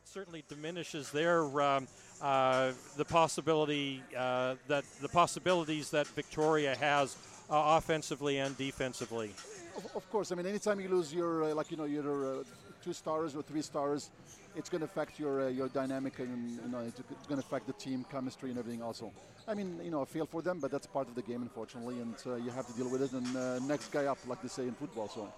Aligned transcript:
that 0.00 0.08
certainly 0.08 0.44
diminishes 0.48 1.10
their 1.10 1.42
um, 1.60 1.86
uh, 2.22 2.72
the 2.96 3.04
possibility 3.04 4.02
uh, 4.16 4.54
that 4.68 4.84
the 5.02 5.08
possibilities 5.08 5.90
that 5.90 6.06
Victoria 6.08 6.74
has 6.76 7.16
uh, 7.50 7.76
offensively 7.78 8.38
and 8.38 8.56
defensively. 8.56 9.30
Of, 9.76 9.96
of, 9.96 10.10
course, 10.10 10.32
I 10.32 10.34
mean, 10.34 10.46
anytime 10.46 10.80
you 10.80 10.88
lose 10.88 11.12
your 11.12 11.44
uh, 11.44 11.54
like 11.54 11.70
you 11.70 11.76
know 11.76 11.84
your 11.84 12.40
uh, 12.40 12.44
two 12.82 12.92
stars 12.92 13.34
or 13.34 13.42
three 13.42 13.62
stars, 13.62 14.10
it's 14.56 14.68
going 14.68 14.80
to 14.80 14.86
affect 14.86 15.18
your 15.18 15.42
uh, 15.42 15.48
your 15.48 15.68
dynamic 15.68 16.18
and 16.18 16.50
you 16.64 16.70
know 16.70 16.80
it's 16.80 17.26
going 17.28 17.40
to 17.40 17.46
affect 17.46 17.66
the 17.66 17.74
team 17.74 18.04
chemistry 18.10 18.50
and 18.50 18.58
everything 18.58 18.82
also. 18.82 19.12
I 19.48 19.54
mean, 19.54 19.80
you 19.82 19.90
know, 19.90 20.02
I 20.02 20.04
feel 20.04 20.26
for 20.26 20.42
them, 20.42 20.60
but 20.60 20.70
that's 20.70 20.86
part 20.86 21.08
of 21.08 21.14
the 21.14 21.22
game, 21.22 21.42
unfortunately, 21.42 22.00
and 22.00 22.14
uh, 22.26 22.36
you 22.36 22.50
have 22.50 22.66
to 22.66 22.72
deal 22.74 22.88
with 22.88 23.02
it. 23.02 23.12
And 23.12 23.36
uh, 23.36 23.58
next 23.60 23.90
guy 23.90 24.06
up, 24.06 24.18
like 24.26 24.40
they 24.42 24.48
say 24.48 24.62
in 24.62 24.74
football. 24.74 25.08
So. 25.08 25.28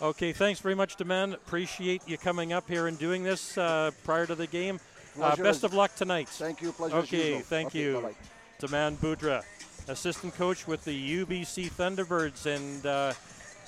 Okay, 0.00 0.32
thanks 0.32 0.60
very 0.60 0.76
much, 0.76 0.96
Deman. 0.96 1.34
Appreciate 1.34 2.02
you 2.06 2.16
coming 2.16 2.52
up 2.52 2.68
here 2.68 2.86
and 2.86 2.96
doing 2.96 3.24
this 3.24 3.58
uh, 3.58 3.90
prior 4.04 4.26
to 4.26 4.36
the 4.36 4.46
game. 4.46 4.78
Uh, 5.20 5.34
best 5.34 5.64
of 5.64 5.74
luck 5.74 5.92
tonight. 5.96 6.28
Thank 6.28 6.62
you. 6.62 6.70
Pleasure. 6.70 6.98
Okay, 6.98 7.40
thank 7.40 7.68
okay, 7.68 7.80
you. 7.80 7.94
Bye-bye. 7.94 8.14
Deman 8.60 8.96
Boudra, 8.98 9.42
assistant 9.88 10.36
coach 10.36 10.68
with 10.68 10.84
the 10.84 11.24
UBC 11.24 11.72
Thunderbirds, 11.72 12.46
and 12.46 12.86
uh, 12.86 13.12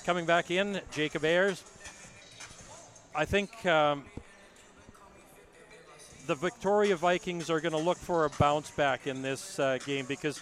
coming 0.05 0.25
back 0.25 0.51
in, 0.51 0.79
Jacob 0.91 1.25
Ayers. 1.25 1.63
I 3.13 3.25
think 3.25 3.65
um, 3.65 4.05
the 6.27 6.35
Victoria 6.35 6.95
Vikings 6.95 7.49
are 7.49 7.59
going 7.59 7.73
to 7.73 7.77
look 7.77 7.97
for 7.97 8.23
a 8.23 8.29
bounce 8.29 8.71
back 8.71 9.05
in 9.05 9.21
this 9.21 9.59
uh, 9.59 9.79
game 9.85 10.05
because 10.05 10.41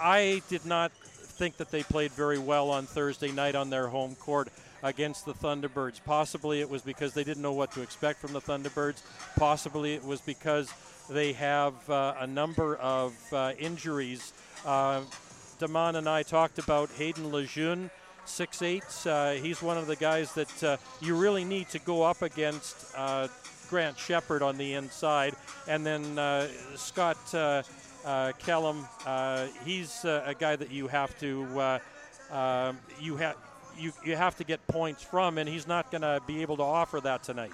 I 0.00 0.42
did 0.48 0.64
not 0.64 0.92
think 0.92 1.56
that 1.56 1.72
they 1.72 1.82
played 1.82 2.12
very 2.12 2.38
well 2.38 2.70
on 2.70 2.86
Thursday 2.86 3.32
night 3.32 3.56
on 3.56 3.68
their 3.68 3.88
home 3.88 4.14
court 4.14 4.48
against 4.84 5.24
the 5.24 5.32
Thunderbirds. 5.32 6.00
Possibly 6.04 6.60
it 6.60 6.70
was 6.70 6.82
because 6.82 7.14
they 7.14 7.24
didn't 7.24 7.42
know 7.42 7.54
what 7.54 7.72
to 7.72 7.82
expect 7.82 8.20
from 8.20 8.32
the 8.34 8.40
Thunderbirds. 8.40 9.02
Possibly 9.36 9.94
it 9.94 10.04
was 10.04 10.20
because 10.20 10.72
they 11.10 11.32
have 11.32 11.74
uh, 11.90 12.14
a 12.20 12.26
number 12.26 12.76
of 12.76 13.14
uh, 13.32 13.52
injuries. 13.58 14.32
Uh, 14.64 15.00
Damon 15.58 15.96
and 15.96 16.08
I 16.08 16.22
talked 16.22 16.58
about 16.58 16.90
Hayden 16.90 17.32
Lejeune, 17.32 17.90
6'8". 18.26 19.06
Uh, 19.06 19.42
he's 19.42 19.62
one 19.62 19.78
of 19.78 19.86
the 19.86 19.96
guys 19.96 20.32
that 20.34 20.62
uh, 20.62 20.76
you 21.00 21.16
really 21.16 21.44
need 21.44 21.68
to 21.70 21.78
go 21.80 22.02
up 22.02 22.22
against 22.22 22.94
uh, 22.96 23.28
Grant 23.70 23.98
Shepard 23.98 24.42
on 24.42 24.58
the 24.58 24.74
inside. 24.74 25.34
And 25.66 25.84
then 25.84 26.18
uh, 26.18 26.48
Scott 26.76 27.16
Kellum, 28.38 28.86
he's 29.64 30.04
a 30.04 30.34
guy 30.38 30.56
that 30.56 30.70
you 30.70 30.88
have 30.88 31.18
to 31.20 31.80
um, 32.30 32.78
you 33.00 33.16
have 33.16 33.36
you, 33.78 33.92
you 34.04 34.16
have 34.16 34.36
to 34.36 34.44
get 34.44 34.66
points 34.66 35.02
from, 35.02 35.38
and 35.38 35.48
he's 35.48 35.66
not 35.66 35.90
going 35.90 36.02
to 36.02 36.20
be 36.26 36.42
able 36.42 36.56
to 36.58 36.62
offer 36.62 37.00
that 37.00 37.22
tonight. 37.22 37.52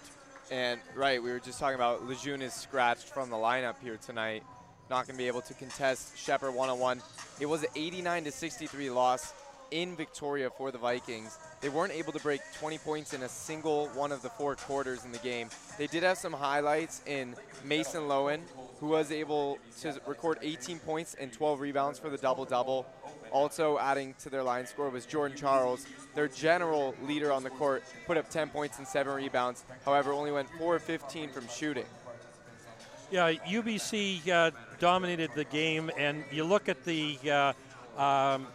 And 0.51 0.81
right, 0.95 1.23
we 1.23 1.31
were 1.31 1.39
just 1.39 1.61
talking 1.61 1.77
about 1.77 2.07
Lejeune 2.07 2.43
is 2.43 2.53
scratched 2.53 3.09
from 3.09 3.31
the 3.31 3.37
lineup 3.37 3.77
here 3.83 3.97
tonight. 3.97 4.43
Not 4.89 5.07
going 5.07 5.15
to 5.17 5.19
be 5.19 5.29
able 5.29 5.43
to 5.43 5.55
contest 5.55 6.19
Shepard 6.19 6.55
one 6.55 6.69
on 6.69 6.81
one. 6.81 7.01
It 7.39 7.47
was 7.47 7.63
an 7.63 7.69
89 7.77 8.25
to 8.25 8.33
63 8.33 8.91
loss 8.91 9.33
in 9.71 9.95
Victoria 9.97 10.51
for 10.51 10.71
the 10.71 10.79
Vikings. 10.79 11.39
They 11.61 11.69
weren't 11.69 11.93
able 11.93 12.13
to 12.13 12.19
break 12.21 12.41
20 12.59 12.79
points 12.79 13.13
in 13.13 13.23
a 13.23 13.29
single 13.29 13.87
one 13.89 14.13
of 14.13 14.23
the 14.23 14.31
four 14.31 14.57
quarters 14.57 15.05
in 15.05 15.13
the 15.13 15.19
game. 15.19 15.49
They 15.79 15.87
did 15.87 16.03
have 16.03 16.19
some 16.19 16.33
highlights 16.33 17.03
in 17.07 17.37
Mason 17.65 18.03
Lowen, 18.03 18.41
who 18.81 18.89
was 18.89 19.13
able 19.13 19.59
to 19.83 20.01
record 20.07 20.39
18 20.43 20.79
points 20.81 21.15
and 21.15 21.33
12 21.33 21.61
rebounds 21.61 21.99
for 21.99 22.11
the 22.11 22.19
double 22.19 22.45
double. 22.45 22.87
Also 23.33 23.79
adding 23.79 24.15
to 24.21 24.31
their 24.31 24.43
line 24.43 24.67
score 24.67 24.91
was 24.91 25.07
Jordan 25.07 25.37
Charles, 25.37 25.87
their 26.15 26.29
general 26.29 26.95
leader 27.07 27.33
on 27.33 27.43
the 27.43 27.51
court, 27.51 27.83
put 28.07 28.17
up 28.17 28.29
10 28.29 28.49
points 28.49 28.79
and 28.79 28.87
7 28.87 29.13
rebounds. 29.13 29.65
However, 29.85 30.13
only 30.13 30.33
went 30.33 30.49
4 30.59 30.77
of 30.77 30.83
15 30.83 31.31
from 31.31 31.49
shooting. 31.49 31.87
Yeah, 33.11 33.33
UBC 33.33 34.29
uh, 34.29 34.51
dominated 34.79 35.31
the 35.35 35.45
game, 35.45 35.91
and 35.97 36.23
you 36.31 36.45
look 36.45 36.69
at 36.69 36.85
the 36.85 37.19
uh, 37.29 38.01
um, 38.01 38.47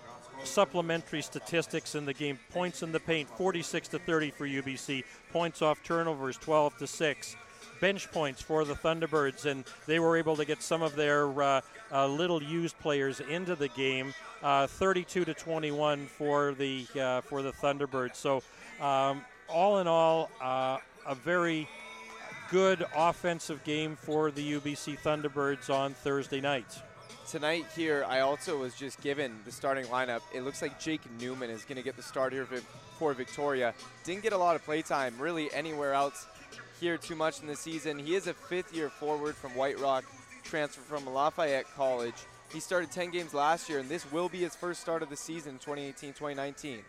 supplementary 0.44 1.22
statistics 1.22 1.96
in 1.96 2.06
the 2.06 2.14
game. 2.14 2.40
Points 2.52 2.82
in 2.82 2.92
the 2.94 3.00
paint, 3.00 3.30
46 3.38 3.90
to 3.90 4.00
30 4.00 4.32
for 4.32 4.48
UBC. 4.48 5.04
Points 5.32 5.62
off 5.62 5.84
turnovers, 5.84 6.38
12 6.38 6.78
to 6.78 6.88
6 6.88 7.36
bench 7.80 8.12
points 8.12 8.42
for 8.42 8.66
the 8.66 8.74
Thunderbirds, 8.74 9.46
and 9.46 9.64
they 9.86 10.00
were 10.00 10.18
able 10.18 10.36
to 10.36 10.46
get 10.46 10.62
some 10.62 10.82
of 10.82 10.96
their 10.96 11.42
uh, 11.42 11.62
uh, 11.92 12.08
little 12.08 12.42
used 12.42 12.78
players 12.80 13.20
into 13.20 13.56
the 13.56 13.68
game. 13.70 14.14
Uh, 14.44 14.68
32 14.68 15.26
to 15.26 15.34
21 15.34 16.06
for 16.08 16.54
the 16.54 16.86
uh, 17.00 17.22
for 17.22 17.42
the 17.42 17.52
Thunderbirds. 17.52 18.16
So, 18.16 18.44
um, 18.80 19.22
all 19.50 19.80
in 19.80 19.88
all, 19.88 20.30
uh, 20.42 20.78
a 21.08 21.16
very 21.16 21.68
good 22.52 22.86
offensive 22.96 23.64
game 23.64 23.96
for 23.96 24.32
the 24.32 24.54
UBC 24.54 25.00
Thunderbirds 25.00 25.70
on 25.70 25.94
Thursday 25.94 26.42
night. 26.42 26.82
Tonight 27.28 27.66
here, 27.76 28.06
I 28.08 28.20
also 28.20 28.60
was 28.60 28.76
just 28.76 29.02
given 29.02 29.36
the 29.46 29.52
starting 29.52 29.86
lineup. 29.86 30.22
It 30.32 30.42
looks 30.42 30.62
like 30.62 30.80
Jake 30.80 31.02
Newman 31.20 31.50
is 31.50 31.66
going 31.66 31.78
to 31.78 31.82
get 31.82 31.96
the 31.96 32.04
start 32.04 32.32
here 32.32 32.48
for 33.00 33.14
Victoria. 33.14 33.74
Didn't 34.04 34.22
get 34.22 34.34
a 34.34 34.38
lot 34.38 34.56
of 34.56 34.64
play 34.64 34.84
time 34.84 35.16
really 35.18 35.52
anywhere 35.52 35.94
else 35.94 36.28
here 36.80 36.98
too 36.98 37.16
much 37.16 37.42
in 37.42 37.48
the 37.48 37.56
season. 37.56 38.00
He 38.00 38.16
is 38.16 38.28
a 38.28 38.34
fifth-year 38.34 38.90
forward 38.90 39.36
from 39.36 39.56
White 39.56 39.80
Rock, 39.80 40.06
transfer 40.44 40.82
from 40.82 41.06
Lafayette 41.12 41.66
College. 41.76 42.16
He 42.54 42.60
started 42.60 42.92
10 42.92 43.12
games 43.12 43.34
last 43.34 43.70
year, 43.70 43.80
and 43.80 43.90
this 43.90 44.10
will 44.12 44.30
be 44.30 44.40
his 44.40 44.56
first 44.56 44.82
start 44.82 45.02
of 45.02 45.10
the 45.10 45.16
season, 45.16 45.60
2018-2019. 45.66 46.80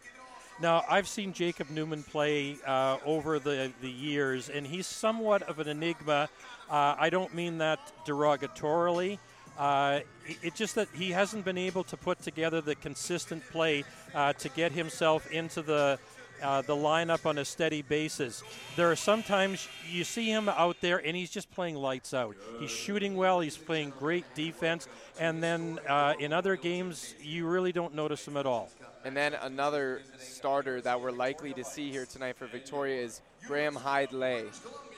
Now, 0.60 0.84
I've 0.88 1.06
seen 1.06 1.32
Jacob 1.32 1.68
Newman 1.70 2.02
play 2.02 2.56
uh, 2.66 2.98
over 3.04 3.38
the, 3.38 3.72
the 3.82 3.90
years, 3.90 4.48
and 4.48 4.66
he's 4.66 4.86
somewhat 4.86 5.42
of 5.42 5.58
an 5.58 5.68
enigma. 5.68 6.28
Uh, 6.70 6.94
I 6.98 7.10
don't 7.10 7.34
mean 7.34 7.58
that 7.58 7.78
derogatorily. 8.06 9.18
Uh, 9.58 10.00
it's 10.42 10.56
just 10.56 10.74
that 10.74 10.88
he 10.94 11.10
hasn't 11.10 11.44
been 11.44 11.58
able 11.58 11.84
to 11.84 11.96
put 11.96 12.20
together 12.20 12.60
the 12.60 12.74
consistent 12.74 13.42
play 13.50 13.84
uh, 14.14 14.32
to 14.34 14.48
get 14.50 14.72
himself 14.72 15.30
into 15.30 15.62
the 15.62 15.98
uh, 16.42 16.62
the 16.62 16.74
lineup 16.74 17.26
on 17.26 17.38
a 17.38 17.44
steady 17.44 17.82
basis. 17.82 18.42
There 18.76 18.90
are 18.90 18.96
sometimes 18.96 19.68
you 19.90 20.04
see 20.04 20.26
him 20.26 20.48
out 20.48 20.76
there 20.80 20.98
and 20.98 21.16
he's 21.16 21.30
just 21.30 21.50
playing 21.50 21.76
lights 21.76 22.14
out. 22.14 22.36
He's 22.60 22.70
shooting 22.70 23.16
well, 23.16 23.40
he's 23.40 23.56
playing 23.56 23.92
great 23.98 24.24
defense, 24.34 24.88
and 25.18 25.42
then 25.42 25.78
uh, 25.88 26.14
in 26.18 26.32
other 26.32 26.56
games, 26.56 27.14
you 27.20 27.46
really 27.46 27.72
don't 27.72 27.94
notice 27.94 28.26
him 28.26 28.36
at 28.36 28.46
all. 28.46 28.70
And 29.04 29.16
then 29.16 29.34
another 29.34 30.02
starter 30.18 30.80
that 30.80 31.00
we're 31.00 31.12
likely 31.12 31.52
to 31.54 31.64
see 31.64 31.90
here 31.90 32.06
tonight 32.06 32.36
for 32.36 32.46
Victoria 32.46 33.02
is 33.02 33.20
Graham 33.46 33.74
Hyde 33.74 34.12
Lay. 34.12 34.44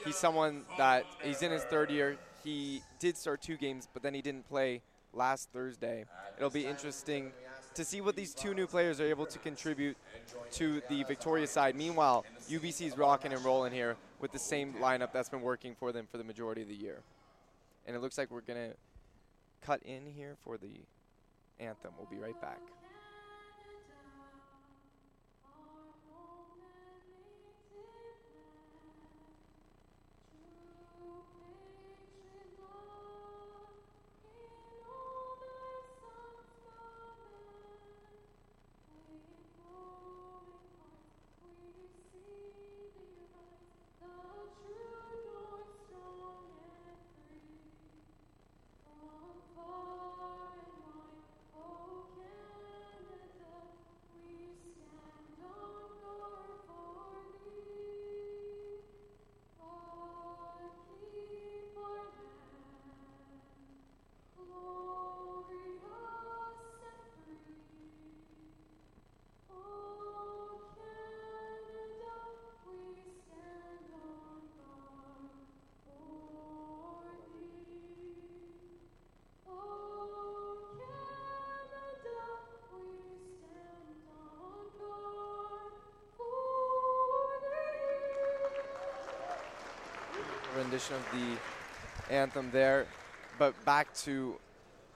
He's 0.03 0.15
someone 0.15 0.63
that 0.77 1.05
he's 1.21 1.41
in 1.41 1.51
his 1.51 1.63
third 1.63 1.91
year. 1.91 2.17
He 2.43 2.81
did 2.99 3.17
start 3.17 3.41
two 3.41 3.57
games, 3.57 3.87
but 3.93 4.01
then 4.01 4.13
he 4.13 4.21
didn't 4.21 4.49
play 4.49 4.81
last 5.13 5.49
Thursday. 5.51 6.05
It'll 6.37 6.49
be 6.49 6.65
interesting 6.65 7.31
to 7.79 7.85
see 7.85 8.01
what 8.01 8.13
these 8.13 8.33
two 8.33 8.53
new 8.53 8.67
players 8.67 8.99
are 8.99 9.05
able 9.05 9.25
to 9.25 9.39
contribute 9.39 9.95
to 10.51 10.81
the 10.89 11.01
Victoria 11.03 11.47
side. 11.47 11.77
Meanwhile, 11.77 12.25
UBC 12.49 12.87
is 12.87 12.97
rocking 12.97 13.31
and 13.31 13.43
rolling 13.45 13.71
here 13.71 13.95
with 14.19 14.33
the 14.33 14.39
same 14.39 14.73
lineup 14.81 15.13
that's 15.13 15.29
been 15.29 15.41
working 15.41 15.75
for 15.75 15.93
them 15.93 16.05
for 16.11 16.17
the 16.17 16.23
majority 16.25 16.61
of 16.61 16.67
the 16.67 16.75
year. 16.75 16.99
And 17.87 17.95
it 17.95 18.01
looks 18.01 18.17
like 18.17 18.31
we're 18.31 18.41
going 18.41 18.71
to 18.71 18.75
cut 19.61 19.81
in 19.83 20.01
here 20.05 20.35
for 20.43 20.57
the 20.57 20.71
anthem. 21.57 21.91
We'll 21.97 22.09
be 22.11 22.17
right 22.17 22.39
back. 22.41 22.59
Rendition 90.79 90.95
of 90.95 91.37
the 92.07 92.13
anthem 92.13 92.49
there. 92.51 92.85
But 93.37 93.53
back 93.65 93.93
to 93.99 94.35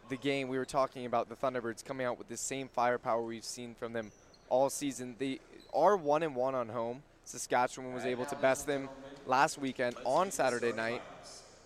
the 0.10 0.18
game, 0.18 0.48
we 0.48 0.58
were 0.58 0.66
talking 0.66 1.06
about 1.06 1.30
the 1.30 1.36
Thunderbirds 1.36 1.84
coming 1.84 2.06
out 2.06 2.18
with 2.18 2.28
the 2.28 2.38
same 2.38 2.68
firepower 2.68 3.22
we've 3.22 3.44
seen 3.44 3.76
from 3.76 3.94
them 3.94 4.12
all 4.50 4.70
season. 4.70 5.16
They 5.18 5.40
are 5.74 5.96
one 5.96 6.24
and 6.24 6.36
one 6.36 6.56
on 6.56 6.70
home. 6.70 7.04
Saskatchewan 7.26 7.94
was 7.94 8.06
able 8.06 8.26
to 8.26 8.36
best 8.36 8.68
them 8.68 8.90
last 9.26 9.58
weekend 9.58 9.96
on 10.06 10.32
Saturday 10.32 10.74
night. 10.74 11.02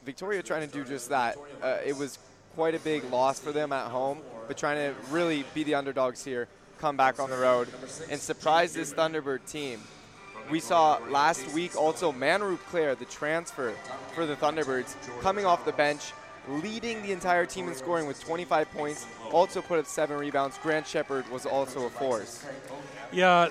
Victoria 0.06 0.44
trying 0.44 0.68
to 0.68 0.74
do 0.74 0.84
just 0.84 1.10
that. 1.10 1.38
Uh, 1.62 1.78
it 1.86 1.98
was 1.98 2.20
quite 2.56 2.76
a 2.76 2.80
big 2.80 3.04
loss 3.12 3.40
for 3.40 3.52
them 3.52 3.74
at 3.74 3.88
home, 3.88 4.20
but 4.48 4.58
trying 4.58 4.78
to 4.78 4.96
really 5.10 5.44
be 5.54 5.64
the 5.64 5.76
underdogs 5.76 6.24
here, 6.24 6.48
come 6.80 6.96
back 6.96 7.20
on 7.20 7.30
the 7.30 7.38
road, 7.38 7.68
and 8.10 8.20
surprise 8.20 8.74
this 8.74 8.94
Thunderbird 8.94 9.46
team. 9.48 9.82
We 10.50 10.60
saw 10.62 11.00
last 11.10 11.52
week 11.54 11.76
also 11.76 12.12
Manroop 12.12 12.60
Clair, 12.70 12.96
the 12.96 13.06
transfer 13.06 13.74
for 14.14 14.26
the 14.26 14.36
Thunderbirds, 14.36 14.96
coming 15.22 15.46
off 15.46 15.66
the 15.66 15.74
bench, 15.74 16.14
leading 16.48 17.02
the 17.02 17.12
entire 17.12 17.46
team 17.46 17.68
in 17.68 17.76
scoring 17.76 18.08
with 18.08 18.24
25 18.24 18.72
points, 18.72 19.06
also 19.32 19.62
put 19.62 19.80
up 19.80 19.86
seven 19.86 20.18
rebounds. 20.18 20.58
Grant 20.64 20.88
Shepard 20.88 21.30
was 21.30 21.46
also 21.46 21.86
a 21.86 21.90
force. 21.90 22.46
Yeah, 23.12 23.50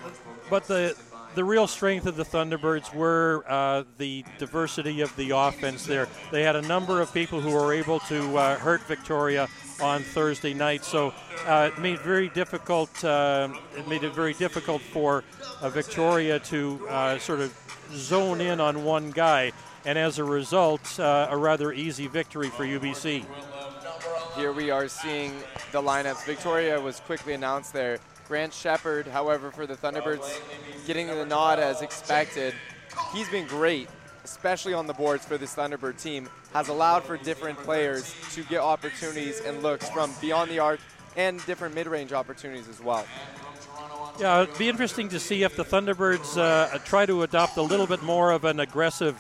but 0.49 0.65
the 0.65 0.97
the 1.35 1.45
real 1.45 1.67
strength 1.67 2.07
of 2.07 2.17
the 2.17 2.25
Thunderbirds 2.25 2.95
were 2.95 3.45
uh, 3.47 3.85
the 3.99 4.25
diversity 4.39 5.03
of 5.03 5.15
the 5.17 5.31
offense 5.31 5.85
there. 5.85 6.09
They 6.33 6.43
had 6.43 6.57
a 6.57 6.63
number 6.63 7.03
of 7.03 7.13
people 7.13 7.43
who 7.43 7.51
were 7.51 7.75
able 7.75 8.01
to 8.01 8.39
uh, 8.39 8.59
hurt 8.59 8.81
Victoria 8.85 9.47
on 9.81 10.03
Thursday 10.03 10.55
night, 10.55 10.85
so 10.85 11.13
uh, 11.47 11.71
it 11.73 11.79
made 11.81 11.99
very 12.01 12.29
difficult. 12.29 13.05
Uh, 13.05 13.49
it 13.77 13.87
made 13.89 14.05
it 14.05 14.15
very 14.15 14.35
difficult 14.35 14.83
for 14.83 15.25
uh, 15.61 15.69
Victoria 15.69 16.39
to 16.39 16.87
uh, 16.89 17.19
sort 17.19 17.41
of 17.41 17.55
zone 17.93 18.41
in 18.41 18.61
on 18.61 18.85
one 18.85 19.11
guy, 19.11 19.53
and 19.85 19.99
as 19.99 20.19
a 20.19 20.25
result, 20.25 20.99
a 20.99 21.37
rather 21.37 21.73
easy 21.73 22.07
victory 22.07 22.49
for 22.49 22.65
UBC. 22.65 23.25
Here 24.37 24.53
we 24.53 24.71
are 24.71 24.89
seeing 24.89 25.33
the 25.73 25.81
lineups. 25.81 26.25
Victoria 26.27 26.81
was 26.81 27.01
quickly 27.01 27.33
announced 27.33 27.73
there. 27.73 27.99
Grant 28.29 28.53
Shepard, 28.53 29.07
however, 29.07 29.51
for 29.51 29.67
the 29.67 29.77
Thunderbirds, 29.77 30.41
getting 30.87 31.07
the 31.07 31.25
nod 31.25 31.59
as 31.59 31.81
expected. 31.81 32.55
He's 33.13 33.29
been 33.29 33.47
great, 33.47 33.89
especially 34.27 34.75
on 34.75 34.89
the 34.89 34.93
boards 34.93 35.25
for 35.25 35.39
this 35.39 35.55
Thunderbird 35.55 36.03
team. 36.03 36.29
Has 36.53 36.69
allowed 36.69 37.05
for 37.05 37.17
different 37.17 37.57
players 37.59 38.13
to 38.33 38.43
get 38.45 38.61
opportunities 38.61 39.41
and 39.41 39.63
looks 39.63 39.89
from 39.91 40.13
beyond 40.21 40.51
the 40.51 40.59
arc 40.59 40.81
and 41.17 41.45
different 41.47 41.77
mid-range 41.77 42.13
opportunities 42.13 42.69
as 42.69 42.81
well. 42.81 43.07
Yeah, 44.19 44.43
it'd 44.43 44.59
be 44.59 44.69
interesting 44.69 45.09
to 45.11 45.21
see 45.21 45.45
if 45.45 45.55
the 45.55 45.65
Thunderbirds 45.65 46.37
uh, 46.37 46.79
try 46.79 47.07
to 47.07 47.23
adopt 47.23 47.57
a 47.57 47.63
little 47.63 47.87
bit 47.87 48.03
more 48.03 48.33
of 48.33 48.45
an 48.45 48.59
aggressive 48.59 49.17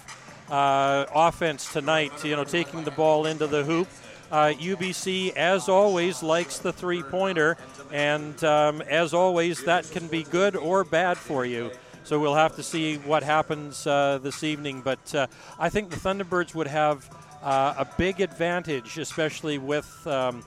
uh, 0.50 1.06
offense 1.14 1.72
tonight. 1.72 2.24
You 2.24 2.34
know, 2.34 2.44
taking 2.44 2.82
the 2.82 2.90
ball 2.90 3.26
into 3.26 3.46
the 3.46 3.62
hoop. 3.62 3.88
Uh, 4.32 4.52
UBC, 4.58 5.36
as 5.36 5.68
always, 5.68 6.20
likes 6.20 6.58
the 6.58 6.72
three 6.72 7.02
pointer, 7.02 7.56
and 7.92 8.42
um, 8.42 8.82
as 8.82 9.14
always, 9.14 9.62
that 9.64 9.88
can 9.92 10.08
be 10.08 10.24
good 10.24 10.56
or 10.56 10.82
bad 10.82 11.16
for 11.16 11.46
you. 11.46 11.70
So 12.06 12.20
we'll 12.20 12.36
have 12.36 12.54
to 12.54 12.62
see 12.62 12.98
what 12.98 13.24
happens 13.24 13.84
uh, 13.84 14.20
this 14.22 14.44
evening. 14.44 14.80
But 14.80 15.12
uh, 15.12 15.26
I 15.58 15.68
think 15.70 15.90
the 15.90 15.96
Thunderbirds 15.96 16.54
would 16.54 16.68
have 16.68 17.04
uh, 17.42 17.74
a 17.78 17.86
big 17.98 18.20
advantage, 18.20 18.96
especially 18.96 19.58
with. 19.58 20.06
Um, 20.06 20.44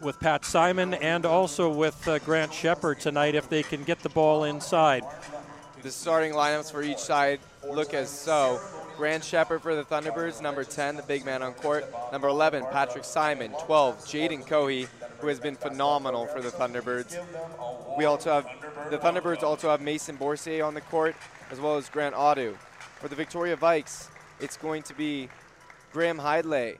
with 0.00 0.20
Pat 0.20 0.44
Simon 0.44 0.94
and 0.94 1.26
also 1.26 1.68
with 1.68 2.06
uh, 2.06 2.20
Grant 2.20 2.54
Shepard 2.54 3.00
tonight, 3.00 3.34
if 3.34 3.48
they 3.48 3.64
can 3.64 3.82
get 3.82 3.98
the 3.98 4.08
ball 4.08 4.44
inside. 4.44 5.02
The 5.82 5.90
starting 5.90 6.34
lineups 6.34 6.70
for 6.70 6.84
each 6.84 6.98
side 6.98 7.40
look 7.68 7.94
as 7.94 8.08
so. 8.08 8.60
Grant 8.96 9.24
Shepard 9.24 9.60
for 9.60 9.74
the 9.74 9.82
Thunderbirds, 9.82 10.40
number 10.40 10.62
10, 10.62 10.94
the 10.94 11.02
big 11.02 11.24
man 11.24 11.42
on 11.42 11.52
court. 11.52 11.84
Number 12.12 12.28
11, 12.28 12.64
Patrick 12.70 13.02
Simon. 13.02 13.50
12, 13.64 13.98
Jaden 14.04 14.46
Cohee, 14.46 14.86
who 15.20 15.28
has 15.28 15.40
been 15.40 15.56
phenomenal 15.56 16.26
for 16.26 16.40
the 16.40 16.50
Thunderbirds. 16.50 17.18
We 17.96 18.04
also 18.04 18.32
have 18.32 18.90
the 18.90 18.98
Thunderbirds 18.98 19.42
also 19.42 19.70
have 19.70 19.80
Mason 19.80 20.16
Bourcier 20.16 20.64
on 20.64 20.74
the 20.74 20.80
court, 20.80 21.16
as 21.50 21.60
well 21.60 21.76
as 21.76 21.88
Grant 21.88 22.14
Audu. 22.14 22.56
For 23.00 23.08
the 23.08 23.16
Victoria 23.16 23.56
Vikes, 23.56 24.08
it's 24.40 24.56
going 24.56 24.82
to 24.84 24.94
be 24.94 25.28
Graham 25.92 26.18
Hidlay. 26.18 26.78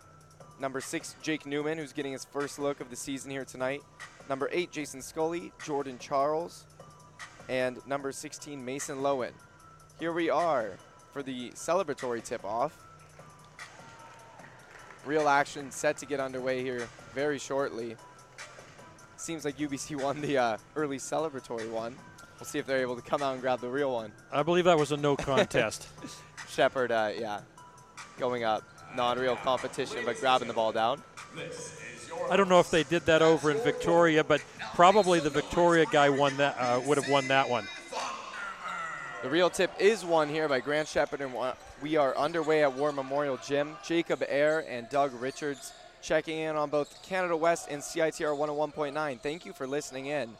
Number 0.60 0.80
six, 0.80 1.14
Jake 1.22 1.46
Newman, 1.46 1.78
who's 1.78 1.92
getting 1.92 2.12
his 2.12 2.24
first 2.24 2.58
look 2.58 2.80
of 2.80 2.90
the 2.90 2.96
season 2.96 3.30
here 3.30 3.44
tonight. 3.44 3.82
Number 4.28 4.48
eight, 4.52 4.70
Jason 4.72 5.00
Scully, 5.00 5.52
Jordan 5.64 5.98
Charles, 5.98 6.64
and 7.48 7.84
number 7.86 8.12
16, 8.12 8.62
Mason 8.62 8.98
Lowen. 8.98 9.32
Here 9.98 10.12
we 10.12 10.28
are 10.28 10.72
for 11.12 11.22
the 11.22 11.50
celebratory 11.50 12.22
tip-off. 12.22 12.76
Real 15.06 15.28
action 15.28 15.70
set 15.70 15.96
to 15.98 16.06
get 16.06 16.20
underway 16.20 16.62
here 16.62 16.88
very 17.14 17.38
shortly. 17.38 17.96
Seems 19.18 19.44
like 19.44 19.58
UBC 19.58 20.00
won 20.02 20.20
the 20.20 20.38
uh, 20.38 20.56
early 20.76 20.98
celebratory 20.98 21.68
one. 21.70 21.94
We'll 22.38 22.46
see 22.46 22.58
if 22.58 22.66
they're 22.66 22.80
able 22.80 22.94
to 22.94 23.02
come 23.02 23.20
out 23.20 23.32
and 23.32 23.42
grab 23.42 23.60
the 23.60 23.68
real 23.68 23.92
one. 23.92 24.12
I 24.32 24.44
believe 24.44 24.64
that 24.64 24.78
was 24.78 24.92
a 24.92 24.96
no 24.96 25.16
contest. 25.16 25.88
Shepard, 26.48 26.92
uh, 26.92 27.10
yeah, 27.18 27.40
going 28.18 28.44
up. 28.44 28.62
Non-real 28.96 29.36
competition, 29.36 29.98
but 30.06 30.18
grabbing 30.18 30.48
the 30.48 30.54
ball 30.54 30.72
down. 30.72 31.02
I 32.30 32.36
don't 32.36 32.48
know 32.48 32.60
if 32.60 32.70
they 32.70 32.84
did 32.84 33.04
that 33.06 33.20
over 33.20 33.50
in 33.50 33.58
Victoria, 33.58 34.24
but 34.24 34.42
probably 34.74 35.20
the 35.20 35.30
Victoria 35.30 35.84
guy 35.90 36.08
won 36.08 36.36
that 36.38 36.56
uh, 36.58 36.80
would 36.86 36.96
have 36.96 37.08
won 37.10 37.28
that 37.28 37.50
one. 37.50 37.66
The 39.22 39.28
real 39.28 39.50
tip 39.50 39.72
is 39.78 40.04
won 40.04 40.28
here 40.28 40.48
by 40.48 40.60
Grant 40.60 40.88
Shepard, 40.88 41.20
and 41.20 41.34
we 41.82 41.96
are 41.96 42.16
underway 42.16 42.62
at 42.62 42.72
War 42.72 42.92
Memorial 42.92 43.36
Gym. 43.36 43.76
Jacob 43.84 44.22
Air 44.26 44.64
and 44.68 44.88
Doug 44.88 45.12
Richards 45.20 45.72
checking 46.02 46.38
in 46.38 46.56
on 46.56 46.70
both 46.70 47.02
Canada 47.02 47.36
West 47.36 47.68
and 47.70 47.82
CITR 47.82 48.36
101.9. 48.36 49.20
Thank 49.20 49.46
you 49.46 49.52
for 49.52 49.66
listening 49.66 50.06
in. 50.06 50.30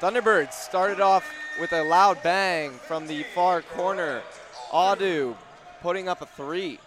Thunderbirds 0.00 0.52
started 0.52 1.00
off 1.00 1.30
with 1.60 1.72
a 1.72 1.82
loud 1.84 2.22
bang 2.22 2.72
from 2.72 3.06
the 3.06 3.22
far 3.34 3.62
corner. 3.62 4.22
Audu 4.70 5.36
putting 5.80 6.08
up 6.08 6.20
a 6.20 6.26
three. 6.26 6.78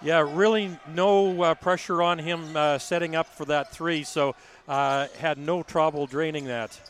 Yeah, 0.00 0.26
really 0.34 0.76
no 0.94 1.42
uh, 1.42 1.54
pressure 1.54 2.02
on 2.02 2.18
him 2.18 2.56
uh, 2.56 2.78
setting 2.78 3.14
up 3.14 3.26
for 3.26 3.44
that 3.44 3.70
three, 3.70 4.02
so 4.02 4.34
uh, 4.66 5.06
had 5.18 5.38
no 5.38 5.62
trouble 5.62 6.06
draining 6.06 6.46
that. 6.46 6.80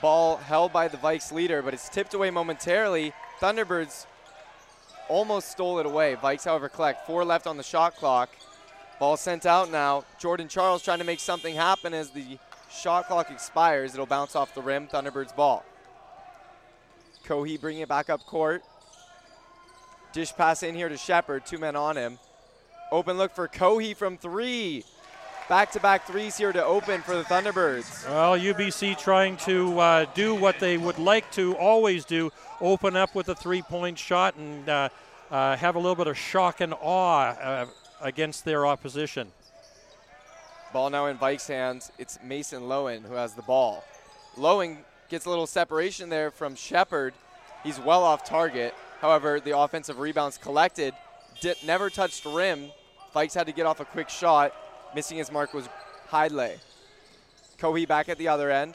Ball 0.00 0.38
held 0.38 0.72
by 0.72 0.88
the 0.88 0.96
Vikes 0.96 1.30
leader, 1.30 1.62
but 1.62 1.74
it's 1.74 1.88
tipped 1.88 2.14
away 2.14 2.30
momentarily. 2.30 3.12
Thunderbirds 3.40 4.06
almost 5.08 5.50
stole 5.50 5.78
it 5.78 5.86
away. 5.86 6.16
Vikes, 6.16 6.44
however, 6.44 6.68
collect. 6.68 7.06
Four 7.06 7.24
left 7.24 7.46
on 7.46 7.56
the 7.56 7.62
shot 7.62 7.96
clock. 7.96 8.30
Ball 9.00 9.16
sent 9.16 9.46
out 9.46 9.70
now. 9.70 10.04
Jordan 10.18 10.46
Charles 10.46 10.82
trying 10.82 10.98
to 10.98 11.06
make 11.06 11.20
something 11.20 11.54
happen 11.54 11.94
as 11.94 12.10
the 12.10 12.38
shot 12.70 13.08
clock 13.08 13.30
expires. 13.30 13.94
It'll 13.94 14.04
bounce 14.04 14.36
off 14.36 14.54
the 14.54 14.60
rim. 14.60 14.86
Thunderbirds 14.86 15.34
ball. 15.34 15.64
Cohee 17.24 17.58
bringing 17.58 17.80
it 17.80 17.88
back 17.88 18.10
up 18.10 18.26
court. 18.26 18.62
Dish 20.12 20.34
pass 20.36 20.62
in 20.62 20.74
here 20.74 20.90
to 20.90 20.98
Shepard. 20.98 21.46
Two 21.46 21.56
men 21.56 21.76
on 21.76 21.96
him. 21.96 22.18
Open 22.92 23.16
look 23.16 23.34
for 23.34 23.48
Cohee 23.48 23.96
from 23.96 24.18
three. 24.18 24.84
Back 25.48 25.72
to 25.72 25.80
back 25.80 26.06
threes 26.06 26.36
here 26.36 26.52
to 26.52 26.62
open 26.62 27.00
for 27.00 27.16
the 27.16 27.24
Thunderbirds. 27.24 28.06
Well, 28.06 28.38
UBC 28.38 28.98
trying 28.98 29.38
to 29.38 29.80
uh, 29.80 30.04
do 30.12 30.34
what 30.34 30.60
they 30.60 30.76
would 30.76 30.98
like 30.98 31.30
to 31.32 31.56
always 31.56 32.04
do 32.04 32.30
open 32.60 32.96
up 32.96 33.14
with 33.14 33.30
a 33.30 33.34
three 33.34 33.62
point 33.62 33.98
shot 33.98 34.36
and 34.36 34.68
uh, 34.68 34.88
uh, 35.30 35.56
have 35.56 35.74
a 35.74 35.78
little 35.78 35.96
bit 35.96 36.06
of 36.06 36.18
shock 36.18 36.60
and 36.60 36.74
awe 36.82 37.30
uh, 37.30 37.66
against 38.00 38.44
their 38.44 38.66
opposition. 38.66 39.32
Ball 40.72 40.90
now 40.90 41.06
in 41.06 41.18
Vikes' 41.18 41.48
hands. 41.48 41.90
It's 41.98 42.18
Mason 42.22 42.62
Lowen 42.62 43.04
who 43.04 43.14
has 43.14 43.34
the 43.34 43.42
ball. 43.42 43.84
Lowen 44.36 44.78
gets 45.08 45.26
a 45.26 45.30
little 45.30 45.46
separation 45.46 46.08
there 46.08 46.30
from 46.30 46.54
Shepard. 46.54 47.14
He's 47.64 47.78
well 47.80 48.04
off 48.04 48.24
target. 48.24 48.74
However, 49.00 49.40
the 49.40 49.58
offensive 49.58 49.98
rebounds 49.98 50.38
collected, 50.38 50.94
did, 51.40 51.56
never 51.64 51.90
touched 51.90 52.24
rim. 52.24 52.70
Vikes 53.14 53.34
had 53.34 53.46
to 53.46 53.52
get 53.52 53.66
off 53.66 53.80
a 53.80 53.84
quick 53.84 54.08
shot. 54.08 54.54
Missing 54.94 55.18
his 55.18 55.32
mark 55.32 55.52
was 55.52 55.68
Hidlay. 56.10 56.58
Cohee 57.58 57.86
back 57.86 58.08
at 58.08 58.18
the 58.18 58.28
other 58.28 58.50
end. 58.50 58.74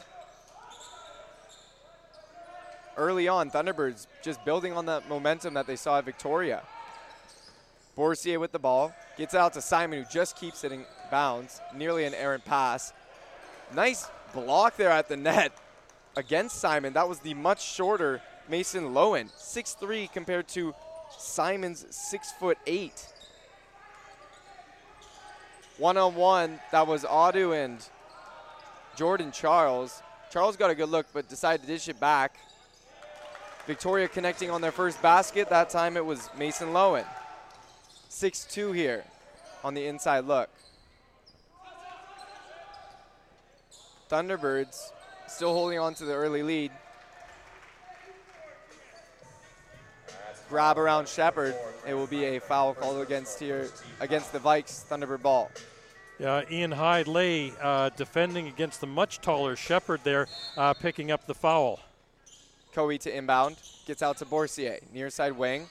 Early 2.97 3.27
on, 3.27 3.51
Thunderbirds 3.51 4.07
just 4.21 4.43
building 4.45 4.73
on 4.73 4.85
that 4.85 5.09
momentum 5.09 5.53
that 5.55 5.67
they 5.67 5.75
saw 5.75 5.97
at 5.97 6.05
Victoria. 6.05 6.63
Bourcier 7.95 8.39
with 8.39 8.51
the 8.51 8.59
ball. 8.59 8.93
Gets 9.17 9.33
out 9.33 9.53
to 9.53 9.61
Simon, 9.61 10.03
who 10.03 10.05
just 10.11 10.37
keeps 10.37 10.61
hitting 10.61 10.85
bounds. 11.09 11.61
Nearly 11.75 12.05
an 12.05 12.13
errant 12.13 12.45
pass. 12.45 12.93
Nice 13.73 14.07
block 14.33 14.77
there 14.77 14.91
at 14.91 15.07
the 15.07 15.17
net 15.17 15.51
against 16.15 16.57
Simon. 16.57 16.93
That 16.93 17.07
was 17.07 17.19
the 17.19 17.33
much 17.33 17.63
shorter 17.63 18.21
Mason 18.49 18.93
Lowen. 18.93 19.31
6'3 19.31 20.11
compared 20.11 20.47
to 20.49 20.73
Simon's 21.17 21.85
6 21.89 22.31
foot 22.33 22.57
8. 22.67 23.07
One 25.77 25.97
on 25.97 26.15
one, 26.15 26.59
that 26.71 26.87
was 26.87 27.03
Audu 27.03 27.53
and 27.53 27.85
Jordan 28.95 29.31
Charles. 29.31 30.01
Charles 30.31 30.55
got 30.55 30.69
a 30.69 30.75
good 30.75 30.89
look, 30.89 31.05
but 31.13 31.27
decided 31.27 31.61
to 31.61 31.67
dish 31.67 31.89
it 31.89 31.99
back. 31.99 32.37
Victoria 33.67 34.07
connecting 34.07 34.49
on 34.49 34.61
their 34.61 34.71
first 34.71 35.01
basket. 35.01 35.49
That 35.49 35.69
time 35.69 35.97
it 35.97 36.05
was 36.05 36.29
Mason 36.37 36.69
Lowen. 36.69 37.05
6 38.15 38.45
2 38.45 38.71
here 38.71 39.03
on 39.61 39.73
the 39.73 39.87
inside 39.87 40.23
look. 40.23 40.49
Thunderbirds 44.09 44.93
still 45.27 45.51
holding 45.51 45.79
on 45.79 45.95
to 45.95 46.05
the 46.05 46.13
early 46.13 46.41
lead. 46.41 46.71
Grab 50.47 50.77
around 50.77 51.09
Shepard. 51.09 51.57
It 51.85 51.93
will 51.93 52.07
be 52.07 52.23
a 52.23 52.39
foul 52.39 52.73
called 52.73 53.01
against 53.01 53.37
here 53.37 53.67
against 53.99 54.31
the 54.31 54.39
Vikes 54.39 54.85
Thunderbird 54.87 55.21
ball. 55.21 55.51
Yeah, 56.17 56.43
Ian 56.49 56.71
Hyde 56.71 57.09
lay 57.09 57.51
uh, 57.61 57.89
defending 57.97 58.47
against 58.47 58.79
the 58.79 58.87
much 58.87 59.19
taller 59.19 59.57
Shepard 59.57 59.99
there, 60.05 60.29
uh, 60.55 60.73
picking 60.73 61.11
up 61.11 61.27
the 61.27 61.35
foul. 61.35 61.81
Cohee 62.73 62.97
to 63.01 63.13
inbound, 63.13 63.57
gets 63.85 64.01
out 64.01 64.15
to 64.19 64.25
Bourcier, 64.25 64.79
near 64.93 65.09
side 65.09 65.33
wing. 65.33 65.67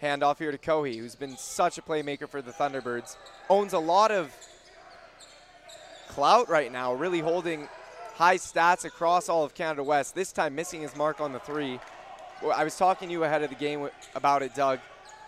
Hand 0.00 0.22
off 0.22 0.38
here 0.38 0.52
to 0.52 0.58
Cohee, 0.58 0.98
who's 0.98 1.16
been 1.16 1.36
such 1.36 1.76
a 1.76 1.82
playmaker 1.82 2.28
for 2.28 2.40
the 2.40 2.52
Thunderbirds. 2.52 3.16
Owns 3.50 3.72
a 3.72 3.78
lot 3.78 4.12
of 4.12 4.32
clout 6.08 6.48
right 6.48 6.70
now, 6.70 6.94
really 6.94 7.18
holding 7.18 7.68
high 8.14 8.36
stats 8.36 8.84
across 8.84 9.28
all 9.28 9.44
of 9.44 9.54
Canada 9.54 9.82
West. 9.82 10.14
This 10.14 10.30
time 10.30 10.54
missing 10.54 10.82
his 10.82 10.94
mark 10.96 11.20
on 11.20 11.32
the 11.32 11.40
three. 11.40 11.80
I 12.54 12.62
was 12.62 12.76
talking 12.76 13.08
to 13.08 13.12
you 13.12 13.24
ahead 13.24 13.42
of 13.42 13.50
the 13.50 13.56
game 13.56 13.88
about 14.14 14.42
it, 14.42 14.54
Doug. 14.54 14.78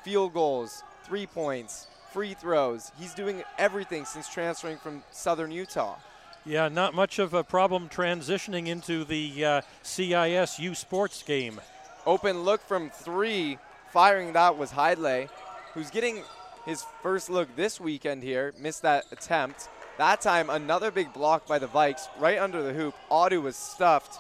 Field 0.05 0.33
goals, 0.33 0.85
three 1.05 1.27
points, 1.27 1.89
free 2.13 2.35
throws. 2.35 2.93
He's 2.99 3.15
doing 3.15 3.43
everything 3.59 4.05
since 4.05 4.29
transferring 4.29 4.79
from 4.79 5.03
Southern 5.11 5.51
Utah. 5.51 5.97
Yeah, 6.45 6.69
not 6.69 6.95
much 6.95 7.19
of 7.19 7.35
a 7.35 7.45
problem 7.45 7.89
transitioning 7.89 8.69
into 8.69 9.05
the 9.05 9.45
uh, 9.45 9.61
CIS 9.83 10.59
U 10.61 10.75
Sports 10.75 11.23
game. 11.23 11.61
Open 12.07 12.45
look 12.45 12.61
from 12.61 12.91
three. 12.91 13.59
Firing 13.93 14.33
that 14.35 14.57
was 14.57 14.71
Hidley, 14.71 15.29
who's 15.75 15.91
getting 15.91 16.23
his 16.65 16.85
first 17.03 17.29
look 17.29 17.55
this 17.57 17.81
weekend 17.81 18.23
here. 18.23 18.55
Missed 18.59 18.83
that 18.83 19.07
attempt. 19.11 19.69
That 19.99 20.21
time, 20.21 20.49
another 20.49 20.91
big 20.91 21.13
block 21.13 21.47
by 21.47 21.59
the 21.59 21.67
Vikes 21.67 22.09
right 22.19 22.39
under 22.39 22.63
the 22.63 22.73
hoop. 22.73 22.95
Audu 23.11 23.43
was 23.43 23.57
stuffed. 23.57 24.19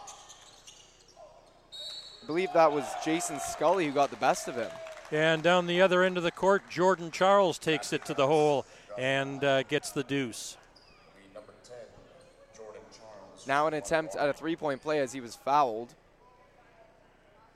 I 2.22 2.26
believe 2.26 2.48
that 2.52 2.72
was 2.72 2.84
Jason 3.04 3.38
Scully 3.40 3.86
who 3.86 3.92
got 3.92 4.10
the 4.10 4.16
best 4.16 4.48
of 4.48 4.56
him. 4.56 4.70
And 5.12 5.42
down 5.42 5.66
the 5.66 5.80
other 5.80 6.02
end 6.02 6.16
of 6.16 6.22
the 6.22 6.30
court, 6.30 6.68
Jordan 6.68 7.10
Charles 7.10 7.58
takes 7.58 7.92
it 7.92 8.04
to 8.06 8.14
the 8.14 8.26
hole 8.26 8.66
and 8.98 9.42
uh, 9.42 9.62
gets 9.64 9.90
the 9.90 10.02
deuce. 10.04 10.56
Now 13.46 13.66
an 13.66 13.74
attempt 13.74 14.16
at 14.16 14.28
a 14.28 14.32
three-point 14.32 14.82
play 14.82 14.98
as 15.00 15.12
he 15.12 15.20
was 15.20 15.34
fouled. 15.34 15.94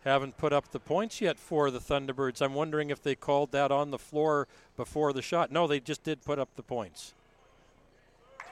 Haven't 0.04 0.36
put 0.36 0.52
up 0.52 0.70
the 0.70 0.78
points 0.78 1.22
yet 1.22 1.38
for 1.38 1.70
the 1.70 1.78
Thunderbirds. 1.78 2.42
I'm 2.42 2.52
wondering 2.52 2.90
if 2.90 3.02
they 3.02 3.14
called 3.14 3.52
that 3.52 3.72
on 3.72 3.90
the 3.90 3.98
floor 3.98 4.46
before 4.76 5.14
the 5.14 5.22
shot. 5.22 5.50
No, 5.50 5.66
they 5.66 5.80
just 5.80 6.04
did 6.04 6.22
put 6.22 6.38
up 6.38 6.50
the 6.56 6.62
points. 6.62 7.14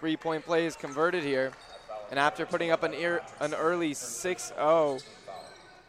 Three-point 0.01 0.47
play 0.47 0.65
is 0.65 0.77
converted 0.77 1.23
here. 1.23 1.53
And 2.11 2.19
after 2.19 2.47
putting 2.47 2.71
up 2.71 2.83
an, 2.83 2.95
ear, 2.95 3.21
an 3.41 3.53
early 3.53 3.93
6-0, 3.93 5.03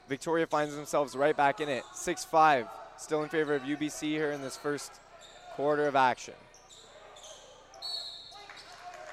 Victoria 0.09 0.47
finds 0.47 0.75
themselves 0.75 1.15
right 1.15 1.35
back 1.35 1.61
in 1.61 1.69
it. 1.69 1.83
6-5, 1.95 2.67
still 2.97 3.23
in 3.23 3.29
favor 3.29 3.55
of 3.55 3.63
UBC 3.63 4.01
here 4.09 4.31
in 4.31 4.41
this 4.41 4.57
first 4.57 4.99
quarter 5.53 5.87
of 5.87 5.95
action. 5.95 6.33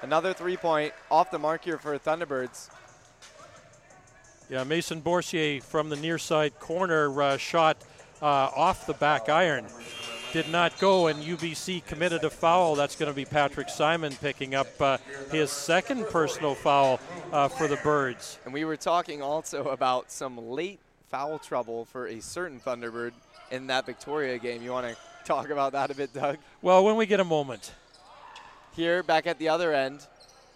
Another 0.02 0.32
three 0.32 0.56
point 0.56 0.94
off 1.10 1.30
the 1.30 1.38
mark 1.38 1.64
here 1.64 1.78
for 1.78 1.96
Thunderbirds. 1.98 2.70
Yeah, 4.50 4.64
Mason 4.64 4.98
Bourcier 5.00 5.60
from 5.60 5.90
the 5.90 5.96
near 5.96 6.18
side 6.18 6.58
corner 6.58 7.22
uh, 7.22 7.36
shot 7.36 7.76
uh, 8.20 8.24
off 8.24 8.84
the 8.84 8.94
back 8.94 9.28
iron. 9.28 9.64
Did 10.32 10.48
not 10.48 10.76
go, 10.80 11.06
and 11.06 11.22
UBC 11.22 11.86
committed 11.86 12.24
a 12.24 12.30
foul. 12.30 12.74
That's 12.74 12.96
going 12.96 13.12
to 13.12 13.14
be 13.14 13.24
Patrick 13.24 13.68
Simon 13.68 14.12
picking 14.20 14.56
up 14.56 14.66
uh, 14.80 14.98
his 15.30 15.52
second 15.52 16.04
personal 16.08 16.56
foul 16.56 16.98
uh, 17.30 17.46
for 17.46 17.68
the 17.68 17.76
Birds. 17.76 18.40
And 18.44 18.52
we 18.52 18.64
were 18.64 18.76
talking 18.76 19.22
also 19.22 19.68
about 19.68 20.10
some 20.10 20.36
late 20.36 20.80
foul 21.10 21.38
trouble 21.38 21.84
for 21.84 22.08
a 22.08 22.20
certain 22.20 22.58
Thunderbird 22.58 23.12
in 23.52 23.68
that 23.68 23.86
Victoria 23.86 24.36
game. 24.38 24.62
You 24.64 24.72
want 24.72 24.88
to 24.88 24.96
talk 25.24 25.50
about 25.50 25.72
that 25.72 25.92
a 25.92 25.94
bit, 25.94 26.12
Doug? 26.12 26.38
Well, 26.60 26.84
when 26.84 26.96
we 26.96 27.06
get 27.06 27.20
a 27.20 27.24
moment. 27.24 27.72
Here, 28.74 29.04
back 29.04 29.28
at 29.28 29.38
the 29.38 29.48
other 29.48 29.72
end, 29.72 30.04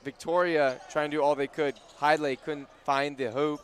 Victoria 0.05 0.81
trying 0.91 1.13
to 1.13 1.17
do 1.17 1.23
all 1.23 1.37
they 1.37 1.47
could. 1.47 1.77
Hidley 2.01 2.43
couldn't 2.45 2.67
find 2.85 3.17
the 3.17 3.31
hoop. 3.31 3.61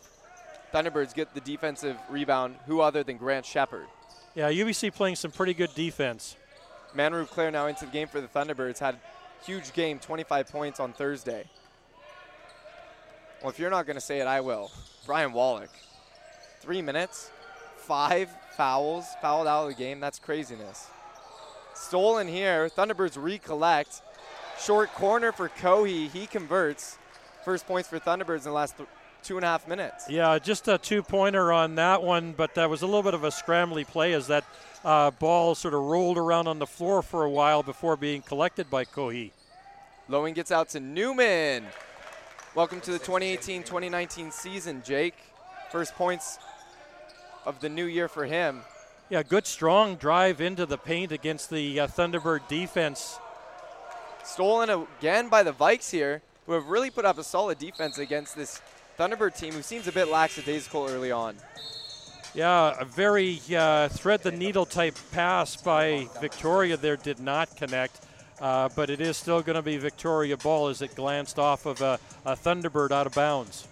Thunderbirds 0.72 1.14
get 1.14 1.34
the 1.34 1.40
defensive 1.40 1.96
rebound. 2.08 2.56
Who 2.66 2.80
other 2.80 3.02
than 3.02 3.16
Grant 3.16 3.44
Shepard? 3.44 3.86
Yeah, 4.34 4.50
UBC 4.50 4.94
playing 4.94 5.16
some 5.16 5.30
pretty 5.30 5.54
good 5.54 5.74
defense. 5.74 6.36
Manroop 6.94 7.28
Clair 7.30 7.50
now 7.50 7.66
into 7.66 7.84
the 7.86 7.90
game 7.90 8.08
for 8.08 8.20
the 8.20 8.28
Thunderbirds. 8.28 8.78
Had 8.78 8.96
huge 9.44 9.72
game, 9.72 9.98
25 9.98 10.48
points 10.48 10.80
on 10.80 10.92
Thursday. 10.92 11.44
Well, 13.40 13.50
if 13.50 13.58
you're 13.58 13.70
not 13.70 13.86
going 13.86 13.96
to 13.96 14.00
say 14.00 14.20
it, 14.20 14.26
I 14.26 14.40
will. 14.40 14.70
Brian 15.06 15.32
Wallach, 15.32 15.70
three 16.60 16.82
minutes, 16.82 17.30
five 17.76 18.28
fouls, 18.56 19.06
fouled 19.22 19.46
out 19.46 19.62
of 19.64 19.68
the 19.70 19.74
game. 19.74 19.98
That's 19.98 20.18
craziness. 20.18 20.88
Stolen 21.74 22.28
here. 22.28 22.68
Thunderbirds 22.68 23.20
recollect. 23.20 24.02
Short 24.60 24.92
corner 24.92 25.32
for 25.32 25.48
Cohee. 25.48 26.10
He 26.10 26.26
converts. 26.26 26.98
First 27.44 27.66
points 27.66 27.88
for 27.88 27.98
Thunderbirds 27.98 28.38
in 28.38 28.44
the 28.44 28.52
last 28.52 28.76
th- 28.76 28.88
two 29.22 29.36
and 29.36 29.44
a 29.44 29.48
half 29.48 29.68
minutes. 29.68 30.06
Yeah, 30.08 30.38
just 30.38 30.68
a 30.68 30.78
two 30.78 31.02
pointer 31.02 31.52
on 31.52 31.74
that 31.76 32.02
one, 32.02 32.32
but 32.32 32.54
that 32.54 32.68
was 32.68 32.82
a 32.82 32.86
little 32.86 33.02
bit 33.02 33.14
of 33.14 33.24
a 33.24 33.28
scrambly 33.28 33.86
play 33.86 34.12
as 34.12 34.26
that 34.28 34.44
uh, 34.84 35.10
ball 35.10 35.54
sort 35.54 35.74
of 35.74 35.82
rolled 35.82 36.18
around 36.18 36.46
on 36.46 36.58
the 36.58 36.66
floor 36.66 37.02
for 37.02 37.24
a 37.24 37.30
while 37.30 37.62
before 37.62 37.96
being 37.96 38.22
collected 38.22 38.70
by 38.70 38.84
Cohee. 38.84 39.32
Lowen 40.08 40.34
gets 40.34 40.50
out 40.50 40.68
to 40.70 40.80
Newman. 40.80 41.64
Welcome 42.54 42.80
to 42.80 42.90
the 42.90 42.98
2018 42.98 43.62
2019 43.62 44.30
season, 44.32 44.82
Jake. 44.84 45.14
First 45.70 45.94
points 45.94 46.38
of 47.46 47.60
the 47.60 47.68
new 47.68 47.84
year 47.84 48.08
for 48.08 48.24
him. 48.24 48.62
Yeah, 49.08 49.22
good 49.22 49.46
strong 49.46 49.96
drive 49.96 50.40
into 50.40 50.66
the 50.66 50.78
paint 50.78 51.12
against 51.12 51.50
the 51.50 51.80
uh, 51.80 51.86
Thunderbird 51.86 52.48
defense. 52.48 53.18
Stolen 54.24 54.86
again 54.98 55.28
by 55.28 55.42
the 55.42 55.52
Vikes 55.52 55.90
here, 55.90 56.22
who 56.46 56.52
have 56.52 56.66
really 56.66 56.90
put 56.90 57.04
up 57.04 57.18
a 57.18 57.24
solid 57.24 57.58
defense 57.58 57.98
against 57.98 58.36
this 58.36 58.60
Thunderbird 59.00 59.34
team 59.34 59.54
who 59.54 59.62
seems 59.62 59.88
a 59.88 59.92
bit 59.92 60.08
lackadaisical 60.08 60.86
early 60.86 61.10
on. 61.10 61.34
Yeah, 62.34 62.76
a 62.78 62.84
very 62.84 63.40
uh, 63.56 63.88
thread 63.88 64.22
the 64.22 64.30
needle 64.30 64.66
type 64.66 64.94
pass 65.10 65.56
by 65.56 66.06
Victoria 66.20 66.76
there 66.76 66.98
did 66.98 67.18
not 67.18 67.56
connect, 67.56 68.04
uh, 68.42 68.68
but 68.76 68.90
it 68.90 69.00
is 69.00 69.16
still 69.16 69.40
going 69.40 69.56
to 69.56 69.62
be 69.62 69.78
Victoria 69.78 70.36
ball 70.36 70.68
as 70.68 70.82
it 70.82 70.94
glanced 70.94 71.38
off 71.38 71.64
of 71.64 71.80
a, 71.80 71.98
a, 72.26 72.36
Thunderbird 72.36 72.90
out 72.90 73.06
of 73.06 73.14
bounds. 73.14 73.66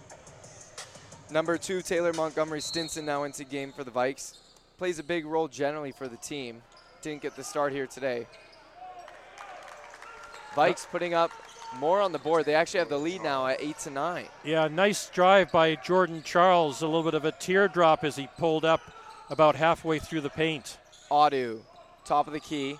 Number 1.29 1.59
two, 1.59 1.83
Taylor 1.83 2.11
Montgomery 2.11 2.59
Stinson 2.59 3.05
now 3.05 3.23
into 3.23 3.43
game 3.43 3.71
for 3.71 3.83
the 3.83 3.91
Vikes. 3.91 4.35
Plays 4.79 4.97
a 4.97 5.03
big 5.03 5.27
role 5.27 5.47
generally 5.47 5.91
for 5.91 6.07
the 6.07 6.17
team. 6.17 6.63
Didn't 7.03 7.21
get 7.21 7.35
the 7.35 7.43
start 7.43 7.71
here 7.71 7.85
today. 7.85 8.25
Vikes 10.55 10.87
putting 10.89 11.13
up 11.13 11.29
more 11.77 12.01
on 12.01 12.11
the 12.11 12.19
board. 12.19 12.45
They 12.45 12.55
actually 12.55 12.79
have 12.79 12.89
the 12.89 12.97
lead 12.97 13.21
now 13.21 13.47
at 13.47 13.61
eight 13.61 13.77
to 13.79 13.89
nine. 13.89 14.25
Yeah, 14.43 14.67
nice 14.67 15.09
drive 15.09 15.51
by 15.51 15.75
Jordan 15.75 16.23
Charles. 16.23 16.81
A 16.81 16.85
little 16.85 17.03
bit 17.03 17.13
of 17.13 17.25
a 17.25 17.31
teardrop 17.31 18.03
as 18.03 18.15
he 18.15 18.27
pulled 18.37 18.65
up 18.65 18.81
about 19.29 19.55
halfway 19.55 19.99
through 19.99 20.21
the 20.21 20.29
paint. 20.29 20.77
Audu, 21.11 21.59
top 22.05 22.27
of 22.27 22.33
the 22.33 22.39
key, 22.39 22.77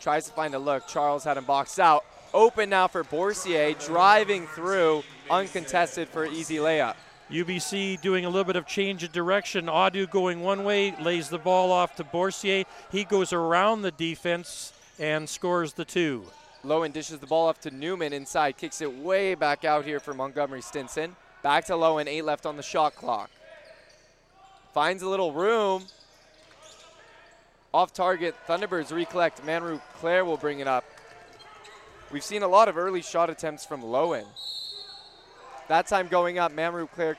tries 0.00 0.26
to 0.26 0.32
find 0.32 0.54
a 0.54 0.58
look. 0.58 0.86
Charles 0.88 1.24
had 1.24 1.36
him 1.36 1.44
boxed 1.44 1.80
out. 1.80 2.04
Open 2.34 2.70
now 2.70 2.88
for 2.88 3.04
Bourcier, 3.04 3.72
driving 3.74 4.46
through, 4.48 5.02
uncontested 5.30 6.08
for 6.08 6.26
easy 6.26 6.56
layup. 6.56 6.94
UBC 7.30 8.00
doing 8.00 8.24
a 8.24 8.28
little 8.28 8.44
bit 8.44 8.56
of 8.56 8.66
change 8.66 9.02
of 9.02 9.12
direction. 9.12 9.66
Audu 9.66 10.10
going 10.10 10.40
one 10.40 10.64
way, 10.64 10.94
lays 11.00 11.28
the 11.28 11.38
ball 11.38 11.72
off 11.72 11.94
to 11.96 12.04
Bourcier. 12.04 12.64
He 12.90 13.04
goes 13.04 13.32
around 13.32 13.82
the 13.82 13.90
defense 13.90 14.72
and 14.98 15.28
scores 15.28 15.74
the 15.74 15.84
two. 15.84 16.24
Lowen 16.64 16.92
dishes 16.92 17.18
the 17.18 17.26
ball 17.26 17.48
off 17.48 17.60
to 17.60 17.70
Newman 17.70 18.12
inside, 18.12 18.56
kicks 18.56 18.80
it 18.80 18.92
way 18.92 19.34
back 19.34 19.64
out 19.64 19.84
here 19.84 20.00
for 20.00 20.12
Montgomery 20.12 20.60
Stinson. 20.60 21.14
Back 21.42 21.66
to 21.66 21.74
Lowen, 21.74 22.06
eight 22.06 22.24
left 22.24 22.46
on 22.46 22.56
the 22.56 22.62
shot 22.62 22.96
clock. 22.96 23.30
Finds 24.74 25.02
a 25.02 25.08
little 25.08 25.32
room. 25.32 25.84
Off 27.72 27.92
target, 27.92 28.34
Thunderbirds 28.48 28.92
recollect. 28.92 29.44
Manroop 29.46 29.80
Clair 29.94 30.24
will 30.24 30.36
bring 30.36 30.58
it 30.60 30.66
up. 30.66 30.84
We've 32.10 32.24
seen 32.24 32.42
a 32.42 32.48
lot 32.48 32.68
of 32.68 32.76
early 32.76 33.02
shot 33.02 33.30
attempts 33.30 33.64
from 33.64 33.82
Lowen. 33.82 34.24
That 35.68 35.86
time 35.86 36.08
going 36.08 36.38
up, 36.38 36.52
Manroop 36.52 36.90
Clair 36.92 37.16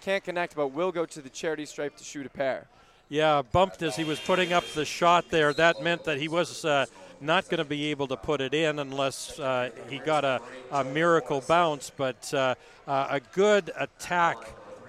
can't 0.00 0.22
connect, 0.22 0.54
but 0.54 0.68
will 0.68 0.92
go 0.92 1.06
to 1.06 1.20
the 1.20 1.30
charity 1.30 1.66
stripe 1.66 1.96
to 1.96 2.04
shoot 2.04 2.26
a 2.26 2.30
pair. 2.30 2.66
Yeah, 3.08 3.42
bumped 3.42 3.82
as 3.82 3.96
he 3.96 4.04
was 4.04 4.20
putting 4.20 4.52
up 4.52 4.64
the 4.74 4.84
shot 4.84 5.30
there. 5.30 5.52
That 5.52 5.82
meant 5.82 6.04
that 6.04 6.18
he 6.18 6.28
was 6.28 6.64
uh, 6.64 6.86
not 7.20 7.48
going 7.48 7.58
to 7.58 7.64
be 7.64 7.90
able 7.90 8.06
to 8.08 8.16
put 8.16 8.40
it 8.40 8.54
in 8.54 8.78
unless 8.78 9.38
uh, 9.38 9.70
he 9.88 9.98
got 9.98 10.24
a, 10.24 10.40
a, 10.70 10.84
miracle 10.84 11.42
bounce. 11.46 11.90
But 11.94 12.32
uh, 12.32 12.54
uh 12.86 13.06
a 13.10 13.20
good 13.34 13.70
attack 13.78 14.38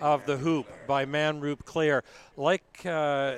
of 0.02 0.26
the 0.26 0.38
hoop 0.38 0.68
by 0.88 1.06
Manroop 1.06 1.66
Clair. 1.66 2.04
Like 2.36 2.86
uh, 2.86 3.38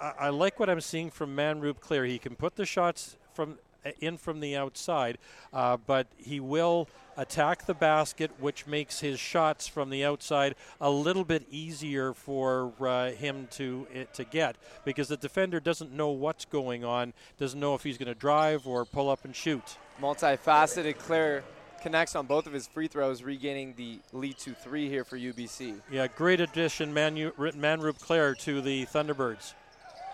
I, 0.00 0.28
like 0.28 0.58
what 0.58 0.68
I'm 0.68 0.80
seeing 0.80 1.10
from 1.10 1.36
Manroop 1.36 1.80
Clair. 1.80 2.04
He 2.04 2.18
can 2.18 2.34
put 2.34 2.56
the 2.56 2.66
shots 2.66 3.16
from 3.34 3.58
in 4.00 4.16
from 4.16 4.40
the 4.40 4.56
outside, 4.56 5.18
uh, 5.52 5.76
but 5.76 6.06
he 6.16 6.40
will 6.40 6.88
attack 7.16 7.66
the 7.66 7.74
basket, 7.74 8.30
which 8.38 8.66
makes 8.66 9.00
his 9.00 9.20
shots 9.20 9.66
from 9.68 9.90
the 9.90 10.04
outside 10.04 10.54
a 10.80 10.90
little 10.90 11.24
bit 11.24 11.44
easier 11.50 12.14
for 12.14 12.72
uh, 12.80 13.10
him 13.10 13.48
to 13.50 13.86
uh, 13.94 14.04
to 14.14 14.24
get 14.24 14.56
because 14.84 15.08
the 15.08 15.16
defender 15.16 15.60
doesn't 15.60 15.92
know 15.92 16.08
what's 16.08 16.44
going 16.44 16.84
on, 16.84 17.12
doesn't 17.38 17.60
know 17.60 17.74
if 17.74 17.82
he's 17.82 17.98
going 17.98 18.08
to 18.08 18.14
drive 18.14 18.66
or 18.66 18.84
pull 18.84 19.10
up 19.10 19.24
and 19.24 19.36
shoot. 19.36 19.76
Multifaceted 20.00 20.98
Clair 20.98 21.44
connects 21.82 22.14
on 22.14 22.26
both 22.26 22.46
of 22.46 22.52
his 22.52 22.66
free 22.66 22.86
throws, 22.86 23.22
regaining 23.22 23.74
the 23.76 23.98
lead 24.12 24.38
to 24.38 24.54
three 24.54 24.88
here 24.88 25.04
for 25.04 25.18
UBC. 25.18 25.80
Yeah, 25.90 26.06
great 26.06 26.40
addition, 26.40 26.94
Manu, 26.94 27.32
Manroop 27.32 27.98
Clair 27.98 28.34
to 28.36 28.60
the 28.60 28.86
Thunderbirds. 28.86 29.54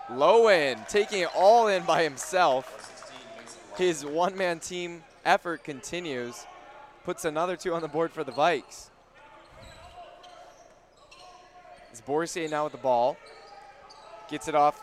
Lowen 0.09 0.87
taking 0.87 1.21
it 1.21 1.29
all 1.35 1.67
in 1.67 1.83
by 1.83 2.03
himself. 2.03 2.98
His 3.79 4.05
one-man 4.05 4.59
team 4.59 5.03
effort 5.23 5.63
continues. 5.63 6.45
Puts 7.05 7.23
another 7.23 7.55
two 7.55 7.73
on 7.73 7.81
the 7.81 7.87
board 7.87 8.11
for 8.11 8.25
the 8.25 8.31
Vikes. 8.33 8.89
It's 11.89 12.01
Bourcier 12.01 12.49
now 12.49 12.65
with 12.65 12.73
the 12.73 12.77
ball. 12.77 13.15
Gets 14.29 14.49
it 14.49 14.53
off 14.53 14.81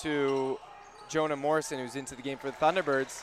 to 0.00 0.58
Jonah 1.10 1.36
Morrison, 1.36 1.78
who's 1.78 1.94
into 1.94 2.16
the 2.16 2.22
game 2.22 2.38
for 2.38 2.50
the 2.50 2.56
Thunderbirds, 2.56 3.22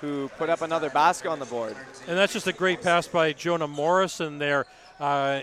who 0.00 0.28
put 0.36 0.50
up 0.50 0.60
another 0.60 0.90
basket 0.90 1.28
on 1.28 1.38
the 1.38 1.46
board. 1.46 1.76
And 2.08 2.18
that's 2.18 2.32
just 2.32 2.48
a 2.48 2.52
great 2.52 2.82
pass 2.82 3.06
by 3.06 3.32
Jonah 3.32 3.68
Morrison 3.68 4.38
there. 4.38 4.66
Uh, 4.98 5.42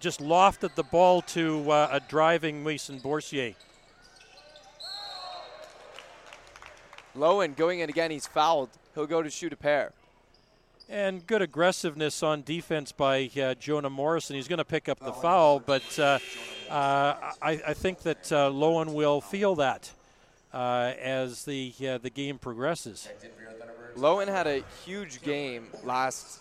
just 0.00 0.20
lofted 0.20 0.74
the 0.76 0.82
ball 0.84 1.20
to 1.20 1.70
uh, 1.70 1.88
a 1.92 2.00
driving 2.00 2.64
Mason 2.64 3.00
Bourcier. 3.00 3.52
Lowen 7.16 7.56
going 7.56 7.80
in 7.80 7.90
again. 7.90 8.10
He's 8.10 8.26
fouled. 8.26 8.70
He'll 8.94 9.06
go 9.06 9.22
to 9.22 9.30
shoot 9.30 9.52
a 9.52 9.56
pair. 9.56 9.92
And 10.88 11.26
good 11.26 11.42
aggressiveness 11.42 12.22
on 12.22 12.42
defense 12.42 12.92
by 12.92 13.30
uh, 13.40 13.54
Jonah 13.54 13.88
Morrison. 13.88 14.36
He's 14.36 14.48
going 14.48 14.58
to 14.58 14.64
pick 14.64 14.88
up 14.88 14.98
the 14.98 15.12
foul, 15.12 15.60
but 15.60 15.98
uh, 15.98 16.18
uh, 16.68 17.14
I, 17.40 17.60
I, 17.68 17.74
think 17.74 18.00
that 18.00 18.30
uh, 18.30 18.50
Lowen 18.50 18.92
will 18.92 19.20
feel 19.20 19.54
that 19.54 19.90
uh, 20.52 20.92
as 21.00 21.44
the 21.44 21.72
uh, 21.88 21.98
the 21.98 22.10
game 22.10 22.38
progresses. 22.38 23.08
Lowen 23.96 24.28
had 24.28 24.46
a 24.46 24.62
huge 24.84 25.22
game 25.22 25.68
last 25.84 26.40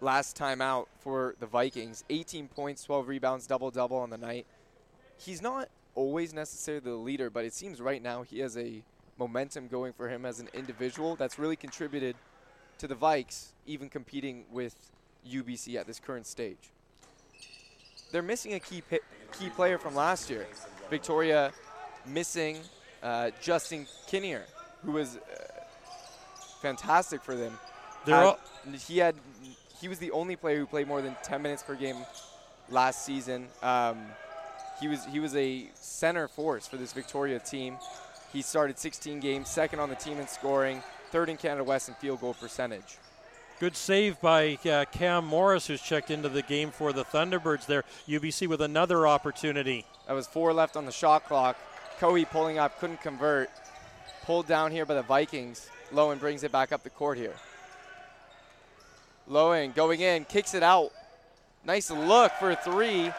last 0.00 0.36
time 0.36 0.60
out 0.60 0.88
for 1.00 1.34
the 1.40 1.46
Vikings. 1.46 2.04
18 2.08 2.48
points, 2.48 2.84
12 2.84 3.08
rebounds, 3.08 3.46
double 3.46 3.70
double 3.70 3.96
on 3.96 4.10
the 4.10 4.18
night. 4.18 4.46
He's 5.16 5.42
not 5.42 5.68
always 5.94 6.32
necessarily 6.32 6.84
the 6.84 6.94
leader, 6.94 7.30
but 7.30 7.44
it 7.44 7.52
seems 7.52 7.80
right 7.80 8.02
now 8.02 8.22
he 8.22 8.38
has 8.40 8.56
a 8.56 8.82
momentum 9.18 9.68
going 9.68 9.92
for 9.92 10.08
him 10.08 10.24
as 10.24 10.40
an 10.40 10.48
individual 10.54 11.16
that's 11.16 11.38
really 11.38 11.56
contributed 11.56 12.16
to 12.78 12.86
the 12.86 12.94
Vikes 12.94 13.48
even 13.66 13.88
competing 13.88 14.44
with 14.50 14.74
UBC 15.28 15.74
at 15.76 15.86
this 15.86 15.98
current 15.98 16.26
stage. 16.26 16.70
They're 18.12 18.22
missing 18.22 18.54
a 18.54 18.60
key 18.60 18.82
key 19.38 19.50
player 19.50 19.78
from 19.78 19.94
last 19.94 20.30
year. 20.30 20.46
Victoria 20.88 21.52
missing 22.06 22.58
uh, 23.02 23.30
Justin 23.42 23.86
Kinnear, 24.06 24.44
who 24.84 24.92
was 24.92 25.16
uh, 25.16 25.20
fantastic 26.62 27.22
for 27.22 27.34
them. 27.34 27.58
Had, 28.64 28.80
he 28.80 28.98
had 28.98 29.14
he 29.80 29.88
was 29.88 29.98
the 29.98 30.10
only 30.12 30.36
player 30.36 30.58
who 30.58 30.66
played 30.66 30.88
more 30.88 31.02
than 31.02 31.16
10 31.22 31.42
minutes 31.42 31.62
per 31.62 31.74
game 31.74 31.96
last 32.70 33.04
season. 33.04 33.48
Um, 33.62 33.98
he 34.80 34.88
was 34.88 35.04
he 35.06 35.20
was 35.20 35.34
a 35.36 35.68
center 35.74 36.28
force 36.28 36.66
for 36.66 36.76
this 36.76 36.92
Victoria 36.92 37.38
team. 37.38 37.76
He 38.32 38.42
started 38.42 38.78
16 38.78 39.20
games, 39.20 39.48
second 39.48 39.80
on 39.80 39.88
the 39.88 39.94
team 39.94 40.18
in 40.18 40.28
scoring, 40.28 40.82
third 41.10 41.28
in 41.28 41.36
Canada 41.36 41.64
West 41.64 41.88
in 41.88 41.94
field 41.94 42.20
goal 42.20 42.34
percentage. 42.34 42.98
Good 43.58 43.76
save 43.76 44.20
by 44.20 44.58
uh, 44.70 44.84
Cam 44.92 45.24
Morris, 45.24 45.66
who's 45.66 45.82
checked 45.82 46.10
into 46.10 46.28
the 46.28 46.42
game 46.42 46.70
for 46.70 46.92
the 46.92 47.04
Thunderbirds 47.04 47.66
there. 47.66 47.82
UBC 48.06 48.46
with 48.46 48.60
another 48.60 49.06
opportunity. 49.06 49.84
That 50.06 50.12
was 50.12 50.28
four 50.28 50.52
left 50.52 50.76
on 50.76 50.84
the 50.84 50.92
shot 50.92 51.26
clock. 51.26 51.56
Cohee 51.98 52.28
pulling 52.28 52.58
up, 52.58 52.78
couldn't 52.78 53.00
convert. 53.00 53.50
Pulled 54.22 54.46
down 54.46 54.70
here 54.70 54.86
by 54.86 54.94
the 54.94 55.02
Vikings. 55.02 55.68
Lowen 55.92 56.20
brings 56.20 56.44
it 56.44 56.52
back 56.52 56.70
up 56.70 56.84
the 56.84 56.90
court 56.90 57.18
here. 57.18 57.34
Lowen 59.28 59.74
going 59.74 60.00
in, 60.00 60.24
kicks 60.24 60.54
it 60.54 60.62
out. 60.62 60.90
Nice 61.64 61.90
look 61.90 62.30
for 62.32 62.54
three. 62.54 63.10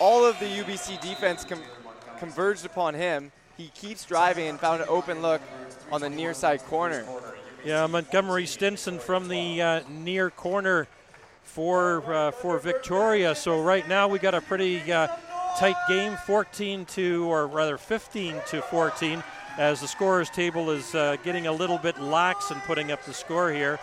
All 0.00 0.24
of 0.24 0.38
the 0.38 0.46
UBC 0.46 1.00
defense 1.02 1.44
com- 1.44 1.60
converged 2.18 2.64
upon 2.64 2.94
him. 2.94 3.30
He 3.60 3.68
keeps 3.74 4.06
driving 4.06 4.48
and 4.48 4.58
found 4.58 4.80
an 4.80 4.88
open 4.88 5.20
look 5.20 5.42
on 5.92 6.00
the 6.00 6.08
near 6.08 6.32
side 6.32 6.64
corner. 6.64 7.04
Yeah, 7.62 7.86
Montgomery 7.86 8.46
Stinson 8.46 8.98
from 8.98 9.28
the 9.28 9.60
uh, 9.60 9.80
near 9.86 10.30
corner 10.30 10.88
for 11.42 12.02
uh, 12.10 12.30
for 12.30 12.58
Victoria. 12.58 13.34
So 13.34 13.60
right 13.60 13.86
now 13.86 14.08
we 14.08 14.18
got 14.18 14.34
a 14.34 14.40
pretty 14.40 14.90
uh, 14.90 15.08
tight 15.58 15.76
game, 15.88 16.16
14 16.24 16.86
to, 16.86 17.26
or 17.26 17.46
rather 17.48 17.76
15 17.76 18.36
to 18.48 18.62
14, 18.62 19.22
as 19.58 19.82
the 19.82 19.88
scorers 19.88 20.30
table 20.30 20.70
is 20.70 20.94
uh, 20.94 21.18
getting 21.22 21.46
a 21.46 21.52
little 21.52 21.76
bit 21.76 22.00
lax 22.00 22.50
and 22.50 22.62
putting 22.62 22.90
up 22.90 23.04
the 23.04 23.12
score 23.12 23.52
here. 23.52 23.78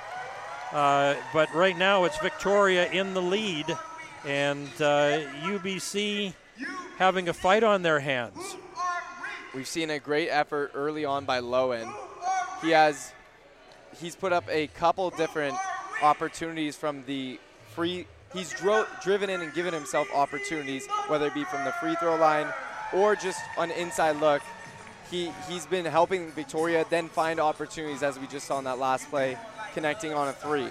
Uh, 0.72 1.13
but 1.34 1.54
right 1.54 1.78
now 1.78 2.04
it's 2.06 2.18
Victoria 2.18 2.90
in 2.90 3.13
the 3.13 3.22
lead, 3.22 3.68
and 4.26 4.70
UBC 4.70 6.30
uh, 6.30 6.66
having 6.98 7.30
a 7.30 7.34
fight 7.34 7.63
on 7.63 7.84
their 7.84 8.00
hands. 8.00 8.56
We've 9.56 9.68
seen 9.68 9.90
a 9.90 10.00
great 10.00 10.30
effort 10.30 10.72
early 10.74 11.06
on 11.06 11.26
by 11.26 11.42
Lowen. 11.42 11.92
He 12.62 12.72
has 12.72 13.14
he's 14.00 14.16
put 14.16 14.34
up 14.34 14.44
a 14.50 14.68
couple 14.68 15.10
different 15.12 15.56
opportunities 16.02 16.76
from 16.76 17.04
the 17.06 17.40
free 17.74 18.06
he's 18.34 18.52
dro- 18.54 18.86
driven 19.04 19.30
in 19.30 19.42
and 19.42 19.54
given 19.54 19.74
himself 19.74 20.08
opportunities 20.14 20.88
whether 21.08 21.28
it 21.28 21.34
be 21.34 21.44
from 21.46 21.64
the 21.66 21.72
free 21.74 21.96
throw 21.96 22.16
line 22.18 22.48
or 22.94 23.16
just 23.16 23.40
an 23.58 23.72
inside 23.72 24.18
look. 24.18 24.42
He 25.10 25.32
he's 25.48 25.66
been 25.66 25.86
helping 25.86 26.32
Victoria 26.32 26.86
then 26.90 27.08
find 27.08 27.40
opportunities 27.40 28.04
as 28.04 28.20
we 28.20 28.28
just 28.28 28.48
saw 28.48 28.60
in 28.60 28.66
that 28.66 28.80
last 28.80 29.10
play 29.10 29.38
connecting 29.74 30.14
on 30.14 30.28
a 30.28 30.34
3. 30.34 30.70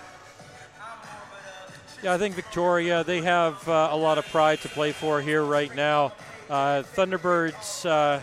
Yeah, 2.03 2.12
I 2.12 2.19
think 2.19 2.35
Victoria, 2.35 3.03
they 3.05 3.23
have 3.23 3.67
uh, 3.69 3.89
a 3.91 3.97
lot 3.97 4.19
of 4.19 4.27
pride 4.27 4.61
to 4.61 4.69
play 4.69 4.93
for 4.93 5.23
here 5.23 5.43
right 5.43 5.75
now. 5.75 6.12
Uh, 6.51 6.83
Thunderbirds 6.95 7.89
uh, 7.89 8.21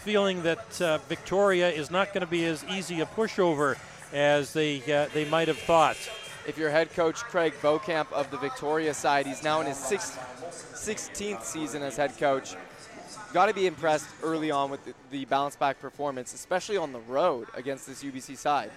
feeling 0.00 0.42
that 0.42 0.80
uh, 0.80 0.98
Victoria 1.08 1.70
is 1.70 1.90
not 1.90 2.08
going 2.08 2.22
to 2.22 2.30
be 2.30 2.44
as 2.46 2.64
easy 2.64 3.00
a 3.00 3.06
pushover 3.06 3.76
as 4.12 4.52
they 4.52 4.78
uh, 4.92 5.06
they 5.12 5.24
might 5.26 5.48
have 5.48 5.58
thought. 5.58 5.96
If 6.46 6.56
you're 6.56 6.70
head 6.70 6.92
coach 6.94 7.16
Craig 7.16 7.52
Beaucamp 7.60 8.10
of 8.12 8.30
the 8.30 8.38
Victoria 8.38 8.94
side, 8.94 9.26
he's 9.26 9.44
now 9.44 9.60
in 9.60 9.66
his 9.66 9.76
sixth, 9.76 10.18
16th 10.74 11.42
season 11.42 11.82
as 11.82 11.96
head 11.96 12.16
coach. 12.16 12.54
Got 13.34 13.46
to 13.46 13.54
be 13.54 13.66
impressed 13.66 14.08
early 14.22 14.50
on 14.50 14.70
with 14.70 14.84
the, 14.84 14.94
the 15.10 15.24
bounce 15.26 15.54
back 15.54 15.78
performance, 15.80 16.32
especially 16.34 16.78
on 16.78 16.92
the 16.92 16.98
road 17.00 17.48
against 17.54 17.86
this 17.86 18.02
UBC 18.02 18.36
side. 18.36 18.70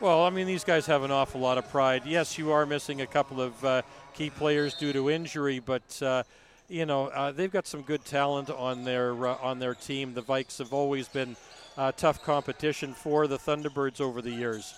Well, 0.00 0.24
I 0.24 0.30
mean, 0.30 0.46
these 0.46 0.64
guys 0.64 0.86
have 0.86 1.04
an 1.04 1.10
awful 1.10 1.40
lot 1.40 1.58
of 1.58 1.70
pride. 1.70 2.02
Yes, 2.04 2.36
you 2.36 2.50
are 2.50 2.66
missing 2.66 3.02
a 3.02 3.06
couple 3.06 3.40
of 3.40 3.64
uh, 3.64 3.82
key 4.14 4.30
players 4.30 4.74
due 4.74 4.92
to 4.92 5.10
injury, 5.10 5.58
but 5.58 6.02
uh, 6.02 6.22
you 6.68 6.86
know, 6.86 7.06
uh, 7.08 7.32
they've 7.32 7.50
got 7.50 7.66
some 7.66 7.82
good 7.82 8.04
talent 8.04 8.50
on 8.50 8.84
their 8.84 9.26
uh, 9.26 9.36
on 9.40 9.58
their 9.58 9.74
team. 9.74 10.14
The 10.14 10.22
Vikes 10.22 10.58
have 10.58 10.72
always 10.72 11.08
been 11.08 11.36
uh, 11.76 11.92
tough 11.92 12.22
competition 12.22 12.94
for 12.94 13.26
the 13.26 13.38
Thunderbirds 13.38 14.00
over 14.00 14.20
the 14.20 14.30
years. 14.30 14.74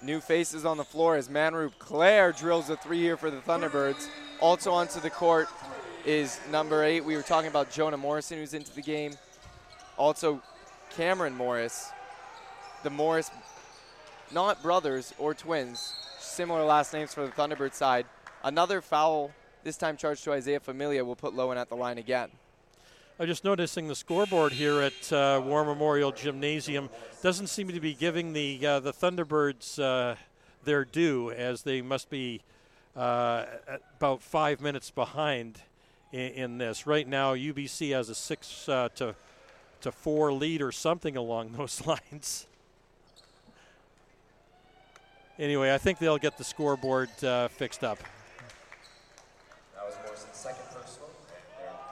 New 0.00 0.20
faces 0.20 0.64
on 0.64 0.76
the 0.76 0.84
floor 0.84 1.16
as 1.16 1.28
Manroop 1.28 1.72
Clair 1.78 2.32
drills 2.32 2.70
a 2.70 2.76
three 2.76 3.00
here 3.00 3.16
for 3.16 3.30
the 3.30 3.38
Thunderbirds. 3.38 4.08
Also 4.40 4.70
onto 4.70 5.00
the 5.00 5.10
court 5.10 5.48
is 6.06 6.38
number 6.50 6.84
eight. 6.84 7.04
We 7.04 7.16
were 7.16 7.22
talking 7.22 7.50
about 7.50 7.70
Jonah 7.70 7.96
Morrison, 7.96 8.38
who's 8.38 8.54
into 8.54 8.72
the 8.74 8.82
game. 8.82 9.14
Also, 9.96 10.40
Cameron 10.90 11.34
Morris. 11.34 11.90
The 12.84 12.90
Morris, 12.90 13.32
not 14.30 14.62
brothers 14.62 15.12
or 15.18 15.34
twins, 15.34 15.94
similar 16.20 16.64
last 16.64 16.92
names 16.92 17.12
for 17.12 17.26
the 17.26 17.32
Thunderbird 17.32 17.74
side. 17.74 18.06
Another 18.44 18.80
foul 18.80 19.32
this 19.68 19.76
time 19.76 19.98
charged 19.98 20.24
to 20.24 20.32
Isaiah 20.32 20.60
Familia 20.60 21.04
will 21.04 21.14
put 21.14 21.34
Lowen 21.34 21.58
at 21.58 21.68
the 21.68 21.76
line 21.76 21.98
again. 21.98 22.30
I'm 23.20 23.26
just 23.26 23.44
noticing 23.44 23.86
the 23.86 23.94
scoreboard 23.94 24.52
here 24.52 24.80
at 24.80 25.12
uh, 25.12 25.42
War 25.44 25.62
Memorial 25.62 26.10
Gymnasium 26.10 26.88
doesn't 27.20 27.48
seem 27.48 27.68
to 27.68 27.78
be 27.78 27.92
giving 27.92 28.32
the 28.32 28.66
uh, 28.66 28.80
the 28.80 28.94
Thunderbirds 28.94 29.78
uh, 29.78 30.14
their 30.64 30.86
due, 30.86 31.30
as 31.32 31.64
they 31.64 31.82
must 31.82 32.08
be 32.08 32.40
uh, 32.96 33.44
about 33.98 34.22
five 34.22 34.62
minutes 34.62 34.90
behind 34.90 35.60
in, 36.12 36.32
in, 36.32 36.58
this. 36.58 36.86
Right 36.86 37.06
now, 37.06 37.34
UBC 37.34 37.92
has 37.92 38.08
a 38.08 38.14
six 38.14 38.70
uh, 38.70 38.88
to 38.94 39.14
to 39.82 39.92
four 39.92 40.32
lead 40.32 40.62
or 40.62 40.72
something 40.72 41.14
along 41.14 41.52
those 41.58 41.84
lines. 41.84 42.46
Anyway, 45.38 45.74
I 45.74 45.76
think 45.76 45.98
they'll 45.98 46.16
get 46.16 46.38
the 46.38 46.44
scoreboard 46.44 47.10
uh, 47.22 47.48
fixed 47.48 47.84
up. 47.84 47.98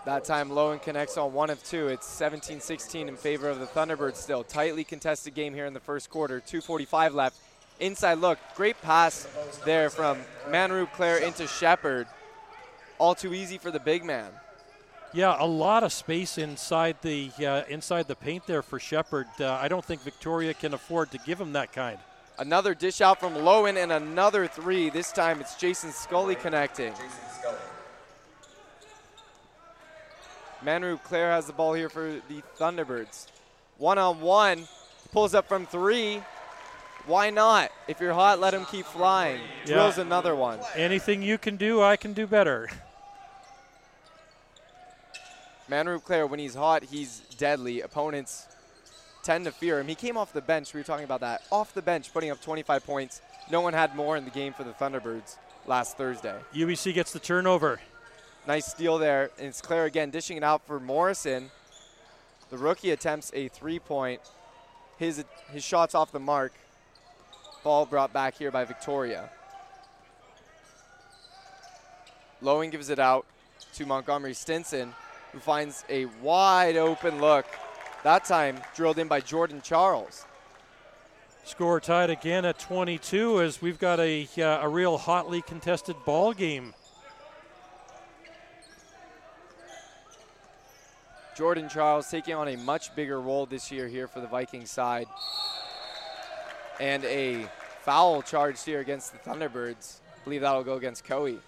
That 0.06 0.22
time 0.22 0.50
Lowen 0.50 0.80
connects 0.80 1.16
on 1.18 1.32
one 1.32 1.50
of 1.50 1.60
two. 1.64 1.88
It's 1.88 2.06
17-16 2.06 3.08
in 3.08 3.16
favor 3.16 3.48
of 3.48 3.58
the 3.58 3.66
Thunderbirds 3.66 4.14
still. 4.14 4.44
Tightly 4.44 4.84
contested 4.84 5.34
game 5.34 5.52
here 5.52 5.66
in 5.66 5.74
the 5.74 5.80
first 5.80 6.10
quarter. 6.10 6.40
2.45 6.40 7.12
left. 7.12 7.36
Inside 7.80 8.18
look. 8.18 8.38
Great 8.54 8.80
pass 8.82 9.26
there 9.64 9.90
from 9.90 10.18
Manroop 10.48 10.92
Clair 10.92 11.18
into 11.18 11.48
Shepard. 11.48 12.06
All 12.98 13.16
too 13.16 13.34
easy 13.34 13.58
for 13.58 13.72
the 13.72 13.80
big 13.80 14.04
man. 14.04 14.30
Yeah, 15.12 15.36
a 15.40 15.44
lot 15.44 15.82
of 15.82 15.92
space 15.92 16.38
inside 16.38 16.98
the 17.02 17.32
uh, 17.44 17.62
inside 17.68 18.06
the 18.06 18.14
paint 18.14 18.46
there 18.46 18.62
for 18.62 18.78
Shepard. 18.78 19.26
Uh, 19.40 19.52
I 19.54 19.66
don't 19.66 19.84
think 19.84 20.02
Victoria 20.02 20.54
can 20.54 20.72
afford 20.72 21.10
to 21.12 21.18
give 21.18 21.40
him 21.40 21.52
that 21.54 21.72
kind. 21.72 21.98
Another 22.38 22.74
dish 22.74 23.00
out 23.00 23.18
from 23.18 23.34
Lowen 23.34 23.76
and 23.76 23.90
another 23.90 24.46
three. 24.46 24.88
This 24.88 25.10
time 25.10 25.40
it's 25.40 25.56
Jason 25.56 25.90
Scully 25.90 26.36
connecting. 26.36 26.92
Manroop 30.64 31.02
Clair 31.04 31.30
has 31.30 31.46
the 31.46 31.52
ball 31.52 31.74
here 31.74 31.88
for 31.88 32.20
the 32.28 32.42
Thunderbirds. 32.58 33.26
One 33.78 33.98
on 33.98 34.20
one, 34.20 34.66
pulls 35.12 35.34
up 35.34 35.48
from 35.48 35.66
three. 35.66 36.22
Why 37.06 37.30
not? 37.30 37.70
If 37.86 38.00
you're 38.00 38.14
hot, 38.14 38.40
let 38.40 38.52
him 38.54 38.64
keep 38.64 38.86
flying. 38.86 39.40
Drills 39.64 39.96
Yeah. 39.96 40.02
another 40.04 40.34
one. 40.34 40.58
Anything 40.74 41.22
you 41.22 41.38
can 41.38 41.56
do, 41.56 41.82
I 41.82 41.96
can 41.96 42.12
do 42.14 42.26
better. 42.26 42.68
Manroop 45.70 46.04
Clair, 46.04 46.26
when 46.26 46.38
he's 46.38 46.54
hot, 46.54 46.84
he's 46.84 47.20
deadly. 47.38 47.80
Opponents 47.80 48.46
tend 49.22 49.44
to 49.44 49.52
fear 49.52 49.80
him. 49.80 49.88
He 49.88 49.94
came 49.96 50.16
off 50.16 50.32
the 50.32 50.40
bench. 50.40 50.72
We 50.72 50.80
were 50.80 50.84
talking 50.84 51.04
about 51.04 51.20
that. 51.20 51.42
Off 51.50 51.74
the 51.74 51.82
bench, 51.82 52.12
putting 52.12 52.30
up 52.30 52.40
25 52.40 52.86
points. 52.86 53.20
No 53.50 53.60
one 53.60 53.72
had 53.72 53.94
more 53.96 54.16
in 54.16 54.24
the 54.24 54.30
game 54.30 54.52
for 54.52 54.64
the 54.64 54.72
Thunderbirds 54.72 55.36
last 55.66 55.96
Thursday. 55.96 56.36
UBC 56.54 56.92
gets 56.94 57.12
the 57.12 57.18
turnover. 57.18 57.80
Nice 58.46 58.66
steal 58.66 58.98
there. 58.98 59.30
And 59.38 59.48
it's 59.48 59.60
Clair 59.60 59.86
again 59.86 60.10
dishing 60.10 60.36
it 60.36 60.44
out 60.44 60.66
for 60.66 60.78
Morrison. 60.78 61.50
The 62.50 62.56
rookie 62.56 62.92
attempts 62.92 63.32
a 63.34 63.48
three 63.48 63.78
point. 63.78 64.20
His, 64.98 65.24
his 65.50 65.64
shot's 65.64 65.94
off 65.94 66.12
the 66.12 66.20
mark. 66.20 66.52
Ball 67.64 67.86
brought 67.86 68.12
back 68.12 68.38
here 68.38 68.50
by 68.50 68.64
Victoria. 68.64 69.28
Lowen 72.42 72.70
gives 72.70 72.90
it 72.90 72.98
out 72.98 73.26
to 73.74 73.86
Montgomery 73.86 74.34
Stinson, 74.34 74.94
who 75.32 75.38
finds 75.40 75.84
a 75.88 76.04
wide 76.22 76.76
open 76.76 77.20
look. 77.20 77.46
That 78.04 78.24
time 78.24 78.60
drilled 78.76 78.98
in 78.98 79.08
by 79.08 79.20
Jordan 79.20 79.60
Charles. 79.62 80.24
Score 81.44 81.80
tied 81.80 82.10
again 82.10 82.44
at 82.44 82.58
22 82.58 83.40
as 83.40 83.60
we've 83.60 83.78
got 83.78 83.98
a, 84.00 84.28
uh, 84.38 84.60
a 84.62 84.68
real 84.68 84.98
hotly 84.98 85.42
contested 85.42 85.96
ball 86.04 86.32
game. 86.32 86.74
Jordan 91.36 91.68
Charles 91.68 92.08
taking 92.08 92.34
on 92.34 92.48
a 92.48 92.56
much 92.56 92.96
bigger 92.96 93.20
role 93.20 93.44
this 93.44 93.70
year 93.70 93.88
here 93.88 94.08
for 94.08 94.20
the 94.20 94.26
Vikings 94.26 94.70
side. 94.70 95.06
And 96.80 97.04
a 97.04 97.46
foul 97.82 98.22
charged 98.22 98.64
here 98.64 98.80
against 98.80 99.12
the 99.12 99.18
Thunderbirds. 99.18 99.98
I 100.14 100.24
believe 100.24 100.40
that'll 100.40 100.64
go 100.64 100.76
against 100.76 101.04
Cohee. 101.04 101.40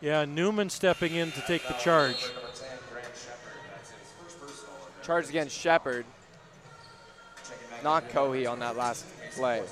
Yeah, 0.00 0.24
Newman 0.24 0.70
stepping 0.70 1.14
in 1.14 1.30
to 1.32 1.42
take 1.42 1.68
the 1.68 1.74
charge. 1.74 2.16
Charge 5.02 5.28
against 5.28 5.54
Shepard. 5.54 6.06
Not 7.84 8.08
Cohee 8.08 8.50
on 8.50 8.60
that 8.60 8.78
last 8.78 9.04
play. 9.32 9.62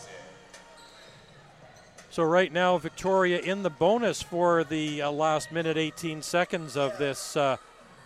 So 2.10 2.22
right 2.24 2.52
now, 2.52 2.76
Victoria 2.76 3.38
in 3.40 3.62
the 3.62 3.70
bonus 3.70 4.20
for 4.20 4.64
the 4.64 5.00
uh, 5.00 5.10
last 5.10 5.50
minute 5.50 5.78
18 5.78 6.20
seconds 6.20 6.76
of 6.76 6.98
this 6.98 7.38
uh, 7.38 7.56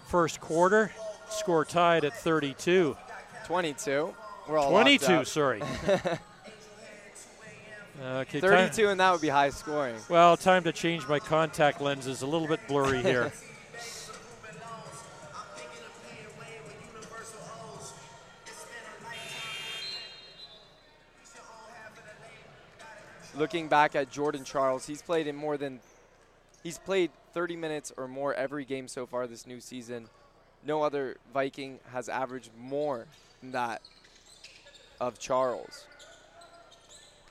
first 0.06 0.40
quarter. 0.40 0.92
Score 1.30 1.64
tied 1.64 2.04
at 2.04 2.14
32. 2.14 2.96
22. 3.46 4.14
We're 4.48 4.58
all 4.58 4.70
22, 4.70 5.24
sorry. 5.24 5.62
okay, 8.02 8.40
time- 8.40 8.70
32, 8.70 8.88
and 8.88 9.00
that 9.00 9.12
would 9.12 9.20
be 9.20 9.28
high 9.28 9.50
scoring. 9.50 9.96
well, 10.08 10.36
time 10.36 10.64
to 10.64 10.72
change 10.72 11.06
my 11.06 11.18
contact 11.18 11.80
lenses. 11.80 12.22
A 12.22 12.26
little 12.26 12.48
bit 12.48 12.60
blurry 12.66 13.02
here. 13.02 13.30
Looking 23.36 23.68
back 23.68 23.94
at 23.94 24.10
Jordan 24.10 24.42
Charles, 24.42 24.86
he's 24.86 25.02
played 25.02 25.26
in 25.26 25.36
more 25.36 25.56
than 25.56 25.80
he's 26.64 26.78
played 26.78 27.10
30 27.34 27.56
minutes 27.56 27.92
or 27.96 28.08
more 28.08 28.34
every 28.34 28.64
game 28.64 28.88
so 28.88 29.06
far 29.06 29.26
this 29.26 29.46
new 29.46 29.60
season. 29.60 30.08
No 30.66 30.82
other 30.82 31.16
Viking 31.32 31.78
has 31.92 32.08
averaged 32.08 32.50
more 32.58 33.06
than 33.40 33.52
that 33.52 33.80
of 35.00 35.18
Charles. 35.18 35.86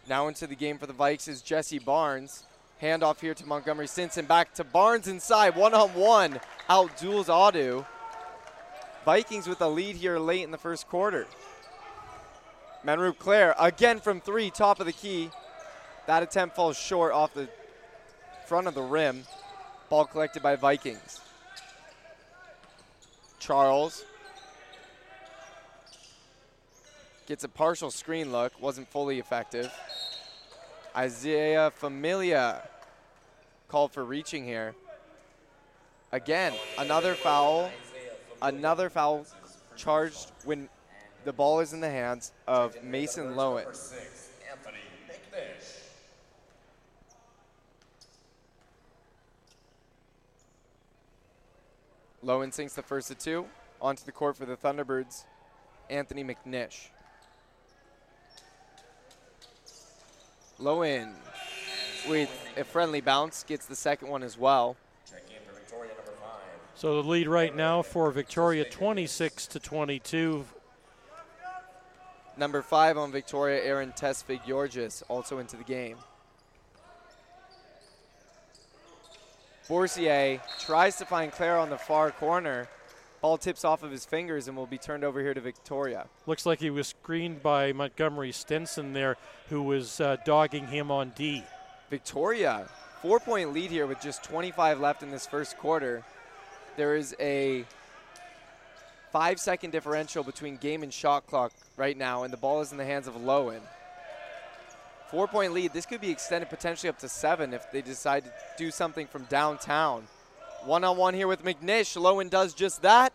Now 0.07 0.27
into 0.27 0.47
the 0.47 0.55
game 0.55 0.77
for 0.77 0.85
the 0.85 0.93
Vikes 0.93 1.27
is 1.27 1.41
Jesse 1.41 1.79
Barnes. 1.79 2.43
Handoff 2.81 3.19
here 3.19 3.33
to 3.33 3.45
Montgomery 3.45 3.87
Stinson. 3.87 4.25
Back 4.25 4.53
to 4.53 4.63
Barnes 4.63 5.07
inside. 5.07 5.55
One 5.55 5.73
on 5.73 5.89
one. 5.89 6.39
Out 6.69 6.95
duels 6.97 7.27
Audu. 7.27 7.85
Vikings 9.03 9.47
with 9.47 9.61
a 9.61 9.67
lead 9.67 9.95
here 9.95 10.19
late 10.19 10.43
in 10.43 10.51
the 10.51 10.57
first 10.57 10.87
quarter. 10.87 11.27
Manroop 12.85 13.17
Clair 13.17 13.55
again 13.59 13.99
from 13.99 14.21
three, 14.21 14.49
top 14.49 14.79
of 14.79 14.85
the 14.85 14.93
key. 14.93 15.29
That 16.05 16.23
attempt 16.23 16.55
falls 16.55 16.77
short 16.77 17.11
off 17.11 17.33
the 17.33 17.49
front 18.47 18.67
of 18.67 18.75
the 18.75 18.81
rim. 18.81 19.23
Ball 19.89 20.05
collected 20.05 20.41
by 20.41 20.55
Vikings. 20.55 21.19
Charles 23.39 24.03
gets 27.27 27.43
a 27.43 27.49
partial 27.49 27.91
screen 27.91 28.31
look, 28.31 28.59
wasn't 28.61 28.89
fully 28.89 29.19
effective. 29.19 29.71
Isaiah 30.95 31.71
Familia 31.71 32.67
called 33.67 33.91
for 33.91 34.03
reaching 34.03 34.45
here. 34.45 34.73
Again, 36.11 36.53
another 36.77 37.13
foul. 37.13 37.69
Another 38.41 38.89
foul 38.89 39.25
charged 39.75 40.31
when 40.45 40.69
the 41.25 41.33
ball 41.33 41.59
is 41.59 41.73
in 41.73 41.81
the 41.81 41.89
hands 41.89 42.31
of 42.47 42.81
Mason 42.83 43.35
Lowen. 43.35 43.65
Lowen 52.23 52.53
sinks 52.53 52.73
the 52.73 52.83
first 52.83 53.11
of 53.11 53.17
two. 53.17 53.45
Onto 53.81 54.03
the 54.03 54.11
court 54.11 54.35
for 54.35 54.45
the 54.45 54.57
Thunderbirds, 54.57 55.25
Anthony 55.89 56.23
McNish. 56.23 56.87
Lowen 60.59 61.13
with 62.09 62.29
a 62.57 62.63
friendly 62.63 63.01
bounce 63.01 63.43
gets 63.43 63.67
the 63.67 63.75
second 63.75 64.07
one 64.07 64.23
as 64.23 64.37
well. 64.37 64.75
so 66.73 67.01
the 67.01 67.07
lead 67.07 67.27
right 67.27 67.55
now 67.55 67.83
for 67.83 68.09
Victoria 68.11 68.65
26 68.65 69.47
to 69.47 69.59
22. 69.59 70.45
Number 72.35 72.61
five 72.61 72.97
on 72.97 73.11
Victoria, 73.11 73.63
Aaron 73.63 73.91
Tesfagiorgis, 73.91 75.03
also 75.07 75.39
into 75.39 75.57
the 75.57 75.63
game. 75.63 75.97
Bourcier 79.67 80.39
tries 80.59 80.95
to 80.97 81.05
find 81.05 81.31
Clair 81.31 81.57
on 81.57 81.69
the 81.69 81.77
far 81.77 82.11
corner. 82.11 82.67
Ball 83.21 83.37
tips 83.37 83.65
off 83.65 83.83
of 83.83 83.91
his 83.91 84.05
fingers 84.05 84.47
and 84.47 84.55
will 84.55 84.67
be 84.67 84.77
turned 84.77 85.03
over 85.03 85.19
here 85.19 85.33
to 85.33 85.41
Victoria. 85.41 86.05
Looks 86.25 86.45
like 86.45 86.59
he 86.59 86.69
was 86.69 86.87
screened 86.87 87.43
by 87.43 87.73
Montgomery 87.73 88.31
Stinson 88.31 88.93
there, 88.93 89.17
who 89.49 89.63
was 89.63 89.99
uh, 89.99 90.17
dogging 90.23 90.67
him 90.67 90.91
on 90.91 91.11
D. 91.15 91.43
Victoria, 91.89 92.69
four 93.01 93.19
point 93.19 93.53
lead 93.53 93.71
here 93.71 93.87
with 93.87 93.99
just 93.99 94.23
25 94.23 94.79
left 94.79 95.03
in 95.03 95.09
this 95.09 95.25
first 95.25 95.57
quarter. 95.57 96.03
There 96.77 96.95
is 96.95 97.15
a 97.19 97.65
five 99.11 99.39
second 99.39 99.71
differential 99.71 100.23
between 100.23 100.57
game 100.57 100.83
and 100.83 100.93
shot 100.93 101.25
clock 101.27 101.51
right 101.75 101.97
now, 101.97 102.23
and 102.23 102.31
the 102.31 102.37
ball 102.37 102.61
is 102.61 102.71
in 102.71 102.77
the 102.77 102.85
hands 102.85 103.07
of 103.07 103.15
Lowen. 103.15 103.61
Four 105.09 105.27
point 105.27 105.53
lead. 105.53 105.73
This 105.73 105.85
could 105.85 106.01
be 106.01 106.11
extended 106.11 106.49
potentially 106.49 106.89
up 106.89 106.99
to 106.99 107.09
seven 107.09 107.53
if 107.53 107.71
they 107.71 107.81
decide 107.81 108.25
to 108.25 108.31
do 108.57 108.71
something 108.71 109.07
from 109.07 109.23
downtown. 109.25 110.03
One 110.65 110.83
on 110.83 110.97
one 110.97 111.13
here 111.13 111.27
with 111.27 111.45
McNish. 111.45 111.95
Lowen 111.95 112.29
does 112.29 112.53
just 112.53 112.81
that. 112.81 113.13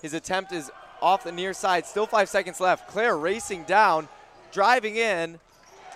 His 0.00 0.14
attempt 0.14 0.52
is 0.52 0.70
off 1.02 1.24
the 1.24 1.32
near 1.32 1.52
side. 1.52 1.86
Still 1.86 2.06
five 2.06 2.28
seconds 2.28 2.60
left. 2.60 2.88
Clair 2.88 3.16
racing 3.16 3.64
down, 3.64 4.08
driving 4.52 4.96
in. 4.96 5.38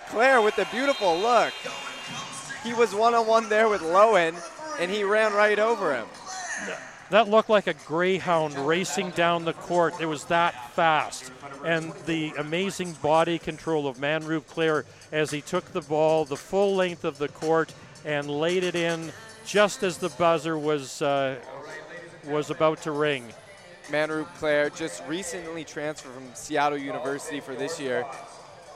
Clair 0.08 0.42
with 0.42 0.56
the 0.56 0.66
beautiful 0.70 1.16
look. 1.16 1.54
He 2.62 2.74
was 2.74 2.94
one 2.94 3.14
on 3.14 3.26
one 3.26 3.48
there 3.48 3.68
with 3.68 3.80
Lowen, 3.80 4.34
and 4.78 4.90
he 4.90 5.02
ran 5.02 5.32
right 5.32 5.58
over 5.58 5.94
him. 5.94 6.06
That 7.12 7.28
looked 7.28 7.50
like 7.50 7.66
a 7.66 7.74
greyhound 7.74 8.56
racing 8.66 9.10
down 9.10 9.44
the 9.44 9.52
court. 9.52 10.00
It 10.00 10.06
was 10.06 10.24
that 10.24 10.72
fast. 10.72 11.30
And 11.62 11.92
the 12.06 12.32
amazing 12.38 12.94
body 13.02 13.38
control 13.38 13.86
of 13.86 13.98
Manroop 13.98 14.46
Clair 14.46 14.86
as 15.12 15.30
he 15.30 15.42
took 15.42 15.74
the 15.74 15.82
ball 15.82 16.24
the 16.24 16.38
full 16.38 16.74
length 16.74 17.04
of 17.04 17.18
the 17.18 17.28
court 17.28 17.74
and 18.06 18.30
laid 18.30 18.64
it 18.64 18.74
in 18.74 19.12
just 19.44 19.82
as 19.82 19.98
the 19.98 20.08
buzzer 20.08 20.56
was 20.56 21.02
uh, 21.02 21.36
was 22.28 22.48
about 22.48 22.80
to 22.84 22.92
ring. 22.92 23.26
Manroop 23.90 24.34
Clair 24.38 24.70
just 24.70 25.06
recently 25.06 25.64
transferred 25.64 26.12
from 26.12 26.34
Seattle 26.34 26.78
University 26.78 27.40
for 27.40 27.54
this 27.54 27.78
year. 27.78 28.06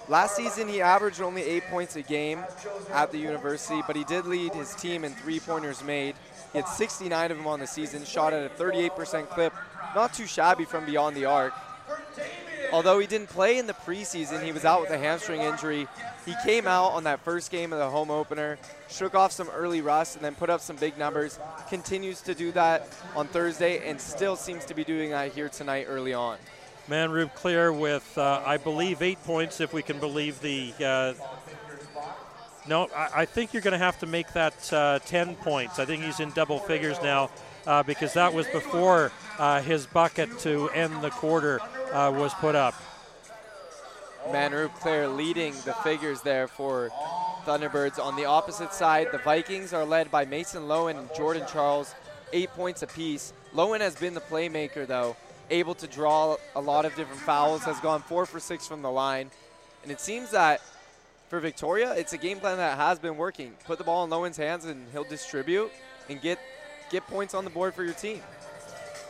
Last 0.08 0.36
season, 0.36 0.68
he 0.68 0.82
averaged 0.82 1.22
only 1.22 1.42
eight 1.42 1.64
points 1.64 1.96
a 1.96 2.02
game 2.02 2.44
at 2.92 3.10
the 3.10 3.18
university, 3.18 3.82
but 3.86 3.96
he 3.96 4.04
did 4.04 4.26
lead 4.26 4.52
his 4.52 4.74
team 4.74 5.04
in 5.04 5.14
three 5.14 5.40
pointers 5.40 5.82
made. 5.82 6.14
He 6.56 6.62
had 6.62 6.70
69 6.70 7.32
of 7.32 7.36
them 7.36 7.46
on 7.46 7.60
the 7.60 7.66
season, 7.66 8.02
shot 8.06 8.32
at 8.32 8.50
a 8.50 8.54
38% 8.54 9.28
clip, 9.28 9.52
not 9.94 10.14
too 10.14 10.26
shabby 10.26 10.64
from 10.64 10.86
beyond 10.86 11.14
the 11.14 11.26
arc. 11.26 11.52
Although 12.72 12.98
he 12.98 13.06
didn't 13.06 13.28
play 13.28 13.58
in 13.58 13.66
the 13.66 13.74
preseason, 13.74 14.42
he 14.42 14.52
was 14.52 14.64
out 14.64 14.80
with 14.80 14.88
a 14.88 14.96
hamstring 14.96 15.42
injury. 15.42 15.86
He 16.24 16.34
came 16.46 16.66
out 16.66 16.92
on 16.92 17.04
that 17.04 17.20
first 17.20 17.50
game 17.50 17.74
of 17.74 17.78
the 17.78 17.90
home 17.90 18.10
opener, 18.10 18.56
shook 18.88 19.14
off 19.14 19.32
some 19.32 19.50
early 19.50 19.82
rust, 19.82 20.16
and 20.16 20.24
then 20.24 20.34
put 20.34 20.48
up 20.48 20.62
some 20.62 20.76
big 20.76 20.96
numbers. 20.96 21.38
Continues 21.68 22.22
to 22.22 22.34
do 22.34 22.52
that 22.52 22.88
on 23.14 23.28
Thursday 23.28 23.86
and 23.86 24.00
still 24.00 24.34
seems 24.34 24.64
to 24.64 24.72
be 24.72 24.82
doing 24.82 25.10
that 25.10 25.32
here 25.32 25.50
tonight 25.50 25.84
early 25.86 26.14
on. 26.14 26.38
Man, 26.88 27.10
Rube 27.10 27.34
Clear 27.34 27.70
with, 27.70 28.16
uh, 28.16 28.42
I 28.46 28.56
believe, 28.56 29.02
eight 29.02 29.22
points, 29.24 29.60
if 29.60 29.74
we 29.74 29.82
can 29.82 30.00
believe 30.00 30.40
the. 30.40 30.72
Uh, 30.82 31.12
no, 32.68 32.88
I, 32.94 33.22
I, 33.22 33.24
think 33.24 33.52
you're 33.52 33.62
going 33.62 33.72
to 33.72 33.78
have 33.78 33.98
to 34.00 34.06
make 34.06 34.32
that 34.32 34.72
uh, 34.72 34.98
10 35.00 35.36
points. 35.36 35.78
I 35.78 35.84
think 35.84 36.02
he's 36.02 36.20
in 36.20 36.30
double 36.30 36.58
figures 36.58 36.96
now 37.02 37.30
uh, 37.66 37.82
because 37.82 38.12
that 38.14 38.32
was 38.32 38.46
before 38.48 39.12
uh, 39.38 39.60
his 39.62 39.86
bucket 39.86 40.38
to 40.40 40.68
end 40.70 41.02
the 41.02 41.10
quarter 41.10 41.60
uh, 41.92 42.12
was 42.14 42.32
put 42.34 42.54
up. 42.54 42.74
Manroop 44.28 44.74
Clair 44.80 45.08
leading 45.08 45.52
the 45.64 45.72
figures 45.84 46.20
there 46.22 46.48
for 46.48 46.90
Thunderbirds. 47.44 48.02
On 48.02 48.16
the 48.16 48.24
opposite 48.24 48.72
side, 48.72 49.08
the 49.12 49.18
Vikings 49.18 49.72
are 49.72 49.84
led 49.84 50.10
by 50.10 50.24
Mason 50.24 50.64
Lowen 50.64 50.98
and 50.98 51.08
Jordan 51.16 51.44
Charles, 51.50 51.94
eight 52.32 52.50
points 52.50 52.82
apiece. 52.82 53.32
Lowen 53.54 53.80
has 53.80 53.94
been 53.94 54.14
the 54.14 54.20
playmaker, 54.20 54.86
though, 54.86 55.16
able 55.50 55.74
to 55.76 55.86
draw 55.86 56.36
a 56.56 56.60
lot 56.60 56.84
of 56.84 56.94
different 56.96 57.20
fouls, 57.20 57.62
has 57.64 57.78
gone 57.80 58.02
four 58.02 58.26
for 58.26 58.40
six 58.40 58.66
from 58.66 58.82
the 58.82 58.90
line. 58.90 59.30
And 59.84 59.92
it 59.92 60.00
seems 60.00 60.32
that 60.32 60.60
for 61.28 61.40
Victoria, 61.40 61.92
it's 61.92 62.12
a 62.12 62.18
game 62.18 62.38
plan 62.38 62.56
that 62.58 62.76
has 62.76 62.98
been 62.98 63.16
working. 63.16 63.52
Put 63.64 63.78
the 63.78 63.84
ball 63.84 64.04
in 64.04 64.10
Lowen's 64.10 64.36
hands 64.36 64.64
and 64.64 64.86
he'll 64.92 65.04
distribute 65.04 65.72
and 66.08 66.20
get 66.20 66.38
get 66.90 67.06
points 67.06 67.34
on 67.34 67.44
the 67.44 67.50
board 67.50 67.74
for 67.74 67.82
your 67.82 67.94
team. 67.94 68.20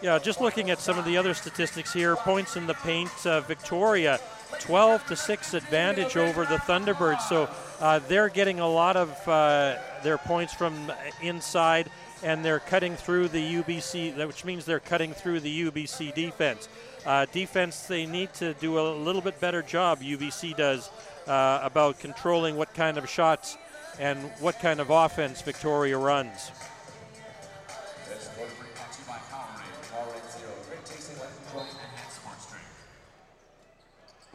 Yeah, 0.03 0.19
just 0.19 0.41
looking 0.41 0.71
at 0.71 0.79
some 0.79 0.99
of 0.99 1.05
the 1.05 1.17
other 1.17 1.35
statistics 1.35 1.93
here, 1.93 2.17
points 2.17 2.57
in 2.57 2.67
the 2.67 2.75
paint, 2.75 3.11
uh, 3.27 3.41
Victoria 3.41 4.21
12 4.61 5.07
to 5.07 5.17
6 5.17 5.55
advantage 5.55 6.17
over 6.17 6.45
the 6.45 6.57
Thunderbirds. 6.57 7.23
So 7.23 7.49
uh, 7.81 8.01
they're 8.01 8.29
getting 8.29 8.61
a 8.61 8.69
lot 8.69 8.97
of 8.97 9.29
uh, 9.29 9.77
their 10.03 10.19
points 10.19 10.53
from 10.53 10.93
inside 11.23 11.91
and 12.23 12.45
they're 12.45 12.61
cutting 12.61 12.97
through 12.97 13.29
the 13.29 13.57
UBC, 13.57 14.27
which 14.27 14.45
means 14.45 14.65
they're 14.65 14.81
cutting 14.81 15.13
through 15.13 15.41
the 15.41 15.71
UBC 15.71 16.15
defense. 16.15 16.69
Uh, 17.05 17.27
defense, 17.33 17.83
they 17.83 18.07
need 18.07 18.33
to 18.35 18.55
do 18.55 18.79
a 18.79 18.85
little 18.93 19.21
bit 19.21 19.39
better 19.39 19.63
job, 19.63 20.01
UBC 20.01 20.57
does, 20.57 20.91
uh, 21.27 21.61
about 21.63 21.99
controlling 21.99 22.57
what 22.57 22.75
kind 22.75 22.99
of 22.99 23.09
shots 23.09 23.57
and 23.99 24.19
what 24.41 24.61
kind 24.61 24.81
of 24.81 24.91
offense 24.91 25.43
Victoria 25.43 25.99
runs. 25.99 26.51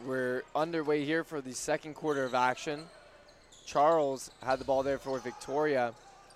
We're 0.04 0.42
underway 0.54 1.04
here 1.04 1.22
for 1.22 1.40
the 1.40 1.52
second 1.52 1.94
quarter 1.94 2.24
of 2.24 2.34
action. 2.34 2.84
Charles 3.64 4.30
had 4.42 4.58
the 4.58 4.64
ball 4.64 4.82
there 4.82 4.98
for 4.98 5.18
Victoria. 5.20 5.94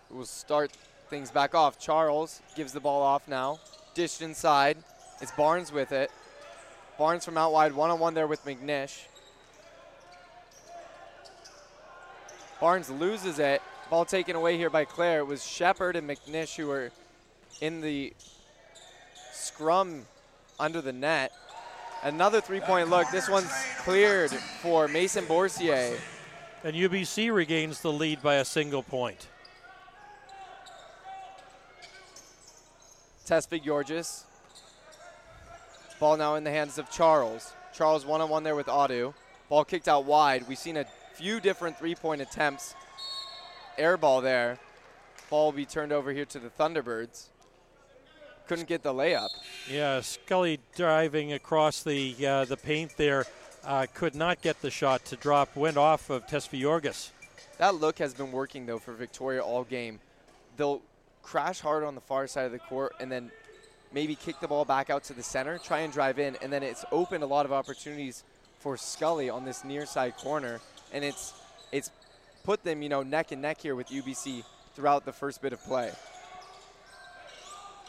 We'll 0.08 0.24
start 0.24 0.70
things 1.10 1.32
back 1.32 1.54
off. 1.54 1.78
Charles 1.78 2.40
gives 2.54 2.72
the 2.72 2.78
ball 2.80 3.02
off 3.02 3.26
now. 3.26 3.58
Dished 3.94 4.22
inside. 4.22 4.78
It's 5.20 5.32
Barnes 5.32 5.72
with 5.72 5.90
it. 5.90 6.12
Barnes 6.96 7.24
from 7.24 7.36
out 7.36 7.52
wide, 7.52 7.72
one 7.72 7.90
on 7.90 7.98
one 7.98 8.14
there 8.14 8.28
with 8.28 8.44
McNish. 8.44 9.02
Barnes 12.60 12.90
loses 12.90 13.38
it. 13.38 13.62
Ball 13.90 14.04
taken 14.04 14.34
away 14.34 14.56
here 14.56 14.70
by 14.70 14.84
Clair. 14.84 15.20
It 15.20 15.26
was 15.26 15.46
Shepard 15.46 15.96
and 15.96 16.08
McNish 16.08 16.56
who 16.56 16.68
were 16.68 16.90
in 17.60 17.80
the 17.80 18.12
scrum 19.32 20.06
under 20.58 20.80
the 20.80 20.92
net. 20.92 21.32
Another 22.02 22.40
three-point 22.40 22.90
look. 22.90 23.10
This 23.10 23.28
one's 23.28 23.52
cleared 23.78 24.30
for 24.30 24.88
Mason 24.88 25.24
Bourcier. 25.26 25.96
And 26.64 26.74
UBC 26.74 27.32
regains 27.32 27.80
the 27.80 27.92
lead 27.92 28.22
by 28.22 28.36
a 28.36 28.44
single 28.44 28.82
point. 28.82 29.28
Tesfagiorgis. 33.26 34.24
Ball 35.98 36.16
now 36.16 36.34
in 36.34 36.44
the 36.44 36.50
hands 36.50 36.78
of 36.78 36.90
Charles. 36.90 37.52
Charles 37.74 38.06
one-on-one 38.06 38.42
there 38.42 38.54
with 38.54 38.66
Audu. 38.66 39.14
Ball 39.48 39.64
kicked 39.64 39.88
out 39.88 40.04
wide. 40.04 40.46
We've 40.48 40.58
seen 40.58 40.76
a 40.76 40.86
few 41.16 41.40
different 41.40 41.78
three-point 41.78 42.20
attempts. 42.20 42.74
Air 43.78 43.96
ball 43.96 44.20
there. 44.20 44.58
Ball 45.30 45.46
will 45.46 45.52
be 45.52 45.66
turned 45.66 45.92
over 45.92 46.12
here 46.12 46.24
to 46.26 46.38
the 46.38 46.50
Thunderbirds 46.50 47.28
couldn't 48.46 48.68
get 48.68 48.82
the 48.82 48.92
layup. 48.92 49.28
Yeah, 49.70 50.00
Scully 50.00 50.60
driving 50.76 51.32
across 51.32 51.82
the 51.82 52.14
uh, 52.24 52.44
the 52.44 52.56
paint 52.56 52.96
there 52.96 53.26
uh, 53.64 53.86
could 53.92 54.14
not 54.14 54.40
get 54.40 54.60
the 54.62 54.70
shot 54.70 55.04
to 55.06 55.16
drop. 55.16 55.56
Went 55.56 55.76
off 55.76 56.10
of 56.10 56.26
Tesfagiorgis. 56.26 57.10
That 57.58 57.74
look 57.74 57.98
has 57.98 58.14
been 58.14 58.32
working 58.32 58.66
though 58.66 58.78
for 58.78 58.92
Victoria 58.92 59.42
all 59.42 59.64
game. 59.64 60.00
They'll 60.56 60.82
crash 61.22 61.60
hard 61.60 61.84
on 61.84 61.94
the 61.94 62.00
far 62.00 62.26
side 62.26 62.46
of 62.46 62.52
the 62.52 62.58
court 62.58 62.94
and 63.00 63.10
then 63.10 63.30
maybe 63.92 64.14
kick 64.14 64.40
the 64.40 64.48
ball 64.48 64.64
back 64.64 64.90
out 64.90 65.04
to 65.04 65.12
the 65.12 65.22
center, 65.22 65.58
try 65.58 65.80
and 65.80 65.92
drive 65.92 66.18
in, 66.18 66.36
and 66.42 66.52
then 66.52 66.62
it's 66.62 66.84
opened 66.92 67.24
a 67.24 67.26
lot 67.26 67.46
of 67.46 67.52
opportunities 67.52 68.24
for 68.58 68.76
Scully 68.76 69.28
on 69.30 69.44
this 69.44 69.64
near 69.64 69.86
side 69.86 70.16
corner, 70.16 70.60
and 70.92 71.04
it's 71.04 71.34
it's 71.72 71.90
put 72.44 72.62
them 72.64 72.82
you 72.82 72.88
know 72.88 73.02
neck 73.02 73.32
and 73.32 73.42
neck 73.42 73.60
here 73.60 73.74
with 73.74 73.88
UBC 73.88 74.44
throughout 74.74 75.04
the 75.04 75.12
first 75.12 75.42
bit 75.42 75.52
of 75.52 75.62
play. 75.64 75.90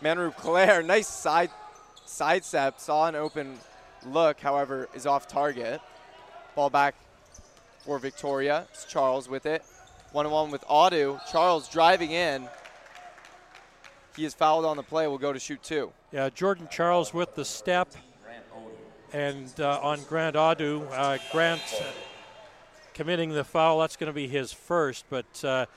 Manroop 0.02 0.36
Clair, 0.36 0.84
nice 0.96 1.08
side 1.08 1.50
sidestep, 2.06 2.80
saw 2.80 3.08
an 3.08 3.16
open 3.16 3.58
look, 4.06 4.40
however, 4.40 4.88
is 4.94 5.06
off 5.06 5.28
target. 5.28 5.82
Ball 6.56 6.70
back 6.70 6.96
for 7.86 8.00
Victoria. 8.00 8.66
It's 8.72 8.86
Charles 8.86 9.30
with 9.30 9.46
it. 9.46 9.64
One 10.12 10.26
on 10.26 10.32
one 10.32 10.52
with 10.52 10.64
Audu. 10.66 11.20
Charles 11.32 11.68
driving 11.68 12.12
in. 12.12 12.48
He 14.16 14.26
is 14.26 14.34
fouled 14.34 14.66
on 14.66 14.78
the 14.78 14.84
play. 14.84 15.08
Will 15.08 15.18
go 15.18 15.32
to 15.32 15.40
shoot 15.40 15.62
two. 15.62 15.92
Yeah, 16.12 16.30
Jordan 16.30 16.68
Charles 16.72 17.14
with 17.14 17.36
the 17.36 17.46
step. 17.46 17.90
And 19.14 19.54
uh, 19.60 19.80
on 19.82 20.02
Grant 20.04 20.36
Audu, 20.36 20.86
uh, 20.92 21.18
Grant 21.32 21.62
committing 22.98 23.30
the 23.30 23.44
foul. 23.44 23.80
That's 23.80 23.96
going 23.96 24.08
to 24.08 24.14
be 24.14 24.28
his 24.28 24.52
first, 24.52 25.06
but 25.08 25.46
uh, 25.46 25.68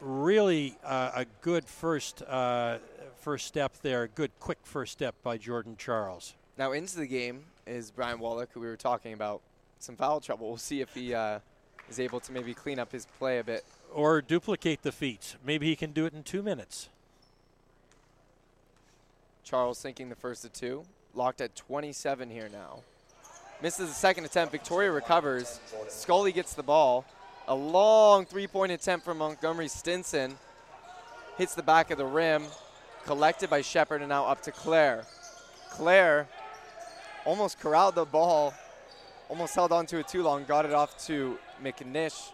really 0.00 0.78
uh, 0.82 1.10
a 1.14 1.26
good 1.42 1.66
first 1.66 2.22
uh, 2.22 2.78
first 3.20 3.46
step 3.46 3.74
there. 3.82 4.08
Good 4.08 4.30
quick 4.40 4.58
first 4.64 4.92
step 4.92 5.14
by 5.22 5.36
Jordan 5.36 5.76
Charles. 5.76 6.34
Now 6.56 6.72
into 6.72 6.96
the 6.96 7.06
game 7.06 7.44
is 7.66 7.90
Brian 7.90 8.20
Wallach, 8.20 8.48
who 8.54 8.60
we 8.60 8.66
were 8.66 8.76
talking 8.76 9.12
about 9.12 9.42
some 9.80 9.96
foul 9.96 10.18
trouble. 10.18 10.48
We'll 10.48 10.56
see 10.56 10.80
if 10.80 10.94
he 10.94 11.12
uh, 11.12 11.40
is 11.90 12.00
able 12.00 12.20
to 12.20 12.32
maybe 12.32 12.54
clean 12.54 12.78
up 12.78 12.90
his 12.90 13.04
play 13.18 13.38
a 13.38 13.44
bit 13.44 13.66
or 13.92 14.22
duplicate 14.22 14.80
the 14.80 14.92
feat. 14.92 15.36
Maybe 15.44 15.66
he 15.66 15.76
can 15.76 15.92
do 15.92 16.06
it 16.06 16.14
in 16.14 16.22
two 16.22 16.42
minutes. 16.42 16.88
Charles 19.44 19.76
sinking 19.76 20.08
the 20.08 20.16
first 20.16 20.42
of 20.46 20.54
two, 20.54 20.84
locked 21.14 21.42
at 21.42 21.54
27 21.54 22.30
here 22.30 22.48
now. 22.50 22.78
Misses 23.62 23.88
the 23.88 23.94
second 23.94 24.24
attempt. 24.24 24.50
Victoria 24.50 24.90
recovers. 24.90 25.60
Scully 25.88 26.32
gets 26.32 26.54
the 26.54 26.64
ball. 26.64 27.04
A 27.46 27.54
long 27.54 28.24
three-point 28.24 28.72
attempt 28.72 29.04
from 29.04 29.18
Montgomery 29.18 29.68
Stinson. 29.68 30.34
Hits 31.38 31.54
the 31.54 31.62
back 31.62 31.92
of 31.92 31.98
the 31.98 32.04
rim. 32.04 32.42
Collected 33.04 33.48
by 33.48 33.60
Shepard 33.60 34.00
and 34.00 34.08
now 34.08 34.26
up 34.26 34.42
to 34.42 34.50
Clair. 34.50 35.04
Clair 35.70 36.26
almost 37.24 37.60
corralled 37.60 37.94
the 37.94 38.04
ball. 38.04 38.52
Almost 39.28 39.54
held 39.54 39.70
on 39.70 39.86
to 39.86 39.98
it 39.98 40.08
too 40.08 40.24
long. 40.24 40.44
Got 40.44 40.66
it 40.66 40.72
off 40.72 40.98
to 41.06 41.38
McNish. 41.62 42.30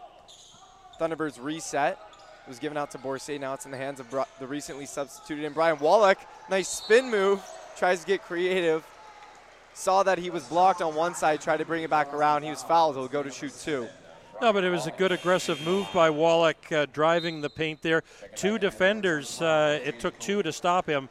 Thunderbirds 0.99 1.43
reset. 1.43 1.99
It 2.47 2.49
was 2.49 2.59
given 2.59 2.79
out 2.79 2.91
to 2.93 2.99
Bourcier. 2.99 3.39
Now 3.39 3.53
it's 3.53 3.67
in 3.67 3.71
the 3.71 3.77
hands 3.77 4.01
of 4.01 4.11
the 4.41 4.47
recently 4.47 4.87
substituted 4.87 5.45
in 5.45 5.53
Brian 5.53 5.79
Wallach. 5.79 6.19
Nice 6.49 6.69
spin 6.69 7.11
move. 7.11 7.43
Tries 7.77 8.01
to 8.01 8.07
get 8.07 8.23
creative. 8.23 8.83
Saw 9.75 10.03
that 10.03 10.19
he 10.19 10.31
was 10.31 10.45
blocked 10.45 10.83
on 10.83 10.95
one 10.95 11.15
side. 11.15 11.41
Tried 11.41 11.59
to 11.59 11.65
bring 11.65 11.83
it 11.83 11.91
back 11.91 12.13
around. 12.13 12.43
He 12.43 12.51
was 12.51 12.63
fouled. 12.63 12.97
He'll 12.97 13.09
go 13.09 13.23
to 13.23 13.31
shoot 13.31 13.53
two. 13.61 13.89
No, 14.41 14.53
but 14.53 14.63
it 14.63 14.71
was 14.71 14.87
a 14.87 14.93
good 14.93 15.11
aggressive 15.11 15.65
move 15.65 15.89
by 15.93 16.11
Wallach 16.11 16.71
uh, 16.71 16.87
driving 16.93 17.41
the 17.41 17.51
paint 17.51 17.83
there. 17.83 18.05
Two 18.37 18.57
defenders, 18.57 19.43
uh, 19.43 19.81
it 19.85 19.99
took 19.99 20.17
two 20.21 20.45
to 20.45 20.53
stop 20.53 20.87
him. 20.87 21.09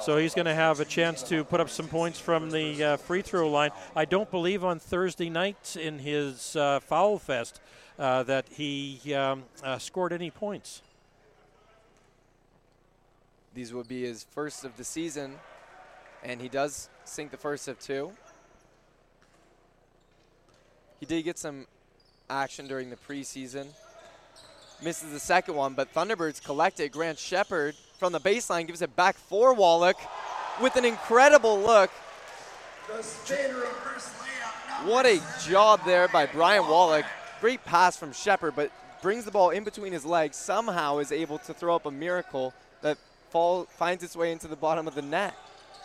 So 0.00 0.16
he's 0.16 0.34
going 0.34 0.46
to 0.46 0.54
have 0.54 0.80
a 0.80 0.84
chance 0.84 1.22
to 1.24 1.44
put 1.44 1.60
up 1.60 1.70
some 1.70 1.86
points 1.86 2.18
from 2.18 2.50
the 2.50 2.82
uh, 2.82 2.96
free 2.96 3.22
throw 3.22 3.48
line. 3.48 3.70
I 3.94 4.04
don't 4.04 4.28
believe 4.28 4.64
on 4.64 4.80
Thursday 4.80 5.30
night 5.30 5.76
in 5.80 6.00
his 6.00 6.56
uh, 6.56 6.80
foul 6.80 7.18
fest 7.18 7.60
uh, 7.96 8.24
that 8.24 8.46
he 8.50 9.14
um, 9.14 9.44
uh, 9.62 9.78
scored 9.78 10.12
any 10.12 10.30
points. 10.30 10.82
These 13.54 13.72
would 13.72 13.86
be 13.86 14.02
his 14.02 14.24
first 14.24 14.64
of 14.64 14.76
the 14.76 14.82
season, 14.82 15.36
and 16.24 16.40
he 16.40 16.48
does 16.48 16.88
sink 17.04 17.30
the 17.30 17.36
first 17.36 17.68
of 17.68 17.78
two. 17.78 18.12
He 21.00 21.06
did 21.06 21.22
get 21.22 21.38
some 21.38 21.66
action 22.30 22.66
during 22.66 22.90
the 22.90 22.96
preseason. 22.96 23.66
Misses 24.82 25.12
the 25.12 25.20
second 25.20 25.54
one, 25.54 25.74
but 25.74 25.92
Thunderbirds 25.92 26.42
collect 26.42 26.80
it. 26.80 26.92
Grant 26.92 27.18
Shepard 27.18 27.74
from 27.98 28.12
the 28.12 28.20
baseline 28.20 28.66
gives 28.66 28.82
it 28.82 28.96
back 28.96 29.16
for 29.16 29.54
Wallach 29.54 29.96
with 30.60 30.76
an 30.76 30.84
incredible 30.84 31.60
look. 31.60 31.90
What 34.84 35.06
a 35.06 35.20
job 35.46 35.80
there 35.84 36.08
by 36.08 36.26
Brian 36.26 36.66
Wallach. 36.66 37.06
Great 37.40 37.64
pass 37.64 37.96
from 37.96 38.12
Shepard, 38.12 38.54
but 38.56 38.70
brings 39.02 39.24
the 39.24 39.30
ball 39.30 39.50
in 39.50 39.64
between 39.64 39.92
his 39.92 40.04
legs, 40.04 40.36
somehow 40.36 40.98
is 40.98 41.12
able 41.12 41.38
to 41.38 41.52
throw 41.52 41.76
up 41.76 41.84
a 41.84 41.90
miracle 41.90 42.54
that 42.80 42.96
fall, 43.28 43.64
finds 43.64 44.02
its 44.02 44.16
way 44.16 44.32
into 44.32 44.48
the 44.48 44.56
bottom 44.56 44.88
of 44.88 44.94
the 44.94 45.02
net. 45.02 45.34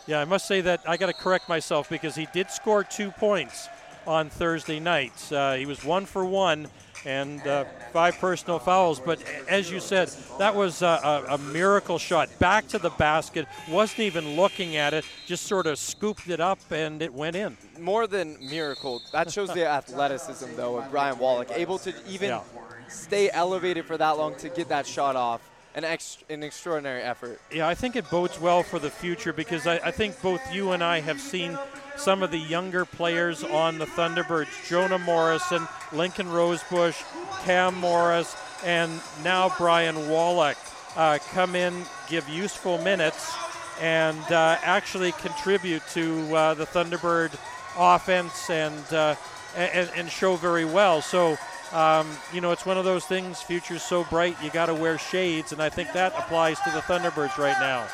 Yeah, 0.06 0.20
I 0.20 0.24
must 0.24 0.46
say 0.46 0.60
that 0.62 0.80
I 0.86 0.96
got 0.96 1.06
to 1.06 1.12
correct 1.12 1.48
myself 1.48 1.88
because 1.88 2.14
he 2.14 2.26
did 2.32 2.50
score 2.50 2.84
two 2.84 3.10
points 3.10 3.68
on 4.06 4.30
Thursday 4.30 4.80
night. 4.80 5.32
Uh, 5.32 5.54
he 5.54 5.66
was 5.66 5.84
one 5.84 6.06
for 6.06 6.24
one 6.24 6.68
and 7.04 7.46
uh, 7.46 7.64
five 7.92 8.18
personal 8.18 8.58
fouls. 8.58 9.00
But 9.00 9.22
as 9.48 9.70
you 9.70 9.80
said, 9.80 10.08
that 10.38 10.54
was 10.54 10.82
a, 10.82 11.24
a, 11.28 11.38
miracle 11.38 11.98
shot. 11.98 12.28
Back 12.38 12.68
to 12.68 12.78
the 12.78 12.90
basket, 12.90 13.46
wasn't 13.68 14.00
even 14.00 14.36
looking 14.36 14.76
at 14.76 14.94
it, 14.94 15.04
just 15.26 15.46
sort 15.46 15.66
of 15.66 15.78
scooped 15.78 16.28
it 16.28 16.40
up 16.40 16.58
and 16.70 17.02
it 17.02 17.12
went 17.12 17.36
in. 17.36 17.56
More 17.78 18.06
than 18.06 18.36
miracle. 18.48 19.02
That 19.12 19.30
shows 19.30 19.52
the 19.52 19.66
athleticism, 19.66 20.56
though, 20.56 20.78
of 20.78 20.90
Brian 20.90 21.18
Wallach. 21.18 21.50
Able 21.52 21.78
to 21.78 21.94
even 22.08 22.30
yeah. 22.30 22.42
stay 22.88 23.30
elevated 23.30 23.86
for 23.86 23.96
that 23.96 24.18
long 24.18 24.34
to 24.36 24.48
get 24.48 24.68
that 24.68 24.86
shot 24.86 25.16
off. 25.16 25.49
An, 25.72 25.84
ex- 25.84 26.18
an 26.28 26.42
extraordinary 26.42 27.00
effort. 27.00 27.40
Yeah, 27.52 27.68
I 27.68 27.74
think 27.74 27.94
it 27.94 28.10
bodes 28.10 28.40
well 28.40 28.64
for 28.64 28.80
the 28.80 28.90
future 28.90 29.32
because 29.32 29.68
I, 29.68 29.76
I 29.76 29.90
think 29.92 30.20
both 30.20 30.40
you 30.52 30.72
and 30.72 30.82
I 30.82 30.98
have 30.98 31.20
seen 31.20 31.56
some 31.96 32.24
of 32.24 32.32
the 32.32 32.38
younger 32.38 32.84
players 32.84 33.44
on 33.44 33.78
the 33.78 33.86
Thunderbirds 33.86 34.68
Jonah 34.68 34.98
Morrison, 34.98 35.68
Lincoln 35.92 36.28
Rosebush, 36.28 37.00
Cam 37.44 37.76
Morris, 37.76 38.34
and 38.64 38.90
now 39.22 39.52
Brian 39.58 40.08
Wallach 40.08 40.58
uh, 40.96 41.18
come 41.30 41.54
in, 41.54 41.84
give 42.08 42.28
useful 42.28 42.78
minutes, 42.78 43.32
and 43.80 44.20
uh, 44.32 44.58
actually 44.62 45.12
contribute 45.12 45.82
to 45.92 46.34
uh, 46.34 46.54
the 46.54 46.66
Thunderbird 46.66 47.30
offense 47.78 48.50
and, 48.50 48.92
uh, 48.92 49.14
and, 49.56 49.88
and 49.94 50.10
show 50.10 50.34
very 50.34 50.64
well. 50.64 51.00
So. 51.00 51.36
Um, 51.72 52.08
you 52.32 52.40
know, 52.40 52.50
it's 52.50 52.66
one 52.66 52.78
of 52.78 52.84
those 52.84 53.04
things. 53.06 53.40
Future's 53.42 53.82
so 53.82 54.04
bright, 54.04 54.36
you 54.42 54.50
got 54.50 54.66
to 54.66 54.74
wear 54.74 54.98
shades, 54.98 55.52
and 55.52 55.62
I 55.62 55.68
think 55.68 55.92
that 55.92 56.12
applies 56.18 56.58
to 56.60 56.70
the 56.70 56.80
Thunderbirds 56.80 57.38
right 57.38 57.58
now. 57.60 57.86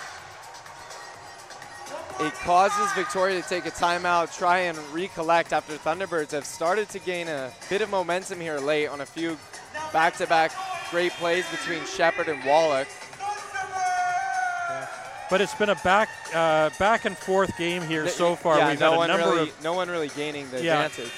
It 2.18 2.32
causes 2.44 2.90
Victoria 2.94 3.42
to 3.42 3.46
take 3.46 3.66
a 3.66 3.70
timeout, 3.70 4.34
try 4.36 4.60
and 4.60 4.78
recollect 4.94 5.52
after 5.52 5.74
Thunderbirds 5.74 6.30
have 6.30 6.46
started 6.46 6.88
to 6.90 6.98
gain 6.98 7.28
a 7.28 7.50
bit 7.68 7.82
of 7.82 7.90
momentum 7.90 8.40
here 8.40 8.58
late 8.58 8.86
on 8.86 9.02
a 9.02 9.06
few 9.06 9.36
back-to-back 9.92 10.52
great 10.90 11.12
plays 11.12 11.44
between 11.50 11.84
Shepard 11.84 12.28
and 12.28 12.42
Wallach. 12.46 12.88
But 15.28 15.40
it's 15.40 15.54
been 15.56 15.70
a 15.70 15.74
back 15.76 16.08
uh, 16.32 16.70
back 16.78 17.04
and 17.04 17.18
forth 17.18 17.56
game 17.58 17.82
here 17.82 18.08
so 18.08 18.36
far. 18.36 18.58
Yeah, 18.58 18.70
We've 18.70 18.80
no 18.80 18.92
had 18.92 18.96
one 18.96 19.10
a 19.10 19.16
number 19.18 19.34
really, 19.34 19.48
of 19.50 19.62
no 19.62 19.72
one 19.72 19.90
really 19.90 20.08
gaining 20.10 20.48
the 20.50 20.62
Yeah. 20.62 20.84
advantage. 20.86 21.12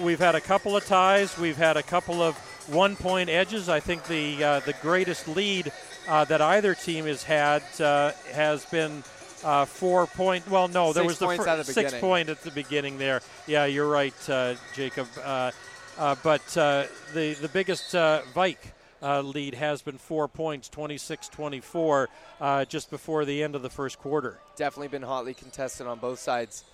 We've 0.00 0.18
had 0.18 0.34
a 0.34 0.40
couple 0.40 0.76
of 0.76 0.84
ties. 0.84 1.38
We've 1.38 1.56
had 1.56 1.76
a 1.76 1.82
couple 1.82 2.22
of 2.22 2.36
one-point 2.68 3.30
edges. 3.30 3.68
I 3.68 3.80
think 3.80 4.04
the 4.04 4.42
uh, 4.42 4.60
the 4.60 4.74
greatest 4.82 5.28
lead 5.28 5.72
uh, 6.08 6.24
that 6.26 6.40
either 6.40 6.74
team 6.74 7.06
has 7.06 7.22
had 7.22 7.62
uh, 7.80 8.12
has 8.32 8.64
been 8.66 9.02
uh, 9.44 9.64
four 9.64 10.06
point. 10.06 10.48
Well, 10.48 10.68
no, 10.68 10.92
there 10.92 11.04
Six 11.04 11.20
was 11.20 11.38
the 11.38 11.44
fir- 11.44 11.48
at 11.48 11.66
the 11.66 11.72
six 11.72 11.94
point 11.94 12.28
at 12.28 12.42
the 12.42 12.50
beginning 12.50 12.98
there. 12.98 13.20
Yeah, 13.46 13.66
you're 13.66 13.88
right, 13.88 14.30
uh, 14.30 14.54
Jacob. 14.74 15.08
Uh, 15.22 15.50
uh, 15.98 16.16
but 16.22 16.56
uh, 16.56 16.84
the 17.14 17.34
the 17.34 17.48
biggest 17.48 17.94
uh, 17.94 18.22
Vike. 18.34 18.72
Uh, 19.02 19.20
lead 19.20 19.54
has 19.54 19.82
been 19.82 19.98
four 19.98 20.26
points, 20.26 20.70
26-24, 20.70 22.06
uh, 22.40 22.64
just 22.64 22.90
before 22.90 23.26
the 23.26 23.42
end 23.42 23.54
of 23.54 23.60
the 23.60 23.68
first 23.68 23.98
quarter. 23.98 24.38
Definitely 24.56 24.88
been 24.88 25.02
hotly 25.02 25.34
contested 25.34 25.86
on 25.86 25.98
both 25.98 26.18
sides. 26.18 26.64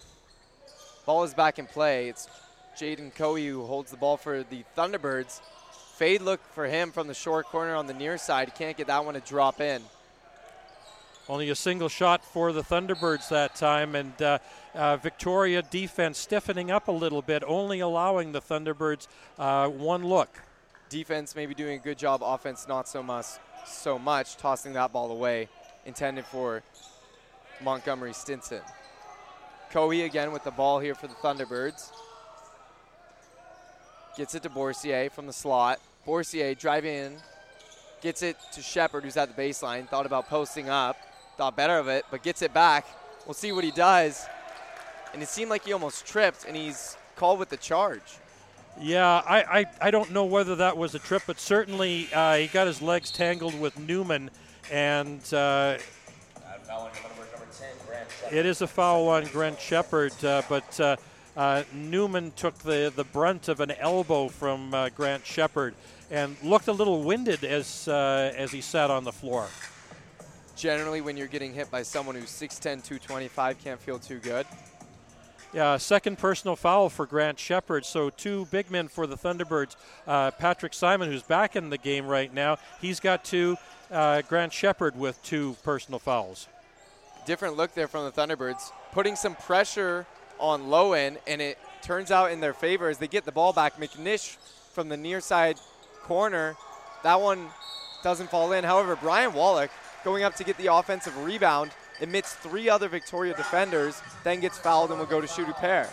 Ball 1.04 1.24
is 1.24 1.34
back 1.34 1.58
in 1.58 1.66
play. 1.66 2.08
It's 2.08 2.28
Jaden 2.76 3.14
Cohee 3.14 3.48
who 3.48 3.64
holds 3.64 3.90
the 3.90 3.96
ball 3.96 4.16
for 4.16 4.42
the 4.42 4.64
Thunderbirds. 4.76 5.40
Fade 5.96 6.22
look 6.22 6.40
for 6.54 6.66
him 6.66 6.90
from 6.90 7.06
the 7.06 7.14
short 7.14 7.46
corner 7.46 7.74
on 7.74 7.86
the 7.86 7.94
near 7.94 8.18
side. 8.18 8.54
Can't 8.54 8.76
get 8.76 8.86
that 8.88 9.04
one 9.04 9.14
to 9.14 9.20
drop 9.20 9.60
in. 9.60 9.82
Only 11.28 11.50
a 11.50 11.54
single 11.54 11.88
shot 11.88 12.24
for 12.24 12.52
the 12.52 12.62
Thunderbirds 12.62 13.28
that 13.28 13.54
time, 13.54 13.94
and 13.94 14.20
uh, 14.20 14.38
uh, 14.74 14.96
Victoria 14.96 15.62
defense 15.62 16.18
stiffening 16.18 16.72
up 16.72 16.88
a 16.88 16.92
little 16.92 17.22
bit, 17.22 17.44
only 17.46 17.78
allowing 17.78 18.32
the 18.32 18.40
Thunderbirds 18.40 19.06
uh, 19.38 19.68
one 19.68 20.04
look. 20.04 20.40
Defense 20.88 21.36
maybe 21.36 21.54
doing 21.54 21.78
a 21.78 21.82
good 21.82 21.96
job. 21.96 22.22
Offense 22.24 22.66
not 22.66 22.88
so 22.88 23.02
much. 23.02 23.26
So 23.64 23.98
much 23.98 24.36
tossing 24.36 24.72
that 24.72 24.92
ball 24.92 25.12
away, 25.12 25.48
intended 25.86 26.26
for 26.26 26.64
Montgomery 27.62 28.12
Stinson. 28.12 28.60
Cohee 29.70 30.04
again 30.04 30.32
with 30.32 30.42
the 30.42 30.50
ball 30.50 30.80
here 30.80 30.96
for 30.96 31.06
the 31.06 31.14
Thunderbirds. 31.14 31.92
Gets 34.16 34.34
it 34.34 34.42
to 34.42 34.50
Bourcier 34.50 35.10
from 35.10 35.26
the 35.26 35.32
slot. 35.32 35.80
Bourcier 36.04 36.54
driving 36.54 36.94
in, 36.94 37.16
gets 38.02 38.22
it 38.22 38.36
to 38.52 38.60
Shepard, 38.60 39.04
who's 39.04 39.16
at 39.16 39.34
the 39.34 39.42
baseline. 39.42 39.88
Thought 39.88 40.04
about 40.04 40.28
posting 40.28 40.68
up, 40.68 40.96
thought 41.36 41.56
better 41.56 41.78
of 41.78 41.88
it, 41.88 42.04
but 42.10 42.22
gets 42.22 42.42
it 42.42 42.52
back. 42.52 42.86
We'll 43.26 43.34
see 43.34 43.52
what 43.52 43.64
he 43.64 43.70
does. 43.70 44.26
And 45.14 45.22
it 45.22 45.28
seemed 45.28 45.50
like 45.50 45.64
he 45.64 45.72
almost 45.72 46.06
tripped, 46.06 46.44
and 46.46 46.56
he's 46.56 46.96
called 47.16 47.38
with 47.38 47.48
the 47.48 47.56
charge. 47.56 48.18
Yeah, 48.80 49.22
I, 49.26 49.60
I, 49.60 49.64
I 49.80 49.90
don't 49.90 50.10
know 50.10 50.24
whether 50.24 50.56
that 50.56 50.76
was 50.76 50.94
a 50.94 50.98
trip, 50.98 51.22
but 51.26 51.38
certainly 51.38 52.08
uh, 52.12 52.36
he 52.36 52.46
got 52.48 52.66
his 52.66 52.82
legs 52.82 53.10
tangled 53.10 53.58
with 53.60 53.78
Newman, 53.78 54.30
and 54.70 55.20
uh, 55.32 55.78
it 58.30 58.46
is 58.46 58.62
a 58.62 58.66
foul 58.66 59.08
on 59.08 59.26
Grant 59.26 59.60
Shepard, 59.60 60.12
uh, 60.24 60.42
but 60.48 60.80
uh, 61.36 61.62
Newman 61.72 62.32
took 62.32 62.58
the, 62.58 62.92
the 62.94 63.04
brunt 63.04 63.48
of 63.48 63.60
an 63.60 63.70
elbow 63.72 64.28
from 64.28 64.74
uh, 64.74 64.90
Grant 64.90 65.24
Shepard 65.24 65.74
and 66.10 66.36
looked 66.42 66.68
a 66.68 66.72
little 66.72 67.02
winded 67.02 67.42
as, 67.44 67.88
uh, 67.88 68.32
as 68.36 68.52
he 68.52 68.60
sat 68.60 68.90
on 68.90 69.04
the 69.04 69.12
floor. 69.12 69.46
Generally, 70.56 71.00
when 71.00 71.16
you're 71.16 71.26
getting 71.26 71.54
hit 71.54 71.70
by 71.70 71.82
someone 71.82 72.14
who's 72.14 72.30
6'10, 72.30 72.60
225, 72.60 73.58
can't 73.64 73.80
feel 73.80 73.98
too 73.98 74.18
good. 74.18 74.46
Yeah, 75.54 75.76
second 75.76 76.18
personal 76.18 76.56
foul 76.56 76.88
for 76.88 77.04
Grant 77.04 77.38
Shepard. 77.38 77.84
So 77.84 78.10
two 78.10 78.46
big 78.50 78.70
men 78.70 78.88
for 78.88 79.06
the 79.06 79.16
Thunderbirds. 79.16 79.76
Uh, 80.06 80.30
Patrick 80.30 80.72
Simon, 80.72 81.10
who's 81.10 81.22
back 81.22 81.56
in 81.56 81.68
the 81.68 81.78
game 81.78 82.06
right 82.06 82.32
now, 82.32 82.58
he's 82.80 83.00
got 83.00 83.24
two. 83.24 83.56
Uh, 83.90 84.22
Grant 84.22 84.52
Shepard 84.52 84.96
with 84.96 85.22
two 85.22 85.56
personal 85.62 85.98
fouls. 85.98 86.48
Different 87.26 87.56
look 87.56 87.74
there 87.74 87.86
from 87.86 88.04
the 88.04 88.12
Thunderbirds, 88.12 88.72
putting 88.92 89.14
some 89.14 89.34
pressure 89.34 90.06
on 90.42 90.68
low 90.68 90.92
end, 90.92 91.18
and 91.26 91.40
it 91.40 91.56
turns 91.82 92.10
out 92.10 92.32
in 92.32 92.40
their 92.40 92.52
favor 92.52 92.88
as 92.88 92.98
they 92.98 93.06
get 93.06 93.24
the 93.24 93.32
ball 93.32 93.52
back. 93.52 93.78
McNish 93.78 94.36
from 94.72 94.88
the 94.88 94.96
near 94.96 95.20
side 95.20 95.58
corner, 96.02 96.56
that 97.04 97.20
one 97.20 97.48
doesn't 98.02 98.28
fall 98.28 98.52
in. 98.52 98.64
However, 98.64 98.96
Brian 98.96 99.32
Wallach 99.32 99.70
going 100.04 100.24
up 100.24 100.34
to 100.36 100.44
get 100.44 100.58
the 100.58 100.66
offensive 100.66 101.16
rebound 101.18 101.70
amidst 102.00 102.36
three 102.38 102.68
other 102.68 102.88
Victoria 102.88 103.34
defenders, 103.36 104.02
then 104.24 104.40
gets 104.40 104.58
fouled 104.58 104.90
and 104.90 104.98
will 104.98 105.06
go 105.06 105.20
to 105.20 105.26
shoot 105.26 105.48
a 105.48 105.52
pair. 105.52 105.88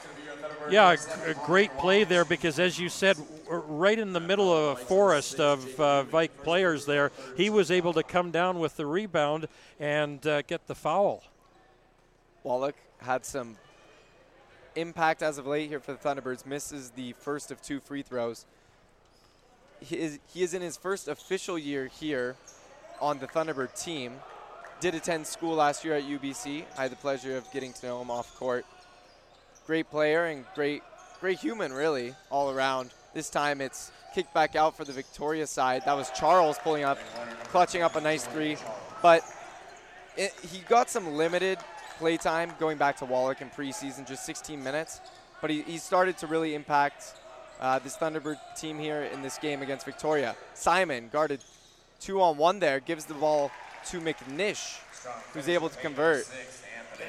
Yeah, 0.70 0.96
a, 1.26 1.32
a 1.32 1.34
great 1.46 1.76
play 1.78 2.04
there 2.04 2.26
because, 2.26 2.60
as 2.60 2.80
you 2.80 2.90
said, 2.90 3.18
right 3.48 3.98
in 3.98 4.14
the 4.14 4.20
middle 4.20 4.52
of 4.52 4.78
a 4.78 4.82
forest 4.82 5.40
of 5.40 5.80
uh, 5.80 6.04
Vike 6.04 6.44
players 6.44 6.86
there, 6.86 7.12
he 7.38 7.50
was 7.50 7.70
able 7.70 7.94
to 7.94 8.04
come 8.04 8.32
down 8.32 8.60
with 8.60 8.76
the 8.78 8.86
rebound 8.86 9.48
and 9.80 10.26
uh, 10.26 10.42
get 10.44 10.68
the 10.68 10.76
foul. 10.76 11.24
Wallach 12.44 12.76
had 13.00 13.26
some 13.26 13.58
impact 14.76 15.22
as 15.22 15.38
of 15.38 15.48
late 15.48 15.70
here 15.70 15.80
for 15.80 15.94
the 15.94 15.98
Thunderbirds, 15.98 16.46
misses 16.46 16.92
the 16.92 17.14
first 17.14 17.52
of 17.52 17.62
two 17.62 17.80
free 17.80 18.02
throws. 18.02 18.46
He 19.82 19.98
is, 19.98 20.20
he 20.34 20.44
is 20.44 20.54
in 20.54 20.62
his 20.62 20.78
first 20.78 21.08
official 21.08 21.58
year 21.58 21.88
here 21.88 22.36
on 23.00 23.20
the 23.20 23.28
Thunderbird 23.28 23.80
team. 23.82 24.14
Did 24.82 24.96
attend 24.96 25.28
school 25.28 25.56
last 25.56 25.84
year 25.84 25.96
at 25.96 26.04
UBC. 26.04 26.64
I 26.78 26.84
had 26.84 26.92
the 26.92 26.98
pleasure 26.98 27.38
of 27.38 27.52
getting 27.52 27.74
to 27.74 27.86
know 27.86 28.02
him 28.02 28.12
off 28.12 28.36
court. 28.36 28.66
Great 29.66 29.90
player 29.90 30.26
and 30.26 30.46
great, 30.56 30.84
great 31.20 31.40
human, 31.40 31.74
really, 31.74 32.16
all 32.30 32.50
around. 32.50 32.92
This 33.14 33.30
time 33.30 33.62
it's 33.62 33.92
kicked 34.14 34.34
back 34.34 34.56
out 34.56 34.76
for 34.76 34.86
the 34.86 34.94
Victoria 34.94 35.48
side. 35.48 35.84
That 35.86 35.96
was 35.96 36.10
Charles 36.12 36.58
pulling 36.60 36.84
up, 36.84 36.98
clutching 37.46 37.82
up 37.82 37.96
a 37.96 38.02
nice 38.02 38.26
three. 38.26 38.58
But 39.02 39.24
it, 40.18 40.34
he 40.52 40.60
got 40.68 40.90
some 40.90 41.16
limited 41.16 41.60
play 42.00 42.16
time 42.16 42.52
going 42.60 42.78
back 42.78 42.98
to 42.98 43.06
Wallach 43.06 43.42
in 43.42 43.50
preseason, 43.50 44.08
just 44.08 44.26
16 44.26 44.64
minutes. 44.64 45.02
But 45.42 45.50
he, 45.50 45.62
he 45.64 45.78
started 45.78 46.18
to 46.20 46.28
really 46.28 46.56
impact 46.56 47.14
uh, 47.60 47.80
this 47.80 47.98
Thunderbird 47.98 48.38
team 48.58 48.80
here 48.80 49.04
in 49.04 49.22
this 49.22 49.38
game 49.38 49.62
against 49.62 49.86
Victoria. 49.86 50.36
Simon 50.54 51.10
guarded 51.12 51.44
two 52.00 52.22
on 52.22 52.38
one 52.38 52.60
there, 52.60 52.80
gives 52.80 53.04
the 53.06 53.14
ball 53.14 53.52
to 53.88 54.00
McNish. 54.00 54.80
who's 55.34 55.50
able 55.50 55.70
to 55.70 55.78
convert. 55.80 56.30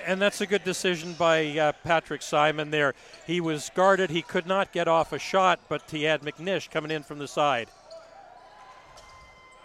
And 0.06 0.20
that's 0.20 0.40
a 0.40 0.46
good 0.46 0.64
decision 0.64 1.14
by 1.14 1.58
uh, 1.58 1.72
Patrick 1.84 2.22
Simon 2.22 2.70
there. 2.70 2.94
He 3.26 3.40
was 3.40 3.70
guarded. 3.74 4.10
He 4.10 4.22
could 4.22 4.46
not 4.46 4.72
get 4.72 4.88
off 4.88 5.12
a 5.12 5.18
shot, 5.18 5.60
but 5.68 5.88
he 5.90 6.04
had 6.04 6.22
McNish 6.22 6.70
coming 6.70 6.90
in 6.90 7.02
from 7.02 7.18
the 7.18 7.28
side. 7.28 7.68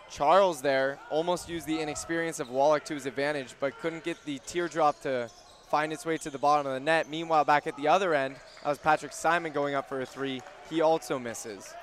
Charles 0.10 0.62
there 0.62 1.00
almost 1.10 1.50
used 1.50 1.68
the 1.68 1.80
inexperience 1.80 2.40
of 2.40 2.50
Wallach 2.50 2.86
to 2.86 2.94
his 2.94 3.06
advantage, 3.06 3.56
but 3.60 3.78
couldn't 3.80 4.04
get 4.04 4.24
the 4.26 4.40
teardrop 4.46 5.02
to 5.02 5.30
find 5.70 5.92
its 5.92 6.06
way 6.06 6.18
to 6.18 6.30
the 6.30 6.38
bottom 6.38 6.68
of 6.68 6.74
the 6.74 6.80
net. 6.80 7.10
Meanwhile, 7.10 7.46
back 7.46 7.68
at 7.68 7.76
the 7.76 7.88
other 7.88 8.14
end, 8.14 8.36
that 8.64 8.70
was 8.70 8.78
Patrick 8.78 9.12
Simon 9.12 9.52
going 9.52 9.76
up 9.76 9.90
for 9.90 10.02
a 10.02 10.06
three. 10.06 10.42
He 10.70 10.82
also 10.82 11.20
misses. 11.20 11.74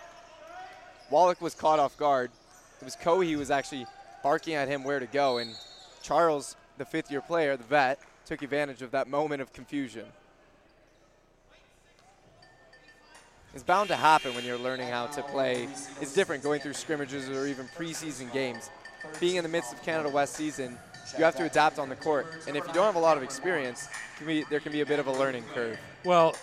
Wallach 1.10 1.40
was 1.40 1.54
caught 1.54 1.78
off 1.78 1.96
guard. 1.96 2.30
It 2.80 2.84
was 2.84 2.96
Cohee 2.96 3.32
who 3.32 3.38
was 3.38 3.50
actually 3.50 3.86
barking 4.22 4.54
at 4.54 4.68
him 4.68 4.84
where 4.84 5.00
to 5.00 5.06
go, 5.06 5.38
and 5.38 5.54
Charles, 6.02 6.56
the 6.78 6.84
fifth 6.84 7.10
year 7.10 7.20
player, 7.20 7.56
the 7.56 7.64
vet, 7.64 7.98
took 8.24 8.42
advantage 8.42 8.82
of 8.82 8.92
that 8.92 9.08
moment 9.08 9.42
of 9.42 9.52
confusion. 9.52 10.06
It's 13.54 13.62
bound 13.62 13.88
to 13.88 13.96
happen 13.96 14.34
when 14.34 14.44
you're 14.44 14.58
learning 14.58 14.88
how 14.88 15.06
to 15.08 15.22
play. 15.22 15.68
It's 16.00 16.14
different 16.14 16.42
going 16.42 16.60
through 16.60 16.72
scrimmages 16.72 17.28
or 17.28 17.46
even 17.46 17.66
preseason 17.76 18.32
games. 18.32 18.70
Being 19.20 19.36
in 19.36 19.42
the 19.42 19.48
midst 19.48 19.74
of 19.74 19.82
Canada 19.82 20.08
West 20.08 20.34
season, 20.34 20.78
you 21.18 21.24
have 21.24 21.36
to 21.36 21.44
adapt 21.44 21.78
on 21.78 21.90
the 21.90 21.96
court. 21.96 22.26
And 22.48 22.56
if 22.56 22.66
you 22.66 22.72
don't 22.72 22.86
have 22.86 22.94
a 22.94 23.00
lot 23.00 23.18
of 23.18 23.22
experience, 23.22 23.88
can 24.16 24.26
be, 24.26 24.44
there 24.48 24.60
can 24.60 24.72
be 24.72 24.80
a 24.80 24.86
bit 24.86 24.98
of 24.98 25.06
a 25.06 25.12
learning 25.12 25.44
curve. 25.54 25.78
Well, 26.02 26.34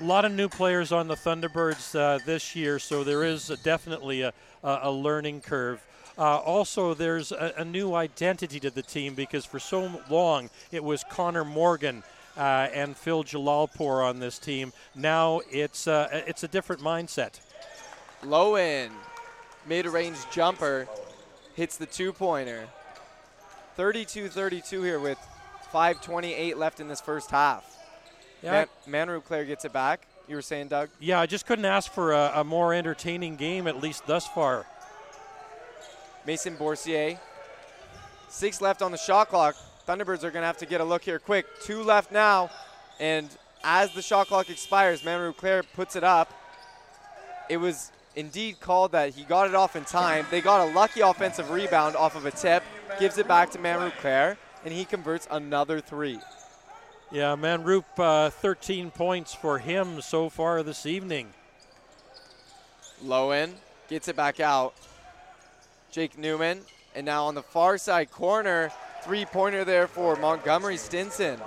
a 0.00 0.04
lot 0.04 0.24
of 0.24 0.32
new 0.32 0.48
players 0.48 0.90
on 0.90 1.06
the 1.06 1.14
Thunderbirds 1.14 1.94
uh, 1.96 2.18
this 2.26 2.56
year, 2.56 2.80
so 2.80 3.04
there 3.04 3.22
is 3.22 3.48
definitely 3.62 4.22
a, 4.22 4.32
a, 4.64 4.90
learning 4.90 5.42
curve. 5.42 5.86
Uh, 6.18 6.38
also, 6.38 6.94
there's 6.94 7.30
a, 7.30 7.52
a, 7.58 7.64
new 7.64 7.94
identity 7.94 8.58
to 8.60 8.70
the 8.70 8.82
team 8.82 9.14
because 9.14 9.44
for 9.44 9.60
so 9.60 10.00
long 10.08 10.50
it 10.72 10.82
was 10.82 11.04
Conor 11.10 11.44
Morgan 11.44 12.02
uh, 12.36 12.68
and 12.72 12.96
Phil 12.96 13.24
Jalalpour 13.24 14.04
on 14.04 14.20
this 14.20 14.38
team. 14.38 14.72
Now 14.94 15.40
it's 15.50 15.86
uh, 15.86 16.08
it's 16.26 16.42
a 16.42 16.48
different 16.48 16.82
mindset. 16.82 17.40
Lowen, 18.22 18.90
mid-range 19.66 20.18
jumper, 20.30 20.86
hits 21.54 21.76
the 21.76 21.86
two-pointer. 21.86 22.68
32-32 23.78 24.84
here 24.84 24.98
with 24.98 25.18
5:28 25.72 26.56
left 26.56 26.80
in 26.80 26.88
this 26.88 27.00
first 27.00 27.30
half. 27.30 27.64
Yeah, 28.42 28.66
Man- 28.86 29.08
Manroop 29.08 29.24
Clair 29.24 29.44
gets 29.44 29.64
it 29.64 29.72
back. 29.72 30.06
You 30.28 30.36
were 30.36 30.42
saying, 30.42 30.68
Doug? 30.68 30.90
Yeah, 31.00 31.20
I 31.20 31.26
just 31.26 31.44
couldn't 31.46 31.64
ask 31.64 31.90
for 31.90 32.12
a, 32.12 32.32
a 32.36 32.44
more 32.44 32.72
entertaining 32.72 33.36
game, 33.36 33.66
at 33.66 33.80
least 33.80 34.06
thus 34.06 34.26
far. 34.28 34.64
Mason 36.26 36.54
Bourcier. 36.56 37.18
Six 38.28 38.60
left 38.60 38.80
on 38.80 38.92
the 38.92 38.98
shot 38.98 39.28
clock. 39.28 39.56
Thunderbirds 39.90 40.22
are 40.22 40.30
going 40.30 40.42
to 40.42 40.46
have 40.46 40.58
to 40.58 40.66
get 40.66 40.80
a 40.80 40.84
look 40.84 41.02
here 41.02 41.18
quick. 41.18 41.46
Two 41.62 41.82
left 41.82 42.12
now. 42.12 42.48
And 43.00 43.28
as 43.64 43.92
the 43.92 44.02
shot 44.02 44.28
clock 44.28 44.48
expires, 44.48 45.02
Manroop 45.02 45.36
Clair 45.36 45.64
puts 45.64 45.96
it 45.96 46.04
up. 46.04 46.32
It 47.48 47.56
was 47.56 47.90
indeed 48.14 48.60
called 48.60 48.92
that 48.92 49.10
he 49.10 49.24
got 49.24 49.48
it 49.48 49.56
off 49.56 49.74
in 49.74 49.84
time. 49.84 50.26
They 50.30 50.40
got 50.40 50.68
a 50.68 50.72
lucky 50.72 51.00
offensive 51.00 51.50
rebound 51.50 51.96
off 51.96 52.14
of 52.14 52.24
a 52.24 52.30
tip, 52.30 52.62
gives 53.00 53.18
it 53.18 53.26
back 53.26 53.50
to 53.50 53.58
Manroop 53.58 53.96
Clair, 54.00 54.38
and 54.64 54.72
he 54.72 54.84
converts 54.84 55.26
another 55.28 55.80
three. 55.80 56.20
Yeah, 57.10 57.34
Manroop, 57.34 57.84
uh, 57.98 58.30
13 58.30 58.92
points 58.92 59.34
for 59.34 59.58
him 59.58 60.00
so 60.00 60.28
far 60.28 60.62
this 60.62 60.86
evening. 60.86 61.30
Low 63.02 63.30
Lowen 63.30 63.54
gets 63.88 64.06
it 64.06 64.14
back 64.14 64.38
out. 64.38 64.72
Jake 65.90 66.16
Newman, 66.16 66.60
and 66.94 67.04
now 67.04 67.24
on 67.24 67.34
the 67.34 67.42
far 67.42 67.76
side 67.76 68.12
corner, 68.12 68.70
three 69.02 69.24
pointer 69.24 69.64
there 69.64 69.86
for 69.86 70.16
Montgomery 70.16 70.76
Stinson. 70.76 71.40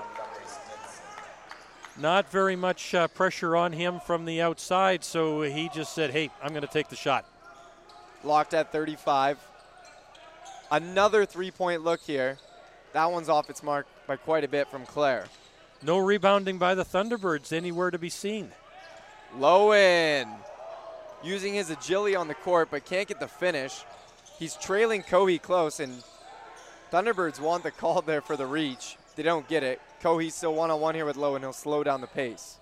Not 1.97 2.30
very 2.32 2.56
much 2.56 2.95
uh, 2.95 3.08
pressure 3.08 3.56
on 3.56 3.72
him 3.72 3.99
from 3.99 4.26
the 4.26 4.41
outside, 4.41 5.04
so 5.04 5.43
he 5.43 5.70
just 5.70 5.93
said, 5.93 6.10
hey, 6.10 6.32
I'm 6.41 6.49
going 6.49 6.62
to 6.62 6.68
take 6.68 6.89
the 6.89 6.95
shot. 6.95 7.26
Locked 8.24 8.54
at 8.54 8.72
35. 8.72 9.38
Another 10.72 11.26
three 11.26 11.51
point 11.51 11.84
look 11.84 12.01
here. 12.01 12.38
That 12.93 13.12
one's 13.12 13.30
off 13.30 13.49
its 13.49 13.62
mark 13.62 13.86
by 14.08 14.16
quite 14.16 14.43
a 14.43 14.47
bit 14.47 14.68
from 14.68 14.86
Clair. 14.86 15.26
No 15.84 15.97
rebounding 15.97 16.58
by 16.58 16.74
the 16.74 16.86
Thunderbirds 16.86 17.54
anywhere 17.54 17.91
to 17.91 17.99
be 17.99 18.10
seen. 18.10 18.51
Lowen 19.38 20.28
using 21.24 21.54
his 21.54 21.70
agility 21.70 22.16
on 22.16 22.28
the 22.28 22.34
court, 22.34 22.70
but 22.72 22.86
can't 22.86 23.08
get 23.08 23.20
the 23.20 23.28
finish. 23.28 23.84
He's 24.39 24.56
trailing 24.56 25.04
Cohee 25.04 25.41
close, 25.41 25.80
and 25.80 26.04
Thunderbirds 26.94 27.39
want 27.39 27.64
the 27.64 27.72
call 27.72 28.04
there 28.04 28.22
for 28.22 28.38
the 28.38 28.46
reach. 28.46 28.98
They 29.16 29.24
don't 29.24 29.48
get 29.48 29.64
it. 29.64 29.82
Cohee's 30.04 30.36
still 30.36 30.54
one 30.54 30.70
on 30.70 30.80
one 30.80 30.94
here 30.94 31.06
with 31.06 31.16
Lowen, 31.16 31.38
and 31.38 31.46
He'll 31.46 31.52
slow 31.52 31.84
down 31.84 32.02
the 32.02 32.08
pace. 32.08 32.60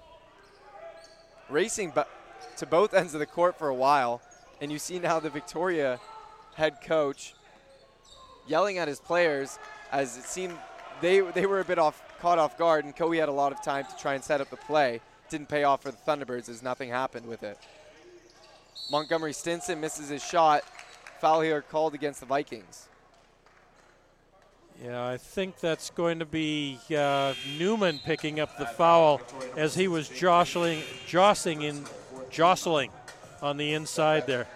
Racing 1.50 1.92
to 2.56 2.66
both 2.66 2.94
ends 2.94 3.14
of 3.14 3.20
the 3.20 3.26
court 3.26 3.60
for 3.60 3.68
a 3.68 3.76
while, 3.76 4.22
and 4.62 4.72
you 4.72 4.80
see 4.80 5.00
now 5.00 5.20
the 5.20 5.30
Victoria 5.30 6.00
head 6.56 6.78
coach 6.82 7.34
yelling 8.48 8.78
at 8.78 8.88
his 8.88 9.02
players 9.02 9.60
as 9.92 10.16
it 10.16 10.24
seemed 10.24 10.58
they, 11.02 11.20
they 11.20 11.46
were 11.46 11.60
a 11.60 11.66
bit 11.66 11.78
off 11.78 12.02
caught 12.22 12.40
off 12.40 12.58
guard, 12.58 12.86
and 12.86 12.96
Cohee 12.96 13.20
had 13.20 13.28
a 13.28 13.34
lot 13.34 13.52
of 13.52 13.62
time 13.62 13.84
to 13.84 13.98
try 13.98 14.14
and 14.14 14.24
set 14.24 14.40
up 14.40 14.50
the 14.50 14.56
play. 14.56 15.02
Didn't 15.30 15.50
pay 15.50 15.66
off 15.66 15.82
for 15.82 15.92
the 15.92 15.98
Thunderbirds 15.98 16.48
as 16.48 16.64
nothing 16.64 16.90
happened 16.90 17.26
with 17.26 17.44
it. 17.44 17.58
Montgomery 18.90 19.34
Stinson 19.34 19.82
misses 19.82 20.08
his 20.08 20.24
shot. 20.24 20.64
Foul 21.20 21.42
here 21.42 21.62
called 21.62 21.94
against 21.94 22.22
the 22.22 22.26
Vikings. 22.26 22.88
Yeah, 24.84 25.06
I 25.06 25.18
think 25.18 25.60
that's 25.60 25.92
going 25.92 26.20
to 26.20 26.26
be 26.26 26.80
uh, 26.96 27.36
Newman 27.60 28.00
picking 28.04 28.40
up 28.40 28.58
the 28.58 28.66
foul 28.66 29.22
as 29.56 29.76
he 29.76 29.88
was 29.88 30.10
jostling, 30.10 30.82
jostling 31.06 31.62
in, 31.62 31.86
jostling 32.32 32.90
on 33.44 33.58
the 33.58 33.74
inside 33.74 34.26
there. 34.26 34.48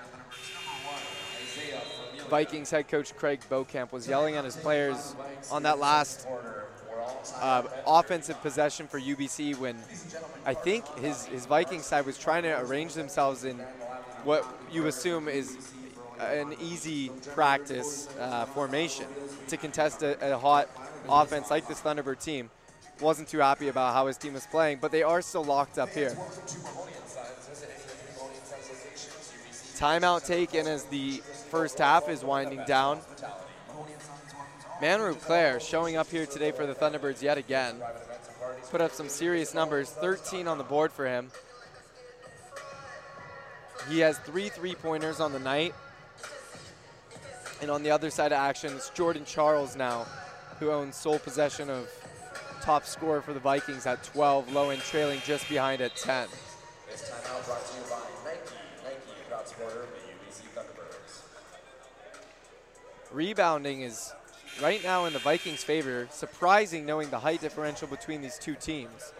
Vikings 2.28 2.71
head 2.71 2.88
coach 2.88 3.15
Craig 3.15 3.39
Beaucamp 3.51 3.91
was 3.91 4.07
yelling 4.07 4.36
at 4.36 4.43
his 4.43 4.55
players 4.55 5.15
on 5.51 5.61
that 5.61 5.78
last 5.78 6.28
uh, 7.39 7.61
offensive 7.86 8.41
possession 8.41 8.88
for 8.88 8.99
UBC 8.99 9.55
when 9.59 9.78
I 10.43 10.55
think 10.55 10.86
his, 10.97 11.28
his 11.28 11.45
Viking 11.45 11.82
side 11.82 12.03
was 12.03 12.17
trying 12.17 12.41
to 12.43 12.59
arrange 12.61 12.95
themselves 12.95 13.43
in 13.43 13.57
what 14.23 14.43
you 14.71 14.88
assume 14.88 15.28
is 15.28 15.55
an 16.20 16.55
easy 16.61 17.09
practice 17.34 18.07
uh, 18.20 18.45
formation 18.45 19.05
to 19.47 19.57
contest 19.57 20.03
a, 20.03 20.34
a, 20.34 20.38
hot 20.38 20.70
offense 21.09 21.51
like 21.51 21.68
this 21.68 21.82
Thunderbird 21.82 22.24
team. 22.24 22.49
Wasn't 23.01 23.28
too 23.28 23.39
happy 23.39 23.68
about 23.68 23.93
how 23.93 24.07
his 24.07 24.18
team 24.18 24.34
was 24.34 24.45
playing, 24.47 24.80
but 24.82 24.91
they 24.91 25.03
are 25.03 25.22
still 25.22 25.43
locked 25.43 25.78
up 25.78 25.89
here. 25.89 26.16
Timeout 29.76 30.26
taken 30.26 30.68
as 30.68 30.86
the 30.86 31.18
first 31.49 31.80
half 31.80 32.07
is 32.07 32.24
winding 32.24 32.61
down. 32.66 32.99
Manroop 34.82 35.22
Clair 35.22 35.59
showing 35.59 35.97
up 35.97 36.09
here 36.09 36.26
today 36.26 36.51
for 36.51 36.66
the 36.66 36.74
Thunderbirds 36.74 37.22
yet 37.22 37.38
again. 37.38 37.76
Put 38.72 38.82
up 38.82 38.91
some 38.91 39.09
serious 39.09 39.53
numbers, 39.53 39.89
13 39.89 40.47
on 40.47 40.57
the 40.57 40.63
board 40.63 40.91
for 40.91 41.05
him. 41.05 41.30
He 43.89 43.99
has 43.99 44.18
three 44.20 44.49
three-pointers 44.49 45.20
on 45.20 45.32
the 45.32 45.39
night. 45.39 45.76
And 47.61 47.71
on 47.71 47.83
the 47.83 47.91
other 47.91 48.09
side 48.09 48.31
of 48.31 48.37
action, 48.37 48.73
it's 48.73 48.89
Jordan 48.89 49.25
Charles 49.25 49.75
now, 49.75 50.05
who 50.59 50.71
owns 50.71 50.95
sole 50.95 51.19
possession 51.19 51.69
of 51.69 51.89
top 52.61 52.85
scorer 52.85 53.21
for 53.21 53.33
the 53.33 53.39
Vikings 53.39 53.85
at 53.85 54.03
12, 54.03 54.47
Lowen 54.47 54.81
trailing 54.89 55.21
just 55.25 55.47
behind 55.47 55.81
at 55.81 55.95
10. 55.95 56.27
This 56.89 57.09
timeout 57.09 57.45
brought 57.45 57.65
to 57.65 57.77
you 57.77 57.83
by 57.89 57.99
Nike. 58.23 58.39
Nike, 58.83 58.95
proud 59.29 59.47
supporter 59.47 59.83
of 59.83 59.89
the 59.89 59.95
UBC 59.95 60.43
Thunderbirds. 60.55 61.21
Rebounding 63.11 63.81
is 63.81 64.13
right 64.61 64.83
now 64.83 65.05
in 65.05 65.13
the 65.13 65.19
Vikings' 65.19 65.63
favor. 65.63 66.07
Surprising 66.11 66.85
knowing 66.85 67.09
the 67.09 67.19
height 67.19 67.41
differential 67.41 67.87
between 67.87 68.21
these 68.21 68.37
two 68.37 68.55
teams. 68.55 69.13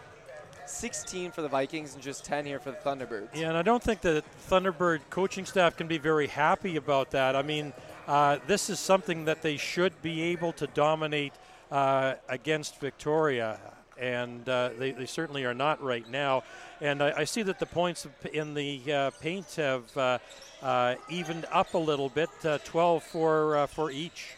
16 0.68 1.32
for 1.32 1.42
the 1.42 1.48
Vikings 1.48 1.94
and 1.94 2.02
just 2.02 2.26
10 2.26 2.46
here 2.46 2.60
for 2.60 2.72
the 2.72 2.78
Thunderbirds. 2.78 3.30
Yeah, 3.34 3.50
and 3.50 3.58
I 3.58 3.62
don't 3.62 3.84
think 3.84 4.02
the 4.02 4.24
Thunderbird 4.50 5.02
coaching 5.10 5.46
staff 5.46 5.78
can 5.78 5.88
be 5.88 5.98
very 5.98 6.28
happy 6.28 6.76
about 6.76 7.12
that. 7.12 7.36
I 7.36 7.42
mean, 7.42 7.74
uh, 8.08 8.38
this 8.48 8.70
is 8.70 8.80
something 8.80 9.26
that 9.26 9.42
they 9.42 9.58
should 9.58 10.02
be 10.02 10.22
able 10.24 10.54
to 10.54 10.68
dominate 10.68 11.34
uh, 11.72 12.16
against 12.30 12.80
Victoria. 12.80 13.60
And 13.98 14.48
uh, 14.50 14.72
they, 14.78 14.92
they, 14.92 15.06
certainly 15.06 15.46
are 15.46 15.54
not 15.54 15.82
right 15.82 16.08
now. 16.10 16.44
And 16.82 17.02
I, 17.02 17.20
I 17.20 17.24
see 17.24 17.44
that 17.44 17.60
the 17.60 17.66
points 17.66 18.06
in 18.34 18.54
the 18.54 18.82
uh, 18.92 19.12
paint 19.22 19.56
have 19.56 20.20
uh, 20.62 20.96
evened 21.10 21.46
up 21.52 21.74
a 21.74 21.78
little 21.78 22.10
bit 22.10 22.30
12 22.66 23.04
for, 23.04 23.68
for 23.68 23.92
each. 23.92 24.36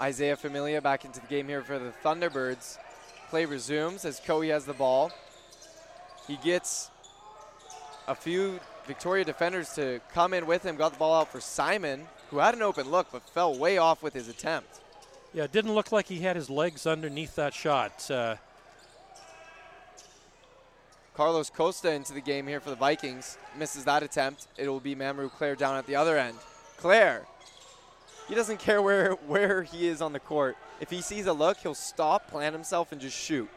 Isaiah 0.00 0.36
Familia 0.36 0.80
back 0.80 1.04
into 1.04 1.20
the 1.20 1.26
game 1.26 1.46
here 1.46 1.62
for 1.62 1.78
the 1.78 1.92
Thunderbirds. 2.02 2.78
Play 3.28 3.44
resumes 3.44 4.04
as 4.04 4.18
Cohee 4.18 4.50
has 4.50 4.64
the 4.64 4.72
ball. 4.72 5.12
He 6.26 6.36
gets 6.38 6.90
a 8.08 8.14
few 8.14 8.58
Victoria 8.86 9.24
defenders 9.24 9.70
to 9.74 10.00
come 10.12 10.34
in 10.34 10.46
with 10.46 10.62
him, 10.62 10.76
got 10.76 10.92
the 10.92 10.98
ball 10.98 11.20
out 11.20 11.32
for 11.32 11.40
Simon, 11.40 12.06
who 12.30 12.38
had 12.38 12.54
an 12.54 12.62
open 12.62 12.90
look 12.90 13.08
but 13.10 13.28
fell 13.30 13.56
way 13.56 13.78
off 13.78 14.02
with 14.02 14.14
his 14.14 14.28
attempt. 14.28 14.80
Yeah, 15.32 15.44
it 15.44 15.52
didn't 15.52 15.74
look 15.74 15.90
like 15.90 16.06
he 16.06 16.20
had 16.20 16.36
his 16.36 16.48
legs 16.48 16.86
underneath 16.86 17.34
that 17.36 17.54
shot. 17.54 18.10
Uh, 18.10 18.36
Carlos 21.14 21.48
Costa 21.48 21.92
into 21.92 22.12
the 22.12 22.20
game 22.20 22.46
here 22.46 22.60
for 22.60 22.70
the 22.70 22.76
Vikings. 22.76 23.38
Misses 23.56 23.84
that 23.84 24.02
attempt. 24.02 24.48
It 24.56 24.68
will 24.68 24.80
be 24.80 24.94
Manroop 24.94 25.32
Clair 25.32 25.54
down 25.54 25.76
at 25.76 25.86
the 25.86 25.96
other 25.96 26.18
end. 26.18 26.36
Clair, 26.76 27.26
he 28.28 28.34
doesn't 28.34 28.58
care 28.58 28.82
where, 28.82 29.12
where 29.26 29.62
he 29.62 29.86
is 29.86 30.02
on 30.02 30.12
the 30.12 30.20
court. 30.20 30.56
If 30.80 30.90
he 30.90 31.00
sees 31.00 31.26
a 31.26 31.32
look, 31.32 31.58
he'll 31.58 31.74
stop, 31.74 32.28
plant 32.28 32.54
himself, 32.54 32.92
and 32.92 33.00
just 33.00 33.16
shoot. 33.16 33.48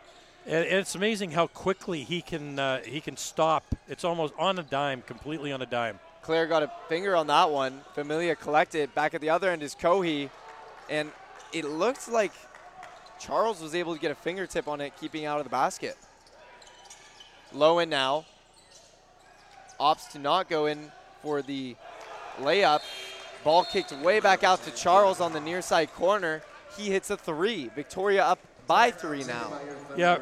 And 0.47 0.63
it's 0.63 0.95
amazing 0.95 1.31
how 1.31 1.47
quickly 1.47 2.05
he 2.05 2.21
can 2.21 2.57
uh, 2.57 2.79
he 2.81 3.01
can 3.01 3.17
stop. 3.17 3.65
It's 3.89 4.05
almost 4.05 4.33
on 4.39 4.57
a 4.57 4.63
dime, 4.63 5.01
completely 5.01 5.51
on 5.51 5.61
a 5.61 5.65
dime. 5.65 5.99
Clair 6.21 6.47
got 6.47 6.63
a 6.63 6.71
finger 6.87 7.17
on 7.17 7.27
that 7.27 7.51
one. 7.51 7.81
Familia 7.93 8.33
collected. 8.33 8.95
Back 8.95 9.13
at 9.13 9.19
the 9.19 9.29
other 9.29 9.49
end 9.49 9.61
is 9.61 9.75
Cohee, 9.75 10.29
and 10.89 11.11
it 11.51 11.65
looks 11.65 12.07
like 12.07 12.31
Charles 13.19 13.61
was 13.61 13.75
able 13.75 13.93
to 13.93 13.99
get 13.99 14.09
a 14.09 14.15
fingertip 14.15 14.69
on 14.69 14.79
it, 14.79 14.93
keeping 14.99 15.25
out 15.25 15.37
of 15.39 15.43
the 15.43 15.49
basket. 15.49 15.97
Lowen 17.53 17.89
now. 17.89 18.25
Opts 19.81 20.09
to 20.11 20.19
not 20.19 20.49
go 20.49 20.67
in 20.67 20.91
for 21.21 21.41
the 21.41 21.75
layup. 22.39 22.81
Ball 23.43 23.65
kicked 23.65 23.91
way 23.97 24.21
back 24.21 24.45
out 24.45 24.63
to 24.63 24.71
Charles 24.71 25.19
on 25.19 25.33
the 25.33 25.41
near 25.41 25.61
side 25.61 25.93
corner. 25.93 26.41
He 26.77 26.89
hits 26.89 27.09
a 27.09 27.17
three. 27.17 27.69
Victoria 27.75 28.23
up 28.23 28.39
by 28.67 28.91
three 28.91 29.23
now. 29.23 29.59
Yeah, 29.95 30.19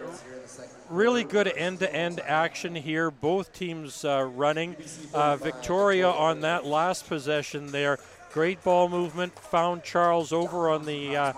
really 0.89 1.23
good 1.23 1.47
end-to-end 1.47 2.19
action 2.21 2.75
here. 2.75 3.11
Both 3.11 3.53
teams 3.53 4.05
uh, 4.05 4.29
running. 4.33 4.75
Uh, 5.13 5.35
Victoria 5.37 6.09
on 6.09 6.41
that 6.41 6.65
last 6.65 7.07
possession 7.07 7.71
there. 7.71 7.99
Great 8.31 8.63
ball 8.63 8.89
movement. 8.89 9.37
Found 9.39 9.83
Charles 9.83 10.31
over 10.31 10.69
on 10.69 10.85
the 10.85 11.15
uh, 11.15 11.33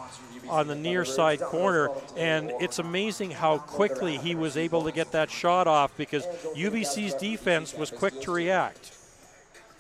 on 0.49 0.67
the 0.67 0.75
near 0.75 1.03
side 1.03 1.39
corner, 1.41 1.89
and 2.15 2.51
it's 2.61 2.79
amazing 2.79 3.31
how 3.31 3.57
quickly 3.57 4.17
he 4.17 4.33
was 4.33 4.55
able 4.55 4.83
to 4.83 4.91
get 4.91 5.11
that 5.11 5.29
shot 5.29 5.67
off 5.67 5.95
because 5.97 6.25
UBC's 6.55 7.13
defense 7.15 7.73
was 7.73 7.91
quick 7.91 8.19
to 8.21 8.31
react 8.31 8.96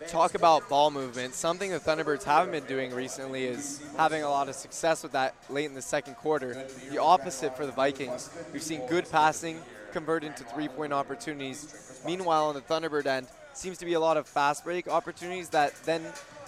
talk 0.05 0.35
about 0.35 0.69
ball 0.69 0.91
movement. 0.91 1.33
Something 1.33 1.71
the 1.71 1.79
Thunderbirds 1.79 2.23
haven't 2.23 2.51
been 2.51 2.65
doing 2.65 2.93
recently 2.93 3.45
is 3.45 3.81
having 3.97 4.23
a 4.23 4.29
lot 4.29 4.47
of 4.47 4.55
success 4.55 5.03
with 5.03 5.13
that 5.13 5.33
late 5.49 5.65
in 5.65 5.73
the 5.73 5.81
second 5.81 6.15
quarter. 6.15 6.65
The 6.89 6.99
opposite 6.99 7.57
for 7.57 7.65
the 7.65 7.71
Vikings. 7.71 8.29
We've 8.53 8.61
seen 8.61 8.85
good 8.87 9.09
passing 9.09 9.59
convert 9.91 10.23
into 10.23 10.43
three-point 10.43 10.93
opportunities. 10.93 12.01
Meanwhile, 12.05 12.45
on 12.45 12.55
the 12.55 12.61
Thunderbird 12.61 13.07
end, 13.07 13.27
seems 13.53 13.79
to 13.79 13.85
be 13.85 13.93
a 13.93 13.99
lot 13.99 14.17
of 14.17 14.27
fast 14.27 14.63
break 14.63 14.87
opportunities 14.87 15.49
that 15.49 15.73
then 15.83 16.03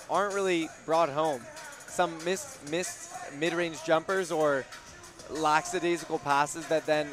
aren't 0.09 0.35
really 0.35 0.69
brought 0.85 1.09
home. 1.09 1.41
Some 1.87 2.23
missed, 2.23 2.69
missed 2.69 3.11
mid-range 3.39 3.83
jumpers 3.83 4.31
or 4.31 4.65
lackadaisical 5.29 6.19
passes 6.19 6.67
that 6.67 6.85
then 6.85 7.07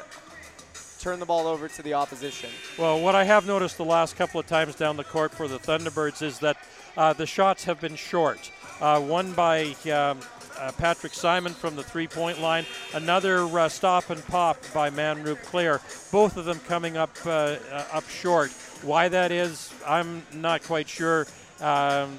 turn 1.06 1.20
the 1.20 1.24
ball 1.24 1.46
over 1.46 1.68
to 1.68 1.82
the 1.82 1.94
opposition. 1.94 2.50
Well, 2.76 3.00
what 3.00 3.14
I 3.14 3.22
have 3.22 3.46
noticed 3.46 3.76
the 3.76 3.84
last 3.84 4.16
couple 4.16 4.40
of 4.40 4.46
times 4.48 4.74
down 4.74 4.96
the 4.96 5.04
court 5.04 5.30
for 5.30 5.46
the 5.46 5.56
Thunderbirds 5.56 6.20
is 6.20 6.40
that 6.40 6.56
uh, 6.96 7.12
the 7.12 7.26
shots 7.26 7.62
have 7.62 7.80
been 7.80 7.94
short. 7.94 8.50
Uh, 8.80 9.00
one 9.00 9.32
by 9.32 9.66
um, 9.92 10.18
uh, 10.58 10.72
Patrick 10.76 11.14
Simon 11.14 11.52
from 11.52 11.76
the 11.76 11.84
three 11.84 12.08
point 12.08 12.40
line, 12.40 12.66
another 12.92 13.44
uh, 13.44 13.68
stop 13.68 14.10
and 14.10 14.26
pop 14.26 14.56
by 14.74 14.90
Manroop 14.90 15.40
Clair, 15.44 15.80
both 16.10 16.36
of 16.36 16.44
them 16.44 16.58
coming 16.66 16.96
up, 16.96 17.14
uh, 17.24 17.54
uh, 17.70 17.84
up 17.92 18.08
short. 18.08 18.50
Why 18.82 19.06
that 19.06 19.30
is, 19.30 19.72
I'm 19.86 20.24
not 20.32 20.64
quite 20.64 20.88
sure. 20.88 21.28
Um, 21.60 22.18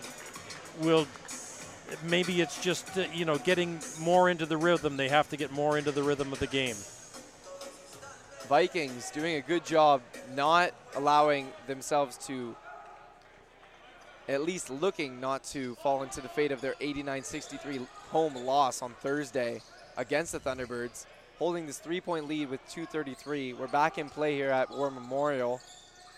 we'll 0.80 1.08
maybe 2.06 2.40
it's 2.40 2.62
just 2.62 2.88
you 3.14 3.26
know 3.26 3.38
getting 3.38 3.82
more 4.00 4.30
into 4.30 4.46
the 4.46 4.56
rhythm. 4.56 4.96
They 4.96 5.10
have 5.10 5.28
to 5.32 5.36
get 5.36 5.52
more 5.52 5.78
into 5.78 5.92
the 5.92 6.04
rhythm 6.04 6.32
of 6.32 6.40
the 6.40 6.48
game. 6.48 6.78
Vikings 8.48 9.12
doing 9.12 9.36
a 9.36 9.42
good 9.42 9.66
job 9.66 10.02
not 10.34 10.72
allowing 10.96 11.50
themselves 11.68 12.18
to, 12.28 12.56
at 14.30 14.44
least 14.44 14.70
looking 14.70 15.20
not 15.20 15.44
to 15.46 15.76
fall 15.76 16.02
into 16.04 16.22
the 16.22 16.30
fate 16.30 16.54
of 16.54 16.62
their 16.62 16.74
89-63 16.76 17.86
home 18.10 18.36
loss 18.36 18.82
on 18.82 18.94
Thursday 19.02 19.62
against 19.98 20.32
the 20.32 20.40
Thunderbirds, 20.40 21.06
holding 21.40 21.66
this 21.66 21.80
three-point 21.80 22.28
lead 22.28 22.50
with 22.50 22.66
2.33. 22.70 23.58
We're 23.58 23.68
back 23.68 23.98
in 23.98 24.10
play 24.10 24.36
here 24.36 24.50
at 24.50 24.72
War 24.72 24.92
Memorial. 24.92 25.60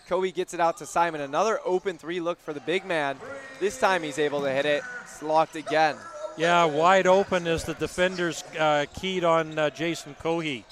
Cohee 0.08 0.32
gets 0.32 0.54
it 0.54 0.60
out 0.60 0.76
to 0.76 0.86
Simon. 0.86 1.20
Another 1.22 1.58
open 1.64 1.98
three 1.98 2.20
look 2.20 2.40
for 2.40 2.52
the 2.52 2.60
big 2.60 2.84
man. 2.84 3.16
This 3.58 3.78
time 3.78 4.04
he's 4.04 4.18
able 4.18 4.40
to 4.42 4.50
hit 4.52 4.66
it. 4.66 4.82
It's 5.02 5.22
locked 5.22 5.56
again. 5.56 5.96
Yeah, 6.36 6.64
wide 6.64 7.08
open 7.08 7.48
as 7.48 7.64
the 7.64 7.74
defenders 7.74 8.44
uh, 8.58 8.86
keyed 8.94 9.24
on 9.24 9.58
uh, 9.58 9.70
Jaden 9.70 10.16
Cohee. 10.18 10.64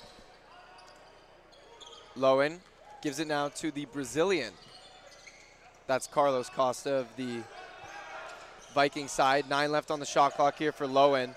Lowen 2.19 2.59
gives 3.03 3.21
it 3.21 3.29
now 3.29 3.49
to 3.49 3.71
the 3.71 3.85
Brazilian. 3.87 4.53
That's 5.87 6.07
Carlos 6.07 6.51
Costa 6.51 6.97
of 6.97 7.07
the 7.17 7.43
Viking 8.75 9.09
side. 9.09 9.49
Nine 9.49 9.73
left 9.73 9.91
on 9.91 10.01
the 10.01 10.07
shot 10.07 10.35
clock 10.35 10.59
here 10.59 10.73
for 10.73 10.87
Lowen. 10.87 11.35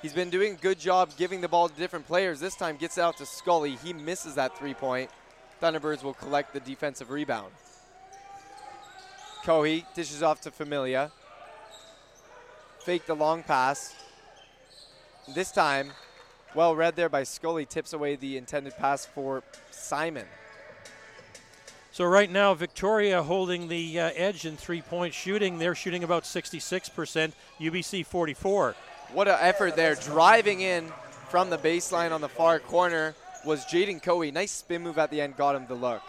He's 0.00 0.12
been 0.12 0.30
doing 0.30 0.52
a 0.54 0.56
good 0.56 0.78
job 0.78 1.10
giving 1.16 1.40
the 1.40 1.48
ball 1.48 1.68
to 1.68 1.74
different 1.74 2.06
players. 2.06 2.38
This 2.38 2.54
time 2.54 2.76
gets 2.76 2.98
out 2.98 3.16
to 3.18 3.26
Scully. 3.26 3.76
He 3.76 3.92
misses 3.92 4.36
that 4.36 4.56
three 4.56 4.74
point. 4.74 5.10
Thunderbirds 5.60 6.04
will 6.04 6.14
collect 6.14 6.54
the 6.54 6.60
defensive 6.60 7.10
rebound. 7.10 7.52
Cohee 9.44 9.84
dishes 9.94 10.22
off 10.22 10.40
to 10.42 10.50
Familia. 10.50 11.10
Fake 12.80 13.06
the 13.06 13.14
long 13.14 13.42
pass. 13.42 13.94
This 15.34 15.50
time, 15.50 15.90
well 16.54 16.74
read 16.74 16.96
there 16.96 17.08
by 17.08 17.22
Scully, 17.22 17.66
tips 17.66 17.92
away 17.92 18.16
the 18.16 18.36
intended 18.36 18.76
pass 18.76 19.04
for 19.04 19.42
Simon. 19.70 20.26
So 21.92 22.04
right 22.04 22.30
now, 22.30 22.54
Victoria 22.54 23.22
holding 23.22 23.66
the 23.68 23.98
uh, 23.98 24.10
edge 24.14 24.44
in 24.44 24.56
three-point 24.56 25.12
shooting. 25.12 25.58
They're 25.58 25.74
shooting 25.74 26.04
about 26.04 26.22
66%. 26.22 27.32
UBC 27.58 28.06
44. 28.06 28.76
What 29.12 29.26
an 29.26 29.36
effort 29.40 29.74
there, 29.74 29.94
driving 29.96 30.60
in 30.60 30.92
from 31.28 31.50
the 31.50 31.58
baseline 31.58 32.12
on 32.12 32.20
the 32.20 32.28
far 32.28 32.58
corner 32.58 33.14
was 33.44 33.64
Jaden 33.64 34.02
Cohee. 34.02 34.32
Nice 34.32 34.52
spin 34.52 34.82
move 34.82 34.98
at 34.98 35.10
the 35.10 35.20
end, 35.20 35.36
got 35.36 35.56
him 35.56 35.66
the 35.66 35.74
look. 35.74 36.02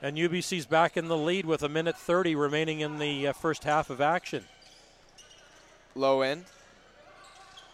And 0.00 0.16
UBC's 0.16 0.66
back 0.66 0.96
in 0.96 1.08
the 1.08 1.16
lead 1.16 1.44
with 1.44 1.62
a 1.62 1.68
minute 1.68 1.96
30 1.96 2.34
remaining 2.36 2.80
in 2.80 2.98
the 2.98 3.28
uh, 3.28 3.32
first 3.32 3.64
half 3.64 3.90
of 3.90 4.00
action. 4.00 4.44
Lowen. 5.96 6.44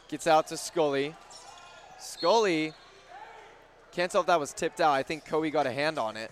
Gets 0.08 0.26
out 0.26 0.46
to 0.48 0.56
Scully. 0.56 1.14
Scully, 2.04 2.72
can't 3.92 4.10
tell 4.10 4.20
if 4.20 4.26
that 4.26 4.38
was 4.38 4.52
tipped 4.52 4.80
out. 4.80 4.92
I 4.92 5.02
think 5.02 5.24
Cohee 5.24 5.50
got 5.50 5.66
a 5.66 5.72
hand 5.72 5.98
on 5.98 6.16
it. 6.16 6.30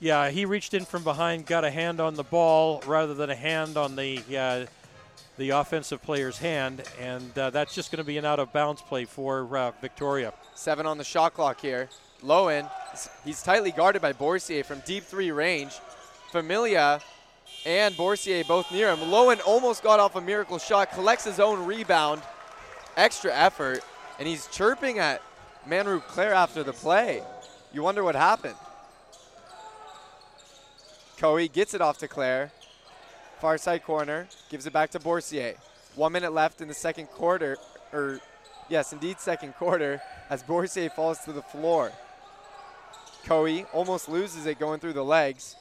Yeah, 0.00 0.30
he 0.30 0.46
reached 0.46 0.72
in 0.72 0.86
from 0.86 1.04
behind, 1.04 1.44
got 1.44 1.64
a 1.64 1.70
hand 1.70 2.00
on 2.00 2.14
the 2.14 2.24
ball 2.24 2.82
rather 2.86 3.12
than 3.12 3.28
a 3.28 3.34
hand 3.34 3.76
on 3.76 3.96
the 3.96 4.22
uh, 4.36 4.66
the 5.36 5.50
offensive 5.50 6.02
player's 6.02 6.38
hand, 6.38 6.82
and 6.98 7.36
uh, 7.38 7.50
that's 7.50 7.74
just 7.74 7.90
going 7.90 7.98
to 7.98 8.04
be 8.04 8.18
an 8.18 8.24
out 8.24 8.38
of 8.38 8.52
bounds 8.52 8.82
play 8.82 9.04
for 9.04 9.56
uh, 9.56 9.72
Victoria. 9.80 10.32
Seven 10.54 10.86
on 10.86 10.98
the 10.98 11.04
shot 11.04 11.34
clock 11.34 11.60
here. 11.60 11.88
Lowen, 12.22 12.70
he's 13.24 13.42
tightly 13.42 13.72
guarded 13.72 14.02
by 14.02 14.12
Bourcier 14.12 14.64
from 14.64 14.80
deep 14.80 15.04
three 15.04 15.30
range. 15.30 15.72
Familia 16.30 17.00
and 17.66 17.96
Bourcier 17.96 18.44
both 18.44 18.70
near 18.70 18.90
him. 18.90 19.10
Lowen 19.10 19.40
almost 19.46 19.82
got 19.82 20.00
off 20.00 20.16
a 20.16 20.20
miracle 20.20 20.58
shot, 20.58 20.92
collects 20.92 21.24
his 21.24 21.40
own 21.40 21.66
rebound. 21.66 22.22
Extra 22.96 23.34
effort 23.34 23.82
and 24.20 24.28
he's 24.28 24.46
chirping 24.48 24.98
at 24.98 25.22
Manroop 25.66 26.02
Clair 26.02 26.34
after 26.34 26.62
the 26.62 26.74
play. 26.74 27.22
You 27.72 27.82
wonder 27.82 28.04
what 28.04 28.14
happened. 28.14 28.54
Cohee 31.16 31.50
gets 31.50 31.72
it 31.72 31.80
off 31.80 31.96
to 31.98 32.08
Clair. 32.08 32.52
Far 33.40 33.56
side 33.56 33.82
corner, 33.82 34.28
gives 34.50 34.66
it 34.66 34.74
back 34.74 34.90
to 34.90 35.00
Bourcier. 35.00 35.54
One 35.94 36.12
minute 36.12 36.34
left 36.34 36.60
in 36.60 36.68
the 36.68 36.74
second 36.74 37.06
quarter, 37.06 37.56
or 37.94 38.20
yes, 38.68 38.92
indeed 38.92 39.18
second 39.18 39.54
quarter, 39.54 40.02
as 40.28 40.42
Bourcier 40.42 40.90
falls 40.90 41.20
to 41.20 41.32
the 41.32 41.42
floor. 41.42 41.90
Cohee 43.24 43.66
almost 43.72 44.06
loses 44.06 44.44
it 44.44 44.58
going 44.58 44.80
through 44.80 44.92
the 44.92 45.04
legs. 45.04 45.56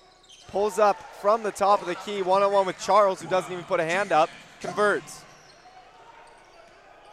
Pulls 0.49 0.80
up 0.80 1.01
from 1.22 1.43
the 1.43 1.51
top 1.51 1.82
of 1.82 1.88
the 1.88 1.95
key, 1.95 2.22
one-on-one 2.22 2.66
with 2.66 2.80
Charles, 2.80 3.22
who 3.22 3.30
doesn't 3.30 3.51
even 3.51 3.64
put 3.64 3.80
a 3.80 3.86
hand 3.86 4.12
up, 4.12 4.30
converts. 4.60 5.24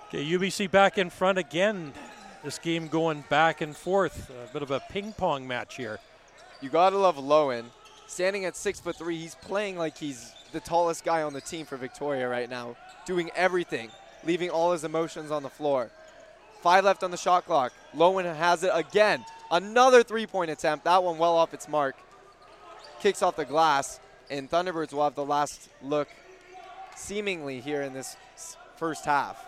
Okay, 0.09 0.25
UBC 0.25 0.71
back 0.71 0.99
in 0.99 1.11
front 1.11 1.37
again. 1.37 1.93
This 2.45 2.61
game 2.61 2.87
going 2.87 3.25
back 3.29 3.61
and 3.61 3.77
forth. 3.77 4.31
A 4.31 4.53
bit 4.53 4.63
of 4.63 4.71
a 4.71 4.79
ping 4.89 5.13
pong 5.13 5.49
match 5.49 5.75
here. 5.75 5.99
You 6.61 6.69
gotta 6.69 6.97
love 6.97 7.17
Lowen. 7.17 7.65
Standing 8.07 8.45
at 8.45 8.55
six 8.55 8.79
foot 8.79 8.95
three, 8.95 9.19
he's 9.19 9.35
playing 9.35 9.77
like 9.77 9.99
he's 9.99 10.33
the 10.53 10.61
tallest 10.61 11.05
guy 11.05 11.23
on 11.23 11.33
the 11.33 11.41
team 11.41 11.67
for 11.67 11.77
Victoria 11.77 12.29
right 12.29 12.49
now, 12.49 12.77
doing 13.05 13.33
everything, 13.35 13.91
leaving 14.25 14.49
all 14.49 14.71
his 14.71 14.85
emotions 14.85 15.33
on 15.33 15.43
the 15.43 15.51
floor. 15.51 15.91
Five 16.63 16.85
left 16.85 17.03
on 17.03 17.11
the 17.11 17.17
shot 17.17 17.45
clock. 17.45 17.73
Lowen 17.93 18.33
has 18.33 18.63
it 18.63 18.71
again. 18.73 19.25
Another 19.51 20.05
three 20.05 20.29
point 20.29 20.53
attempt. 20.53 20.85
That 20.85 21.03
one 21.03 21.19
well 21.19 21.35
off 21.35 21.53
its 21.53 21.69
mark. 21.69 21.97
Kicks 23.01 23.23
off 23.23 23.35
the 23.35 23.45
glass, 23.45 23.99
and 24.31 24.49
Thunderbirds 24.49 24.93
will 24.93 25.03
have 25.03 25.17
the 25.17 25.25
last 25.25 25.69
look, 25.83 26.07
seemingly, 26.95 27.59
here 27.59 27.83
in 27.83 27.93
this 27.93 28.17
first 28.77 29.05
half. 29.05 29.46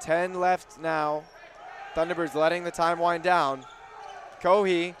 10 0.00 0.40
left 0.40 0.78
now. 0.80 1.24
Thunderbirds 1.94 2.34
letting 2.34 2.64
the 2.64 2.70
time 2.70 2.98
wind 2.98 3.22
down. 3.22 3.64
Cohee, 4.40 4.94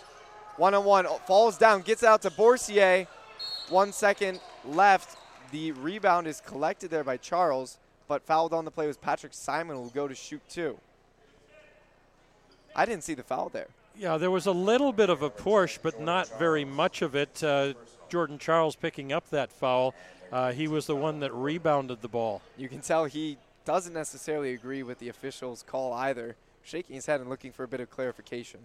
one 0.56 0.74
on 0.74 0.84
one, 0.84 1.06
falls 1.26 1.56
down, 1.56 1.82
gets 1.82 2.02
out 2.02 2.22
to 2.22 2.30
Bourcier. 2.30 3.06
One 3.68 3.92
second 3.92 4.40
left. 4.64 5.16
The 5.52 5.72
rebound 5.72 6.26
is 6.26 6.40
collected 6.40 6.90
there 6.90 7.04
by 7.04 7.16
Charles, 7.16 7.78
but 8.08 8.22
fouled 8.22 8.52
on 8.52 8.64
the 8.64 8.70
play 8.70 8.86
was 8.86 8.96
Patrick 8.96 9.34
Simon, 9.34 9.76
who 9.76 9.82
will 9.82 9.90
go 9.90 10.06
to 10.06 10.14
shoot 10.14 10.42
two. 10.48 10.78
I 12.74 12.84
didn't 12.84 13.04
see 13.04 13.14
the 13.14 13.22
foul 13.22 13.48
there. 13.48 13.68
Yeah, 13.96 14.16
there 14.16 14.30
was 14.30 14.46
a 14.46 14.52
little 14.52 14.92
bit 14.92 15.10
of 15.10 15.22
a 15.22 15.30
push, 15.30 15.78
but 15.82 16.00
not 16.00 16.38
very 16.38 16.64
much 16.64 17.02
of 17.02 17.14
it. 17.16 17.42
Uh, 17.42 17.74
Jordan 18.08 18.38
Charles 18.38 18.76
picking 18.76 19.12
up 19.12 19.28
that 19.30 19.50
foul. 19.52 19.94
Uh, 20.30 20.52
he 20.52 20.68
was 20.68 20.86
the 20.86 20.94
one 20.94 21.20
that 21.20 21.32
rebounded 21.32 22.00
the 22.02 22.08
ball. 22.08 22.42
You 22.56 22.68
can 22.68 22.80
tell 22.80 23.04
he 23.04 23.36
doesn't 23.64 23.92
necessarily 23.92 24.52
agree 24.52 24.82
with 24.82 24.98
the 24.98 25.08
official's 25.08 25.62
call 25.62 25.92
either, 25.92 26.36
shaking 26.62 26.96
his 26.96 27.06
head 27.06 27.20
and 27.20 27.28
looking 27.28 27.52
for 27.52 27.64
a 27.64 27.68
bit 27.68 27.80
of 27.80 27.90
clarification. 27.90 28.60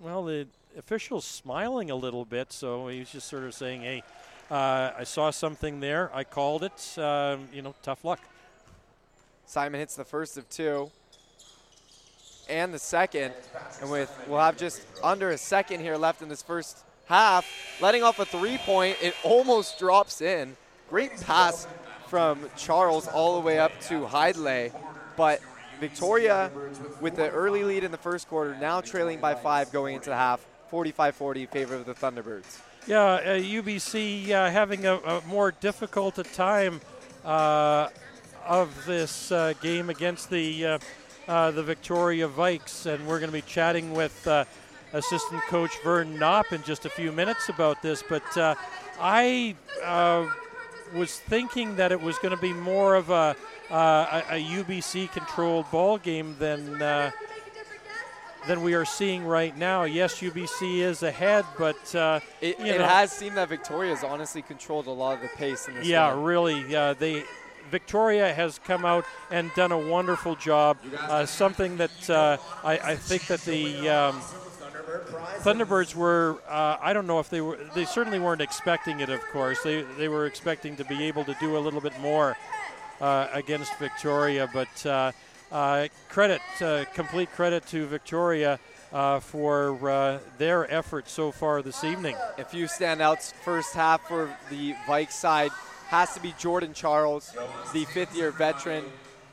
Well, 0.00 0.24
the 0.24 0.46
official's 0.76 1.24
smiling 1.24 1.90
a 1.90 1.96
little 1.96 2.24
bit, 2.24 2.52
so 2.52 2.88
he's 2.88 3.10
just 3.10 3.28
sort 3.28 3.44
of 3.44 3.54
saying, 3.54 3.82
hey, 3.82 4.02
uh, 4.50 4.90
I 4.98 5.04
saw 5.04 5.30
something 5.30 5.80
there. 5.80 6.10
I 6.14 6.24
called 6.24 6.62
it. 6.64 6.98
Um, 6.98 7.48
you 7.52 7.62
know, 7.62 7.74
tough 7.82 8.04
luck. 8.04 8.20
Simon 9.46 9.80
hits 9.80 9.96
the 9.96 10.04
first 10.04 10.36
of 10.36 10.48
two 10.50 10.90
and 12.48 12.72
the 12.72 12.78
second. 12.78 13.32
And 13.80 13.90
with 13.90 14.12
we'll 14.28 14.40
have 14.40 14.56
just 14.56 14.82
under 15.02 15.30
a 15.30 15.38
second 15.38 15.80
here 15.80 15.96
left 15.96 16.22
in 16.22 16.28
this 16.28 16.42
first 16.42 16.78
half, 17.06 17.46
letting 17.80 18.02
off 18.02 18.18
a 18.18 18.24
three 18.24 18.58
point, 18.58 18.96
it 19.00 19.14
almost 19.22 19.78
drops 19.78 20.20
in. 20.20 20.56
Great 20.88 21.20
pass 21.22 21.66
from 22.08 22.48
Charles 22.56 23.08
all 23.08 23.34
the 23.34 23.46
way 23.46 23.58
up 23.58 23.78
to 23.82 24.06
Heidle, 24.06 24.70
but 25.16 25.40
Victoria 25.80 26.50
with 27.00 27.16
the 27.16 27.30
early 27.30 27.64
lead 27.64 27.84
in 27.84 27.90
the 27.90 27.98
first 27.98 28.28
quarter, 28.28 28.56
now 28.60 28.80
trailing 28.80 29.20
by 29.20 29.34
five 29.34 29.70
going 29.72 29.96
into 29.96 30.10
the 30.10 30.16
half, 30.16 30.44
45-40 30.72 31.48
favor 31.48 31.74
of 31.74 31.86
the 31.86 31.94
Thunderbirds. 31.94 32.60
Yeah, 32.86 33.02
uh, 33.02 33.20
UBC 33.38 34.30
uh, 34.30 34.50
having 34.50 34.86
a, 34.86 34.94
a, 34.94 35.20
more 35.26 35.50
difficult 35.50 36.24
time 36.32 36.80
uh, 37.24 37.88
of 38.46 38.86
this 38.86 39.32
uh, 39.32 39.54
game 39.60 39.90
against 39.90 40.30
the 40.30 40.66
uh, 40.66 40.78
uh, 41.26 41.50
the 41.50 41.64
Victoria 41.64 42.28
Vikes, 42.28 42.86
and 42.86 43.04
we're 43.08 43.18
going 43.18 43.28
to 43.28 43.36
be 43.36 43.42
chatting 43.42 43.92
with 43.92 44.28
assistant 44.92 45.42
coach 45.48 45.72
Vern 45.82 46.16
Knopp 46.16 46.52
in 46.52 46.62
just 46.62 46.86
a 46.86 46.88
few 46.88 47.10
minutes 47.10 47.48
about 47.48 47.82
this. 47.82 48.04
But 48.08 48.22
I 49.00 49.56
was 50.94 51.18
thinking 51.18 51.76
that 51.76 51.92
it 51.92 52.00
was 52.00 52.18
going 52.18 52.34
to 52.34 52.40
be 52.40 52.52
more 52.52 52.94
of 52.94 53.10
a, 53.10 53.36
a, 53.70 54.22
a 54.30 54.44
UBC 54.44 55.12
controlled 55.12 55.70
ball 55.70 55.98
game 55.98 56.36
than 56.38 56.78
than 58.46 58.62
we 58.62 58.74
are 58.74 58.84
seeing 58.84 59.24
right 59.24 59.56
now. 59.56 59.84
Yes, 59.84 60.20
UBC 60.20 60.78
is 60.78 61.02
ahead, 61.02 61.44
but 61.58 61.94
uh, 61.94 62.20
it, 62.40 62.58
it 62.60 62.80
has 62.80 63.10
seemed 63.12 63.36
that 63.36 63.48
Victoria 63.48 63.94
has 63.94 64.04
honestly 64.04 64.42
controlled 64.42 64.86
a 64.86 64.90
lot 64.90 65.16
of 65.16 65.22
the 65.22 65.28
pace 65.36 65.68
in 65.68 65.74
this. 65.74 65.86
Yeah, 65.86 66.12
game. 66.12 66.22
really. 66.22 66.76
Uh, 66.76 66.94
they 66.94 67.24
Victoria 67.70 68.32
has 68.32 68.60
come 68.60 68.84
out 68.84 69.04
and 69.30 69.52
done 69.54 69.72
a 69.72 69.78
wonderful 69.78 70.36
job. 70.36 70.78
Uh, 71.00 71.26
something 71.26 71.76
that 71.78 72.10
uh, 72.10 72.36
I, 72.62 72.78
I, 72.78 72.96
think 72.96 73.26
that 73.26 73.40
the 73.40 73.88
um, 73.88 74.20
Thunderbirds 75.46 75.94
were. 75.94 76.38
Uh, 76.48 76.76
I 76.80 76.92
don't 76.92 77.06
know 77.06 77.20
if 77.20 77.30
they 77.30 77.40
were. 77.40 77.56
They 77.72 77.84
certainly 77.84 78.18
weren't 78.18 78.40
expecting 78.40 78.98
it. 78.98 79.08
Of 79.08 79.24
course, 79.28 79.62
they 79.62 79.82
they 79.96 80.08
were 80.08 80.26
expecting 80.26 80.74
to 80.74 80.84
be 80.84 81.04
able 81.04 81.24
to 81.24 81.36
do 81.38 81.56
a 81.56 81.60
little 81.60 81.80
bit 81.80 81.96
more 82.00 82.36
uh, 83.00 83.28
against 83.32 83.72
Victoria, 83.78 84.50
but 84.52 85.12
uh, 85.52 85.86
credit, 86.08 86.40
uh, 86.60 86.84
complete 86.94 87.30
credit 87.30 87.64
to 87.68 87.86
Victoria 87.86 88.58
uh, 88.92 89.20
for 89.20 89.88
uh, 89.88 90.18
their 90.36 90.68
efforts 90.68 91.12
so 91.12 91.30
far 91.30 91.62
this 91.62 91.84
evening. 91.84 92.16
A 92.38 92.44
few 92.44 92.66
standouts 92.66 93.32
first 93.44 93.72
half 93.72 94.08
for 94.08 94.36
the 94.50 94.74
Vikes 94.88 95.12
side 95.12 95.52
has 95.86 96.12
to 96.14 96.20
be 96.20 96.34
Jordan 96.40 96.74
Charles, 96.74 97.36
the 97.72 97.84
fifth 97.84 98.16
year 98.16 98.32
veteran, 98.32 98.84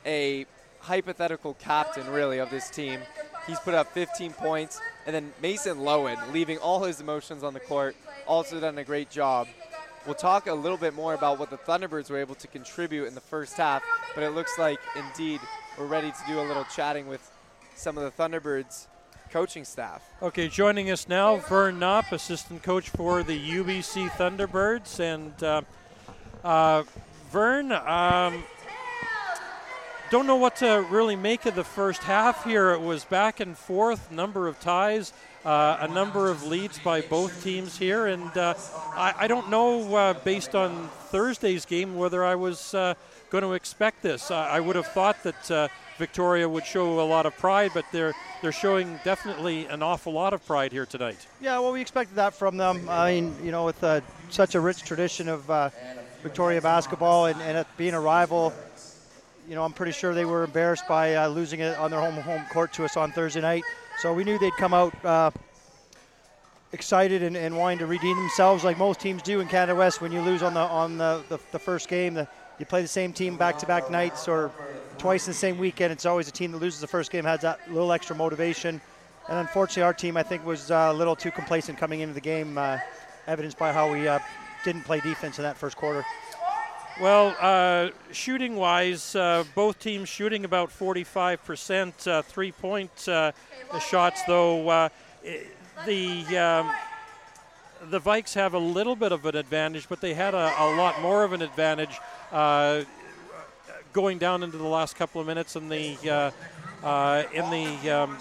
a 0.06 0.46
hypothetical 0.78 1.54
captain, 1.54 2.08
really, 2.08 2.38
of 2.38 2.50
this 2.50 2.70
team. 2.70 3.00
He's 3.46 3.58
put 3.60 3.74
up 3.74 3.92
15 3.92 4.32
points. 4.32 4.80
And 5.06 5.14
then 5.14 5.32
Mason 5.42 5.78
Lowen, 5.78 6.32
leaving 6.32 6.58
all 6.58 6.82
his 6.84 7.00
emotions 7.00 7.42
on 7.42 7.54
the 7.54 7.60
court, 7.60 7.96
also 8.26 8.58
done 8.60 8.78
a 8.78 8.84
great 8.84 9.10
job. 9.10 9.48
We'll 10.06 10.14
talk 10.14 10.46
a 10.46 10.54
little 10.54 10.76
bit 10.76 10.94
more 10.94 11.14
about 11.14 11.38
what 11.38 11.50
the 11.50 11.56
Thunderbirds 11.56 12.10
were 12.10 12.18
able 12.18 12.34
to 12.36 12.46
contribute 12.46 13.06
in 13.06 13.14
the 13.14 13.20
first 13.20 13.56
half, 13.56 13.82
but 14.14 14.22
it 14.22 14.30
looks 14.30 14.58
like 14.58 14.78
indeed 14.96 15.40
we're 15.78 15.86
ready 15.86 16.10
to 16.10 16.18
do 16.26 16.40
a 16.40 16.42
little 16.42 16.64
chatting 16.64 17.06
with 17.06 17.30
some 17.74 17.96
of 17.96 18.04
the 18.04 18.22
Thunderbirds 18.22 18.86
coaching 19.30 19.64
staff. 19.64 20.02
Okay, 20.22 20.46
joining 20.48 20.90
us 20.90 21.08
now, 21.08 21.36
Vern 21.36 21.78
Knopp, 21.78 22.12
assistant 22.12 22.62
coach 22.62 22.90
for 22.90 23.22
the 23.22 23.38
UBC 23.38 24.10
Thunderbirds. 24.10 25.00
And 25.00 25.42
uh, 25.42 25.62
uh, 26.44 26.84
Vern, 27.30 27.72
um, 27.72 28.44
don't 30.10 30.26
know 30.26 30.36
what 30.36 30.56
to 30.56 30.84
really 30.90 31.16
make 31.16 31.46
of 31.46 31.54
the 31.54 31.64
first 31.64 32.02
half 32.02 32.44
here. 32.44 32.72
It 32.72 32.80
was 32.80 33.04
back 33.04 33.40
and 33.40 33.56
forth, 33.56 34.10
number 34.10 34.46
of 34.48 34.60
ties, 34.60 35.12
uh, 35.44 35.78
a 35.80 35.88
number 35.88 36.30
of 36.30 36.46
leads 36.46 36.78
by 36.78 37.00
both 37.00 37.42
teams 37.42 37.78
here. 37.78 38.06
And 38.06 38.36
uh, 38.36 38.54
I, 38.94 39.14
I, 39.20 39.26
don't 39.26 39.50
know, 39.50 39.94
uh, 39.94 40.14
based 40.14 40.54
on 40.54 40.88
Thursday's 41.10 41.64
game, 41.64 41.96
whether 41.96 42.24
I 42.24 42.34
was 42.34 42.74
uh, 42.74 42.94
going 43.30 43.42
to 43.44 43.54
expect 43.54 44.02
this. 44.02 44.30
Uh, 44.30 44.36
I 44.36 44.60
would 44.60 44.76
have 44.76 44.86
thought 44.88 45.22
that 45.22 45.50
uh, 45.50 45.68
Victoria 45.98 46.48
would 46.48 46.66
show 46.66 47.00
a 47.00 47.06
lot 47.06 47.24
of 47.24 47.36
pride, 47.38 47.70
but 47.72 47.84
they're 47.92 48.12
they're 48.42 48.52
showing 48.52 48.98
definitely 49.04 49.64
an 49.66 49.82
awful 49.82 50.12
lot 50.12 50.34
of 50.34 50.44
pride 50.44 50.70
here 50.70 50.84
tonight. 50.84 51.26
Yeah, 51.40 51.58
well, 51.60 51.72
we 51.72 51.80
expected 51.80 52.16
that 52.16 52.34
from 52.34 52.56
them. 52.58 52.88
I 52.90 53.12
mean, 53.12 53.34
you 53.42 53.52
know, 53.52 53.64
with 53.64 53.82
uh, 53.82 54.00
such 54.28 54.54
a 54.54 54.60
rich 54.60 54.82
tradition 54.82 55.28
of 55.28 55.72
Victoria 56.22 56.60
basketball 56.60 57.26
and, 57.26 57.40
and 57.42 57.64
being 57.76 57.94
a 57.94 58.00
rival, 58.00 58.52
you 59.48 59.54
know, 59.54 59.64
I'm 59.64 59.72
pretty 59.72 59.92
sure 59.92 60.14
they 60.14 60.24
were 60.24 60.44
embarrassed 60.44 60.88
by 60.88 61.14
uh, 61.14 61.28
losing 61.28 61.60
it 61.60 61.76
on 61.78 61.90
their 61.90 62.00
home 62.00 62.14
home 62.14 62.44
court 62.50 62.72
to 62.74 62.84
us 62.84 62.96
on 62.96 63.12
Thursday 63.12 63.40
night. 63.40 63.62
So 63.98 64.12
we 64.12 64.24
knew 64.24 64.38
they'd 64.38 64.56
come 64.56 64.74
out 64.74 65.04
uh, 65.04 65.30
excited 66.72 67.22
and, 67.22 67.36
and, 67.36 67.56
wanting 67.56 67.78
to 67.78 67.86
redeem 67.86 68.16
themselves, 68.16 68.64
like 68.64 68.78
most 68.78 69.00
teams 69.00 69.22
do 69.22 69.40
in 69.40 69.48
Canada 69.48 69.74
West. 69.74 70.00
When 70.00 70.12
you 70.12 70.20
lose 70.20 70.42
on 70.42 70.54
the 70.54 70.60
on 70.60 70.98
the, 70.98 71.22
the, 71.28 71.38
the 71.52 71.58
first 71.58 71.88
game, 71.88 72.14
the 72.14 72.28
you 72.58 72.66
play 72.66 72.82
the 72.82 72.88
same 72.88 73.12
team 73.12 73.36
back-to-back 73.36 73.90
nights 73.90 74.28
or 74.28 74.52
twice 74.96 75.26
in 75.26 75.32
the 75.32 75.38
same 75.38 75.58
weekend, 75.58 75.92
it's 75.92 76.06
always 76.06 76.28
a 76.28 76.32
team 76.32 76.52
that 76.52 76.58
loses 76.58 76.80
the 76.80 76.86
first 76.86 77.10
game 77.10 77.24
has 77.24 77.40
that 77.40 77.58
little 77.68 77.92
extra 77.92 78.14
motivation. 78.14 78.80
And 79.28 79.38
unfortunately, 79.38 79.82
our 79.82 79.94
team, 79.94 80.16
I 80.16 80.22
think, 80.22 80.46
was 80.46 80.70
uh, 80.70 80.90
a 80.90 80.94
little 80.94 81.16
too 81.16 81.30
complacent 81.30 81.78
coming 81.78 82.00
into 82.00 82.14
the 82.14 82.20
game, 82.20 82.56
uh, 82.56 82.78
evidenced 83.26 83.58
by 83.58 83.72
how 83.72 83.90
we 83.90 84.06
uh, 84.06 84.20
didn't 84.64 84.82
play 84.82 85.00
defense 85.00 85.38
in 85.38 85.42
that 85.42 85.56
first 85.56 85.76
quarter. 85.76 86.04
Well, 87.00 87.34
uh, 87.40 87.90
shooting 88.12 88.54
wise, 88.54 89.16
uh, 89.16 89.42
both 89.56 89.80
teams 89.80 90.08
shooting 90.08 90.44
about 90.44 90.70
45% 90.70 92.06
uh, 92.06 92.22
three 92.22 92.52
point 92.52 93.08
shots, 93.80 94.22
though 94.28 94.90
the. 95.86 96.38
Um, 96.38 96.70
the 97.90 98.00
Vikes 98.00 98.32
have 98.32 98.54
a 98.54 98.58
little 98.58 98.96
bit 98.96 99.12
of 99.12 99.26
an 99.26 99.36
advantage, 99.36 99.90
but 99.90 100.00
they 100.00 100.14
had 100.14 100.32
a, 100.32 100.54
a 100.58 100.74
lot 100.74 101.02
more 101.02 101.22
of 101.22 101.34
an 101.34 101.42
advantage 101.42 101.98
uh, 102.32 102.82
going 103.92 104.16
down 104.16 104.42
into 104.42 104.56
the 104.56 104.64
last 104.64 104.96
couple 104.96 105.20
of 105.20 105.26
minutes 105.26 105.54
in 105.54 105.68
the 105.68 105.98
uh, 106.84 106.88
uh, 106.88 107.22
in 107.32 107.50
the 107.50 107.90
um, 107.90 108.16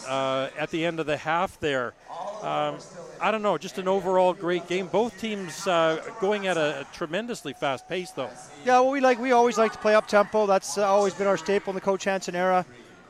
at 0.58 0.70
the 0.72 0.86
end 0.86 1.00
of 1.00 1.06
the 1.06 1.18
half 1.18 1.60
there. 1.60 1.94
Um, 2.42 2.78
I 3.22 3.32
don't 3.32 3.42
know, 3.42 3.58
just 3.58 3.78
an 3.78 3.88
overall 3.88 4.34
great 4.34 4.68
game. 4.68 4.88
Both 4.88 5.20
teams 5.20 5.66
uh, 5.66 6.04
going 6.20 6.48
at 6.48 6.58
a, 6.58 6.82
a, 6.82 6.84
tremendously 6.94 7.54
fast 7.54 7.88
pace, 7.88 8.12
though. 8.12 8.30
Yeah, 8.66 8.82
well, 8.82 8.92
we 8.92 9.00
like 9.00 9.20
we 9.20 9.32
always 9.32 9.58
like 9.58 9.72
to 9.72 9.78
play 9.78 9.96
up 9.96 10.08
tempo. 10.08 10.46
That's 10.46 10.78
uh, 10.78 10.86
always 10.86 11.14
been 11.14 11.28
our 11.28 11.38
staple 11.38 11.72
in 11.72 11.76
the 11.76 11.82
Coach 11.82 12.04
Hanson 12.04 12.36
era. 12.36 12.66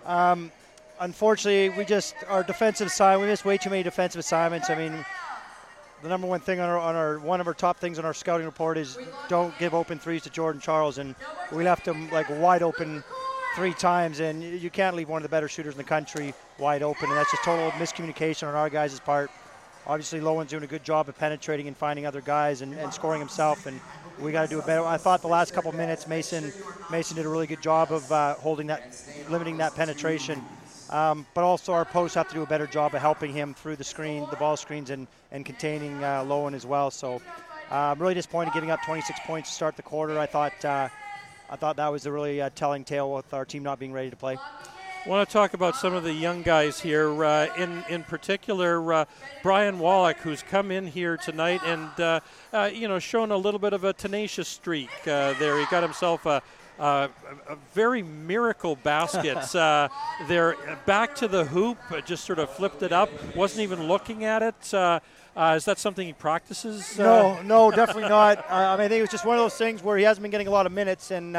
Um, 0.05 0.51
unfortunately, 0.99 1.75
we 1.75 1.85
just 1.85 2.15
our 2.27 2.43
defensive 2.43 2.91
side 2.91 3.17
we 3.17 3.25
missed 3.25 3.45
way 3.45 3.57
too 3.57 3.69
many 3.69 3.83
defensive 3.83 4.19
assignments. 4.19 4.69
I 4.69 4.75
mean, 4.75 5.03
the 6.03 6.09
number 6.09 6.27
one 6.27 6.41
thing 6.41 6.59
on 6.59 6.69
our, 6.69 6.77
on 6.77 6.95
our 6.95 7.17
one 7.19 7.41
of 7.41 7.47
our 7.47 7.53
top 7.53 7.79
things 7.79 7.97
on 7.97 8.05
our 8.05 8.13
scouting 8.13 8.45
report 8.45 8.77
is 8.77 8.97
don't 9.29 9.57
give 9.57 9.73
open 9.73 9.97
threes 9.97 10.21
to 10.23 10.29
Jordan 10.29 10.61
Charles, 10.61 10.99
and 10.99 11.15
we 11.51 11.63
left 11.63 11.87
him 11.87 12.09
like 12.11 12.29
wide 12.29 12.61
open 12.61 13.03
three 13.55 13.73
times, 13.73 14.19
and 14.19 14.43
you 14.43 14.69
can't 14.69 14.95
leave 14.95 15.09
one 15.09 15.17
of 15.19 15.23
the 15.23 15.29
better 15.29 15.47
shooters 15.47 15.73
in 15.73 15.77
the 15.77 15.83
country 15.83 16.33
wide 16.57 16.83
open, 16.83 17.09
and 17.09 17.17
that's 17.17 17.31
just 17.31 17.43
total 17.43 17.71
miscommunication 17.71 18.47
on 18.47 18.55
our 18.55 18.69
guys' 18.69 18.99
part. 18.99 19.29
Obviously, 19.85 20.21
Lowen's 20.21 20.49
doing 20.49 20.63
a 20.63 20.67
good 20.67 20.83
job 20.83 21.09
of 21.09 21.17
penetrating 21.17 21.67
and 21.67 21.75
finding 21.75 22.05
other 22.05 22.21
guys 22.21 22.61
and, 22.61 22.73
and 22.73 22.93
scoring 22.93 23.19
himself, 23.19 23.65
and 23.65 23.79
we 24.19 24.31
got 24.31 24.43
to 24.43 24.47
do 24.47 24.59
a 24.59 24.65
better. 24.65 24.83
I 24.85 24.97
thought 24.97 25.21
the 25.21 25.27
last 25.27 25.53
couple 25.53 25.71
minutes, 25.73 26.07
Mason 26.07 26.53
Mason 26.89 27.17
did 27.17 27.25
a 27.25 27.29
really 27.29 27.47
good 27.47 27.61
job 27.61 27.91
of 27.91 28.09
uh, 28.11 28.35
holding 28.35 28.67
that, 28.67 28.95
limiting 29.29 29.57
that 29.57 29.75
penetration. 29.75 30.41
Um, 30.89 31.25
but 31.33 31.43
also 31.43 31.73
our 31.73 31.85
posts 31.85 32.15
have 32.15 32.27
to 32.27 32.35
do 32.35 32.43
a 32.43 32.45
better 32.45 32.67
job 32.67 32.93
of 32.93 33.01
helping 33.01 33.33
him 33.33 33.53
through 33.53 33.77
the 33.77 33.83
screen, 33.83 34.27
the 34.29 34.35
ball 34.37 34.55
screens, 34.55 34.89
and, 34.89 35.07
and 35.31 35.45
containing 35.45 36.03
uh, 36.03 36.23
Lowen 36.23 36.53
as 36.53 36.65
well. 36.65 36.91
So 36.91 37.21
I'm 37.71 37.97
uh, 37.97 38.01
really 38.01 38.13
disappointed 38.13 38.53
giving 38.53 38.69
up 38.69 38.79
26 38.85 39.19
points 39.25 39.49
to 39.49 39.55
start 39.55 39.75
the 39.75 39.81
quarter. 39.81 40.19
I 40.19 40.27
thought 40.27 40.63
uh, 40.63 40.89
I 41.53 41.55
thought 41.55 41.75
that 41.75 41.91
was 41.91 42.07
a 42.07 42.11
really 42.11 42.41
uh, 42.41 42.49
telling 42.55 42.83
tale 42.83 43.13
with 43.13 43.31
our 43.31 43.45
team 43.45 43.61
not 43.61 43.77
being 43.77 43.93
ready 43.93 44.09
to 44.09 44.15
play. 44.15 44.37
I 44.37 45.07
want 45.07 45.29
to 45.29 45.31
talk 45.31 45.53
about 45.53 45.75
some 45.75 45.93
of 45.93 46.03
the 46.03 46.11
young 46.11 46.41
guys 46.41 46.79
here. 46.79 47.23
Uh, 47.23 47.45
in 47.55 47.83
in 47.89 48.03
particular, 48.03 48.91
uh, 48.91 49.05
Brian 49.43 49.77
Wallach, 49.77 50.17
who's 50.17 50.41
come 50.41 50.71
in 50.71 50.87
here 50.87 51.15
tonight 51.15 51.61
and 51.63 51.99
uh, 51.99 52.21
uh 52.51 52.71
you 52.73 52.87
know 52.87 52.97
shown 52.97 53.31
a 53.31 53.37
little 53.37 53.59
bit 53.59 53.71
of 53.71 53.83
a 53.83 53.93
tenacious 53.93 54.47
streak 54.47 54.89
uh, 55.01 55.33
there. 55.33 55.59
He 55.59 55.67
got 55.69 55.83
himself 55.83 56.25
a. 56.25 56.41
Uh, 56.80 57.07
a 57.49 57.55
very 57.74 58.01
miracle 58.01 58.76
baskets. 58.76 59.55
uh, 59.55 59.88
there, 60.28 60.55
back 60.86 61.15
to 61.15 61.28
the 61.28 61.45
hoop, 61.45 61.78
just 62.05 62.26
sort 62.26 62.39
of 62.39 62.49
flipped 62.49 62.82
it 62.84 62.91
up. 62.91 63.09
Wasn't 63.36 63.61
even 63.61 63.88
looking 63.88 64.24
at 64.24 64.41
it. 64.41 64.55
is 64.63 65.65
that 65.65 65.78
something 65.78 66.07
he 66.07 66.13
practices? 66.13 66.97
no, 66.97 67.41
no, 67.43 67.71
definitely 67.71 68.09
not. 68.09 68.45
I 68.49 68.76
mean, 68.76 68.86
I 68.86 68.88
think 68.88 68.99
it 68.99 69.01
was 69.01 69.11
just 69.11 69.26
one 69.26 69.38
of 69.38 69.43
those 69.43 69.57
things 69.57 69.84
where 69.84 69.97
he 69.97 70.03
hasn't 70.03 70.21
been 70.24 70.32
getting 70.32 70.47
a 70.47 70.51
lot 70.51 70.65
of 70.65 70.71
minutes, 70.71 71.11
and 71.11 71.38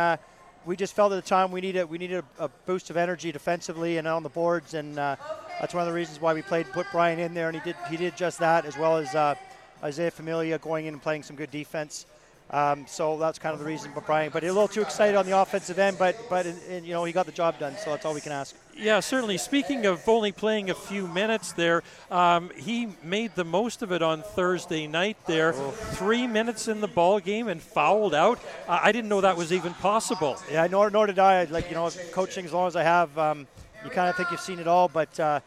we 0.67 0.77
just 0.77 0.95
felt 0.95 1.13
at 1.13 1.17
the 1.17 1.29
time 1.29 1.51
we 1.51 1.61
needed 1.61 1.89
we 1.89 1.99
needed 1.99 2.25
a, 2.39 2.45
a 2.45 2.49
boost 2.67 2.91
of 2.91 2.97
energy 2.97 3.33
defensively 3.33 3.99
and 3.99 4.09
on 4.09 4.23
the 4.23 4.29
boards, 4.29 4.75
and 4.75 4.99
uh, 4.99 5.17
that's 5.61 5.75
one 5.75 5.83
of 5.83 5.89
the 5.89 5.93
reasons 5.93 6.21
why 6.21 6.33
we 6.35 6.43
played 6.43 6.67
put 6.73 6.87
Brian 6.93 7.19
in 7.19 7.35
there, 7.35 7.49
and 7.49 7.57
he 7.57 7.63
did 7.63 7.77
he 7.91 7.97
did 7.97 8.17
just 8.17 8.39
that 8.39 8.65
as 8.65 8.77
well 8.77 8.97
as 8.97 9.15
uh, 9.15 9.35
Isaiah 9.83 10.11
Familia 10.11 10.59
going 10.59 10.87
in 10.87 10.95
and 10.95 11.03
playing 11.03 11.23
some 11.23 11.37
good 11.37 11.51
defense. 11.51 12.07
Um, 12.55 12.87
so 12.87 13.19
that's 13.19 13.41
kind 13.41 13.53
of 13.53 13.59
the 13.59 13.65
reason 13.65 13.91
for 13.91 14.01
Brian. 14.01 14.31
But 14.33 14.45
a 14.45 14.47
little 14.47 14.69
too 14.69 14.81
excited 14.81 15.17
on 15.17 15.27
the 15.27 15.37
offensive 15.37 15.77
end, 15.77 15.99
but 15.99 16.17
but 16.31 16.47
you 16.71 16.93
know 16.93 17.03
he 17.03 17.13
got 17.13 17.27
the 17.27 17.33
job 17.33 17.59
done, 17.59 17.75
so 17.77 17.91
that's 17.91 18.07
all 18.07 18.15
we 18.15 18.21
can 18.21 18.31
ask. 18.31 18.55
Yeah, 18.77 19.01
certainly. 19.01 19.39
Speaking 19.39 19.87
of 19.87 20.09
only 20.09 20.31
playing 20.31 20.71
a 20.71 20.75
few 20.75 21.09
minutes 21.09 21.51
there, 21.51 21.83
um, 22.13 22.53
he 22.57 22.91
made 23.03 23.35
the 23.35 23.45
most 23.45 23.83
of 23.83 23.91
it 23.91 24.03
on 24.03 24.23
Thursday 24.23 24.87
night. 24.87 25.17
There, 25.27 25.53
oh. 25.53 25.71
three 25.73 26.29
minutes 26.29 26.69
in 26.69 26.81
the 26.81 26.87
ball 26.87 27.19
game 27.19 27.49
and 27.49 27.61
fouled 27.61 28.15
out. 28.15 28.39
Uh, 28.69 28.79
I 28.81 28.93
didn't 28.93 29.09
know 29.09 29.21
that 29.21 29.37
was 29.37 29.53
even 29.53 29.75
possible. 29.75 30.39
Yeah, 30.49 30.65
nor 30.69 30.91
nor 30.91 31.09
did 31.09 31.19
I. 31.19 31.43
Like 31.45 31.69
you 31.71 31.75
know, 31.75 31.91
coaching 32.13 32.45
as 32.45 32.53
long 32.53 32.69
as 32.69 32.77
I 32.77 32.85
have, 32.85 33.19
um, 33.19 33.49
you 33.83 33.91
kind 33.91 34.09
of 34.09 34.15
think 34.15 34.31
you've 34.31 34.39
seen 34.39 34.61
it 34.61 34.69
all, 34.69 34.87
but. 34.87 35.19
Uh, 35.19 35.41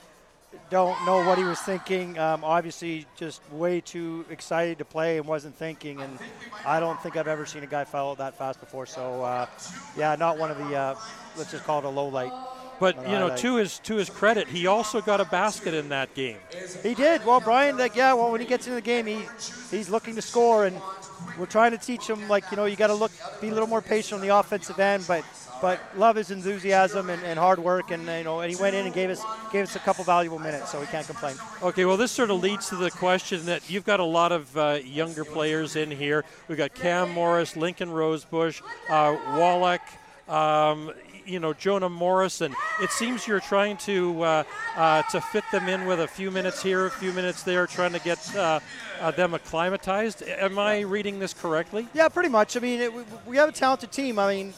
don't 0.69 1.05
know 1.05 1.25
what 1.25 1.37
he 1.37 1.43
was 1.43 1.59
thinking. 1.59 2.17
Um, 2.17 2.43
obviously, 2.43 3.05
just 3.15 3.41
way 3.51 3.81
too 3.81 4.25
excited 4.29 4.77
to 4.79 4.85
play 4.85 5.17
and 5.17 5.27
wasn't 5.27 5.55
thinking. 5.55 6.01
And 6.01 6.17
I 6.65 6.79
don't 6.79 7.01
think 7.01 7.17
I've 7.17 7.27
ever 7.27 7.45
seen 7.45 7.63
a 7.63 7.67
guy 7.67 7.83
foul 7.83 8.15
that 8.15 8.37
fast 8.37 8.59
before. 8.59 8.85
So, 8.85 9.23
uh, 9.23 9.47
yeah, 9.97 10.15
not 10.15 10.37
one 10.37 10.51
of 10.51 10.57
the, 10.57 10.75
uh, 10.75 10.95
let's 11.37 11.51
just 11.51 11.63
call 11.63 11.79
it 11.79 11.85
a 11.85 11.89
low 11.89 12.07
light. 12.07 12.31
But 12.79 12.95
you 13.07 13.13
know, 13.13 13.35
to 13.37 13.55
his 13.55 13.79
to 13.79 13.95
his 13.95 14.09
credit, 14.09 14.47
he 14.47 14.67
also 14.67 15.01
got 15.01 15.19
a 15.19 15.25
basket 15.25 15.73
in 15.73 15.89
that 15.89 16.13
game. 16.13 16.37
He 16.83 16.93
did. 16.93 17.25
Well, 17.25 17.39
Brian, 17.39 17.75
like 17.75 17.95
yeah, 17.95 18.13
well, 18.13 18.31
when 18.31 18.39
he 18.39 18.45
gets 18.45 18.67
into 18.67 18.75
the 18.75 18.81
game, 18.81 19.07
he 19.07 19.25
he's 19.71 19.89
looking 19.89 20.15
to 20.15 20.21
score, 20.21 20.65
and 20.65 20.79
we're 21.39 21.47
trying 21.47 21.71
to 21.71 21.79
teach 21.79 22.07
him 22.07 22.27
like 22.29 22.43
you 22.51 22.57
know 22.57 22.65
you 22.65 22.75
got 22.75 22.87
to 22.87 22.93
look, 22.93 23.11
be 23.41 23.47
a 23.47 23.51
little 23.51 23.67
more 23.67 23.81
patient 23.81 24.21
on 24.21 24.27
the 24.27 24.35
offensive 24.35 24.79
end, 24.79 25.05
but 25.07 25.25
but 25.61 25.79
love 25.97 26.15
his 26.15 26.31
enthusiasm 26.31 27.09
and, 27.09 27.23
and, 27.23 27.39
hard 27.39 27.59
work, 27.59 27.91
and 27.91 28.03
you 28.05 28.23
know, 28.23 28.41
and 28.41 28.53
he 28.53 28.61
went 28.61 28.75
in 28.75 28.85
and 28.85 28.93
gave 28.93 29.09
us 29.09 29.23
gave 29.51 29.63
us 29.63 29.75
a 29.75 29.79
couple 29.79 30.03
valuable 30.03 30.39
minutes, 30.39 30.71
so 30.71 30.79
we 30.79 30.85
can't 30.87 31.05
complain. 31.05 31.35
Okay, 31.61 31.85
well, 31.85 31.97
this 31.97 32.11
sort 32.11 32.29
of 32.29 32.41
leads 32.41 32.69
to 32.69 32.75
the 32.75 32.91
question 32.91 33.45
that 33.45 33.69
you've 33.69 33.85
got 33.85 33.99
a 33.99 34.05
lot 34.05 34.31
of 34.31 34.55
uh, 34.57 34.79
younger 34.83 35.25
players 35.25 35.75
in 35.75 35.91
here. 35.91 36.25
We've 36.47 36.57
got 36.57 36.73
Cam 36.73 37.11
Morris, 37.11 37.55
Lincoln 37.55 37.91
Rosebush, 37.91 38.61
uh, 38.89 39.17
Wallach. 39.35 39.81
Um, 40.27 40.91
you 41.27 41.39
know 41.39 41.53
Jonah 41.53 41.89
Morrison. 41.89 42.55
It 42.81 42.89
seems 42.91 43.27
you're 43.27 43.39
trying 43.39 43.77
to 43.77 44.21
uh, 44.23 44.43
uh, 44.75 45.01
to 45.03 45.21
fit 45.21 45.43
them 45.51 45.67
in 45.67 45.85
with 45.85 45.99
a 45.99 46.07
few 46.07 46.31
minutes 46.31 46.63
here, 46.63 46.85
a 46.85 46.91
few 46.91 47.11
minutes 47.11 47.43
there, 47.43 47.67
trying 47.67 47.93
to 47.93 47.99
get 47.99 48.35
uh, 48.35 48.59
uh 48.99 49.11
them 49.11 49.33
acclimatized. 49.33 50.23
Am 50.23 50.57
I 50.57 50.81
reading 50.81 51.19
this 51.19 51.33
correctly? 51.33 51.87
Yeah, 51.93 52.07
pretty 52.09 52.29
much. 52.29 52.55
I 52.55 52.61
mean, 52.61 52.81
it, 52.81 52.93
we, 52.93 53.03
we 53.25 53.37
have 53.37 53.49
a 53.49 53.51
talented 53.51 53.91
team. 53.91 54.17
I 54.17 54.33
mean, 54.33 54.53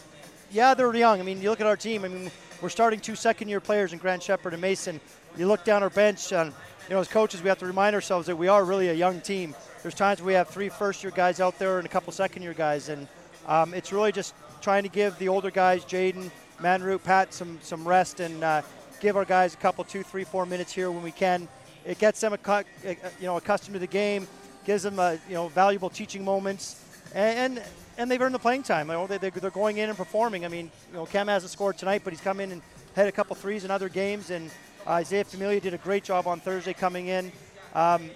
yeah, 0.52 0.74
they're 0.74 0.94
young. 0.96 1.20
I 1.20 1.24
mean, 1.24 1.42
you 1.42 1.50
look 1.50 1.62
at 1.62 1.68
our 1.68 1.78
team. 1.78 2.06
I 2.06 2.08
mean, 2.08 2.32
we're 2.62 2.70
starting 2.70 3.00
two 3.00 3.16
second-year 3.16 3.60
players 3.60 3.94
in 3.94 4.00
Grant 4.00 4.24
Shepard 4.24 4.54
and 4.54 4.62
Mason. 4.62 5.00
You 5.38 5.48
look 5.48 5.64
down 5.64 5.84
our 5.84 5.90
bench, 5.90 6.32
and 6.32 6.52
you 6.88 6.96
know, 6.96 7.00
as 7.00 7.08
coaches, 7.08 7.42
we 7.42 7.50
have 7.50 7.60
to 7.60 7.66
remind 7.66 7.96
ourselves 7.96 8.28
that 8.28 8.36
we 8.36 8.48
are 8.48 8.66
really 8.66 8.90
a 8.90 8.94
young 8.94 9.22
team. 9.22 9.56
There's 9.82 9.94
times 9.94 10.22
we 10.22 10.34
have 10.34 10.50
three 10.50 10.70
first-year 10.70 11.12
guys 11.16 11.40
out 11.40 11.58
there 11.60 11.78
and 11.78 11.86
a 11.86 11.90
couple 11.90 12.12
second-year 12.12 12.54
guys, 12.54 12.90
and 12.90 13.08
um, 13.48 13.74
it's 13.74 13.94
really 13.94 14.12
just 14.12 14.34
trying 14.62 14.84
to 14.84 14.90
give 14.90 15.18
the 15.20 15.30
older 15.30 15.52
guys, 15.52 15.86
Jaden, 15.86 16.32
Manroop, 16.60 17.04
Pat, 17.04 17.34
some 17.34 17.60
some 17.62 17.88
rest, 17.88 18.20
and 18.20 18.44
uh, 18.44 18.62
give 19.00 19.16
our 19.16 19.26
guys 19.26 19.54
a 19.54 19.58
couple, 19.58 19.84
two, 19.84 20.04
three, 20.04 20.24
four 20.24 20.46
minutes 20.46 20.74
here 20.74 20.92
when 20.92 21.04
we 21.04 21.12
can. 21.12 21.48
It 21.86 22.00
gets 22.00 22.20
them, 22.20 22.34
a, 22.34 22.66
you 22.84 22.96
know, 23.22 23.38
accustomed 23.38 23.76
to 23.76 23.80
the 23.80 23.88
game, 23.88 24.28
gives 24.66 24.84
them, 24.84 25.00
a, 25.00 25.18
you 25.30 25.36
know, 25.36 25.48
valuable 25.48 25.90
teaching 25.90 26.26
moments, 26.26 26.84
and, 27.16 27.58
and 27.58 27.66
and 28.00 28.10
they've 28.10 28.22
earned 28.22 28.34
the 28.34 28.40
playing 28.40 28.64
time. 28.64 28.88
They, 28.88 29.18
are 29.18 29.50
going 29.52 29.78
in 29.78 29.90
and 29.90 29.98
performing. 29.98 30.46
I 30.46 30.48
mean, 30.48 30.72
you 30.90 30.98
know, 30.98 31.06
Cam 31.06 31.28
hasn't 31.28 31.52
scored 31.52 31.78
tonight, 31.78 32.02
but 32.06 32.14
he's 32.14 32.22
come 32.22 32.40
in 32.40 32.54
and 32.54 32.62
had 32.96 33.08
a 33.08 33.12
couple 33.12 33.36
threes 33.36 33.66
in 33.66 33.72
other 33.72 33.90
games. 33.90 34.30
And 34.30 34.50
Isaiah 34.88 35.26
Familia 35.26 35.60
did 35.60 35.74
a 35.74 35.78
great 35.78 36.06
job 36.06 36.26
on 36.26 36.40
Thursday 36.40 36.74
coming 36.74 37.08
in. 37.08 37.30
Um, 37.76 38.10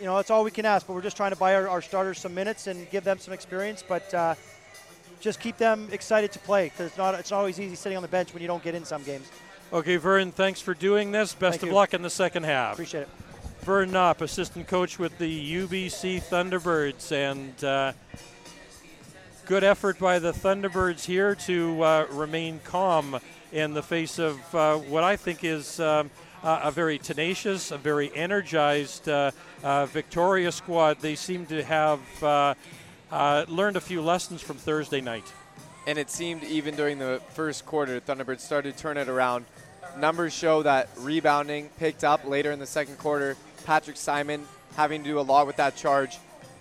you 0.00 0.06
know, 0.06 0.16
that's 0.16 0.30
all 0.30 0.44
we 0.44 0.50
can 0.50 0.64
ask. 0.64 0.86
But 0.86 0.94
we're 0.94 1.02
just 1.02 1.18
trying 1.18 1.32
to 1.32 1.36
buy 1.36 1.54
our, 1.54 1.68
our 1.68 1.82
starters 1.82 2.18
some 2.18 2.34
minutes 2.34 2.66
and 2.66 2.88
give 2.90 3.04
them 3.04 3.18
some 3.18 3.34
experience. 3.34 3.84
But 3.86 4.12
uh, 4.14 4.34
just 5.20 5.40
keep 5.40 5.58
them 5.58 5.88
excited 5.92 6.32
to 6.32 6.38
play 6.38 6.70
because 6.70 6.86
it's 6.86 6.98
not 6.98 7.14
it's 7.14 7.30
not 7.30 7.38
always 7.38 7.60
easy 7.60 7.74
sitting 7.74 7.96
on 7.96 8.02
the 8.02 8.08
bench 8.08 8.32
when 8.32 8.40
you 8.40 8.48
don't 8.48 8.64
get 8.64 8.74
in 8.74 8.86
some 8.86 9.02
games. 9.02 9.30
Okay, 9.74 9.96
Vern, 9.96 10.32
thanks 10.32 10.62
for 10.62 10.72
doing 10.72 11.12
this. 11.12 11.34
Best 11.34 11.60
Thank 11.60 11.62
of 11.64 11.68
you. 11.68 11.74
luck 11.74 11.92
in 11.92 12.00
the 12.00 12.10
second 12.10 12.44
half. 12.44 12.74
Appreciate 12.74 13.02
it. 13.02 13.08
Vern 13.60 13.90
Knopp, 13.90 14.22
assistant 14.22 14.66
coach 14.66 14.98
with 14.98 15.16
the 15.18 15.54
UBC 15.54 16.22
Thunderbirds, 16.22 17.12
and. 17.12 17.62
Uh, 17.62 17.92
good 19.52 19.64
effort 19.64 19.98
by 19.98 20.18
the 20.18 20.32
Thunderbirds 20.32 21.04
here 21.04 21.34
to 21.34 21.82
uh, 21.82 22.06
remain 22.12 22.58
calm 22.64 23.20
in 23.52 23.74
the 23.74 23.82
face 23.82 24.18
of 24.18 24.54
uh, 24.54 24.78
what 24.78 25.04
I 25.04 25.16
think 25.16 25.44
is 25.44 25.78
um, 25.78 26.10
a 26.42 26.70
very 26.70 26.96
tenacious, 26.96 27.70
a 27.70 27.76
very 27.76 28.10
energized 28.16 29.10
uh, 29.10 29.30
uh, 29.62 29.84
Victoria 29.84 30.50
squad. 30.52 31.00
They 31.00 31.16
seem 31.16 31.44
to 31.46 31.62
have 31.64 32.00
uh, 32.22 32.54
learned 33.46 33.76
a 33.76 33.82
few 33.82 34.00
lessons 34.00 34.40
from 34.40 34.56
Thursday 34.56 35.02
night. 35.02 35.30
And 35.86 35.98
it 35.98 36.08
seemed 36.08 36.44
even 36.44 36.74
during 36.74 36.98
the 36.98 37.20
first 37.34 37.66
quarter, 37.66 38.00
Thunderbirds 38.00 38.40
started 38.40 38.74
to 38.74 38.82
turn 38.82 38.96
it 38.96 39.10
around. 39.10 39.44
Numbers 39.98 40.32
show 40.32 40.62
that 40.62 40.88
rebounding 40.96 41.68
picked 41.78 42.04
up 42.04 42.24
later 42.24 42.52
in 42.52 42.58
the 42.58 42.64
second 42.64 42.96
quarter. 42.96 43.36
Patrick 43.66 43.98
Simon 43.98 44.46
having 44.76 45.02
to 45.02 45.10
do 45.10 45.20
a 45.20 45.20
lot 45.20 45.46
with 45.46 45.56
that 45.56 45.76
charge. 45.76 46.16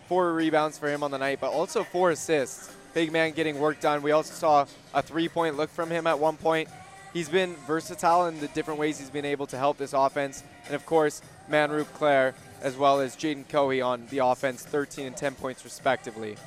Four 0.10 0.34
rebounds 0.34 0.78
for 0.78 0.90
him 0.90 1.04
on 1.04 1.12
the 1.12 1.20
night, 1.20 1.40
but 1.40 1.54
also 1.54 1.86
four 1.86 2.12
assists 2.12 2.70
big 2.94 3.12
man 3.12 3.32
getting 3.32 3.60
work 3.60 3.80
done. 3.80 4.02
We 4.02 4.12
also 4.12 4.34
saw 4.34 4.66
a 4.94 5.02
three-point 5.02 5.58
look 5.58 5.70
from 5.70 5.90
him 5.90 6.08
at 6.08 6.20
one 6.20 6.38
point. 6.38 6.70
He's 7.14 7.30
been 7.30 7.56
versatile 7.68 8.28
in 8.28 8.40
the 8.40 8.48
different 8.50 8.80
ways 8.80 8.98
he's 9.00 9.10
been 9.10 9.26
able 9.26 9.48
to 9.48 9.58
help 9.58 9.78
this 9.78 9.94
offense. 9.94 10.44
And 10.66 10.76
of 10.76 10.86
course, 10.86 11.22
Manroop 11.50 11.92
Clair 11.94 12.34
as 12.62 12.78
well 12.78 13.00
as 13.00 13.16
Jaden 13.16 13.46
Cohee 13.48 13.86
on 13.86 14.06
the 14.10 14.20
offense, 14.20 14.64
13 14.64 15.08
and 15.08 15.18
10 15.18 15.36
points 15.36 15.64
respectively. 15.64 16.38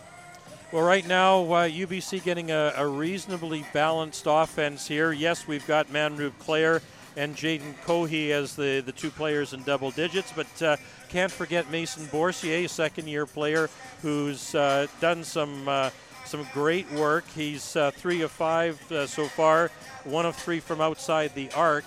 Well, 0.72 0.84
right 0.84 1.07
now, 1.07 1.42
uh, 1.42 1.68
UBC 1.68 2.22
getting 2.24 2.51
a, 2.51 2.72
a, 2.76 2.86
reasonably 2.86 3.64
balanced 3.72 4.24
offense 4.26 4.88
here. 4.88 5.12
Yes, 5.12 5.47
we've 5.47 5.66
got 5.66 5.88
Manroop 5.88 6.32
Clair 6.38 6.82
and 7.16 7.36
Jaden 7.36 7.74
Cohee 7.84 8.30
as 8.30 8.57
the, 8.57 8.82
the 8.84 8.90
two 8.90 9.11
players 9.11 9.53
in 9.53 9.62
double 9.62 9.92
digits, 9.92 10.32
but 10.34 10.62
uh, 10.62 10.76
can't 11.09 11.30
forget 11.30 11.70
Mason 11.70 12.07
Bourcier, 12.07 12.64
a 12.64 12.68
second 12.68 13.07
year 13.07 13.24
player 13.24 13.70
who's 14.03 14.55
uh, 14.55 14.88
done 15.01 15.22
some 15.22 15.68
uh, 15.68 15.90
some 16.25 16.47
great 16.53 16.91
work. 16.93 17.25
He's 17.35 17.77
uh, 17.77 17.91
three 17.91 18.22
of 18.22 18.31
five 18.31 18.81
uh, 18.91 19.07
so 19.07 19.27
far, 19.27 19.70
one 20.05 20.27
of 20.27 20.37
three 20.37 20.61
from 20.61 20.81
outside 20.81 21.35
the 21.35 21.51
arc, 21.53 21.85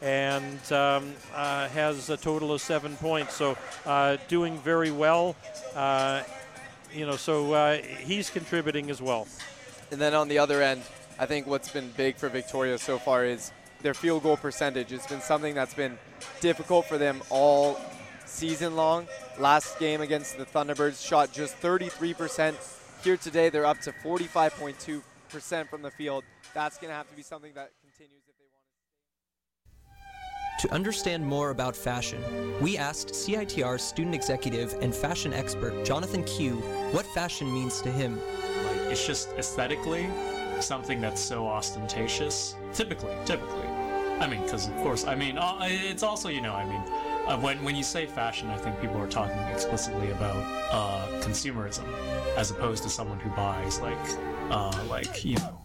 and 0.00 0.72
um, 0.72 1.12
uh, 1.34 1.68
has 1.68 2.08
a 2.10 2.16
total 2.16 2.52
of 2.52 2.60
seven 2.60 2.96
points. 2.96 3.34
So 3.34 3.56
uh, 3.86 4.16
doing 4.28 4.58
very 4.58 4.90
well. 4.90 5.36
Uh, 5.74 6.22
you 6.94 7.06
know, 7.06 7.16
so 7.16 7.52
uh, 7.52 7.78
he's 7.78 8.30
contributing 8.30 8.90
as 8.90 9.00
well. 9.00 9.26
And 9.90 10.00
then 10.00 10.14
on 10.14 10.28
the 10.28 10.38
other 10.38 10.62
end, 10.62 10.82
I 11.18 11.26
think 11.26 11.46
what's 11.46 11.70
been 11.70 11.90
big 11.96 12.16
for 12.16 12.28
Victoria 12.28 12.78
so 12.78 12.98
far 12.98 13.24
is 13.24 13.52
their 13.82 13.94
field 13.94 14.22
goal 14.22 14.36
percentage. 14.36 14.92
It's 14.92 15.06
been 15.06 15.20
something 15.20 15.54
that's 15.54 15.74
been 15.74 15.98
difficult 16.40 16.86
for 16.86 16.98
them 16.98 17.22
all 17.30 17.80
season 18.24 18.76
long. 18.76 19.06
Last 19.38 19.78
game 19.78 20.00
against 20.00 20.38
the 20.38 20.46
Thunderbirds 20.46 21.06
shot 21.06 21.32
just 21.32 21.54
33 21.56 22.14
percent 22.14 22.56
here 23.02 23.16
today, 23.16 23.48
they're 23.48 23.66
up 23.66 23.80
to 23.82 23.92
45.2% 23.92 25.68
from 25.68 25.82
the 25.82 25.90
field. 25.90 26.24
That's 26.54 26.78
going 26.78 26.90
to 26.90 26.94
have 26.94 27.08
to 27.08 27.16
be 27.16 27.22
something 27.22 27.52
that 27.54 27.70
continues 27.80 28.22
if 28.28 28.34
they 28.38 28.44
want 28.52 28.64
to. 30.62 30.68
To 30.68 30.74
understand 30.74 31.24
more 31.24 31.50
about 31.50 31.76
fashion, 31.76 32.22
we 32.60 32.76
asked 32.76 33.10
CITR 33.10 33.80
student 33.80 34.14
executive 34.14 34.74
and 34.80 34.94
fashion 34.94 35.32
expert 35.32 35.84
Jonathan 35.84 36.24
Q 36.24 36.56
what 36.92 37.06
fashion 37.06 37.52
means 37.52 37.80
to 37.82 37.90
him. 37.90 38.18
Like, 38.66 38.90
it's 38.90 39.06
just 39.06 39.30
aesthetically 39.38 40.08
something 40.60 41.00
that's 41.00 41.20
so 41.20 41.46
ostentatious. 41.46 42.56
Typically, 42.74 43.14
typically. 43.24 43.66
I 44.20 44.26
mean, 44.26 44.42
because 44.42 44.68
of 44.68 44.76
course, 44.76 45.06
I 45.06 45.14
mean, 45.14 45.38
uh, 45.38 45.58
it's 45.62 46.02
also, 46.02 46.28
you 46.28 46.42
know, 46.42 46.52
I 46.52 46.66
mean, 46.66 46.82
uh, 47.26 47.36
when 47.38 47.62
when 47.64 47.76
you 47.76 47.82
say 47.82 48.06
fashion, 48.06 48.48
I 48.50 48.56
think 48.56 48.80
people 48.80 48.98
are 48.98 49.06
talking 49.08 49.36
explicitly 49.52 50.10
about 50.10 50.36
uh, 50.72 51.06
consumerism, 51.20 51.84
as 52.36 52.50
opposed 52.50 52.82
to 52.84 52.88
someone 52.88 53.20
who 53.20 53.30
buys 53.30 53.80
like 53.80 53.98
uh, 54.50 54.84
like 54.88 55.24
you 55.24 55.36
know. 55.36 55.58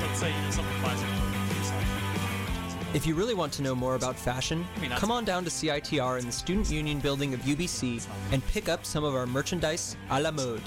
Let's 0.00 0.20
say 0.20 0.30
you 0.34 0.42
know 0.42 0.50
someone 0.50 0.82
buys 0.82 1.00
a 1.02 1.06
coat, 1.06 1.58
it's 1.60 1.70
like- 1.70 2.94
If 2.94 3.06
you 3.06 3.16
really 3.16 3.34
want 3.34 3.52
to 3.54 3.62
know 3.62 3.74
more 3.74 3.96
about 3.96 4.16
fashion, 4.16 4.58
I 4.76 4.80
mean, 4.80 4.90
that's- 4.90 5.00
come 5.00 5.10
on 5.10 5.24
down 5.24 5.42
to 5.44 5.50
CITR 5.50 6.18
in 6.20 6.26
the 6.26 6.32
Student 6.32 6.70
Union 6.70 7.00
building 7.00 7.34
of 7.34 7.40
UBC 7.40 8.06
and 8.32 8.46
pick 8.46 8.68
up 8.68 8.84
some 8.86 9.02
of 9.02 9.14
our 9.16 9.26
merchandise 9.26 9.96
à 10.10 10.22
la 10.22 10.30
mode. 10.30 10.62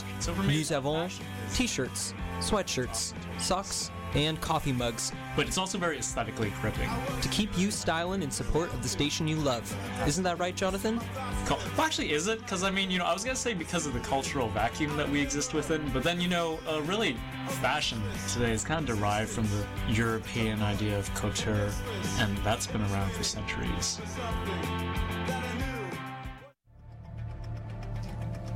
Nous 0.47 0.71
avons 0.73 1.09
t-shirts, 1.53 2.13
sweatshirts, 2.41 3.13
socks, 3.39 3.89
and 4.17 4.41
coffee 4.41 4.71
mugs 4.73 5.11
but 5.35 5.47
it's 5.47 5.57
also 5.59 5.77
very 5.77 5.99
aesthetically 5.99 6.51
gripping. 6.61 6.89
to 7.21 7.29
keep 7.29 7.55
you 7.57 7.69
styling 7.69 8.23
in 8.23 8.31
support 8.31 8.73
of 8.73 8.81
the 8.81 8.89
station 8.89 9.27
you 9.27 9.35
love. 9.35 9.63
Isn't 10.07 10.23
that 10.23 10.39
right, 10.39 10.55
Jonathan? 10.55 10.99
Cul- 11.45 11.59
Well, 11.77 11.85
actually, 11.85 12.11
is 12.11 12.25
it? 12.25 12.39
Because 12.39 12.63
I 12.63 12.71
mean, 12.71 12.89
you 12.89 12.97
know, 12.97 13.05
I 13.05 13.13
was 13.13 13.23
gonna 13.23 13.35
say 13.35 13.53
because 13.53 13.85
of 13.85 13.93
the 13.93 13.99
cultural 13.99 14.49
vacuum 14.49 14.97
that 14.97 15.07
we 15.07 15.21
exist 15.21 15.53
within, 15.53 15.87
but 15.93 16.01
then 16.01 16.19
you 16.19 16.27
know, 16.27 16.59
uh, 16.67 16.81
really, 16.83 17.15
fashion 17.61 18.01
today 18.33 18.51
is 18.51 18.63
kind 18.63 18.89
of 18.89 18.97
derived 18.97 19.29
from 19.29 19.45
the 19.47 19.93
European 19.93 20.63
idea 20.63 20.97
of 20.97 21.13
couture, 21.13 21.69
and 22.17 22.35
that's 22.39 22.65
been 22.65 22.81
around 22.81 23.11
for 23.11 23.21
centuries. 23.23 23.99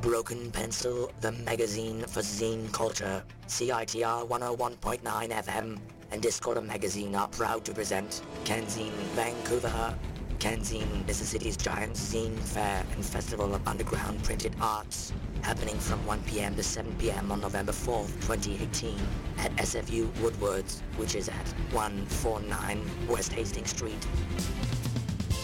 Broken 0.02 0.50
Pencil, 0.50 1.12
the 1.20 1.30
magazine 1.30 2.00
for 2.00 2.22
zine 2.22 2.72
culture. 2.72 3.22
CITR 3.46 4.28
101.9 4.28 5.00
FM 5.00 5.78
and 6.10 6.20
Discord 6.20 6.60
Magazine 6.64 7.14
are 7.14 7.28
proud 7.28 7.64
to 7.66 7.72
present 7.72 8.22
Canzine 8.44 8.90
Vancouver. 9.14 9.96
Canzine 10.40 11.08
is 11.08 11.20
the 11.20 11.24
city's 11.24 11.56
giant 11.56 11.92
zine 11.92 12.36
fair 12.36 12.84
and 12.96 13.04
festival 13.04 13.54
of 13.54 13.66
underground 13.68 14.20
printed 14.24 14.56
arts, 14.60 15.12
happening 15.42 15.78
from 15.78 16.04
1 16.04 16.20
p.m. 16.24 16.56
to 16.56 16.64
7 16.64 16.92
p.m. 16.98 17.30
on 17.30 17.40
November 17.40 17.70
4th, 17.70 18.12
2018, 18.22 18.98
at 19.38 19.54
SFU 19.54 20.12
Woodwards, 20.20 20.82
which 20.96 21.14
is 21.14 21.28
at 21.28 21.48
149 21.70 22.80
West 23.08 23.32
Hastings 23.32 23.70
Street. 23.70 24.04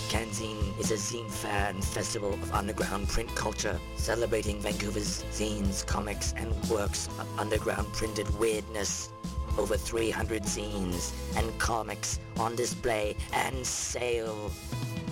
Canzine 0.08 0.72
is 0.78 0.90
a 0.90 0.94
zine 0.94 1.30
fair 1.30 1.68
and 1.68 1.84
festival 1.84 2.32
of 2.32 2.54
underground 2.54 3.08
print 3.08 3.34
culture, 3.34 3.78
celebrating 3.96 4.58
Vancouver's 4.58 5.22
zines, 5.24 5.86
comics, 5.86 6.32
and 6.38 6.50
works 6.70 7.08
of 7.18 7.26
underground 7.38 7.92
printed 7.92 8.26
weirdness. 8.38 9.10
Over 9.58 9.76
300 9.76 10.44
zines 10.44 11.12
and 11.36 11.58
comics 11.58 12.20
on 12.38 12.56
display 12.56 13.16
and 13.34 13.66
sale. 13.66 14.50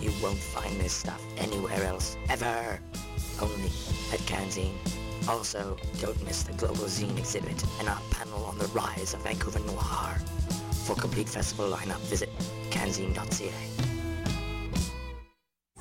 You 0.01 0.13
won't 0.23 0.39
find 0.39 0.81
this 0.81 0.95
stuff 0.95 1.23
anywhere 1.37 1.85
else, 1.85 2.17
ever. 2.31 2.81
Only 3.39 3.71
at 4.15 4.21
Canzine. 4.21 4.79
Also, 5.29 5.77
don't 6.01 6.25
miss 6.25 6.43
the 6.45 6.55
Global 6.55 6.85
Zine 6.85 7.19
exhibit 7.19 7.63
and 7.81 7.89
our 7.89 8.01
panel 8.11 8.45
on 8.47 8.57
the 8.57 8.69
rise 8.69 9.13
of 9.13 9.21
Vancouver 9.25 9.59
Noir. 9.61 10.17
For 10.87 10.97
complete 10.97 11.29
festival 11.29 11.71
lineup, 11.71 12.01
visit 12.09 12.31
canzine.ca. 12.71 13.96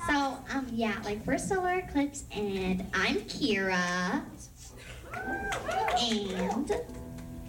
So, 0.06 0.38
um, 0.54 0.68
yeah, 0.72 0.94
like 1.04 1.26
we're 1.26 1.36
Solar 1.36 1.78
Eclipse, 1.78 2.24
and 2.30 2.86
I'm 2.94 3.16
Kira. 3.22 4.22
And 6.00 6.70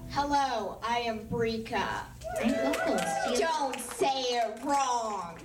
Hello, 0.10 0.80
I 0.82 1.00
am 1.02 1.20
Brika. 1.28 1.88
I'm 2.44 2.54
vocals. 2.56 3.02
She's 3.30 3.40
Don't 3.40 3.80
say 3.80 4.08
it 4.08 4.60
wrong. 4.64 5.38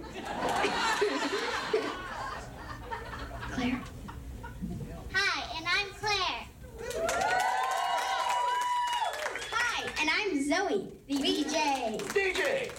Claire. 3.51 3.81
Hi, 5.13 5.59
and 5.59 5.67
I'm 5.69 5.89
Claire. 6.01 6.47
Hi, 9.51 9.85
and 10.01 10.09
I'm 10.11 10.49
Zoe, 10.49 10.89
the 11.07 11.17
DJ. 11.17 11.99
DJ. 11.99 12.71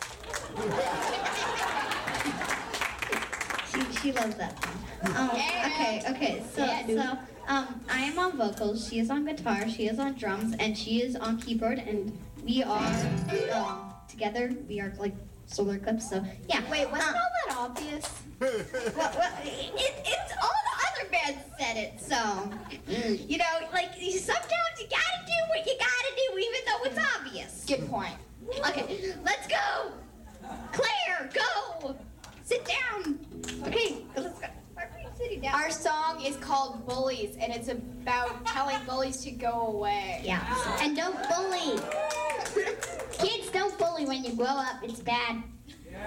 She, 4.04 4.12
loves 4.12 4.36
that 4.36 4.62
song. 4.62 5.16
Um, 5.16 5.30
okay, 5.30 6.04
okay, 6.10 6.44
so, 6.54 6.68
so 6.88 7.18
um, 7.48 7.80
I 7.90 8.02
am 8.02 8.20
on 8.20 8.36
vocals, 8.36 8.86
she 8.86 9.00
is 9.00 9.10
on 9.10 9.26
guitar, 9.26 9.70
she 9.70 9.88
is 9.88 9.98
on 9.98 10.16
drums, 10.16 10.56
and 10.60 10.78
she 10.78 11.02
is 11.02 11.16
on 11.16 11.40
keyboard, 11.40 11.80
and 11.80 12.12
we 12.44 12.64
are 12.64 13.06
um, 13.54 13.94
together, 14.10 14.54
we 14.68 14.82
are 14.82 14.94
like 15.00 15.16
Solar 15.46 15.76
Eclipse, 15.76 16.10
so 16.10 16.22
yeah. 16.50 16.62
Wait, 16.70 16.92
wasn't 16.92 17.12
Um, 17.12 17.16
all 17.16 17.32
that 17.48 17.58
obvious? 17.58 18.12
well, 18.42 18.52
well, 19.18 19.34
it, 19.46 19.94
it's 20.06 20.34
all 20.42 20.52
the 20.68 20.76
other 20.90 21.10
bands 21.10 21.40
said 21.58 21.78
it, 21.78 22.02
so 22.02 22.52
you 23.26 23.38
know, 23.38 23.46
like 23.72 23.94
sometimes 23.94 24.76
you 24.80 24.88
gotta 24.90 25.26
do 25.26 25.34
what 25.48 25.66
you 25.66 25.76
gotta 25.80 26.12
do, 26.18 26.40
even 26.40 26.60
though 26.68 26.84
it's 26.84 27.18
obvious. 27.18 27.66
Good 27.66 27.90
point. 27.90 28.16
Okay, 28.68 29.14
let's 29.24 29.48
go. 29.48 29.94
Claire, 30.74 31.30
go. 31.34 31.96
Sit 32.44 32.66
down. 32.66 33.23
Okay, 33.74 34.06
let's 34.16 34.40
go. 34.40 34.48
Why 34.74 34.84
are 34.84 35.00
you 35.02 35.08
sitting 35.18 35.42
down? 35.42 35.56
Our 35.56 35.72
song 35.72 36.22
is 36.24 36.36
called 36.38 36.86
Bullies, 36.88 37.36
and 37.40 37.52
it's 37.54 37.70
about 37.70 38.46
telling 38.46 38.78
bullies 38.86 39.18
to 39.24 39.32
go 39.32 39.68
away. 39.68 40.22
yeah. 40.24 40.42
And 40.82 40.96
don't 40.96 41.16
bully. 41.30 41.80
Kids, 43.12 43.50
don't 43.52 43.78
bully 43.78 44.06
when 44.06 44.24
you 44.24 44.34
grow 44.36 44.46
up. 44.46 44.84
It's 44.84 45.00
bad. 45.00 45.44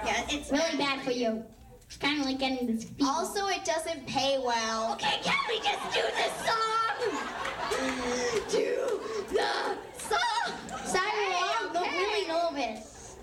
Yeah, 0.05 0.23
it's 0.29 0.51
Really 0.51 0.77
bad 0.77 1.01
for 1.01 1.11
you. 1.11 1.43
It's 1.85 1.97
kind 1.97 2.19
of 2.19 2.25
like 2.25 2.39
getting 2.39 2.67
this 2.67 2.83
fever. 2.85 3.09
Also, 3.09 3.47
it 3.47 3.63
doesn't 3.65 4.05
pay 4.07 4.37
well. 4.43 4.93
Okay, 4.93 5.19
can 5.23 5.37
we 5.49 5.59
just 5.59 5.93
do 5.93 6.01
the 6.01 6.29
song? 6.45 6.87
Do 8.51 8.99
the 9.29 9.77
song. 9.97 10.53
Sorry, 10.85 11.03
I 11.03 11.69
don't 11.73 11.83
okay. 11.85 11.97
really 11.97 12.27
this. 12.75 13.15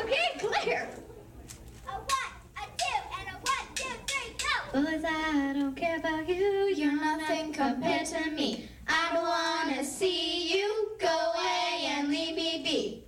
Okay, 0.00 0.38
Claire. 0.38 0.88
A 1.86 1.92
one, 1.92 2.32
a 2.56 2.64
two, 2.76 3.00
and 3.18 3.28
a 3.28 3.32
one, 3.32 3.74
two, 3.74 3.84
three, 4.06 4.34
go. 4.38 4.57
Cause 4.72 5.02
I 5.02 5.54
don't 5.54 5.74
care 5.74 5.96
about 5.96 6.28
you, 6.28 6.70
you're 6.76 6.92
nothing 6.92 7.54
compared 7.54 8.04
to 8.08 8.30
me. 8.30 8.68
I 8.86 9.10
don't 9.14 9.24
wanna 9.24 9.82
see 9.82 10.52
you 10.54 10.90
go 11.00 11.08
away 11.08 11.86
and 11.86 12.08
leave 12.08 12.36
me 12.36 12.62
be. 12.62 13.07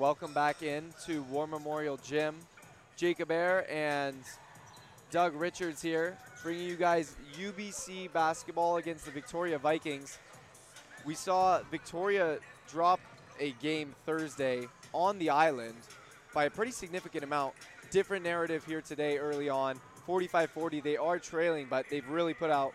Welcome 0.00 0.32
back 0.32 0.62
in 0.62 0.82
to 1.04 1.22
War 1.24 1.46
Memorial 1.46 1.98
Gym. 1.98 2.34
Jacob 2.96 3.30
Air 3.30 3.70
and 3.70 4.16
Doug 5.10 5.34
Richards 5.34 5.82
here, 5.82 6.16
bringing 6.42 6.66
you 6.66 6.76
guys 6.76 7.14
UBC 7.38 8.10
basketball 8.10 8.78
against 8.78 9.04
the 9.04 9.10
Victoria 9.10 9.58
Vikings. 9.58 10.18
We 11.04 11.14
saw 11.14 11.60
Victoria 11.70 12.38
drop 12.66 12.98
a 13.40 13.50
game 13.60 13.94
Thursday 14.06 14.68
on 14.94 15.18
the 15.18 15.28
island 15.28 15.76
by 16.32 16.44
a 16.44 16.50
pretty 16.50 16.72
significant 16.72 17.22
amount. 17.22 17.52
Different 17.90 18.24
narrative 18.24 18.64
here 18.64 18.80
today 18.80 19.18
early 19.18 19.50
on. 19.50 19.78
45-40, 20.08 20.82
they 20.82 20.96
are 20.96 21.18
trailing, 21.18 21.66
but 21.68 21.84
they've 21.90 22.08
really 22.08 22.32
put 22.32 22.48
out 22.48 22.72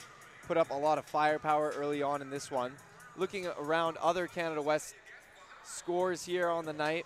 put 0.48 0.58
up 0.58 0.70
a 0.70 0.76
lot 0.76 1.00
of 1.00 1.06
firepower 1.06 1.74
early 1.76 2.04
on 2.04 2.22
in 2.22 2.30
this 2.30 2.52
one. 2.52 2.72
Looking 3.18 3.48
around 3.48 3.98
other 3.98 4.28
Canada 4.28 4.62
West 4.62 4.94
scores 5.66 6.24
here 6.24 6.50
on 6.50 6.66
the 6.66 6.74
night, 6.74 7.06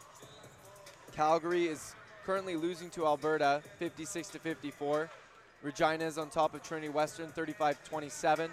Calgary 1.16 1.68
is 1.68 1.95
currently 2.26 2.55
losing 2.55 2.89
to 2.91 3.05
Alberta 3.05 3.62
56 3.80 4.28
to 4.30 4.39
54. 4.39 5.10
Regina 5.64 6.05
is 6.05 6.18
on 6.18 6.30
top 6.30 6.53
of 6.53 6.64
Trinity 6.64 6.89
Western 6.89 7.30
35-27. 7.32 8.49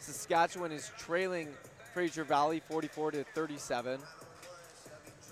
Saskatchewan 0.00 0.72
is 0.72 0.90
trailing 0.98 1.48
Fraser 1.94 2.24
Valley 2.24 2.60
44 2.68 3.12
to 3.12 3.24
37. 3.34 4.00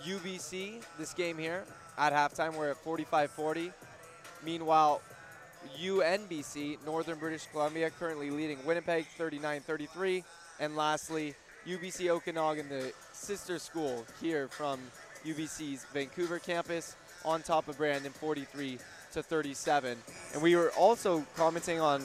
UBC, 0.07 0.83
this 0.99 1.13
game 1.13 1.37
here 1.37 1.65
at 1.99 2.13
halftime, 2.13 2.57
we're 2.57 2.71
at 2.71 2.83
45-40. 2.85 3.73
Meanwhile, 4.45 5.03
UNBC, 5.79 6.79
Northern 6.87 7.19
British 7.19 7.47
Columbia, 7.49 7.91
currently 7.91 8.31
leading 8.31 8.65
Winnipeg 8.65 9.07
39-33. 9.19 10.25
And 10.59 10.77
lastly, 10.77 11.35
UBC 11.67 12.09
Okanagan, 12.09 12.69
the 12.69 12.93
sister 13.21 13.59
school 13.59 14.05
here 14.21 14.49
from 14.49 14.81
UBC's 15.25 15.85
Vancouver 15.93 16.39
campus, 16.39 16.97
on 17.25 17.43
top 17.43 17.69
of 17.69 17.77
Brandon 17.77 18.13
43 18.13 18.79
to 19.13 19.23
37. 19.23 19.99
And 20.33 20.43
we 20.43 20.57
were 20.57 20.71
also 20.71 21.25
commenting 21.37 21.81
on 21.81 22.03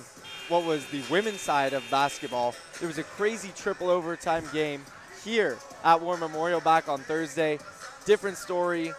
what 0.49 0.65
was 0.65 0.85
the 0.87 1.01
women's 1.09 1.39
side 1.39 1.73
of 1.73 1.83
basketball. 1.89 2.53
There 2.79 2.87
was 2.87 2.97
a 2.97 3.03
crazy 3.03 3.51
triple 3.55 3.89
overtime 3.89 4.43
game 4.51 4.83
here 5.23 5.57
at 5.83 6.01
War 6.01 6.17
Memorial 6.17 6.59
back 6.59 6.89
on 6.89 6.99
Thursday. 6.99 7.59
Different 8.05 8.37
story 8.37 8.91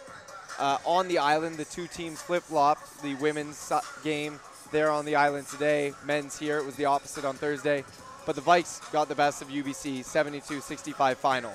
uh, 0.57 0.79
on 0.85 1.07
the 1.07 1.19
island. 1.19 1.57
The 1.57 1.65
two 1.65 1.87
teams 1.87 2.21
flip 2.21 2.43
flopped. 2.43 3.03
The 3.03 3.13
women's 3.15 3.71
game 4.03 4.39
there 4.71 4.89
on 4.89 5.05
the 5.05 5.15
island 5.15 5.47
today, 5.47 5.93
men's 6.03 6.37
here. 6.37 6.57
It 6.57 6.65
was 6.65 6.75
the 6.75 6.85
opposite 6.85 7.25
on 7.25 7.35
Thursday. 7.35 7.85
But 8.25 8.35
the 8.35 8.41
Vikes 8.41 8.91
got 8.91 9.07
the 9.07 9.15
best 9.15 9.41
of 9.41 9.47
UBC, 9.47 10.03
72 10.03 10.59
65 10.59 11.17
final. 11.17 11.53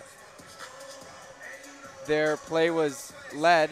Their 2.07 2.37
play 2.37 2.71
was 2.71 3.13
led 3.35 3.71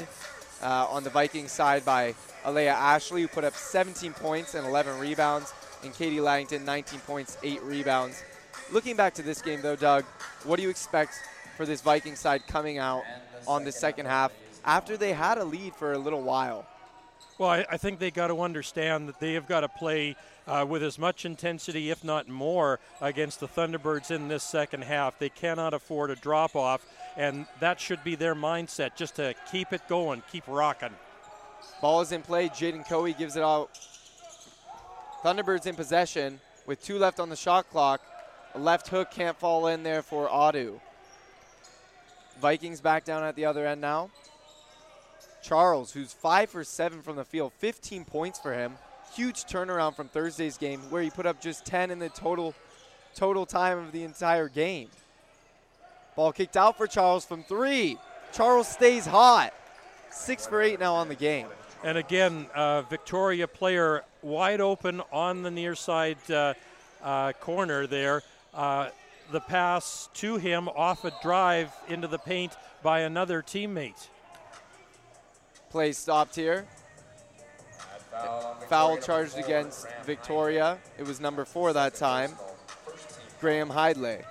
uh, 0.62 0.86
on 0.88 1.04
the 1.04 1.10
Vikings 1.10 1.52
side 1.52 1.84
by 1.84 2.14
Alea 2.44 2.72
Ashley, 2.72 3.22
who 3.22 3.28
put 3.28 3.44
up 3.44 3.54
17 3.54 4.12
points 4.12 4.54
and 4.54 4.66
11 4.66 4.98
rebounds, 4.98 5.52
and 5.82 5.92
Katie 5.94 6.20
Laddington, 6.20 6.64
19 6.64 7.00
points, 7.00 7.36
8 7.42 7.62
rebounds. 7.62 8.22
Looking 8.72 8.96
back 8.96 9.14
to 9.14 9.22
this 9.22 9.42
game, 9.42 9.62
though, 9.62 9.76
Doug, 9.76 10.04
what 10.44 10.56
do 10.56 10.62
you 10.62 10.70
expect 10.70 11.14
for 11.56 11.66
this 11.66 11.80
Viking 11.80 12.14
side 12.14 12.46
coming 12.46 12.78
out 12.78 13.02
on 13.46 13.64
the 13.64 13.72
second 13.72 14.06
half 14.06 14.32
after 14.64 14.96
they 14.96 15.12
had 15.12 15.38
a 15.38 15.44
lead 15.44 15.74
for 15.74 15.92
a 15.92 15.98
little 15.98 16.22
while? 16.22 16.66
Well, 17.38 17.50
I, 17.50 17.66
I 17.70 17.76
think 17.78 17.98
they 17.98 18.10
got 18.10 18.28
to 18.28 18.42
understand 18.42 19.08
that 19.08 19.18
they 19.18 19.32
have 19.34 19.48
got 19.48 19.60
to 19.60 19.68
play 19.68 20.14
uh, 20.46 20.66
with 20.68 20.82
as 20.82 20.98
much 20.98 21.24
intensity, 21.24 21.90
if 21.90 22.04
not 22.04 22.28
more, 22.28 22.80
against 23.00 23.40
the 23.40 23.48
Thunderbirds 23.48 24.10
in 24.10 24.28
this 24.28 24.42
second 24.42 24.84
half. 24.84 25.18
They 25.18 25.30
cannot 25.30 25.72
afford 25.72 26.10
a 26.10 26.16
drop 26.16 26.54
off, 26.54 26.84
and 27.16 27.46
that 27.60 27.80
should 27.80 28.02
be 28.04 28.14
their 28.14 28.34
mindset 28.34 28.96
just 28.96 29.16
to 29.16 29.34
keep 29.50 29.72
it 29.72 29.82
going, 29.88 30.22
keep 30.30 30.44
rocking. 30.46 30.94
Ball 31.80 32.00
is 32.02 32.12
in 32.12 32.22
play. 32.22 32.48
Jaden 32.48 32.86
Cohee 32.86 33.16
gives 33.16 33.36
it 33.36 33.42
out. 33.42 33.70
Thunderbirds 35.24 35.66
in 35.66 35.74
possession 35.74 36.40
with 36.66 36.82
two 36.82 36.98
left 36.98 37.20
on 37.20 37.28
the 37.28 37.36
shot 37.36 37.68
clock. 37.70 38.00
A 38.54 38.58
left 38.58 38.88
hook 38.88 39.10
can't 39.10 39.38
fall 39.38 39.66
in 39.66 39.82
there 39.82 40.02
for 40.02 40.28
Audu. 40.28 40.80
Vikings 42.40 42.80
back 42.80 43.04
down 43.04 43.22
at 43.22 43.36
the 43.36 43.44
other 43.44 43.66
end 43.66 43.80
now. 43.80 44.10
Charles, 45.42 45.92
who's 45.92 46.12
five 46.12 46.50
for 46.50 46.64
seven 46.64 47.00
from 47.02 47.16
the 47.16 47.24
field, 47.24 47.52
15 47.58 48.04
points 48.04 48.38
for 48.38 48.52
him. 48.52 48.74
Huge 49.14 49.44
turnaround 49.44 49.96
from 49.96 50.08
Thursday's 50.08 50.58
game, 50.58 50.80
where 50.90 51.02
he 51.02 51.10
put 51.10 51.26
up 51.26 51.40
just 51.40 51.64
10 51.64 51.90
in 51.90 51.98
the 51.98 52.08
total 52.08 52.54
total 53.14 53.44
time 53.44 53.78
of 53.78 53.92
the 53.92 54.04
entire 54.04 54.48
game. 54.48 54.88
Ball 56.20 56.32
kicked 56.32 56.58
out 56.58 56.76
for 56.76 56.86
Charles 56.86 57.24
from 57.24 57.42
three. 57.42 57.96
Charles 58.30 58.68
stays 58.68 59.06
hot. 59.06 59.54
Six 60.10 60.46
for 60.46 60.60
eight 60.60 60.78
now 60.78 60.94
on 60.96 61.08
the 61.08 61.14
game. 61.14 61.46
And 61.82 61.96
again, 61.96 62.46
uh, 62.54 62.82
Victoria 62.82 63.48
player 63.48 64.04
wide 64.20 64.60
open 64.60 65.00
on 65.10 65.42
the 65.42 65.50
near 65.50 65.74
side 65.74 66.18
uh, 66.30 66.52
uh, 67.02 67.32
corner 67.40 67.86
there. 67.86 68.22
Uh, 68.52 68.90
the 69.32 69.40
pass 69.40 70.10
to 70.16 70.36
him 70.36 70.68
off 70.68 71.06
a 71.06 71.12
drive 71.22 71.72
into 71.88 72.06
the 72.06 72.18
paint 72.18 72.54
by 72.82 73.00
another 73.00 73.40
teammate. 73.40 74.08
Play 75.70 75.92
stopped 75.92 76.36
here. 76.36 76.66
Foul 78.68 78.98
charged 78.98 79.38
against 79.38 79.86
Victoria. 80.04 80.76
It 80.98 81.06
was 81.06 81.18
number 81.18 81.46
four 81.46 81.72
that 81.72 81.94
time. 81.94 82.32
Graham 83.40 83.70
Hidley. 83.70 84.22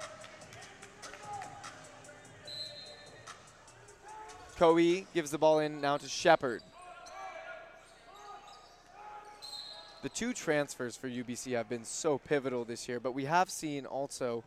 Cohee 4.59 5.05
gives 5.13 5.31
the 5.31 5.37
ball 5.37 5.59
in 5.59 5.79
now 5.79 5.95
to 5.95 6.09
Shepard. 6.09 6.61
The 10.03 10.09
two 10.09 10.33
transfers 10.33 10.97
for 10.97 11.07
UBC 11.07 11.53
have 11.53 11.69
been 11.69 11.85
so 11.85 12.17
pivotal 12.17 12.65
this 12.65 12.89
year, 12.89 12.99
but 12.99 13.13
we 13.13 13.23
have 13.23 13.49
seen 13.49 13.85
also, 13.85 14.43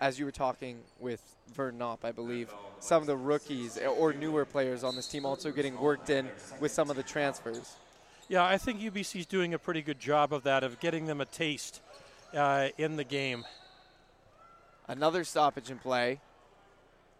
as 0.00 0.18
you 0.18 0.24
were 0.24 0.32
talking 0.32 0.78
with 0.98 1.20
Vern 1.54 1.76
Knopp, 1.76 2.02
I 2.02 2.12
believe, 2.12 2.50
some 2.80 3.02
of 3.02 3.06
the 3.06 3.16
rookies 3.16 3.76
or 3.76 4.14
newer 4.14 4.46
players 4.46 4.82
on 4.84 4.96
this 4.96 5.06
team 5.06 5.26
also 5.26 5.50
getting 5.52 5.78
worked 5.78 6.08
in 6.08 6.30
with 6.58 6.72
some 6.72 6.88
of 6.88 6.96
the 6.96 7.02
transfers. 7.02 7.76
Yeah, 8.30 8.44
I 8.44 8.56
think 8.56 8.80
UBC 8.80 9.20
is 9.20 9.26
doing 9.26 9.52
a 9.52 9.58
pretty 9.58 9.82
good 9.82 10.00
job 10.00 10.32
of 10.32 10.44
that, 10.44 10.64
of 10.64 10.80
getting 10.80 11.04
them 11.04 11.20
a 11.20 11.26
taste 11.26 11.82
uh, 12.32 12.68
in 12.78 12.96
the 12.96 13.04
game. 13.04 13.44
Another 14.88 15.24
stoppage 15.24 15.70
in 15.70 15.76
play. 15.76 16.20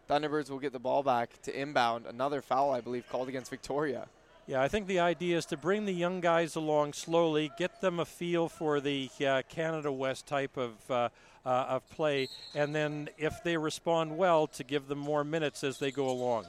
Thunderbirds 0.09 0.49
will 0.49 0.59
get 0.59 0.73
the 0.73 0.79
ball 0.79 1.03
back 1.03 1.41
to 1.43 1.59
inbound. 1.59 2.05
Another 2.05 2.41
foul, 2.41 2.71
I 2.71 2.81
believe, 2.81 3.07
called 3.09 3.29
against 3.29 3.49
Victoria. 3.49 4.07
Yeah, 4.45 4.61
I 4.61 4.67
think 4.67 4.87
the 4.87 4.99
idea 4.99 5.37
is 5.37 5.45
to 5.47 5.57
bring 5.57 5.85
the 5.85 5.93
young 5.93 6.19
guys 6.19 6.55
along 6.55 6.93
slowly, 6.93 7.49
get 7.57 7.79
them 7.79 7.99
a 7.99 8.05
feel 8.05 8.49
for 8.49 8.81
the 8.81 9.09
uh, 9.25 9.41
Canada 9.47 9.89
West 9.89 10.27
type 10.27 10.57
of 10.57 10.73
uh, 10.91 11.09
uh, 11.45 11.49
of 11.69 11.89
play, 11.89 12.29
and 12.55 12.73
then 12.73 13.09
if 13.17 13.43
they 13.43 13.57
respond 13.57 14.17
well, 14.17 14.47
to 14.47 14.63
give 14.63 14.87
them 14.87 14.99
more 14.99 15.23
minutes 15.23 15.63
as 15.63 15.77
they 15.77 15.91
go 15.91 16.09
along. 16.09 16.45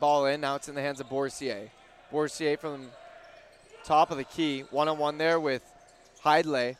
Ball 0.00 0.26
in. 0.26 0.40
Now 0.40 0.56
it's 0.56 0.68
in 0.68 0.74
the 0.74 0.80
hands 0.80 1.00
of 1.00 1.08
Bourcier. 1.08 1.70
Bourcier 2.10 2.56
from 2.56 2.88
top 3.84 4.10
of 4.10 4.16
the 4.16 4.24
key, 4.24 4.64
one 4.70 4.88
on 4.88 4.98
one 4.98 5.18
there 5.18 5.40
with 5.40 5.62
Hidley. 6.24 6.76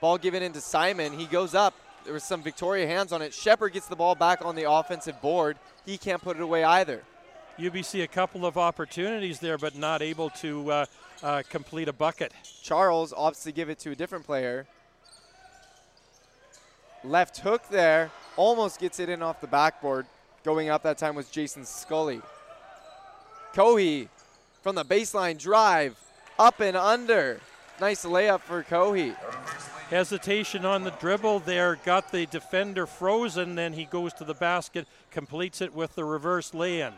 Ball 0.00 0.18
given 0.18 0.42
into 0.42 0.60
Simon. 0.60 1.12
He 1.12 1.26
goes 1.26 1.54
up. 1.54 1.74
There 2.06 2.14
was 2.14 2.22
some 2.22 2.40
Victoria 2.40 2.86
hands 2.86 3.10
on 3.10 3.20
it. 3.20 3.34
Shepard 3.34 3.72
gets 3.72 3.88
the 3.88 3.96
ball 3.96 4.14
back 4.14 4.44
on 4.44 4.54
the 4.54 4.70
offensive 4.70 5.20
board. 5.20 5.58
He 5.84 5.98
can't 5.98 6.22
put 6.22 6.36
it 6.36 6.42
away 6.42 6.62
either. 6.62 7.02
UBC 7.58 8.04
a 8.04 8.06
couple 8.06 8.46
of 8.46 8.56
opportunities 8.56 9.40
there, 9.40 9.58
but 9.58 9.76
not 9.76 10.02
able 10.02 10.30
to 10.30 10.70
uh, 10.70 10.86
uh, 11.24 11.42
complete 11.50 11.88
a 11.88 11.92
bucket. 11.92 12.32
Charles 12.62 13.12
opts 13.12 13.42
to 13.42 13.50
give 13.50 13.68
it 13.70 13.80
to 13.80 13.90
a 13.90 13.96
different 13.96 14.24
player. 14.24 14.68
Left 17.02 17.38
hook 17.38 17.62
there, 17.70 18.12
almost 18.36 18.78
gets 18.78 19.00
it 19.00 19.08
in 19.08 19.20
off 19.20 19.40
the 19.40 19.48
backboard. 19.48 20.06
Going 20.44 20.68
up 20.68 20.84
that 20.84 20.98
time 20.98 21.16
was 21.16 21.28
Jason 21.28 21.64
Scully. 21.64 22.22
Cohee 23.52 24.08
from 24.62 24.76
the 24.76 24.84
baseline 24.84 25.38
drive, 25.38 25.98
up 26.38 26.60
and 26.60 26.76
under. 26.76 27.40
Nice 27.80 28.04
layup 28.04 28.42
for 28.42 28.62
Cohee. 28.62 29.16
Hesitation 29.90 30.64
on 30.64 30.82
the 30.82 30.90
dribble 30.90 31.40
there, 31.40 31.76
got 31.84 32.10
the 32.10 32.26
defender 32.26 32.86
frozen, 32.86 33.54
then 33.54 33.72
he 33.72 33.84
goes 33.84 34.12
to 34.14 34.24
the 34.24 34.34
basket, 34.34 34.84
completes 35.12 35.60
it 35.60 35.72
with 35.72 35.94
the 35.94 36.04
reverse 36.04 36.52
lay 36.52 36.80
in. 36.80 36.92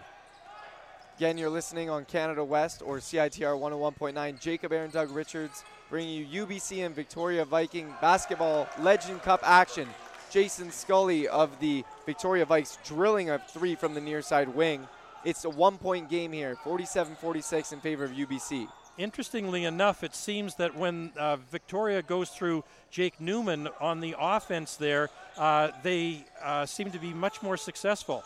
Again, 1.19 1.37
you're 1.37 1.51
listening 1.51 1.91
on 1.91 2.07
Canada 2.07 2.43
West 2.43 2.81
or 2.83 2.97
CITR 2.97 3.59
101.9. 3.61 4.41
Jacob 4.41 4.73
Aaron 4.73 4.91
Doug 4.91 5.11
Richards 5.11 5.65
bringing 5.91 6.27
you 6.27 6.47
UBC 6.47 6.87
and 6.87 6.95
Victoria 6.95 7.45
Viking 7.45 7.93
basketball 8.01 8.67
Legend 8.79 9.21
Cup 9.23 9.41
action. 9.43 9.87
Jason 10.31 10.71
Scully 10.71 11.29
of 11.29 11.61
the 11.61 11.85
Victoria 12.07 12.47
Vikes 12.47 12.79
drilling 12.87 13.29
a 13.29 13.39
three 13.39 13.75
from 13.75 13.93
the 13.93 14.01
near 14.01 14.23
side 14.23 14.49
wing. 14.49 14.89
It's 15.25 15.45
a 15.45 15.51
one 15.51 15.77
point 15.77 16.09
game 16.09 16.33
here, 16.33 16.57
47 16.65 17.17
46 17.17 17.73
in 17.73 17.81
favor 17.81 18.05
of 18.05 18.13
UBC. 18.13 18.67
Interestingly 18.99 19.65
enough, 19.65 20.03
it 20.03 20.13
seems 20.13 20.57
that 20.57 20.75
when 20.75 21.13
uh, 21.17 21.37
Victoria 21.37 22.03
goes 22.03 22.31
through 22.31 22.65
Jake 22.91 23.21
Newman 23.21 23.69
on 23.81 24.01
the 24.01 24.17
offense 24.19 24.75
there, 24.75 25.09
uh, 25.37 25.69
they 25.85 26.25
uh, 26.43 26.67
seem 26.67 26.91
to 26.91 26.99
be 26.99 27.15
much 27.15 27.41
more 27.41 27.57
successful. 27.57 28.25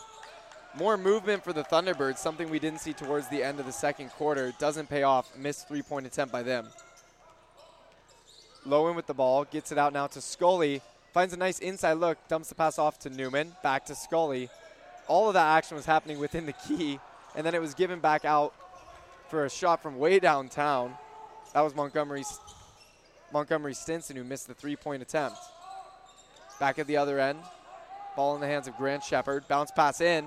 More 0.74 0.96
movement 0.96 1.44
for 1.44 1.52
the 1.52 1.62
Thunderbirds, 1.62 2.16
something 2.16 2.48
we 2.48 2.58
didn't 2.58 2.80
see 2.80 2.94
towards 2.94 3.28
the 3.28 3.42
end 3.42 3.60
of 3.60 3.66
the 3.66 3.72
second 3.72 4.08
quarter. 4.12 4.54
Doesn't 4.58 4.88
pay 4.88 5.02
off. 5.02 5.36
Missed 5.36 5.68
three 5.68 5.82
point 5.82 6.06
attempt 6.06 6.32
by 6.32 6.42
them. 6.42 6.66
Lowen 8.66 8.96
with 8.96 9.06
the 9.06 9.12
ball, 9.12 9.44
gets 9.44 9.72
it 9.72 9.76
out 9.76 9.92
now 9.92 10.06
to 10.06 10.22
Scully. 10.22 10.80
Finds 11.12 11.34
a 11.34 11.36
nice 11.36 11.58
inside 11.58 11.94
look, 11.94 12.16
dumps 12.28 12.48
the 12.48 12.54
pass 12.54 12.78
off 12.78 12.98
to 13.00 13.10
Newman, 13.10 13.52
back 13.62 13.84
to 13.84 13.94
Scully. 13.94 14.48
All 15.06 15.28
of 15.28 15.34
that 15.34 15.58
action 15.58 15.76
was 15.76 15.84
happening 15.84 16.18
within 16.18 16.46
the 16.46 16.54
key, 16.54 16.98
and 17.36 17.44
then 17.44 17.54
it 17.54 17.60
was 17.60 17.74
given 17.74 18.00
back 18.00 18.24
out 18.24 18.54
for 19.33 19.47
a 19.47 19.51
shot 19.51 19.83
from 19.83 19.99
way 19.99 20.20
downtown. 20.20 20.93
That 21.55 21.62
was 21.62 21.74
Montgomery, 21.74 22.22
Montgomery 23.33 23.72
Stinson 23.72 24.14
who 24.14 24.24
missed 24.24 24.47
the 24.47 24.53
three-point 24.53 25.01
attempt. 25.01 25.39
Back 26.61 26.78
at 26.78 26.87
the 26.87 26.99
other 26.99 27.18
end, 27.18 27.39
ball 28.14 28.35
in 28.35 28.43
the 28.43 28.47
hands 28.47 28.68
of 28.68 28.76
Grant 28.76 29.03
Shepard. 29.03 29.49
Bounce 29.49 29.70
pass 29.70 30.03
in, 30.03 30.26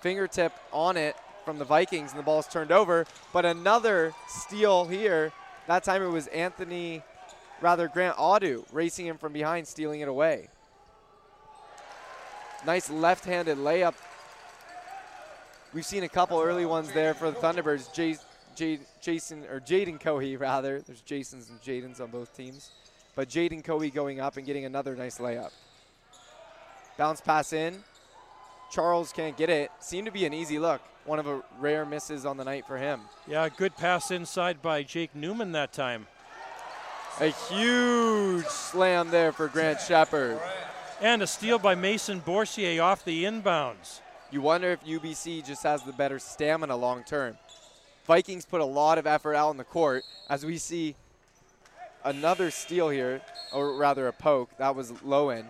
fingertip 0.00 0.54
on 0.72 0.96
it 0.96 1.14
from 1.44 1.58
the 1.58 1.66
Vikings, 1.66 2.12
and 2.12 2.18
the 2.18 2.24
ball's 2.24 2.48
turned 2.48 2.72
over. 2.72 3.04
But 3.34 3.44
another 3.44 4.14
steal 4.28 4.86
here. 4.86 5.30
That 5.66 5.84
time 5.84 6.02
it 6.02 6.08
was 6.08 6.26
Anthony, 6.28 7.02
rather 7.60 7.86
Grant 7.86 8.16
Audu, 8.16 8.64
racing 8.72 9.04
him 9.04 9.18
from 9.18 9.34
behind, 9.34 9.68
stealing 9.68 10.00
it 10.00 10.08
away. 10.08 10.48
Nice 12.64 12.88
left-handed 12.88 13.58
layup. 13.58 13.92
We've 15.76 15.84
seen 15.84 16.04
a 16.04 16.08
couple 16.08 16.40
early 16.40 16.64
ones 16.64 16.90
there 16.92 17.12
for 17.12 17.30
the 17.30 17.36
Thunderbirds. 17.36 17.92
Jay, 17.92 18.16
Jay, 18.54 18.78
Jason 19.02 19.44
or 19.44 19.60
Jaden 19.60 20.00
Cohee 20.00 20.40
rather. 20.40 20.80
There's 20.80 21.02
Jasons 21.02 21.50
and 21.50 21.60
Jadens 21.60 22.00
on 22.00 22.10
both 22.10 22.34
teams, 22.34 22.70
but 23.14 23.28
Jaden 23.28 23.62
Cohee 23.62 23.92
going 23.92 24.18
up 24.18 24.38
and 24.38 24.46
getting 24.46 24.64
another 24.64 24.96
nice 24.96 25.18
layup. 25.18 25.50
Bounce 26.96 27.20
pass 27.20 27.52
in. 27.52 27.84
Charles 28.72 29.12
can't 29.12 29.36
get 29.36 29.50
it. 29.50 29.70
Seemed 29.78 30.06
to 30.06 30.10
be 30.10 30.24
an 30.24 30.32
easy 30.32 30.58
look. 30.58 30.80
One 31.04 31.18
of 31.18 31.26
the 31.26 31.42
rare 31.58 31.84
misses 31.84 32.24
on 32.24 32.38
the 32.38 32.44
night 32.44 32.66
for 32.66 32.78
him. 32.78 33.02
Yeah, 33.28 33.46
good 33.50 33.76
pass 33.76 34.10
inside 34.10 34.62
by 34.62 34.82
Jake 34.82 35.14
Newman 35.14 35.52
that 35.52 35.74
time. 35.74 36.06
A 37.20 37.28
huge 37.50 38.46
slam 38.46 39.10
there 39.10 39.30
for 39.30 39.46
Grant 39.46 39.82
Shepard. 39.82 40.40
And 41.02 41.20
a 41.20 41.26
steal 41.26 41.58
by 41.58 41.74
Mason 41.74 42.20
Bourcier 42.20 42.82
off 42.82 43.04
the 43.04 43.24
inbounds. 43.24 44.00
You 44.32 44.40
wonder 44.40 44.72
if 44.72 44.84
UBC 44.84 45.46
just 45.46 45.62
has 45.62 45.82
the 45.82 45.92
better 45.92 46.18
stamina 46.18 46.76
long 46.76 47.04
term. 47.04 47.38
Vikings 48.06 48.44
put 48.44 48.60
a 48.60 48.64
lot 48.64 48.98
of 48.98 49.06
effort 49.06 49.34
out 49.34 49.50
on 49.50 49.56
the 49.56 49.64
court 49.64 50.04
as 50.28 50.44
we 50.44 50.58
see 50.58 50.96
another 52.04 52.50
steal 52.50 52.88
here, 52.88 53.20
or 53.52 53.76
rather 53.76 54.08
a 54.08 54.12
poke. 54.12 54.50
That 54.58 54.74
was 54.74 54.92
Lowen. 54.92 55.46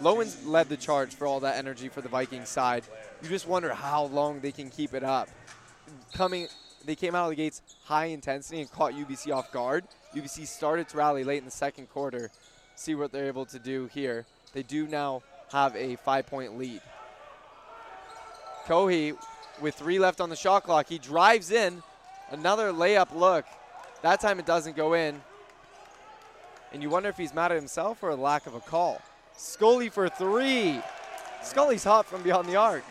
Lowen's 0.00 0.44
led 0.44 0.68
the 0.68 0.76
charge 0.76 1.14
for 1.14 1.26
all 1.26 1.40
that 1.40 1.56
energy 1.56 1.88
for 1.88 2.00
the 2.00 2.08
Vikings 2.08 2.48
side. 2.48 2.84
You 3.22 3.28
just 3.28 3.46
wonder 3.46 3.72
how 3.72 4.04
long 4.04 4.40
they 4.40 4.52
can 4.52 4.70
keep 4.70 4.94
it 4.94 5.04
up. 5.04 5.28
Coming, 6.12 6.48
they 6.84 6.94
came 6.94 7.14
out 7.14 7.24
of 7.24 7.30
the 7.30 7.36
gates 7.36 7.62
high 7.84 8.06
intensity 8.06 8.60
and 8.60 8.70
caught 8.70 8.92
UBC 8.92 9.32
off 9.32 9.52
guard. 9.52 9.84
UBC 10.14 10.46
started 10.46 10.88
to 10.88 10.96
rally 10.96 11.24
late 11.24 11.38
in 11.38 11.44
the 11.44 11.50
second 11.50 11.88
quarter. 11.90 12.30
See 12.74 12.94
what 12.94 13.12
they're 13.12 13.26
able 13.26 13.46
to 13.46 13.58
do 13.58 13.88
here. 13.92 14.26
They 14.52 14.62
do 14.62 14.86
now 14.86 15.22
have 15.52 15.74
a 15.76 15.96
five-point 15.96 16.58
lead. 16.58 16.82
Cohee 18.66 19.16
with 19.60 19.74
three 19.74 19.98
left 19.98 20.20
on 20.20 20.28
the 20.28 20.36
shot 20.36 20.64
clock. 20.64 20.88
He 20.88 20.98
drives 20.98 21.50
in. 21.50 21.82
Another 22.30 22.72
layup 22.72 23.14
look. 23.14 23.44
That 24.02 24.20
time 24.20 24.38
it 24.38 24.46
doesn't 24.46 24.76
go 24.76 24.94
in. 24.94 25.20
And 26.72 26.82
you 26.82 26.90
wonder 26.90 27.08
if 27.08 27.16
he's 27.16 27.32
mad 27.32 27.52
at 27.52 27.56
himself 27.56 28.02
or 28.02 28.10
a 28.10 28.16
lack 28.16 28.46
of 28.46 28.54
a 28.54 28.60
call. 28.60 29.00
Scully 29.36 29.88
for 29.88 30.08
three. 30.08 30.80
Scully's 31.42 31.84
hot 31.84 32.06
from 32.06 32.22
beyond 32.22 32.48
the 32.48 32.56
arc. 32.56 32.84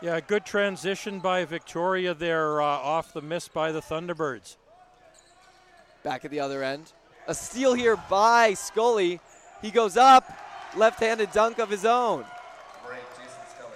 Yeah, 0.00 0.18
good 0.20 0.44
transition 0.44 1.20
by 1.20 1.44
Victoria 1.44 2.14
there 2.14 2.60
uh, 2.60 2.66
off 2.66 3.12
the 3.12 3.22
miss 3.22 3.48
by 3.48 3.70
the 3.72 3.80
Thunderbirds. 3.80 4.56
Back 6.02 6.24
at 6.24 6.30
the 6.30 6.40
other 6.40 6.62
end. 6.62 6.92
A 7.28 7.34
steal 7.34 7.74
here 7.74 7.96
by 8.10 8.54
Scully. 8.54 9.20
He 9.60 9.70
goes 9.70 9.96
up. 9.96 10.30
Left 10.76 10.98
handed 10.98 11.30
dunk 11.32 11.58
of 11.58 11.70
his 11.70 11.84
own. 11.84 12.24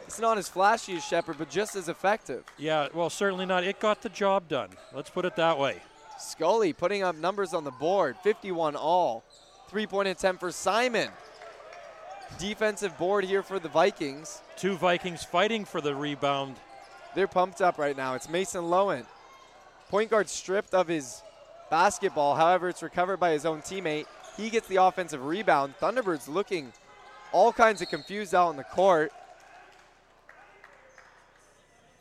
It's 0.07 0.21
not 0.21 0.39
as 0.39 0.49
flashy 0.49 0.97
as 0.97 1.05
Shepard, 1.05 1.37
but 1.39 1.51
just 1.51 1.75
as 1.75 1.89
effective. 1.89 2.45
Yeah, 2.59 2.89
well, 2.95 3.11
certainly 3.11 3.45
not. 3.45 3.65
It 3.65 3.81
got 3.81 4.03
the 4.03 4.09
job 4.09 4.49
done. 4.49 4.71
Let's 4.95 5.11
put 5.11 5.25
it 5.25 5.37
that 5.37 5.59
way. 5.59 5.83
Scully 6.19 6.73
putting 6.73 7.03
up 7.03 7.17
numbers 7.17 7.53
on 7.53 7.65
the 7.65 7.71
board 7.73 8.17
51 8.23 8.77
all. 8.77 9.25
Three 9.69 9.87
point 9.87 10.09
attempt 10.09 10.41
for 10.41 10.53
Simon. 10.53 11.11
Defensive 12.39 12.97
board 12.99 13.25
here 13.25 13.43
for 13.43 13.59
the 13.59 13.69
Vikings. 13.69 14.41
Two 14.57 14.77
Vikings 14.77 15.25
fighting 15.25 15.65
for 15.65 15.81
the 15.81 15.95
rebound. 15.95 16.57
They're 17.15 17.27
pumped 17.27 17.61
up 17.61 17.79
right 17.79 17.97
now. 17.97 18.15
It's 18.15 18.29
Mason 18.29 18.65
Lowen. 18.65 19.07
Point 19.89 20.11
guard 20.11 20.29
stripped 20.29 20.75
of 20.75 20.89
his 20.89 21.23
basketball. 21.71 22.35
However, 22.35 22.69
it's 22.69 22.83
recovered 22.83 23.19
by 23.19 23.31
his 23.31 23.47
own 23.47 23.63
teammate. 23.63 24.07
He 24.37 24.51
gets 24.51 24.69
the 24.69 24.77
offensive 24.77 25.25
rebound. 25.25 25.75
Thunderbirds 25.81 26.29
looking 26.29 26.73
all 27.33 27.53
kinds 27.53 27.83
of 27.83 27.89
confused 27.89 28.35
out 28.35 28.49
on 28.49 28.57
the 28.57 28.65
court. 28.65 29.13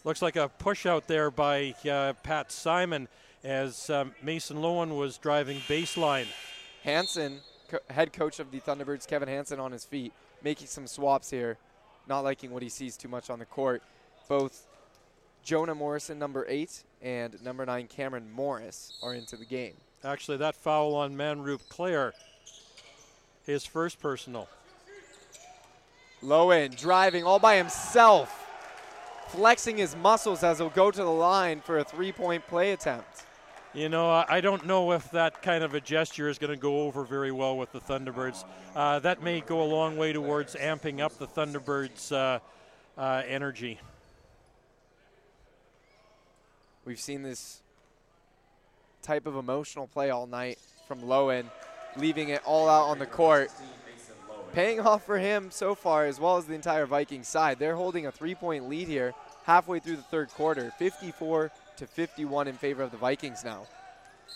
Looks 0.06 0.22
like 0.22 0.36
a 0.36 0.50
push 0.50 0.86
out 0.86 1.08
there 1.08 1.32
by 1.32 1.74
uh, 1.90 2.14
Pat 2.22 2.52
Simon 2.52 3.08
as 3.44 3.90
um, 3.90 4.14
Mason 4.22 4.58
Lowen 4.58 4.96
was 4.96 5.18
driving 5.18 5.58
baseline. 5.68 6.28
Hanson, 6.84 7.40
co- 7.70 7.80
head 7.90 8.14
coach 8.14 8.40
of 8.40 8.52
the 8.52 8.60
Thunderbirds, 8.60 9.08
Kevin 9.08 9.28
Hanson 9.28 9.60
on 9.60 9.72
his 9.72 9.84
feet, 9.84 10.14
making 10.44 10.68
some 10.68 10.86
swaps 10.86 11.32
here, 11.32 11.58
not 12.08 12.20
liking 12.20 12.52
what 12.52 12.62
he 12.62 12.70
sees 12.70 12.96
too 12.98 13.08
much 13.08 13.32
on 13.32 13.40
the 13.40 13.46
court. 13.46 13.82
Both 14.30 14.68
Jonah 15.44 15.74
Morrison, 15.74 16.20
number 16.20 16.46
eight, 16.48 16.84
and 17.02 17.44
number 17.44 17.66
nine, 17.66 17.88
Cameron 17.88 18.32
Morris, 18.32 18.94
are 19.02 19.16
into 19.16 19.36
the 19.36 19.46
game. 19.46 19.74
Actually, 20.04 20.38
that 20.38 20.54
foul 20.54 20.94
on 20.94 21.16
Manroop 21.16 21.68
Clair, 21.68 22.14
his 23.44 23.66
first 23.66 24.00
personal. 24.00 24.48
Lowen 26.22 26.78
driving 26.78 27.24
all 27.24 27.40
by 27.40 27.56
himself, 27.56 28.45
flexing 29.36 29.78
his 29.78 29.96
muscles 29.98 30.44
as 30.44 30.60
he'll 30.60 30.70
go 30.70 30.90
to 30.90 30.98
the 30.98 31.06
line 31.06 31.60
for 31.60 31.80
a 31.80 31.84
three 31.84 32.12
point 32.12 32.48
play 32.48 32.72
attempt. 32.72 33.24
You 33.74 33.90
know, 33.90 34.10
I 34.10 34.40
don't 34.40 34.66
know 34.66 34.94
if 34.94 35.12
that 35.12 35.42
kind 35.42 35.62
of 35.62 35.74
a 35.74 35.82
gesture 35.82 36.30
is 36.30 36.38
going 36.38 36.54
to 36.54 36.60
go 36.60 36.84
over 36.84 37.04
very 37.04 37.34
well 37.34 37.58
with 37.58 37.74
the 37.74 37.82
Thunderbirds. 37.82 38.46
Uh, 38.74 39.00
that 39.00 39.22
may 39.22 39.42
go 39.42 39.62
a 39.62 39.66
long 39.66 39.98
way 39.98 40.14
towards 40.14 40.56
amping 40.56 41.02
up 41.02 41.18
the 41.18 41.28
Thunderbirds' 41.28 42.14
uh, 42.14 42.40
uh, 42.98 43.24
energy. 43.28 43.78
We've 46.86 47.02
seen 47.02 47.22
this 47.22 47.62
type 49.02 49.26
of 49.26 49.36
emotional 49.36 49.88
play 49.88 50.10
all 50.10 50.26
night 50.26 50.58
from 50.88 51.02
Lowen, 51.02 51.44
leaving 51.98 52.30
it 52.30 52.42
all 52.46 52.70
out 52.70 52.86
on 52.86 52.98
the 52.98 53.06
court. 53.06 53.52
Paying 54.54 54.80
off 54.80 55.06
for 55.06 55.18
him 55.18 55.52
so 55.52 55.76
far, 55.76 56.06
as 56.06 56.18
well 56.18 56.38
as 56.38 56.46
the 56.46 56.54
entire 56.54 56.86
Vikings 56.86 57.28
side. 57.28 57.60
They're 57.60 57.76
holding 57.76 58.06
a 58.06 58.12
three 58.12 58.36
point 58.36 58.70
lead 58.70 58.88
here 58.88 59.14
halfway 59.46 59.80
through 59.80 59.96
the 59.96 60.04
third 60.04 60.30
quarter, 60.30 60.72
54 60.78 61.52
to 61.78 61.88
51 61.88 62.48
in 62.48 62.56
favor 62.56 62.84
of 62.84 62.92
the 62.92 62.98
Vikings 62.98 63.44
now. 63.44 63.66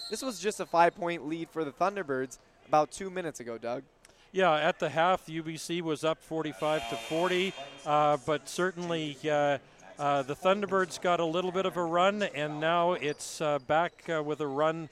This 0.09 0.21
was 0.21 0.39
just 0.39 0.59
a 0.59 0.65
five 0.65 0.95
point 0.95 1.27
lead 1.27 1.49
for 1.49 1.63
the 1.63 1.71
Thunderbirds 1.71 2.37
about 2.67 2.91
two 2.91 3.09
minutes 3.09 3.39
ago, 3.39 3.57
Doug. 3.57 3.83
Yeah, 4.31 4.53
at 4.53 4.79
the 4.79 4.89
half, 4.89 5.25
UBC 5.25 5.81
was 5.81 6.03
up 6.03 6.21
45 6.21 6.89
to 6.91 6.95
40, 6.95 7.53
uh, 7.85 8.17
but 8.27 8.47
certainly 8.47 9.17
uh, 9.27 9.57
uh, 9.97 10.21
the 10.21 10.35
Thunderbirds 10.35 11.01
got 11.01 11.19
a 11.19 11.25
little 11.25 11.51
bit 11.51 11.65
of 11.65 11.75
a 11.75 11.83
run, 11.83 12.21
and 12.21 12.59
now 12.59 12.93
it's 12.93 13.41
uh, 13.41 13.57
back 13.59 14.03
uh, 14.07 14.21
with 14.21 14.39
a 14.39 14.47
run 14.47 14.87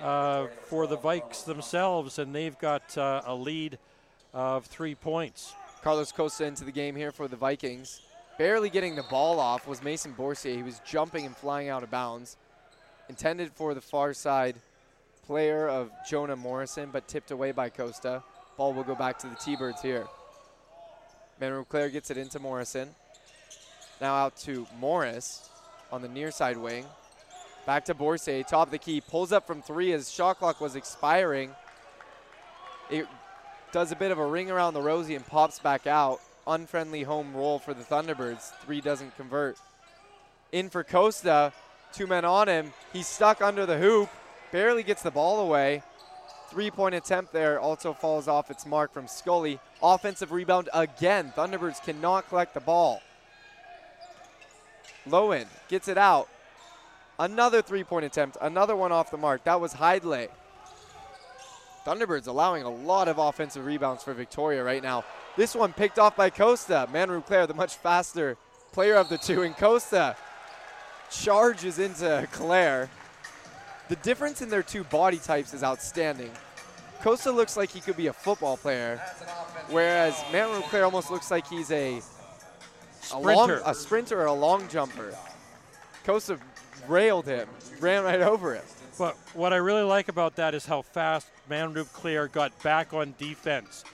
uh, 0.00 0.46
for 0.66 0.86
the 0.86 0.96
Vikes 0.96 1.44
themselves, 1.44 2.20
and 2.20 2.32
they've 2.32 2.58
got 2.58 2.96
uh, 2.96 3.22
a 3.26 3.34
lead 3.34 3.78
of 4.32 4.66
three 4.66 4.94
points. 4.94 5.54
Carlos 5.82 6.12
Costa 6.12 6.44
into 6.44 6.64
the 6.64 6.72
game 6.72 6.94
here 6.94 7.10
for 7.10 7.26
the 7.26 7.36
Vikings. 7.36 8.00
Barely 8.38 8.68
getting 8.68 8.96
the 8.96 9.02
ball 9.04 9.40
off 9.40 9.66
was 9.66 9.82
Mason 9.82 10.12
Bourcier. 10.12 10.54
He 10.54 10.62
was 10.62 10.80
jumping 10.84 11.24
and 11.24 11.34
flying 11.34 11.68
out 11.70 11.82
of 11.82 11.90
bounds. 11.90 12.36
Intended 13.08 13.52
for 13.54 13.72
the 13.72 13.80
far 13.80 14.12
side 14.12 14.56
player 15.26 15.68
of 15.68 15.90
Jonah 16.08 16.36
Morrison, 16.36 16.90
but 16.92 17.08
tipped 17.08 17.30
away 17.30 17.52
by 17.52 17.70
Costa. 17.70 18.22
Ball 18.56 18.74
will 18.74 18.84
go 18.84 18.94
back 18.94 19.18
to 19.20 19.26
the 19.26 19.34
T-Birds 19.36 19.80
here. 19.80 20.06
Manuel 21.40 21.64
Clair 21.64 21.88
gets 21.88 22.10
it 22.10 22.18
into 22.18 22.38
Morrison. 22.38 22.88
Now 24.00 24.14
out 24.14 24.36
to 24.38 24.66
Morris 24.78 25.48
on 25.90 26.02
the 26.02 26.08
near 26.08 26.30
side 26.30 26.58
wing. 26.58 26.84
Back 27.64 27.86
to 27.86 27.94
Bourcier, 27.94 28.42
top 28.42 28.68
of 28.68 28.70
the 28.70 28.78
key, 28.78 29.00
pulls 29.00 29.32
up 29.32 29.46
from 29.46 29.62
three 29.62 29.92
as 29.92 30.10
shot 30.12 30.38
clock 30.38 30.60
was 30.60 30.76
expiring. 30.76 31.50
It 32.90 33.06
does 33.72 33.92
a 33.92 33.96
bit 33.96 34.12
of 34.12 34.18
a 34.18 34.26
ring 34.26 34.50
around 34.50 34.74
the 34.74 34.82
rosy 34.82 35.14
and 35.14 35.26
pops 35.26 35.58
back 35.58 35.86
out. 35.86 36.20
Unfriendly 36.46 37.02
home 37.02 37.34
roll 37.34 37.58
for 37.58 37.74
the 37.74 37.82
Thunderbirds. 37.82 38.52
Three 38.64 38.80
doesn't 38.80 39.16
convert. 39.16 39.58
In 40.52 40.70
for 40.70 40.84
Costa, 40.84 41.52
two 41.92 42.06
men 42.06 42.24
on 42.24 42.48
him. 42.48 42.72
He's 42.92 43.06
stuck 43.06 43.42
under 43.42 43.66
the 43.66 43.78
hoop, 43.78 44.08
barely 44.52 44.82
gets 44.82 45.02
the 45.02 45.10
ball 45.10 45.40
away. 45.40 45.82
Three 46.50 46.70
point 46.70 46.94
attempt 46.94 47.32
there 47.32 47.58
also 47.58 47.92
falls 47.92 48.28
off 48.28 48.50
its 48.50 48.64
mark 48.64 48.92
from 48.92 49.08
Scully. 49.08 49.58
Offensive 49.82 50.30
rebound 50.30 50.68
again. 50.72 51.32
Thunderbirds 51.36 51.82
cannot 51.82 52.28
collect 52.28 52.54
the 52.54 52.60
ball. 52.60 53.02
Lowen 55.08 55.46
gets 55.68 55.88
it 55.88 55.98
out. 55.98 56.28
Another 57.18 57.62
three 57.62 57.82
point 57.82 58.04
attempt, 58.04 58.36
another 58.40 58.76
one 58.76 58.92
off 58.92 59.10
the 59.10 59.16
mark. 59.16 59.42
That 59.44 59.60
was 59.60 59.74
Hidley. 59.74 60.28
Thunderbirds 61.84 62.26
allowing 62.26 62.62
a 62.62 62.70
lot 62.70 63.08
of 63.08 63.18
offensive 63.18 63.64
rebounds 63.64 64.02
for 64.02 64.12
Victoria 64.12 64.62
right 64.62 64.82
now. 64.82 65.04
This 65.36 65.54
one 65.54 65.72
picked 65.72 65.98
off 65.98 66.16
by 66.16 66.30
Costa. 66.30 66.88
Manu 66.92 67.20
Clair, 67.20 67.46
the 67.46 67.54
much 67.54 67.76
faster 67.76 68.36
player 68.72 68.94
of 68.94 69.08
the 69.08 69.18
two, 69.18 69.42
and 69.42 69.56
Costa 69.56 70.16
charges 71.10 71.78
into 71.78 72.26
Clair. 72.32 72.88
The 73.88 73.96
difference 73.96 74.42
in 74.42 74.48
their 74.48 74.62
two 74.62 74.84
body 74.84 75.18
types 75.18 75.54
is 75.54 75.62
outstanding. 75.62 76.30
Costa 77.02 77.30
looks 77.30 77.56
like 77.56 77.70
he 77.70 77.80
could 77.80 77.96
be 77.96 78.06
a 78.06 78.12
football 78.12 78.56
player, 78.56 79.00
whereas 79.68 80.20
Manu 80.32 80.62
Clair 80.62 80.84
almost 80.84 81.10
looks 81.10 81.30
like 81.30 81.46
he's 81.46 81.70
a 81.70 82.00
a, 83.12 83.18
long, 83.18 83.48
Sprinter. 83.48 83.62
a 83.64 83.74
sprinter 83.74 84.20
or 84.20 84.26
a 84.26 84.32
long 84.32 84.66
jumper. 84.68 85.14
Costa 86.04 86.38
railed 86.88 87.26
him, 87.26 87.48
ran 87.78 88.04
right 88.04 88.20
over 88.20 88.54
him. 88.54 88.64
But 88.98 89.16
what 89.34 89.52
I 89.52 89.56
really 89.56 89.82
like 89.82 90.08
about 90.08 90.36
that 90.36 90.54
is 90.54 90.66
how 90.66 90.82
fast 90.82 91.28
Manroop 91.50 91.92
Clair 91.92 92.28
got 92.28 92.60
back 92.62 92.94
on 92.94 93.14
defense. 93.18 93.84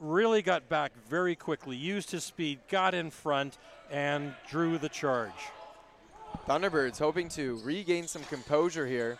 Really 0.00 0.40
got 0.40 0.66
back 0.70 0.92
very 1.10 1.36
quickly, 1.36 1.76
used 1.76 2.10
his 2.10 2.24
speed, 2.24 2.58
got 2.70 2.94
in 2.94 3.10
front, 3.10 3.58
and 3.90 4.34
drew 4.48 4.78
the 4.78 4.88
charge. 4.88 5.30
Thunderbirds 6.48 6.98
hoping 6.98 7.28
to 7.30 7.60
regain 7.62 8.06
some 8.06 8.22
composure 8.22 8.86
here. 8.86 9.18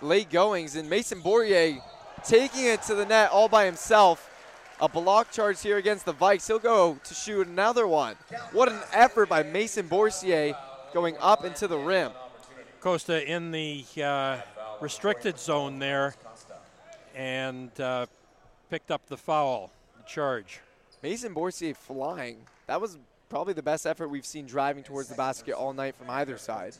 Late 0.00 0.30
goings 0.30 0.76
and 0.76 0.88
Mason 0.88 1.20
Bourcier 1.20 1.80
taking 2.22 2.66
it 2.66 2.82
to 2.82 2.94
the 2.94 3.04
net 3.04 3.30
all 3.30 3.48
by 3.48 3.64
himself. 3.64 4.30
A 4.80 4.88
block 4.88 5.32
charge 5.32 5.60
here 5.60 5.78
against 5.78 6.04
the 6.04 6.14
Vikes. 6.14 6.46
He'll 6.46 6.58
go 6.60 6.98
to 7.02 7.14
shoot 7.14 7.46
another 7.46 7.86
one. 7.88 8.14
What 8.52 8.70
an 8.70 8.80
effort 8.92 9.28
by 9.28 9.42
Mason 9.42 9.88
Bourcier 9.88 10.54
going 10.92 11.16
up 11.20 11.44
into 11.44 11.66
the 11.66 11.78
rim. 11.78 12.12
Costa 12.80 13.28
in 13.28 13.50
the 13.50 13.84
uh, 14.00 14.38
restricted 14.80 15.38
zone 15.38 15.78
there 15.78 16.14
and 17.14 17.70
uh, 17.80 18.06
picked 18.74 18.90
up 18.90 19.06
the 19.06 19.16
foul, 19.16 19.70
the 19.96 20.02
charge. 20.02 20.58
Mason 21.00 21.32
Bourcier 21.32 21.74
flying. 21.74 22.38
That 22.66 22.80
was 22.80 22.98
probably 23.28 23.54
the 23.54 23.62
best 23.62 23.86
effort 23.86 24.08
we've 24.08 24.26
seen 24.26 24.46
driving 24.46 24.82
towards 24.82 25.08
the 25.08 25.14
basket 25.14 25.54
all 25.54 25.72
night 25.72 25.94
from 25.94 26.10
either 26.10 26.36
side. 26.36 26.74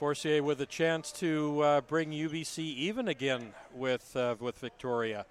Bourcier 0.00 0.42
with 0.42 0.60
a 0.60 0.66
chance 0.66 1.12
to 1.12 1.60
uh, 1.60 1.80
bring 1.82 2.10
UBC 2.10 2.58
even 2.58 3.06
again 3.06 3.52
with 3.72 4.16
uh, 4.16 4.34
with 4.40 4.58
Victoria. 4.58 5.26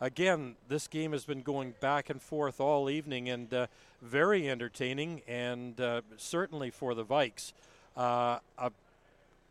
Again, 0.00 0.56
this 0.66 0.88
game 0.88 1.12
has 1.12 1.26
been 1.26 1.42
going 1.42 1.74
back 1.80 2.08
and 2.08 2.22
forth 2.22 2.58
all 2.58 2.88
evening 2.88 3.28
and 3.28 3.52
uh, 3.52 3.66
very 4.00 4.48
entertaining, 4.48 5.20
and 5.28 5.78
uh, 5.78 6.00
certainly 6.16 6.70
for 6.70 6.94
the 6.94 7.04
Vikes, 7.04 7.52
uh, 7.98 8.38
a, 8.56 8.72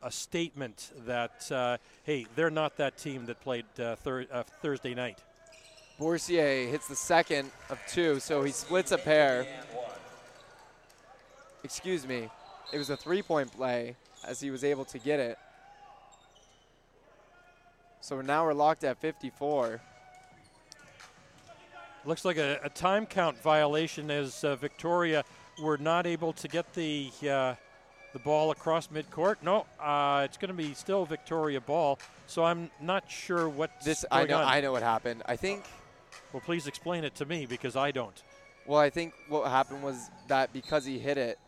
a 0.03 0.11
statement 0.11 0.91
that 1.05 1.51
uh, 1.51 1.77
hey, 2.03 2.25
they're 2.35 2.49
not 2.49 2.77
that 2.77 2.97
team 2.97 3.25
that 3.25 3.39
played 3.41 3.65
uh, 3.79 3.95
thir- 3.97 4.27
uh, 4.31 4.43
Thursday 4.61 4.93
night. 4.93 5.19
Bourcier 5.99 6.67
hits 6.67 6.87
the 6.87 6.95
second 6.95 7.51
of 7.69 7.79
two, 7.87 8.19
so 8.19 8.43
he 8.43 8.51
splits 8.51 8.91
a 8.91 8.97
pair. 8.97 9.45
Excuse 11.63 12.07
me. 12.07 12.29
It 12.73 12.77
was 12.77 12.89
a 12.89 12.97
three 12.97 13.21
point 13.21 13.51
play 13.51 13.95
as 14.25 14.39
he 14.39 14.49
was 14.49 14.63
able 14.63 14.85
to 14.85 14.97
get 14.99 15.19
it. 15.19 15.37
So 17.99 18.19
now 18.21 18.45
we're 18.45 18.53
locked 18.53 18.83
at 18.83 18.99
54. 18.99 19.79
Looks 22.03 22.25
like 22.25 22.37
a, 22.37 22.59
a 22.63 22.69
time 22.69 23.05
count 23.05 23.39
violation 23.43 24.09
as 24.09 24.43
uh, 24.43 24.55
Victoria 24.55 25.23
were 25.61 25.77
not 25.77 26.07
able 26.07 26.33
to 26.33 26.47
get 26.47 26.73
the 26.73 27.11
uh, 27.29 27.53
the 28.13 28.19
ball 28.19 28.51
across 28.51 28.87
midcourt. 28.87 29.37
No, 29.41 29.65
uh, 29.79 30.23
it's 30.25 30.37
going 30.37 30.49
to 30.49 30.55
be 30.55 30.73
still 30.73 31.05
Victoria 31.05 31.61
ball. 31.61 31.99
So 32.27 32.43
I'm 32.43 32.69
not 32.81 33.09
sure 33.09 33.47
what 33.49 33.71
This 33.83 34.05
I 34.11 34.25
know 34.25 34.37
on. 34.37 34.45
I 34.45 34.61
know 34.61 34.71
what 34.71 34.83
happened. 34.83 35.23
I 35.25 35.35
think 35.35 35.63
Well, 36.33 36.41
please 36.45 36.67
explain 36.67 37.03
it 37.03 37.15
to 37.15 37.25
me 37.25 37.45
because 37.45 37.75
I 37.75 37.91
don't. 37.91 38.21
well 38.65 38.79
I 38.79 38.89
think 38.89 39.13
what 39.27 39.49
happened 39.49 39.83
was 39.83 40.09
that 40.27 40.53
because 40.53 40.85
he 40.85 40.99
hit 40.99 41.17
it 41.17 41.39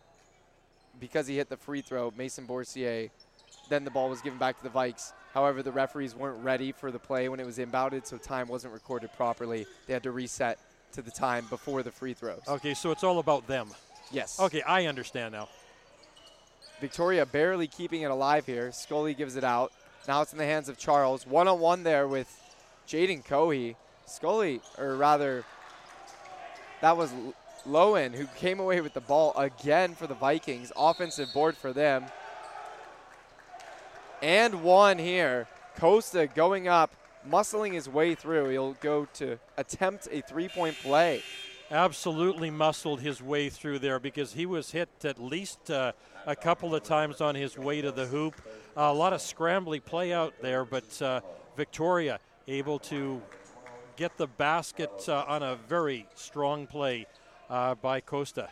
because 1.00 1.28
he 1.28 1.38
hit 1.38 1.50
the 1.50 1.58
free 1.58 1.82
throw, 1.82 2.14
Mason 2.16 2.46
Bourcier, 2.46 3.10
then 3.70 3.84
the 3.84 3.92
ball 3.92 4.10
was 4.10 4.22
given 4.22 4.38
back 4.40 4.58
to 4.58 4.64
the 4.64 4.70
Vikes. 4.70 5.12
However, 5.34 5.64
the 5.64 5.72
referees 5.72 6.16
weren't 6.16 6.44
ready 6.44 6.72
for 6.72 6.92
the 6.92 7.00
play 7.00 7.28
when 7.30 7.40
it 7.40 7.46
was 7.46 7.58
inbounded, 7.58 8.06
so 8.06 8.18
time 8.18 8.48
wasn't 8.48 8.74
recorded 8.74 9.12
properly. 9.14 9.66
They 9.88 9.94
had 9.94 10.04
to 10.04 10.12
reset 10.12 10.60
to 10.94 11.02
the 11.02 11.10
time 11.12 11.46
before 11.50 11.82
the 11.82 11.92
free 11.92 12.14
throws. 12.14 12.42
Okay, 12.48 12.74
so 12.76 12.92
it's 12.92 13.04
all 13.04 13.18
about 13.20 13.48
them. 13.48 13.70
Yes. 14.12 14.40
Okay, 14.40 14.62
I 14.62 14.86
understand 14.86 15.32
now. 15.34 15.50
Victoria 16.80 17.26
barely 17.26 17.68
keeping 17.68 18.02
it 18.02 18.12
alive 18.12 18.46
here. 18.46 18.72
Scully 18.72 19.14
gives 19.14 19.36
it 19.36 19.44
out. 19.44 19.72
Now 20.08 20.22
it's 20.22 20.34
in 20.34 20.38
the 20.38 20.46
hands 20.46 20.70
of 20.70 20.78
Charles. 20.78 21.26
One 21.26 21.48
on 21.48 21.60
one 21.60 21.84
there 21.84 22.08
with 22.08 22.30
Jaden 22.88 23.26
Cohee. 23.26 23.76
Scully, 24.06 24.60
or 24.78 24.96
rather, 24.96 25.46
that 26.82 26.98
was 26.98 27.12
Lowen 27.66 28.14
who 28.14 28.28
came 28.38 28.60
away 28.60 28.82
with 28.82 28.94
the 28.94 29.02
ball 29.02 29.34
again 29.38 29.96
for 29.96 30.08
the 30.08 30.14
Vikings. 30.14 30.72
Offensive 30.76 31.30
board 31.34 31.56
for 31.56 31.72
them. 31.72 32.06
And 34.22 34.64
one 34.64 34.98
here. 34.98 35.48
Costa 35.78 36.28
going 36.28 36.68
up, 36.68 36.94
muscling 37.30 37.74
his 37.74 37.90
way 37.90 38.16
through. 38.16 38.50
He'll 38.50 38.74
go 38.74 39.08
to 39.16 39.40
attempt 39.58 40.08
a 40.12 40.22
three 40.22 40.50
point 40.50 40.76
play. 40.82 41.24
Absolutely 41.72 42.52
muscled 42.52 43.02
his 43.02 43.22
way 43.22 43.50
through 43.50 43.80
there 43.80 44.00
because 44.00 44.34
he 44.34 44.46
was 44.46 44.72
hit 44.72 44.90
at 45.04 45.20
least 45.20 45.72
uh, 45.72 45.94
a 46.26 46.36
couple 46.36 46.74
of 46.74 46.84
times 46.84 47.22
on 47.22 47.36
his 47.36 47.58
way 47.58 47.82
to 47.82 47.92
the 47.92 48.06
hoop. 48.06 48.36
a 48.76 48.94
lot 48.94 49.14
of 49.14 49.20
scrambly 49.20 49.84
play 49.84 50.14
out 50.14 50.34
there, 50.42 50.66
but 50.66 51.02
uh, 51.02 51.22
Victoria 51.56 52.20
able 52.48 52.80
to 52.80 53.22
get 53.96 54.18
the 54.18 54.28
basket 54.28 54.92
uh, 55.08 55.26
on 55.28 55.44
a 55.44 55.56
very 55.68 56.08
strong 56.16 56.66
play 56.66 57.06
uh, 57.50 57.76
by 57.76 58.02
Costa. 58.02 58.50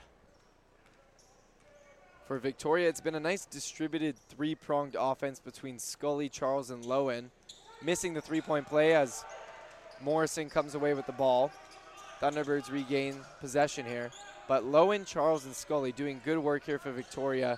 For 2.27 2.38
Victoria, 2.39 2.88
it's 2.88 3.02
been 3.02 3.15
a 3.15 3.19
nice 3.19 3.45
distributed 3.45 4.15
three 4.30 4.56
pronged 4.56 4.95
offense 4.98 5.39
between 5.39 5.80
Scully, 5.80 6.30
Charles, 6.30 6.69
and 6.69 6.84
Lowen. 6.85 7.30
Missing 7.84 8.14
the 8.14 8.22
three 8.22 8.41
point 8.41 8.68
play 8.68 8.95
as 8.95 9.26
Morrison 10.02 10.49
comes 10.49 10.76
away 10.76 10.93
with 10.93 11.06
the 11.07 11.11
ball. 11.11 11.52
Thunderbirds 12.22 12.72
regain 12.72 13.15
possession 13.39 13.85
here. 13.85 14.11
But 14.52 14.65
Lowen, 14.65 15.06
Charles, 15.06 15.45
and 15.45 15.56
Scully 15.56 15.94
doing 15.94 16.19
good 16.26 16.38
work 16.38 16.65
here 16.65 16.78
for 16.78 16.91
Victoria 16.91 17.57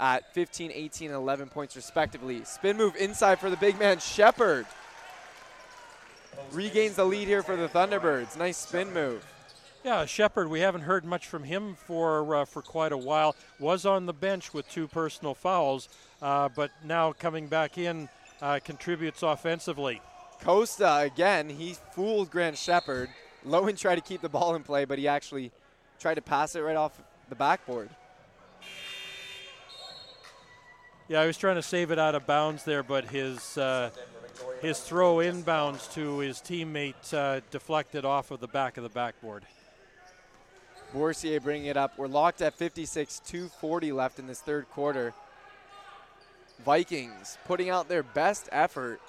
at 0.00 0.34
15, 0.34 0.72
18, 0.74 1.10
and 1.12 1.16
11 1.16 1.50
points 1.50 1.76
respectively. 1.76 2.42
Spin 2.42 2.76
move 2.76 2.96
inside 2.96 3.38
for 3.38 3.48
the 3.48 3.56
big 3.56 3.78
man, 3.78 4.00
Shepard. 4.00 4.66
Regains 6.50 6.96
the 6.96 7.04
lead 7.04 7.28
here 7.28 7.44
for 7.44 7.54
the 7.54 7.68
Thunderbirds. 7.68 8.36
Nice 8.36 8.56
spin 8.56 8.92
move. 8.92 9.24
Yeah, 9.84 10.04
Shepard. 10.04 10.50
We 10.50 10.58
haven't 10.58 10.80
heard 10.80 11.04
much 11.04 11.28
from 11.28 11.44
him 11.44 11.76
for 11.76 12.34
uh, 12.34 12.44
for 12.44 12.60
quite 12.60 12.90
a 12.90 12.98
while. 12.98 13.36
Was 13.60 13.86
on 13.86 14.06
the 14.06 14.12
bench 14.12 14.52
with 14.52 14.68
two 14.68 14.88
personal 14.88 15.32
fouls, 15.32 15.88
uh, 16.20 16.48
but 16.56 16.72
now 16.84 17.12
coming 17.12 17.46
back 17.46 17.78
in 17.78 18.08
uh, 18.42 18.58
contributes 18.64 19.22
offensively. 19.22 20.00
Costa 20.42 20.96
again, 21.02 21.48
he 21.48 21.76
fooled 21.92 22.32
Grant 22.32 22.58
Shepard. 22.58 23.10
Lowen 23.46 23.78
tried 23.78 23.94
to 23.94 24.00
keep 24.00 24.22
the 24.22 24.28
ball 24.28 24.56
in 24.56 24.64
play, 24.64 24.84
but 24.84 24.98
he 24.98 25.06
actually 25.06 25.52
tried 25.98 26.14
to 26.14 26.22
pass 26.22 26.54
it 26.54 26.60
right 26.60 26.76
off 26.76 27.00
the 27.28 27.34
backboard. 27.34 27.88
Yeah, 31.08 31.20
I 31.20 31.26
was 31.26 31.36
trying 31.36 31.56
to 31.56 31.62
save 31.62 31.90
it 31.92 31.98
out 31.98 32.14
of 32.14 32.26
bounds 32.26 32.64
there, 32.64 32.82
but 32.82 33.04
his 33.04 33.56
uh, 33.56 33.90
his 34.60 34.80
throw 34.80 35.16
inbounds 35.16 35.92
to 35.94 36.18
his 36.18 36.38
teammate 36.38 37.14
uh, 37.14 37.40
deflected 37.50 38.04
off 38.04 38.30
of 38.30 38.40
the 38.40 38.48
back 38.48 38.76
of 38.76 38.82
the 38.82 38.88
backboard. 38.88 39.44
Bourcier 40.92 41.40
bringing 41.40 41.66
it 41.66 41.76
up. 41.76 41.98
We're 41.98 42.06
locked 42.08 42.42
at 42.42 42.54
56, 42.54 43.20
240 43.20 43.92
left 43.92 44.18
in 44.18 44.26
this 44.26 44.40
third 44.40 44.68
quarter. 44.70 45.14
Vikings 46.64 47.38
putting 47.44 47.70
out 47.70 47.88
their 47.88 48.02
best 48.02 48.48
effort, 48.50 49.00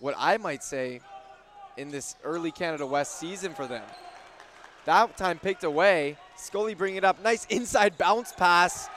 what 0.00 0.14
I 0.16 0.36
might 0.36 0.62
say, 0.62 1.00
in 1.76 1.90
this 1.90 2.16
early 2.24 2.50
Canada 2.50 2.86
West 2.86 3.18
season 3.18 3.52
for 3.52 3.66
them. 3.66 3.84
That 4.88 5.18
time 5.18 5.38
picked 5.38 5.64
away. 5.64 6.16
Scully 6.38 6.72
bringing 6.72 6.96
it 6.96 7.04
up. 7.04 7.22
Nice 7.22 7.44
inside 7.50 7.98
bounce 7.98 8.32
pass. 8.32 8.88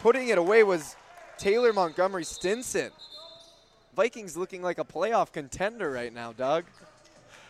Putting 0.00 0.28
it 0.28 0.38
away 0.38 0.62
was 0.62 0.96
Taylor 1.36 1.74
Montgomery 1.74 2.24
Stinson. 2.24 2.90
Vikings 3.94 4.38
looking 4.38 4.62
like 4.62 4.78
a 4.78 4.84
playoff 4.84 5.32
contender 5.32 5.90
right 5.90 6.10
now, 6.10 6.32
Doug. 6.32 6.64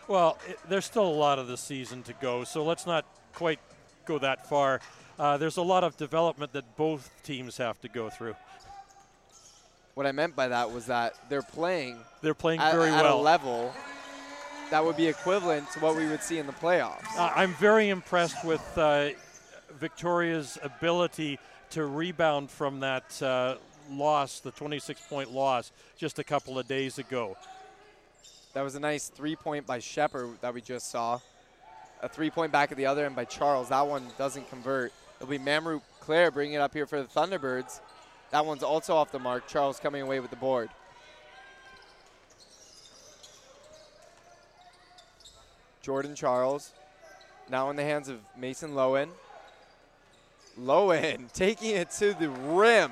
Well, 0.08 0.38
it, 0.48 0.58
there's 0.68 0.84
still 0.86 1.06
a 1.06 1.06
lot 1.06 1.38
of 1.38 1.46
the 1.46 1.56
season 1.56 2.02
to 2.02 2.14
go, 2.14 2.42
so 2.42 2.64
let's 2.64 2.84
not 2.84 3.04
quite 3.32 3.60
go 4.06 4.18
that 4.18 4.48
far. 4.48 4.80
Uh, 5.16 5.36
there's 5.36 5.56
a 5.56 5.62
lot 5.62 5.84
of 5.84 5.96
development 5.96 6.52
that 6.54 6.76
both 6.76 7.12
teams 7.22 7.56
have 7.58 7.80
to 7.82 7.88
go 7.88 8.10
through. 8.10 8.34
What 9.94 10.04
I 10.04 10.10
meant 10.10 10.34
by 10.34 10.48
that 10.48 10.72
was 10.72 10.86
that 10.86 11.14
they're 11.28 11.42
playing 11.42 11.96
They're 12.22 12.34
playing 12.34 12.58
at, 12.58 12.72
very 12.72 12.90
at 12.90 13.04
well. 13.04 13.20
a 13.20 13.22
level 13.22 13.72
that 14.70 14.84
would 14.84 14.96
be 14.96 15.06
equivalent 15.06 15.70
to 15.72 15.80
what 15.80 15.96
we 15.96 16.06
would 16.06 16.22
see 16.22 16.38
in 16.38 16.46
the 16.46 16.52
playoffs. 16.52 17.04
Uh, 17.16 17.32
I'm 17.34 17.54
very 17.54 17.88
impressed 17.88 18.44
with 18.44 18.62
uh, 18.78 19.10
Victoria's 19.78 20.58
ability 20.62 21.38
to 21.70 21.86
rebound 21.86 22.50
from 22.50 22.80
that 22.80 23.22
uh, 23.22 23.56
loss, 23.90 24.40
the 24.40 24.50
26 24.52 25.00
point 25.08 25.32
loss, 25.32 25.72
just 25.96 26.18
a 26.18 26.24
couple 26.24 26.58
of 26.58 26.66
days 26.68 26.98
ago. 26.98 27.36
That 28.54 28.62
was 28.62 28.74
a 28.74 28.80
nice 28.80 29.08
three 29.08 29.36
point 29.36 29.66
by 29.66 29.78
Shepard 29.78 30.40
that 30.40 30.54
we 30.54 30.60
just 30.60 30.90
saw. 30.90 31.20
A 32.02 32.08
three 32.08 32.30
point 32.30 32.50
back 32.52 32.70
at 32.70 32.76
the 32.76 32.86
other 32.86 33.04
end 33.06 33.14
by 33.14 33.24
Charles. 33.24 33.68
That 33.68 33.86
one 33.86 34.06
doesn't 34.18 34.48
convert. 34.48 34.92
It'll 35.20 35.30
be 35.30 35.38
Manroop 35.38 35.82
Clair 36.00 36.30
bringing 36.30 36.54
it 36.54 36.60
up 36.60 36.72
here 36.72 36.86
for 36.86 37.00
the 37.02 37.08
Thunderbirds. 37.08 37.80
That 38.30 38.46
one's 38.46 38.62
also 38.62 38.94
off 38.94 39.12
the 39.12 39.18
mark. 39.18 39.46
Charles 39.48 39.78
coming 39.78 40.02
away 40.02 40.20
with 40.20 40.30
the 40.30 40.36
board. 40.36 40.70
Jordan 45.82 46.14
Charles 46.14 46.72
now 47.48 47.70
in 47.70 47.76
the 47.76 47.82
hands 47.82 48.08
of 48.08 48.20
Mason 48.36 48.72
Lowen. 48.72 49.08
Lowen 50.58 51.32
taking 51.32 51.70
it 51.70 51.90
to 51.92 52.14
the 52.14 52.30
rim. 52.30 52.90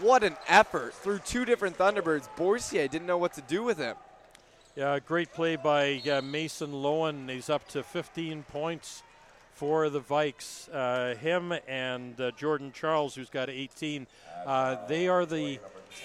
What 0.00 0.22
an 0.22 0.36
effort 0.48 0.94
through 0.94 1.20
two 1.20 1.44
different 1.44 1.78
Thunderbirds. 1.78 2.28
Bourcier 2.36 2.88
didn't 2.88 3.06
know 3.06 3.18
what 3.18 3.34
to 3.34 3.42
do 3.42 3.62
with 3.62 3.78
him. 3.78 3.96
Yeah, 4.76 4.98
great 4.98 5.32
play 5.32 5.56
by 5.56 6.00
uh, 6.10 6.22
Mason 6.22 6.72
Lowen. 6.72 7.28
He's 7.28 7.50
up 7.50 7.66
to 7.68 7.82
15 7.82 8.44
points 8.44 9.02
for 9.54 9.90
the 9.90 10.00
Vikes. 10.00 10.68
Uh, 10.72 11.16
him 11.16 11.52
and 11.68 12.18
uh, 12.20 12.30
Jordan 12.32 12.72
Charles, 12.72 13.14
who's 13.14 13.28
got 13.28 13.50
18, 13.50 14.06
uh, 14.46 14.76
they 14.86 15.08
are 15.08 15.26
the 15.26 15.58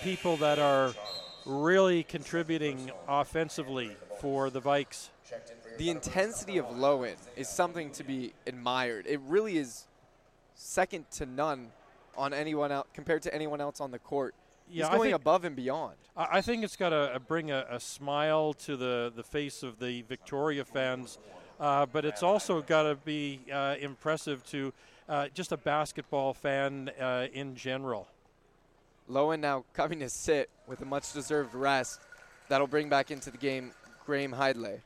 people 0.03 0.36
that 0.38 0.60
are 0.60 0.94
really 1.45 2.03
contributing 2.03 2.91
offensively 3.07 3.95
for 4.26 4.49
the 4.49 4.60
Vikes. 4.60 5.10
The 5.77 5.91
intensity 5.91 6.57
of 6.57 6.65
Lowen 6.65 7.14
is 7.35 7.47
something 7.47 7.91
to 7.91 8.03
be 8.03 8.34
admired. 8.47 9.06
It 9.07 9.19
really 9.27 9.60
is 9.60 9.85
second 10.56 11.06
to 11.11 11.27
none 11.27 11.68
on 12.18 12.34
anyone 12.34 12.72
else 12.72 12.88
compared 12.95 13.22
to 13.22 13.35
anyone 13.35 13.61
else 13.61 13.80
on 13.80 13.91
the 13.91 13.99
court. 13.99 14.34
Yeah, 14.68 14.85
He's 14.85 14.93
I 14.93 14.97
going 14.97 15.02
think- 15.11 15.15
above 15.22 15.45
and 15.45 15.56
beyond. 15.56 15.93
I 16.18 16.38
I 16.38 16.41
think 16.41 16.64
it's 16.64 16.76
got 16.76 16.89
to 16.89 17.22
bring 17.27 17.52
a, 17.52 17.68
a 17.69 17.80
smile 17.80 18.53
to 18.65 18.76
the, 18.76 19.14
the 19.15 19.22
face 19.22 19.61
of 19.61 19.77
the 19.77 20.02
Victoria 20.10 20.65
fans, 20.65 21.19
uh, 21.60 21.85
but 21.85 22.03
it's 22.03 22.23
also 22.23 22.64
got 22.64 22.84
to 22.84 22.95
be 22.95 23.41
uh, 23.53 23.76
impressive 23.80 24.43
to 24.47 24.73
uh, 25.07 25.27
just 25.35 25.52
a 25.52 25.57
basketball 25.57 26.34
fan 26.34 26.89
uh, 26.99 27.27
in 27.31 27.53
general. 27.56 28.07
Lowen 29.07 29.39
now 29.39 29.65
coming 29.73 29.99
to 29.99 30.10
sit 30.10 30.49
with 30.65 30.81
a 30.81 30.85
much 30.85 31.14
deserved 31.14 31.53
rest. 31.53 31.99
That'll 32.49 32.65
bring 32.65 32.89
back 32.89 33.11
into 33.11 33.30
the 33.30 33.38
game 33.38 33.72
Graham 34.06 34.34
Hidley. 34.34 34.80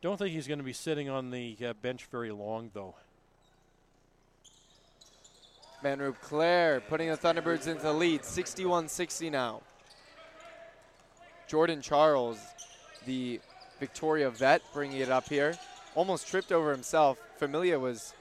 Don't 0.00 0.16
think 0.16 0.32
he's 0.32 0.46
going 0.46 0.58
to 0.58 0.64
be 0.64 0.72
sitting 0.72 1.08
on 1.08 1.30
the 1.30 1.56
uh, 1.64 1.72
bench 1.82 2.06
very 2.10 2.30
long, 2.30 2.70
though. 2.72 2.94
Manroop 5.82 6.20
Clair 6.20 6.80
putting 6.80 7.08
the 7.08 7.16
Thunderbirds 7.16 7.66
into 7.66 7.82
the 7.82 7.92
lead, 7.92 8.24
61 8.24 8.88
60 8.88 9.30
now. 9.30 9.62
Jordan 11.48 11.80
Charles, 11.80 12.38
the 13.06 13.40
Victoria 13.80 14.30
vet, 14.30 14.60
bringing 14.72 14.98
it 15.00 15.10
up 15.10 15.28
here. 15.28 15.56
Almost 15.94 16.28
tripped 16.28 16.52
over 16.52 16.70
himself. 16.70 17.18
Familia 17.38 17.78
was 17.78 18.12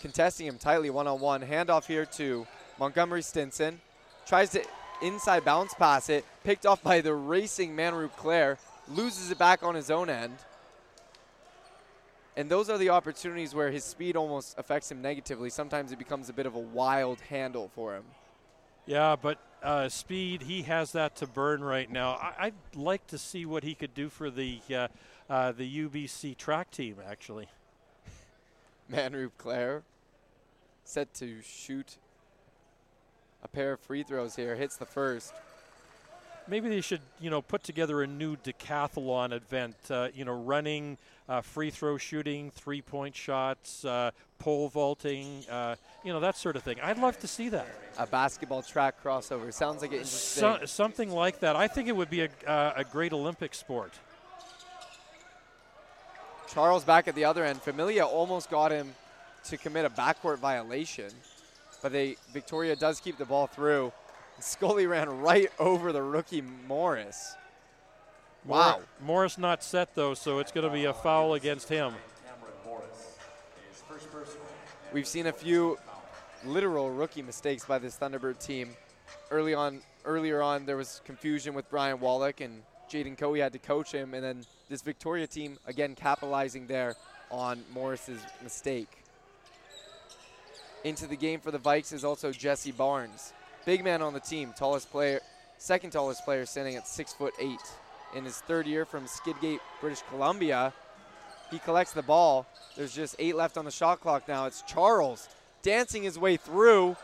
contesting 0.00 0.46
him 0.46 0.58
tightly 0.58 0.90
one 0.90 1.06
on 1.06 1.20
one. 1.20 1.42
Handoff 1.42 1.86
here 1.86 2.06
to 2.06 2.46
Montgomery 2.78 3.22
Stinson. 3.22 3.80
Tries 4.26 4.50
to 4.50 4.62
inside 5.02 5.44
bounce 5.44 5.74
pass 5.74 6.08
it. 6.08 6.24
Picked 6.46 6.64
off 6.64 6.80
by 6.80 7.00
the 7.00 7.12
racing 7.12 7.74
Manroop 7.74 8.14
Clair. 8.14 8.56
Loses 8.86 9.32
it 9.32 9.36
back 9.36 9.64
on 9.64 9.74
his 9.74 9.90
own 9.90 10.08
end. 10.08 10.36
And 12.36 12.48
those 12.48 12.70
are 12.70 12.78
the 12.78 12.90
opportunities 12.90 13.52
where 13.52 13.72
his 13.72 13.82
speed 13.82 14.14
almost 14.14 14.56
affects 14.56 14.88
him 14.88 15.02
negatively. 15.02 15.50
Sometimes 15.50 15.90
it 15.90 15.98
becomes 15.98 16.28
a 16.28 16.32
bit 16.32 16.46
of 16.46 16.54
a 16.54 16.60
wild 16.60 17.20
handle 17.22 17.68
for 17.74 17.96
him. 17.96 18.04
Yeah, 18.86 19.16
but 19.20 19.38
uh, 19.60 19.88
speed, 19.88 20.42
he 20.42 20.62
has 20.62 20.92
that 20.92 21.16
to 21.16 21.26
burn 21.26 21.64
right 21.64 21.90
now. 21.90 22.10
I, 22.12 22.34
I'd 22.38 22.76
like 22.76 23.04
to 23.08 23.18
see 23.18 23.44
what 23.44 23.64
he 23.64 23.74
could 23.74 23.92
do 23.92 24.08
for 24.08 24.30
the 24.30 24.60
uh, 24.72 24.86
uh, 25.28 25.50
the 25.50 25.88
UBC 25.88 26.36
track 26.36 26.70
team, 26.70 26.98
actually. 27.04 27.48
Manroop 28.92 29.32
Clair 29.36 29.82
set 30.84 31.12
to 31.14 31.42
shoot 31.42 31.96
a 33.42 33.48
pair 33.48 33.72
of 33.72 33.80
free 33.80 34.04
throws 34.04 34.36
here. 34.36 34.54
Hits 34.54 34.76
the 34.76 34.86
first. 34.86 35.32
Maybe 36.48 36.68
they 36.68 36.80
should, 36.80 37.00
you 37.20 37.30
know, 37.30 37.42
put 37.42 37.64
together 37.64 38.02
a 38.02 38.06
new 38.06 38.36
decathlon 38.36 39.32
event. 39.32 39.76
Uh, 39.90 40.08
you 40.14 40.24
know, 40.24 40.34
running, 40.34 40.96
uh, 41.28 41.40
free 41.40 41.70
throw 41.70 41.98
shooting, 41.98 42.50
three 42.50 42.82
point 42.82 43.16
shots, 43.16 43.84
uh, 43.84 44.12
pole 44.38 44.68
vaulting, 44.68 45.44
uh, 45.50 45.74
you 46.04 46.12
know, 46.12 46.20
that 46.20 46.36
sort 46.36 46.56
of 46.56 46.62
thing. 46.62 46.78
I'd 46.80 46.98
love 46.98 47.18
to 47.20 47.26
see 47.26 47.48
that. 47.48 47.66
A 47.98 48.06
basketball 48.06 48.62
track 48.62 49.02
crossover. 49.02 49.52
Sounds 49.52 49.82
like. 49.82 49.92
So, 50.04 50.60
something 50.66 51.10
like 51.10 51.40
that. 51.40 51.56
I 51.56 51.66
think 51.66 51.88
it 51.88 51.96
would 51.96 52.10
be 52.10 52.22
a, 52.22 52.28
uh, 52.46 52.74
a 52.76 52.84
great 52.84 53.12
Olympic 53.12 53.54
sport. 53.54 53.92
Charles 56.48 56.84
back 56.84 57.08
at 57.08 57.14
the 57.14 57.24
other 57.24 57.44
end. 57.44 57.60
Familia 57.60 58.06
almost 58.06 58.50
got 58.50 58.70
him 58.70 58.94
to 59.44 59.56
commit 59.56 59.84
a 59.84 59.90
backcourt 59.90 60.38
violation, 60.38 61.10
but 61.82 61.92
they 61.92 62.16
Victoria 62.32 62.76
does 62.76 63.00
keep 63.00 63.18
the 63.18 63.24
ball 63.24 63.46
through. 63.46 63.92
Scully 64.38 64.86
ran 64.86 65.20
right 65.20 65.50
over 65.58 65.92
the 65.92 66.02
rookie 66.02 66.42
Morris. 66.66 67.34
Wow. 68.44 68.80
Morris 69.00 69.38
not 69.38 69.62
set 69.62 69.94
though, 69.94 70.14
so 70.14 70.38
it's 70.38 70.52
going 70.52 70.66
to 70.66 70.72
be 70.72 70.84
a 70.84 70.92
foul 70.92 71.34
against 71.34 71.68
him. 71.68 71.94
We've 74.92 75.06
seen 75.06 75.26
a 75.26 75.32
few 75.32 75.78
literal 76.44 76.90
rookie 76.90 77.22
mistakes 77.22 77.64
by 77.64 77.78
this 77.78 77.96
Thunderbird 77.96 78.38
team. 78.38 78.70
Early 79.30 79.54
on, 79.54 79.80
earlier 80.04 80.42
on, 80.42 80.64
there 80.64 80.76
was 80.76 81.00
confusion 81.04 81.54
with 81.54 81.68
Brian 81.70 81.98
Wallach 81.98 82.40
and 82.40 82.62
Jaden 82.88 83.18
Cohee 83.18 83.40
had 83.40 83.52
to 83.52 83.58
coach 83.58 83.90
him, 83.90 84.14
and 84.14 84.22
then 84.22 84.44
this 84.68 84.82
Victoria 84.82 85.26
team 85.26 85.58
again 85.66 85.94
capitalizing 85.94 86.66
there 86.66 86.94
on 87.30 87.62
Morris's 87.72 88.20
mistake. 88.42 89.02
Into 90.84 91.08
the 91.08 91.16
game 91.16 91.40
for 91.40 91.50
the 91.50 91.58
Vikes 91.58 91.92
is 91.92 92.04
also 92.04 92.30
Jesse 92.30 92.70
Barnes, 92.70 93.32
big 93.66 93.84
man 93.84 94.00
on 94.00 94.14
the 94.14 94.20
team, 94.20 94.54
tallest 94.56 94.90
player, 94.90 95.20
second 95.58 95.90
tallest 95.90 96.24
player, 96.24 96.46
standing 96.46 96.76
at 96.76 96.88
six 96.88 97.12
foot 97.12 97.34
eight. 97.38 97.60
In 98.14 98.24
his 98.24 98.38
third 98.38 98.66
year 98.66 98.86
from 98.86 99.06
Skidgate, 99.06 99.58
British 99.82 100.00
Columbia, 100.08 100.72
he 101.50 101.58
collects 101.58 101.92
the 101.92 102.02
ball. 102.02 102.46
There's 102.76 102.94
just 102.94 103.16
eight 103.18 103.36
left 103.36 103.58
on 103.58 103.66
the 103.66 103.70
shot 103.70 104.00
clock 104.00 104.26
now. 104.26 104.46
It's 104.46 104.62
Charles 104.62 105.28
dancing 105.62 106.04
his 106.04 106.18
way 106.18 106.36
through. 106.36 106.96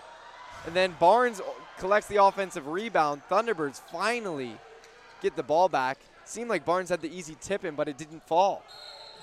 And 0.64 0.74
then 0.74 0.94
Barnes 1.00 1.40
collects 1.78 2.06
the 2.06 2.24
offensive 2.24 2.68
rebound. 2.68 3.22
Thunderbirds 3.28 3.80
finally 3.90 4.52
get 5.20 5.34
the 5.36 5.42
ball 5.42 5.68
back. 5.68 5.98
Seemed 6.24 6.48
like 6.48 6.64
Barnes 6.64 6.88
had 6.88 7.00
the 7.00 7.14
easy 7.14 7.36
tip 7.40 7.64
in, 7.64 7.74
but 7.74 7.88
it 7.88 7.98
didn't 7.98 8.22
fall. 8.22 8.62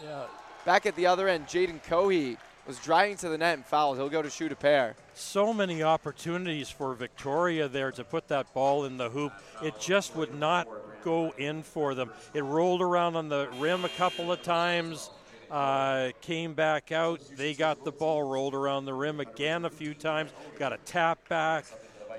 Yeah. 0.04 0.26
Back 0.66 0.86
at 0.86 0.96
the 0.98 1.06
other 1.06 1.30
end, 1.30 1.48
Jaden 1.48 1.82
Cohee 1.84 2.38
was 2.70 2.78
driving 2.78 3.18
to 3.18 3.30
the 3.30 3.38
net 3.38 3.56
and 3.56 3.66
fouled. 3.66 3.98
He'll 3.98 4.10
go 4.10 4.22
to 4.22 4.30
shoot 4.30 4.52
a 4.52 4.56
pair. 4.56 4.96
So 5.16 5.56
many 5.56 5.82
opportunities 5.82 6.70
for 6.70 6.94
Victoria 6.94 7.68
there 7.68 7.92
to 7.92 8.04
put 8.04 8.28
that 8.28 8.54
ball 8.54 8.86
in 8.86 8.98
the 8.98 9.10
hoop. 9.10 9.34
It 9.64 9.80
just 9.80 10.16
would 10.16 10.36
not 10.36 10.68
go 11.04 11.32
in 11.32 11.64
for 11.64 11.96
them. 11.96 12.12
It 12.36 12.44
rolled 12.44 12.84
around 12.84 13.16
on 13.16 13.28
the 13.28 13.50
rim 13.58 13.86
a 13.86 13.90
couple 13.90 14.32
of 14.32 14.44
times, 14.44 15.10
uh, 15.50 16.10
came 16.22 16.54
back 16.54 16.92
out. 16.92 17.22
They 17.36 17.56
got 17.56 17.84
the 17.84 17.92
ball 17.92 18.22
rolled 18.22 18.54
around 18.54 18.86
the 18.86 18.94
rim 18.94 19.20
again 19.20 19.66
a 19.66 19.72
few 19.72 19.96
times, 19.96 20.30
got 20.60 20.72
a 20.72 20.78
tap 20.86 21.28
back. 21.28 21.66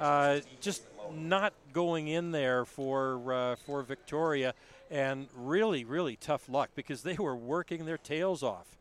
Uh, 0.01 0.41
just 0.61 0.83
not 1.15 1.53
going 1.73 2.09
in 2.09 2.33
there 2.33 2.65
for 2.65 3.33
uh, 3.33 3.55
for 3.55 3.83
Victoria, 3.83 4.55
and 4.91 5.29
really, 5.37 5.85
really 5.85 6.17
tough 6.17 6.49
luck 6.49 6.71
because 6.75 7.05
they 7.05 7.15
were 7.15 7.37
working 7.37 7.85
their 7.85 7.99
tails 7.99 8.43
off. 8.43 8.80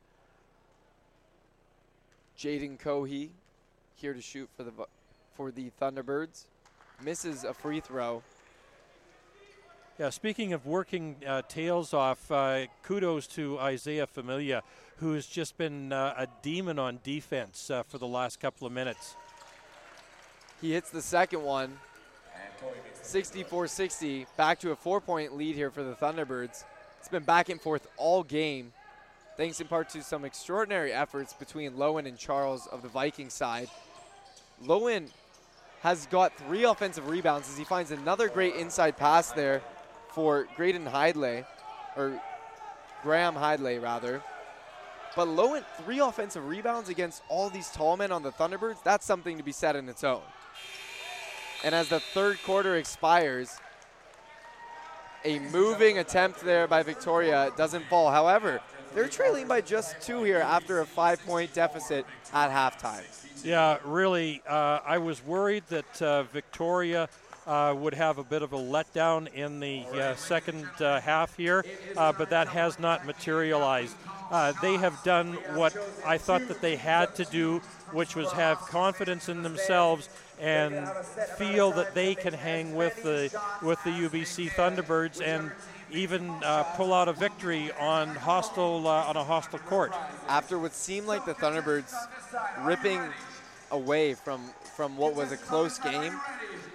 Jaden 2.39 2.79
Cohee 2.79 3.31
here 3.95 4.13
to 4.13 4.21
shoot 4.21 4.49
for 4.55 4.63
the 4.63 4.71
for 5.35 5.51
the 5.51 5.71
Thunderbirds. 5.81 6.45
Misses 7.03 7.43
a 7.43 7.53
free 7.53 7.81
throw. 7.81 8.23
Yeah, 9.97 10.09
speaking 10.09 10.53
of 10.53 10.65
working 10.65 11.17
uh, 11.27 11.41
tails 11.49 11.93
off, 11.93 12.31
uh, 12.31 12.67
kudos 12.83 13.27
to 13.27 13.59
Isaiah 13.59 14.07
Familia, 14.07 14.63
who's 14.97 15.27
just 15.27 15.57
been 15.57 15.91
uh, 15.91 16.13
a 16.17 16.27
demon 16.41 16.79
on 16.79 16.99
defense 17.03 17.69
uh, 17.69 17.83
for 17.83 17.97
the 17.97 18.07
last 18.07 18.39
couple 18.39 18.65
of 18.65 18.71
minutes. 18.71 19.17
He 20.61 20.71
hits 20.71 20.89
the 20.89 21.01
second 21.01 21.43
one. 21.43 21.77
64-60, 23.03 24.27
back 24.37 24.59
to 24.59 24.71
a 24.71 24.75
four-point 24.75 25.35
lead 25.35 25.55
here 25.55 25.71
for 25.71 25.83
the 25.83 25.93
Thunderbirds. 25.93 26.63
It's 26.99 27.09
been 27.09 27.23
back 27.23 27.49
and 27.49 27.59
forth 27.59 27.87
all 27.97 28.23
game, 28.23 28.71
thanks 29.39 29.61
in 29.61 29.67
part 29.67 29.87
to 29.87 30.03
some 30.03 30.25
extraordinary 30.25 30.91
efforts 30.91 31.31
between 31.31 31.71
Lowen 31.71 32.05
and 32.05 32.17
Charles 32.17 32.67
of 32.67 32.81
the 32.81 32.89
Viking 32.89 33.29
side. 33.29 33.69
Lowen 34.65 35.09
has 35.79 36.07
got 36.07 36.35
three 36.35 36.65
offensive 36.65 37.07
rebounds 37.07 37.49
as 37.49 37.57
he 37.57 37.63
finds 37.63 37.91
another 37.91 38.27
great 38.27 38.55
inside 38.55 38.97
pass 38.97 39.31
there 39.31 39.61
for 40.09 40.45
Graydon 40.57 40.85
Hidley, 40.85 41.45
or 41.95 42.21
Graham 43.01 43.35
Hidley 43.35 43.81
rather. 43.81 44.21
But 45.15 45.29
Lowen, 45.29 45.63
three 45.85 45.99
offensive 45.99 46.45
rebounds 46.45 46.89
against 46.89 47.23
all 47.29 47.49
these 47.49 47.69
tall 47.69 47.95
men 47.95 48.11
on 48.11 48.23
the 48.23 48.33
Thunderbirds, 48.33 48.83
that's 48.83 49.05
something 49.05 49.37
to 49.37 49.43
be 49.43 49.53
said 49.53 49.77
in 49.77 49.87
its 49.87 50.03
own. 50.03 50.21
And 51.63 51.73
as 51.73 51.87
the 51.87 52.01
third 52.01 52.43
quarter 52.43 52.75
expires, 52.75 53.57
a 55.23 55.39
moving 55.39 55.97
attempt 55.97 56.41
there 56.41 56.67
by 56.67 56.83
Victoria 56.83 57.53
doesn't 57.55 57.85
fall. 57.85 58.11
However, 58.11 58.59
they're 58.93 59.07
trailing 59.07 59.47
by 59.47 59.61
just 59.61 60.01
two 60.01 60.23
here 60.23 60.39
after 60.39 60.81
a 60.81 60.85
five 60.85 61.23
point 61.25 61.53
deficit 61.53 62.05
at 62.33 62.51
halftime. 62.51 63.03
Yeah, 63.43 63.77
really, 63.85 64.41
uh, 64.47 64.79
I 64.85 64.97
was 64.97 65.23
worried 65.23 65.63
that 65.69 66.01
uh, 66.01 66.23
Victoria 66.23 67.07
uh, 67.47 67.73
would 67.75 67.93
have 67.93 68.17
a 68.17 68.23
bit 68.23 68.41
of 68.41 68.53
a 68.53 68.57
letdown 68.57 69.33
in 69.33 69.59
the 69.59 69.85
uh, 69.87 70.15
second 70.15 70.67
uh, 70.79 70.99
half 71.01 71.35
here, 71.35 71.65
uh, 71.97 72.11
but 72.11 72.29
that 72.29 72.47
has 72.47 72.79
not 72.79 73.05
materialized. 73.05 73.95
They 74.61 74.77
have 74.77 75.01
done 75.03 75.33
what 75.55 75.75
I 76.05 76.19
thought 76.19 76.47
that 76.49 76.61
they 76.61 76.75
had 76.75 77.15
to 77.15 77.25
do, 77.25 77.59
which 77.91 78.15
was 78.15 78.31
have 78.33 78.59
confidence 78.59 79.29
in 79.29 79.41
themselves 79.41 80.09
and 80.39 80.87
feel 81.37 81.71
that 81.71 81.95
they 81.95 82.13
can 82.13 82.33
hang 82.33 82.75
with 82.75 83.01
the 83.01 83.35
with 83.63 83.83
the 83.83 83.89
UBC 83.89 84.51
Thunderbirds 84.51 85.19
and 85.21 85.51
even 85.91 86.29
uh, 86.43 86.63
pull 86.75 86.93
out 86.93 87.07
a 87.07 87.13
victory 87.13 87.71
on 87.79 88.09
hostile 88.09 88.87
uh, 88.87 89.03
on 89.05 89.17
a 89.17 89.23
hostile 89.23 89.59
court. 89.59 89.93
After 90.27 90.59
what 90.59 90.73
seemed 90.73 91.07
like 91.07 91.25
the 91.25 91.33
Thunderbirds 91.33 91.93
ripping 92.63 93.01
away 93.71 94.13
from 94.13 94.41
from 94.75 94.97
what 94.97 95.15
was 95.15 95.31
a 95.31 95.37
close 95.37 95.79
game, 95.79 96.13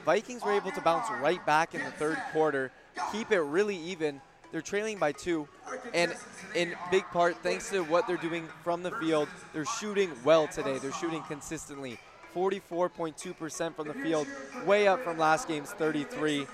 Vikings 0.05 0.43
were 0.45 0.53
able 0.53 0.71
to 0.73 0.81
bounce 0.81 1.09
right 1.21 1.45
back 1.47 1.75
in 1.75 1.83
the 1.85 1.91
third 1.93 2.19
quarter, 2.33 2.71
keep 3.13 3.31
it 3.33 3.41
really 3.41 3.77
even. 3.77 4.21
They're 4.53 4.63
trailing 4.63 4.99
by 4.99 5.11
two, 5.11 5.49
and 5.93 6.15
in 6.55 6.75
big 6.89 7.05
part 7.07 7.37
thanks 7.43 7.71
to 7.71 7.83
what 7.83 8.07
they're 8.07 8.17
doing 8.17 8.47
from 8.63 8.85
the 8.85 8.93
field. 8.93 9.29
They're 9.53 9.65
shooting 9.65 10.13
well 10.25 10.47
today. 10.47 10.79
They're 10.79 10.93
shooting 10.93 11.23
consistently. 11.23 11.99
44.2% 12.35 13.77
from 13.77 13.89
the 13.89 13.95
field, 13.95 14.27
way 14.67 14.89
up 14.89 15.03
from 15.05 15.19
last 15.19 15.47
game's 15.47 15.71
33. 15.71 16.47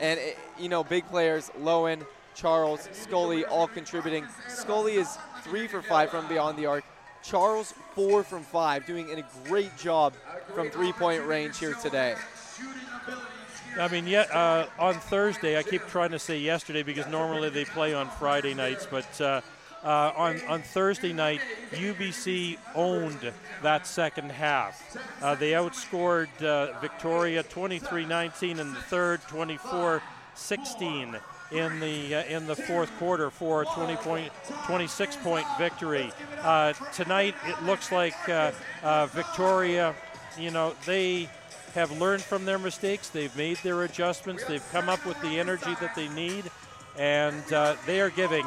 And, 0.00 0.18
it, 0.18 0.38
you 0.58 0.68
know, 0.68 0.84
big 0.84 1.06
players, 1.08 1.50
Lowen, 1.60 2.04
Charles, 2.34 2.88
Scully, 2.92 3.44
all 3.44 3.68
contributing. 3.68 4.26
Scully 4.48 4.94
is 4.94 5.18
three 5.42 5.66
for 5.66 5.82
five 5.82 6.10
from 6.10 6.26
beyond 6.28 6.58
the 6.58 6.66
arc. 6.66 6.84
Charles, 7.22 7.72
four 7.94 8.22
from 8.22 8.42
five, 8.42 8.86
doing 8.86 9.10
a 9.10 9.24
great 9.48 9.76
job 9.78 10.12
from 10.54 10.68
three-point 10.70 11.24
range 11.26 11.58
here 11.58 11.74
today. 11.74 12.14
I 13.80 13.88
mean, 13.88 14.06
yet 14.06 14.30
uh, 14.30 14.66
on 14.78 14.94
Thursday, 14.94 15.58
I 15.58 15.62
keep 15.62 15.86
trying 15.86 16.10
to 16.10 16.18
say 16.18 16.38
yesterday 16.38 16.82
because 16.82 17.08
normally 17.08 17.48
they 17.50 17.64
play 17.64 17.94
on 17.94 18.08
Friday 18.08 18.54
nights, 18.54 18.86
but 18.88 19.20
uh, 19.20 19.40
uh, 19.84 20.12
on 20.16 20.40
on 20.48 20.62
Thursday 20.62 21.12
night, 21.12 21.40
UBC 21.72 22.58
owned 22.74 23.32
that 23.62 23.86
second 23.86 24.32
half. 24.32 24.96
Uh, 25.22 25.34
they 25.34 25.52
outscored 25.52 26.28
uh, 26.42 26.78
Victoria 26.80 27.42
23-19 27.42 28.58
in 28.58 28.72
the 28.72 28.80
third, 28.80 29.20
24-16 29.22 31.20
in 31.52 31.80
the 31.80 32.14
uh, 32.14 32.24
in 32.24 32.46
the 32.46 32.56
fourth 32.56 32.90
quarter 32.98 33.30
for 33.30 33.62
a 33.62 33.66
20 33.66 33.96
point, 33.96 34.32
26 34.66 35.16
point 35.16 35.46
victory. 35.58 36.10
Uh, 36.42 36.72
tonight, 36.92 37.34
it 37.46 37.62
looks 37.62 37.92
like 37.92 38.16
uh, 38.28 38.50
uh, 38.82 39.06
Victoria, 39.06 39.94
you 40.38 40.50
know, 40.50 40.74
they 40.86 41.28
have 41.74 41.90
learned 42.00 42.22
from 42.22 42.44
their 42.44 42.58
mistakes. 42.58 43.08
They've 43.08 43.34
made 43.36 43.56
their 43.58 43.82
adjustments. 43.84 44.44
They've 44.44 44.66
come 44.70 44.88
up 44.88 45.04
with 45.04 45.20
the 45.22 45.38
energy 45.40 45.74
that 45.80 45.94
they 45.94 46.08
need, 46.08 46.50
and 46.96 47.52
uh, 47.52 47.76
they 47.86 48.00
are 48.00 48.10
giving 48.10 48.46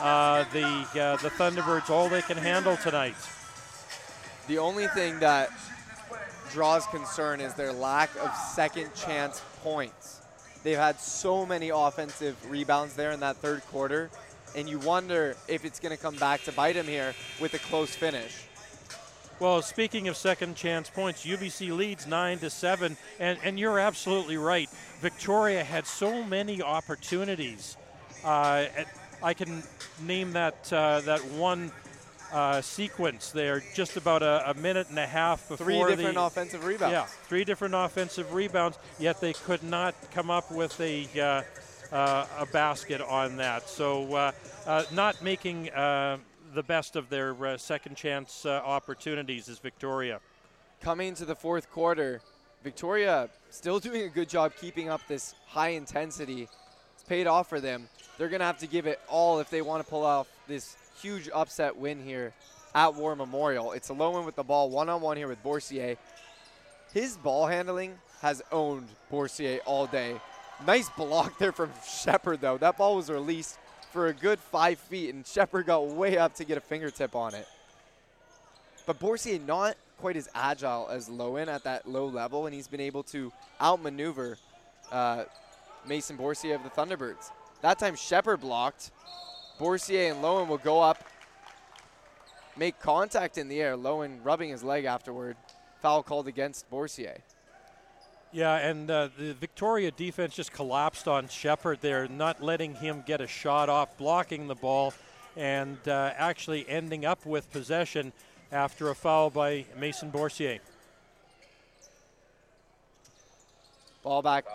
uh, 0.00 0.44
the 0.52 0.64
uh, 0.64 1.16
the 1.16 1.30
Thunderbirds 1.30 1.90
all 1.90 2.08
they 2.08 2.22
can 2.22 2.36
handle 2.36 2.76
tonight. 2.76 3.16
The 4.46 4.58
only 4.58 4.86
thing 4.88 5.18
that 5.20 5.50
draws 6.52 6.86
concern 6.86 7.40
is 7.40 7.54
their 7.54 7.72
lack 7.72 8.10
of 8.22 8.34
second 8.36 8.94
chance 8.94 9.42
points. 9.62 10.20
They've 10.62 10.78
had 10.78 11.00
so 11.00 11.44
many 11.44 11.70
offensive 11.70 12.36
rebounds 12.50 12.94
there 12.94 13.10
in 13.12 13.20
that 13.20 13.36
third 13.36 13.62
quarter, 13.66 14.10
and 14.54 14.68
you 14.68 14.78
wonder 14.78 15.36
if 15.48 15.64
it's 15.64 15.80
going 15.80 15.94
to 15.94 16.00
come 16.00 16.16
back 16.16 16.42
to 16.44 16.52
bite 16.52 16.74
them 16.74 16.86
here 16.86 17.14
with 17.40 17.54
a 17.54 17.58
close 17.58 17.94
finish. 17.94 18.44
Well, 19.40 19.62
speaking 19.62 20.08
of 20.08 20.16
second 20.16 20.54
chance 20.54 20.88
points, 20.88 21.26
UBC 21.26 21.76
leads 21.76 22.06
nine 22.06 22.38
to 22.38 22.50
seven, 22.50 22.96
and, 23.18 23.38
and 23.42 23.58
you're 23.58 23.78
absolutely 23.78 24.36
right. 24.36 24.70
Victoria 25.00 25.64
had 25.64 25.86
so 25.86 26.22
many 26.22 26.62
opportunities. 26.62 27.76
Uh, 28.24 28.66
I 29.22 29.34
can 29.34 29.62
name 30.02 30.32
that 30.32 30.72
uh, 30.72 31.00
that 31.00 31.24
one 31.32 31.72
uh, 32.32 32.60
sequence 32.60 33.30
there, 33.30 33.62
just 33.74 33.96
about 33.96 34.22
a, 34.22 34.50
a 34.50 34.54
minute 34.54 34.88
and 34.88 34.98
a 34.98 35.06
half 35.06 35.48
before 35.48 35.66
Three 35.66 35.96
different 35.96 36.14
the, 36.14 36.22
offensive 36.22 36.64
rebounds. 36.64 36.92
Yeah, 36.92 37.04
three 37.28 37.44
different 37.44 37.74
offensive 37.74 38.32
rebounds. 38.34 38.78
Yet 38.98 39.20
they 39.20 39.32
could 39.32 39.62
not 39.62 39.94
come 40.12 40.30
up 40.30 40.50
with 40.50 40.80
a 40.80 41.08
uh, 41.20 41.42
uh, 41.94 42.26
a 42.40 42.46
basket 42.46 43.00
on 43.00 43.36
that. 43.36 43.68
So 43.68 44.14
uh, 44.14 44.32
uh, 44.66 44.84
not 44.92 45.22
making 45.22 45.70
uh, 45.70 46.18
the 46.54 46.62
best 46.62 46.94
of 46.94 47.08
their 47.10 47.34
uh, 47.44 47.56
second 47.56 47.96
chance 47.96 48.46
uh, 48.46 48.62
opportunities 48.64 49.48
is 49.48 49.58
Victoria. 49.58 50.20
Coming 50.80 51.14
to 51.14 51.24
the 51.24 51.34
fourth 51.34 51.70
quarter, 51.70 52.20
Victoria 52.62 53.28
still 53.50 53.80
doing 53.80 54.02
a 54.02 54.08
good 54.08 54.28
job 54.28 54.52
keeping 54.60 54.88
up 54.88 55.00
this 55.08 55.34
high 55.46 55.70
intensity. 55.70 56.48
It's 56.94 57.02
paid 57.02 57.26
off 57.26 57.48
for 57.48 57.60
them. 57.60 57.88
They're 58.16 58.28
going 58.28 58.40
to 58.40 58.46
have 58.46 58.58
to 58.58 58.68
give 58.68 58.86
it 58.86 59.00
all 59.08 59.40
if 59.40 59.50
they 59.50 59.62
want 59.62 59.82
to 59.84 59.90
pull 59.90 60.04
off 60.04 60.28
this 60.46 60.76
huge 61.02 61.28
upset 61.34 61.76
win 61.76 62.02
here 62.02 62.32
at 62.74 62.94
War 62.94 63.16
Memorial. 63.16 63.72
It's 63.72 63.90
Lowen 63.90 64.24
with 64.24 64.36
the 64.36 64.44
ball 64.44 64.70
one 64.70 64.88
on 64.88 65.00
one 65.00 65.16
here 65.16 65.28
with 65.28 65.42
Bourcier. 65.42 65.96
His 66.92 67.16
ball 67.16 67.46
handling 67.46 67.98
has 68.22 68.42
owned 68.52 68.86
Bourcier 69.10 69.58
all 69.66 69.86
day. 69.86 70.20
Nice 70.64 70.88
block 70.90 71.36
there 71.38 71.52
from 71.52 71.70
Shepard, 71.84 72.40
though. 72.40 72.58
That 72.58 72.78
ball 72.78 72.94
was 72.94 73.10
released 73.10 73.58
for 73.94 74.08
a 74.08 74.12
good 74.12 74.40
five 74.40 74.80
feet, 74.80 75.14
and 75.14 75.24
Shepard 75.24 75.66
got 75.66 75.86
way 75.86 76.18
up 76.18 76.34
to 76.34 76.44
get 76.44 76.58
a 76.58 76.60
fingertip 76.60 77.14
on 77.14 77.32
it. 77.32 77.46
But 78.86 78.98
Bourcier 78.98 79.38
not 79.38 79.76
quite 80.00 80.16
as 80.16 80.28
agile 80.34 80.88
as 80.90 81.08
Lowen 81.08 81.46
at 81.46 81.62
that 81.62 81.88
low 81.88 82.06
level, 82.06 82.46
and 82.46 82.54
he's 82.54 82.66
been 82.66 82.80
able 82.80 83.04
to 83.04 83.32
outmaneuver 83.60 84.36
uh, 84.90 85.24
Mason 85.86 86.16
Bourcier 86.16 86.56
of 86.56 86.64
the 86.64 86.70
Thunderbirds. 86.70 87.30
That 87.62 87.78
time 87.78 87.94
Shepard 87.94 88.40
blocked. 88.40 88.90
Bourcier 89.60 90.12
and 90.12 90.24
Lowen 90.24 90.48
will 90.48 90.58
go 90.58 90.80
up, 90.80 91.04
make 92.56 92.80
contact 92.80 93.38
in 93.38 93.46
the 93.46 93.62
air. 93.62 93.76
Lowen 93.76 94.18
rubbing 94.24 94.50
his 94.50 94.64
leg 94.64 94.86
afterward. 94.86 95.36
Foul 95.80 96.02
called 96.02 96.26
against 96.26 96.68
Bourcier. 96.68 97.18
Yeah, 98.34 98.56
and 98.56 98.90
uh, 98.90 99.10
the 99.16 99.32
Victoria 99.34 99.92
defense 99.92 100.34
just 100.34 100.52
collapsed 100.52 101.06
on 101.06 101.28
Shepard 101.28 101.78
there, 101.82 102.08
not 102.08 102.42
letting 102.42 102.74
him 102.74 103.04
get 103.06 103.20
a 103.20 103.28
shot 103.28 103.68
off, 103.68 103.96
blocking 103.96 104.48
the 104.48 104.56
ball, 104.56 104.92
and 105.36 105.78
uh, 105.86 106.12
actually 106.16 106.68
ending 106.68 107.04
up 107.04 107.24
with 107.24 107.48
possession 107.52 108.12
after 108.50 108.90
a 108.90 108.94
foul 108.96 109.30
by 109.30 109.66
Mason 109.78 110.10
Bourcier. 110.10 110.58
Ball 114.02 114.20
back 114.20 114.46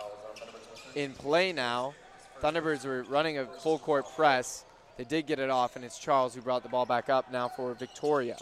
in 0.95 1.13
play 1.13 1.53
now. 1.53 1.93
Thunderbirds 2.41 2.85
were 2.85 3.03
running 3.03 3.37
a 3.37 3.45
full 3.45 3.79
court 3.79 4.05
press. 4.13 4.65
They 4.97 5.05
did 5.05 5.25
get 5.25 5.39
it 5.39 5.49
off, 5.49 5.77
and 5.77 5.85
it's 5.85 5.97
Charles 5.97 6.35
who 6.35 6.41
brought 6.41 6.63
the 6.63 6.69
ball 6.69 6.85
back 6.85 7.07
up 7.07 7.31
now 7.31 7.47
for 7.47 7.73
Victoria. 7.75 8.35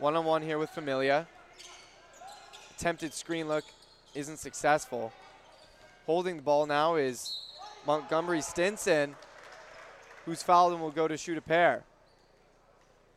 One 0.00 0.16
on 0.16 0.24
one 0.24 0.42
here 0.42 0.58
with 0.58 0.70
Familia. 0.70 1.28
Attempted 2.76 3.14
screen 3.14 3.46
look 3.46 3.64
isn't 4.16 4.38
successful. 4.38 5.12
Holding 6.06 6.36
the 6.36 6.42
ball 6.42 6.66
now 6.66 6.94
is 6.94 7.38
Montgomery 7.86 8.40
Stinson, 8.40 9.14
who's 10.24 10.42
fouled 10.42 10.72
and 10.72 10.82
will 10.82 10.90
go 10.90 11.06
to 11.06 11.16
shoot 11.16 11.36
a 11.36 11.42
pair. 11.42 11.84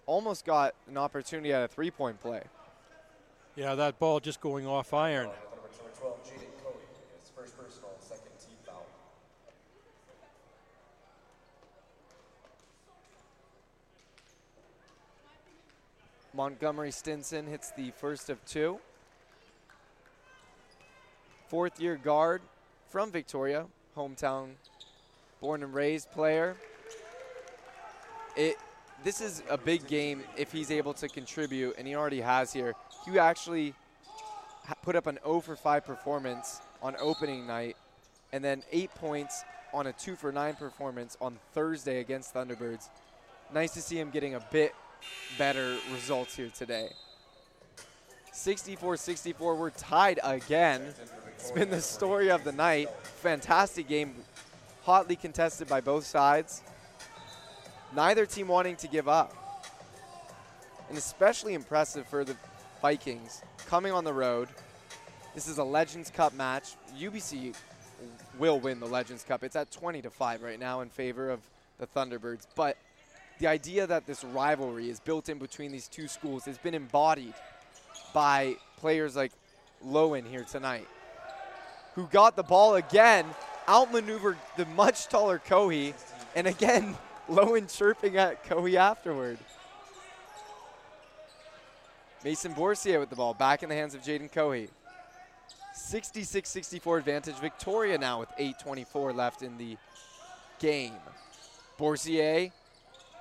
Almost 0.05 0.45
got 0.45 0.75
an 0.87 0.97
opportunity 0.97 1.53
at 1.53 1.63
a 1.63 1.67
three 1.67 1.91
point 1.91 2.19
play. 2.19 2.43
Yeah, 3.55 3.75
that 3.75 3.99
ball 3.99 4.19
just 4.19 4.41
going 4.41 4.67
off 4.67 4.93
iron. 4.93 5.29
Montgomery 16.33 16.91
Stinson 16.91 17.47
hits 17.47 17.71
the 17.71 17.91
first 17.91 18.29
of 18.29 18.43
two. 18.45 18.79
Fourth 21.49 21.81
year 21.81 21.95
guard 21.95 22.43
from 22.89 23.11
Victoria, 23.11 23.65
hometown 23.97 24.49
born 25.41 25.63
and 25.63 25.73
raised 25.73 26.11
player. 26.11 26.55
It 28.37 28.55
this 29.03 29.19
is 29.19 29.41
a 29.49 29.57
big 29.57 29.87
game 29.87 30.23
if 30.37 30.51
he's 30.51 30.69
able 30.69 30.93
to 30.93 31.07
contribute, 31.07 31.73
and 31.77 31.87
he 31.87 31.95
already 31.95 32.21
has 32.21 32.53
here. 32.53 32.75
He 33.03 33.17
actually 33.17 33.73
put 34.83 34.95
up 34.95 35.07
an 35.07 35.17
0 35.23 35.39
for 35.39 35.55
5 35.55 35.85
performance 35.85 36.61
on 36.83 36.95
opening 36.99 37.47
night, 37.47 37.77
and 38.31 38.43
then 38.43 38.61
eight 38.71 38.93
points 38.95 39.43
on 39.73 39.87
a 39.87 39.93
2 39.93 40.15
for 40.15 40.31
9 40.31 40.55
performance 40.55 41.17
on 41.19 41.39
Thursday 41.53 41.99
against 41.99 42.33
Thunderbirds. 42.33 42.89
Nice 43.51 43.71
to 43.71 43.81
see 43.81 43.97
him 43.97 44.11
getting 44.11 44.35
a 44.35 44.39
bit 44.51 44.75
better 45.37 45.77
results 45.91 46.35
here 46.35 46.49
today. 46.49 46.89
64-64. 48.33 49.57
We're 49.57 49.69
tied 49.71 50.19
again. 50.23 50.93
It's 51.39 51.51
been 51.51 51.69
the 51.69 51.79
story 51.79 52.29
of 52.29 52.43
the 52.43 52.51
night. 52.51 52.89
Fantastic 53.21 53.87
game, 53.87 54.13
hotly 54.83 55.15
contested 55.15 55.69
by 55.69 55.79
both 55.79 56.05
sides. 56.05 56.61
Neither 57.95 58.25
team 58.25 58.49
wanting 58.49 58.75
to 58.75 58.89
give 58.89 59.07
up. 59.07 59.33
And 60.89 60.97
especially 60.97 61.53
impressive 61.53 62.05
for 62.07 62.25
the 62.25 62.35
Vikings 62.81 63.41
coming 63.67 63.93
on 63.93 64.03
the 64.03 64.11
road. 64.13 64.49
This 65.33 65.47
is 65.47 65.59
a 65.59 65.63
Legends 65.63 66.09
Cup 66.09 66.33
match. 66.33 66.75
UBC 66.99 67.55
will 68.37 68.59
win 68.59 68.81
the 68.81 68.85
Legends 68.85 69.23
Cup. 69.23 69.41
It's 69.41 69.55
at 69.55 69.71
20 69.71 70.01
to 70.01 70.09
5 70.09 70.43
right 70.43 70.59
now 70.59 70.81
in 70.81 70.89
favor 70.89 71.29
of 71.29 71.39
the 71.79 71.87
Thunderbirds. 71.87 72.47
But 72.53 72.75
the 73.39 73.47
idea 73.47 73.87
that 73.87 74.05
this 74.05 74.25
rivalry 74.25 74.89
is 74.89 74.99
built 74.99 75.29
in 75.29 75.37
between 75.37 75.71
these 75.71 75.87
two 75.87 76.09
schools 76.09 76.43
has 76.45 76.57
been 76.57 76.75
embodied 76.75 77.33
by 78.13 78.57
players 78.75 79.15
like 79.15 79.31
Lowen 79.85 80.27
here 80.29 80.43
tonight, 80.43 80.85
who 81.99 82.07
got 82.07 82.37
the 82.37 82.43
ball 82.43 82.75
again, 82.75 83.25
outmaneuvered 83.67 84.37
the 84.55 84.65
much 84.67 85.07
taller 85.07 85.37
Cohee, 85.37 85.93
and 86.33 86.47
again, 86.47 86.95
Lowen 87.29 87.67
chirping 87.67 88.15
at 88.15 88.45
Cohee 88.45 88.77
afterward. 88.77 89.37
Mason 92.23 92.53
Bourcier 92.53 93.01
with 93.01 93.09
the 93.09 93.17
ball, 93.17 93.33
back 93.33 93.63
in 93.63 93.69
the 93.69 93.75
hands 93.75 93.93
of 93.95 94.01
Jaden 94.01 94.31
Cohee. 94.31 94.69
66-64 95.75 96.99
advantage. 96.99 97.35
Victoria 97.35 97.97
now 97.97 98.21
with 98.21 98.29
8.24 98.39 99.13
left 99.13 99.41
in 99.41 99.57
the 99.57 99.75
game. 100.57 100.93
Bourcier 101.77 102.49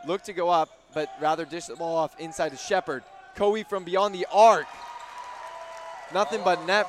looked 0.06 0.26
to 0.26 0.32
go 0.32 0.48
up, 0.48 0.68
but 0.94 1.08
rather 1.20 1.44
dish 1.44 1.66
the 1.66 1.74
ball 1.74 1.96
off 1.96 2.18
inside 2.20 2.50
to 2.50 2.56
Shepard. 2.56 3.02
Cohee 3.34 3.68
from 3.68 3.82
beyond 3.82 4.14
the 4.14 4.26
arc. 4.32 4.66
Nothing 6.14 6.40
but 6.44 6.64
net 6.64 6.86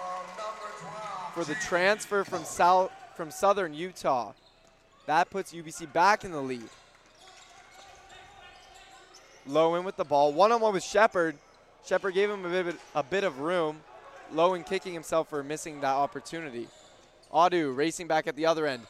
for 1.39 1.45
the 1.45 1.59
transfer 1.61 2.25
from 2.25 2.43
South 2.43 2.91
from 3.15 3.31
Southern 3.31 3.73
Utah. 3.73 4.33
That 5.05 5.29
puts 5.29 5.53
UBC 5.53 5.93
back 5.93 6.25
in 6.25 6.31
the 6.31 6.41
lead. 6.41 6.67
Lowen 9.47 9.85
with 9.85 9.95
the 9.95 10.03
ball, 10.03 10.33
one 10.33 10.51
on 10.51 10.59
one 10.59 10.73
with 10.73 10.83
Shepard. 10.83 11.37
Shepard 11.85 12.13
gave 12.13 12.29
him 12.29 12.43
a 12.43 12.49
bit, 12.49 12.75
a 12.93 13.03
bit 13.03 13.23
of 13.23 13.39
room. 13.39 13.77
Lowen 14.33 14.65
kicking 14.65 14.93
himself 14.93 15.29
for 15.29 15.41
missing 15.41 15.79
that 15.79 15.93
opportunity. 15.93 16.67
Audu 17.33 17.73
racing 17.73 18.07
back 18.07 18.27
at 18.27 18.35
the 18.35 18.45
other 18.45 18.67
end. 18.67 18.83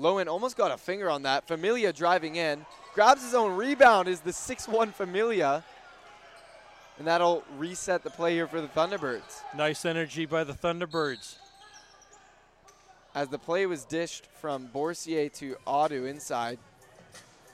Lowen 0.00 0.28
almost 0.28 0.56
got 0.56 0.70
a 0.70 0.78
finger 0.78 1.10
on 1.10 1.24
that. 1.24 1.46
Familia 1.46 1.92
driving 1.92 2.36
in. 2.36 2.64
Grabs 2.94 3.22
his 3.22 3.34
own 3.34 3.54
rebound 3.54 4.08
is 4.08 4.20
the 4.20 4.30
6-1 4.30 4.94
Familia. 4.94 5.62
And 6.98 7.06
that'll 7.06 7.44
reset 7.58 8.02
the 8.02 8.08
play 8.08 8.32
here 8.32 8.46
for 8.46 8.62
the 8.62 8.68
Thunderbirds. 8.68 9.42
Nice 9.54 9.84
energy 9.84 10.24
by 10.24 10.42
the 10.42 10.54
Thunderbirds. 10.54 11.36
As 13.16 13.28
the 13.28 13.38
play 13.38 13.64
was 13.64 13.86
dished 13.86 14.26
from 14.42 14.66
Bourcier 14.66 15.30
to 15.30 15.56
Audu 15.66 16.06
inside, 16.06 16.58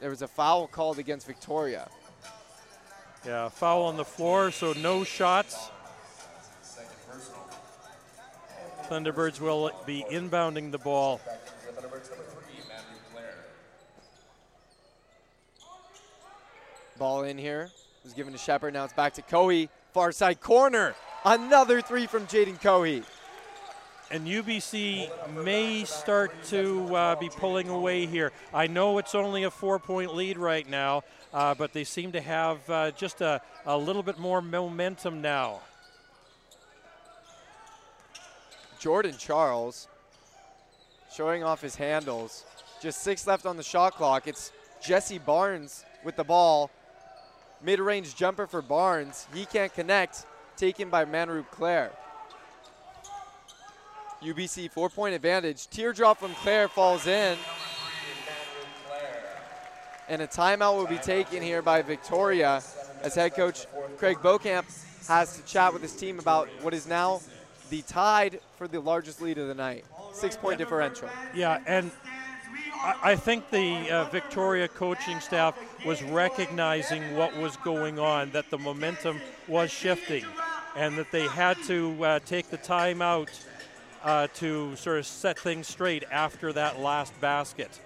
there 0.00 0.10
was 0.10 0.20
a 0.20 0.26
foul 0.26 0.66
called 0.66 0.98
against 0.98 1.24
Victoria. 1.24 1.88
Yeah, 3.24 3.48
foul 3.48 3.84
on 3.84 3.96
the 3.96 4.04
floor, 4.04 4.50
so 4.50 4.72
no 4.72 5.04
shots. 5.04 5.70
Thunderbirds 8.88 9.40
will 9.40 9.70
be 9.86 10.04
inbounding 10.10 10.72
the 10.72 10.78
ball. 10.78 11.20
Ball 16.98 17.22
in 17.22 17.38
here. 17.38 17.70
Was 18.02 18.14
given 18.14 18.32
to 18.32 18.38
Shepard. 18.38 18.74
Now 18.74 18.82
it's 18.82 18.94
back 18.94 19.14
to 19.14 19.22
Cohee. 19.22 19.68
Far 19.92 20.10
side 20.10 20.40
corner. 20.40 20.96
Another 21.24 21.80
three 21.80 22.08
from 22.08 22.26
Jaden 22.26 22.60
Cohee. 22.60 23.04
And 24.12 24.26
UBC 24.26 25.08
may 25.42 25.84
start 25.84 26.32
to 26.48 26.94
uh, 26.94 27.16
be 27.16 27.30
pulling 27.30 27.70
away 27.70 28.04
here. 28.04 28.30
I 28.52 28.66
know 28.66 28.98
it's 28.98 29.14
only 29.14 29.44
a 29.44 29.50
four 29.50 29.78
point 29.78 30.14
lead 30.14 30.36
right 30.36 30.68
now, 30.68 31.04
uh, 31.32 31.54
but 31.54 31.72
they 31.72 31.84
seem 31.84 32.12
to 32.12 32.20
have 32.20 32.68
uh, 32.68 32.90
just 32.90 33.22
a, 33.22 33.40
a 33.64 33.78
little 33.78 34.02
bit 34.02 34.18
more 34.18 34.42
momentum 34.42 35.22
now. 35.22 35.60
Jordan 38.78 39.14
Charles 39.16 39.88
showing 41.10 41.42
off 41.42 41.62
his 41.62 41.76
handles. 41.76 42.44
Just 42.82 43.00
six 43.00 43.26
left 43.26 43.46
on 43.46 43.56
the 43.56 43.62
shot 43.62 43.94
clock. 43.94 44.28
It's 44.28 44.52
Jesse 44.82 45.20
Barnes 45.20 45.86
with 46.04 46.16
the 46.16 46.24
ball. 46.24 46.70
Mid 47.62 47.80
range 47.80 48.14
jumper 48.14 48.46
for 48.46 48.60
Barnes. 48.60 49.26
He 49.32 49.46
can't 49.46 49.72
connect. 49.72 50.26
Taken 50.58 50.90
by 50.90 51.06
Manroop 51.06 51.50
Clair. 51.50 51.92
UBC 54.22 54.70
four 54.70 54.88
point 54.88 55.14
advantage. 55.14 55.68
Teardrop 55.68 56.18
from 56.18 56.34
Clair 56.34 56.68
falls 56.68 57.06
in. 57.06 57.36
And 60.08 60.22
a 60.22 60.26
timeout 60.26 60.76
will 60.76 60.86
be 60.86 60.98
taken 60.98 61.42
here 61.42 61.62
by 61.62 61.82
Victoria 61.82 62.62
as 63.02 63.14
head 63.14 63.34
coach 63.34 63.66
Craig 63.96 64.18
Beaucamp 64.18 64.64
has 65.08 65.36
to 65.36 65.44
chat 65.44 65.72
with 65.72 65.82
his 65.82 65.94
team 65.94 66.18
about 66.18 66.48
what 66.60 66.74
is 66.74 66.86
now 66.86 67.20
the 67.70 67.82
tied 67.82 68.40
for 68.56 68.68
the 68.68 68.80
largest 68.80 69.20
lead 69.20 69.38
of 69.38 69.48
the 69.48 69.54
night. 69.54 69.84
Six 70.12 70.36
point 70.36 70.58
differential. 70.58 71.08
Yeah, 71.34 71.60
and 71.66 71.90
I, 72.84 73.16
think 73.16 73.50
the 73.50 73.90
uh, 73.90 74.04
Victoria 74.10 74.68
coaching 74.68 75.20
staff 75.20 75.56
was 75.86 76.02
recognizing 76.02 77.16
what 77.16 77.36
was 77.36 77.56
going 77.58 77.98
on, 77.98 78.30
that 78.32 78.50
the 78.50 78.58
momentum 78.58 79.20
was 79.48 79.70
shifting, 79.70 80.24
and 80.76 80.98
that 80.98 81.10
they 81.10 81.26
had 81.28 81.56
to 81.66 82.04
uh, 82.04 82.18
take 82.20 82.50
the 82.50 82.58
timeout 82.58 83.28
uh, 84.02 84.26
to 84.34 84.74
sort 84.76 84.98
of 84.98 85.06
set 85.06 85.38
things 85.38 85.66
straight 85.66 86.04
after 86.10 86.52
that 86.52 86.80
last 86.80 87.18
basket. 87.20 87.80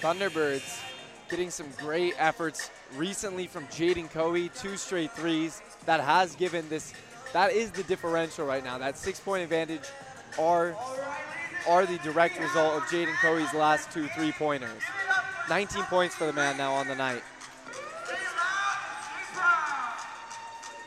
Thunderbirds 0.00 0.80
getting 1.28 1.50
some 1.50 1.66
great 1.76 2.14
efforts 2.18 2.70
recently 2.96 3.46
from 3.46 3.66
Jaden 3.66 4.10
Cohee, 4.10 4.48
two 4.60 4.76
straight 4.76 5.10
threes. 5.12 5.60
That 5.86 6.00
has 6.00 6.36
given 6.36 6.68
this, 6.68 6.92
that 7.32 7.52
is 7.52 7.70
the 7.72 7.82
differential 7.82 8.46
right 8.46 8.62
now. 8.62 8.78
That 8.78 8.96
six 8.96 9.18
point 9.18 9.42
advantage 9.42 9.82
are, 10.38 10.76
are 11.68 11.84
the 11.84 11.98
direct 11.98 12.38
result 12.38 12.74
of 12.74 12.82
Jaden 12.84 13.14
Cohee's 13.14 13.52
last 13.54 13.90
two 13.90 14.06
three 14.08 14.32
pointers. 14.32 14.82
19 15.48 15.84
points 15.84 16.14
for 16.14 16.26
the 16.26 16.32
man 16.32 16.56
now 16.56 16.72
on 16.74 16.86
the 16.88 16.94
night. 16.94 17.22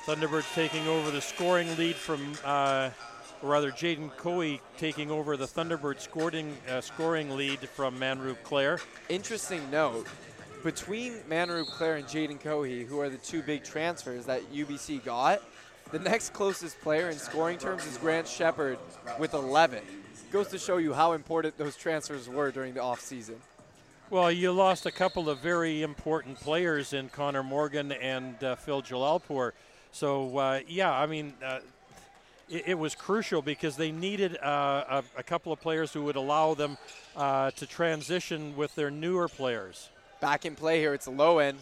Thunderbirds 0.06 0.54
taking 0.56 0.88
over 0.88 1.12
the 1.12 1.22
scoring 1.22 1.76
lead 1.78 1.96
from, 1.96 2.34
uh, 2.44 2.90
or 3.42 3.50
rather, 3.50 3.72
Jaden 3.72 4.12
Cohee 4.16 4.60
taking 4.78 5.12
over 5.12 5.38
the 5.38 5.46
Thunderbird 5.46 6.00
scoring, 6.00 6.56
uh, 6.70 6.82
scoring 6.82 7.36
lead 7.36 7.60
from 7.60 8.00
Manroop 8.00 8.42
Clair. 8.44 8.80
Interesting 9.10 9.70
note 9.70 10.08
between 10.64 11.14
Manroop 11.30 11.68
Clair 11.68 11.96
and 11.96 12.06
Jaden 12.06 12.40
Cohee, 12.40 12.86
who 12.86 13.00
are 13.00 13.10
the 13.10 13.18
two 13.18 13.42
big 13.42 13.64
transfers 13.64 14.26
that 14.26 14.42
UBC 14.54 15.04
got, 15.04 15.42
the 15.92 16.00
next 16.00 16.34
closest 16.34 16.80
player 16.82 17.10
in 17.10 17.18
scoring 17.18 17.58
terms 17.58 17.86
is 17.86 17.98
Grant 17.98 18.28
Shepard 18.28 18.80
with 19.20 19.34
11. 19.34 19.84
Goes 20.32 20.48
to 20.50 20.58
show 20.58 20.78
you 20.78 20.94
how 20.94 21.12
important 21.12 21.58
those 21.58 21.76
transfers 21.76 22.30
were 22.30 22.52
during 22.52 22.74
the 22.74 22.80
offseason. 22.80 23.36
Well, 24.12 24.30
you 24.30 24.52
lost 24.52 24.86
a 24.86 24.92
couple 24.92 25.30
of 25.30 25.40
very 25.40 25.84
important 25.84 26.38
players 26.38 26.92
in 26.92 27.08
Conor 27.08 27.44
Morgan 27.44 27.94
and 27.94 28.44
uh, 28.44 28.56
Phil 28.56 28.82
Jalalpoor. 28.82 29.54
So, 29.94 30.38
uh, 30.38 30.60
yeah, 30.68 30.92
I 30.92 31.06
mean, 31.06 31.34
uh, 31.42 31.60
it, 32.50 32.64
it, 32.68 32.78
was 32.78 32.94
crucial 32.94 33.42
because 33.42 33.78
they 33.78 33.90
needed 33.90 34.38
uh, 34.44 34.84
a, 35.16 35.20
a, 35.20 35.24
couple 35.24 35.54
of 35.54 35.62
players 35.62 35.94
who 35.94 36.04
would 36.04 36.18
allow 36.18 36.56
them 36.56 36.78
uh, 37.16 37.52
to 37.52 37.66
transition 37.66 38.54
with 38.58 38.76
their 38.76 38.92
newer 38.92 39.30
players. 39.30 39.88
Back 40.20 40.46
in 40.46 40.56
play 40.56 40.82
here, 40.82 40.94
it's 40.94 41.08
Lowen. 41.08 41.56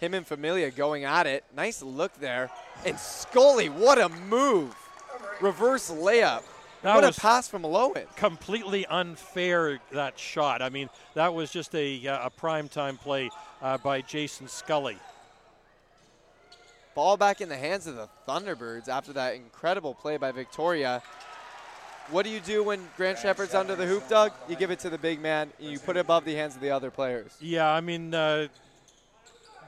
Him 0.00 0.14
and 0.14 0.26
Familia 0.26 0.70
going 0.70 1.04
at 1.04 1.26
it. 1.26 1.44
Nice 1.54 1.82
look 1.82 2.18
there. 2.20 2.50
And 2.86 2.98
Scully, 2.98 3.68
what 3.68 3.98
a 3.98 4.08
move. 4.08 4.74
Reverse 5.42 5.90
layup. 5.90 6.42
That 6.84 6.96
what 6.96 7.04
a 7.04 7.18
pass 7.18 7.48
from 7.48 7.62
Lowen. 7.62 8.04
Completely 8.14 8.84
unfair, 8.84 9.80
that 9.92 10.18
shot. 10.18 10.60
I 10.60 10.68
mean, 10.68 10.90
that 11.14 11.32
was 11.32 11.50
just 11.50 11.74
a, 11.74 12.06
uh, 12.06 12.26
a 12.26 12.30
prime 12.30 12.68
time 12.68 12.98
play 12.98 13.30
uh, 13.62 13.78
by 13.78 14.02
Jason 14.02 14.48
Scully. 14.48 14.98
Ball 16.94 17.16
back 17.16 17.40
in 17.40 17.48
the 17.48 17.56
hands 17.56 17.86
of 17.86 17.96
the 17.96 18.06
Thunderbirds 18.28 18.90
after 18.90 19.14
that 19.14 19.34
incredible 19.34 19.94
play 19.94 20.18
by 20.18 20.30
Victoria. 20.30 21.02
What 22.10 22.26
do 22.26 22.30
you 22.30 22.40
do 22.40 22.62
when 22.62 22.86
Grant 22.98 23.18
Shepard's 23.18 23.54
under 23.54 23.74
the 23.74 23.86
hoop, 23.86 24.06
Doug? 24.06 24.32
You 24.46 24.54
give 24.54 24.70
it 24.70 24.78
to 24.80 24.90
the 24.90 24.98
big 24.98 25.22
man. 25.22 25.50
you 25.58 25.78
put 25.78 25.96
it 25.96 26.00
above 26.00 26.26
the 26.26 26.34
hands 26.34 26.54
of 26.54 26.60
the 26.60 26.70
other 26.70 26.90
players. 26.90 27.34
Yeah, 27.40 27.66
I 27.66 27.80
mean, 27.80 28.12
uh, 28.12 28.48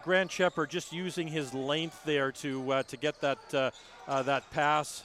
Grant 0.05 0.31
Shepard 0.31 0.69
just 0.69 0.93
using 0.93 1.29
his 1.29 1.55
length 1.55 2.05
there 2.05 2.31
to 2.33 2.73
uh, 2.73 2.83
to 2.83 2.97
get 2.99 3.23
that 3.23 3.39
uh, 3.55 3.71
uh, 4.07 4.23
that 4.25 4.51
pass. 4.51 5.03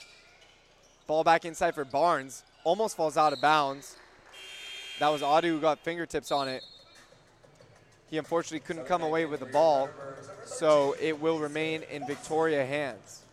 Ball 1.12 1.24
back 1.24 1.44
inside 1.44 1.74
for 1.74 1.84
Barnes. 1.84 2.42
Almost 2.64 2.96
falls 2.96 3.18
out 3.18 3.34
of 3.34 3.40
bounds. 3.42 3.96
That 4.98 5.10
was 5.10 5.20
Audu 5.20 5.42
who 5.42 5.60
got 5.60 5.78
fingertips 5.80 6.32
on 6.32 6.48
it. 6.48 6.64
He 8.08 8.16
unfortunately 8.16 8.60
couldn't 8.60 8.86
come 8.86 9.02
away 9.02 9.26
with 9.26 9.40
the 9.40 9.46
ball, 9.46 9.90
so 10.46 10.96
it 10.98 11.20
will 11.20 11.38
remain 11.38 11.82
in 11.90 12.06
Victoria 12.06 12.64
hands. 12.64 13.24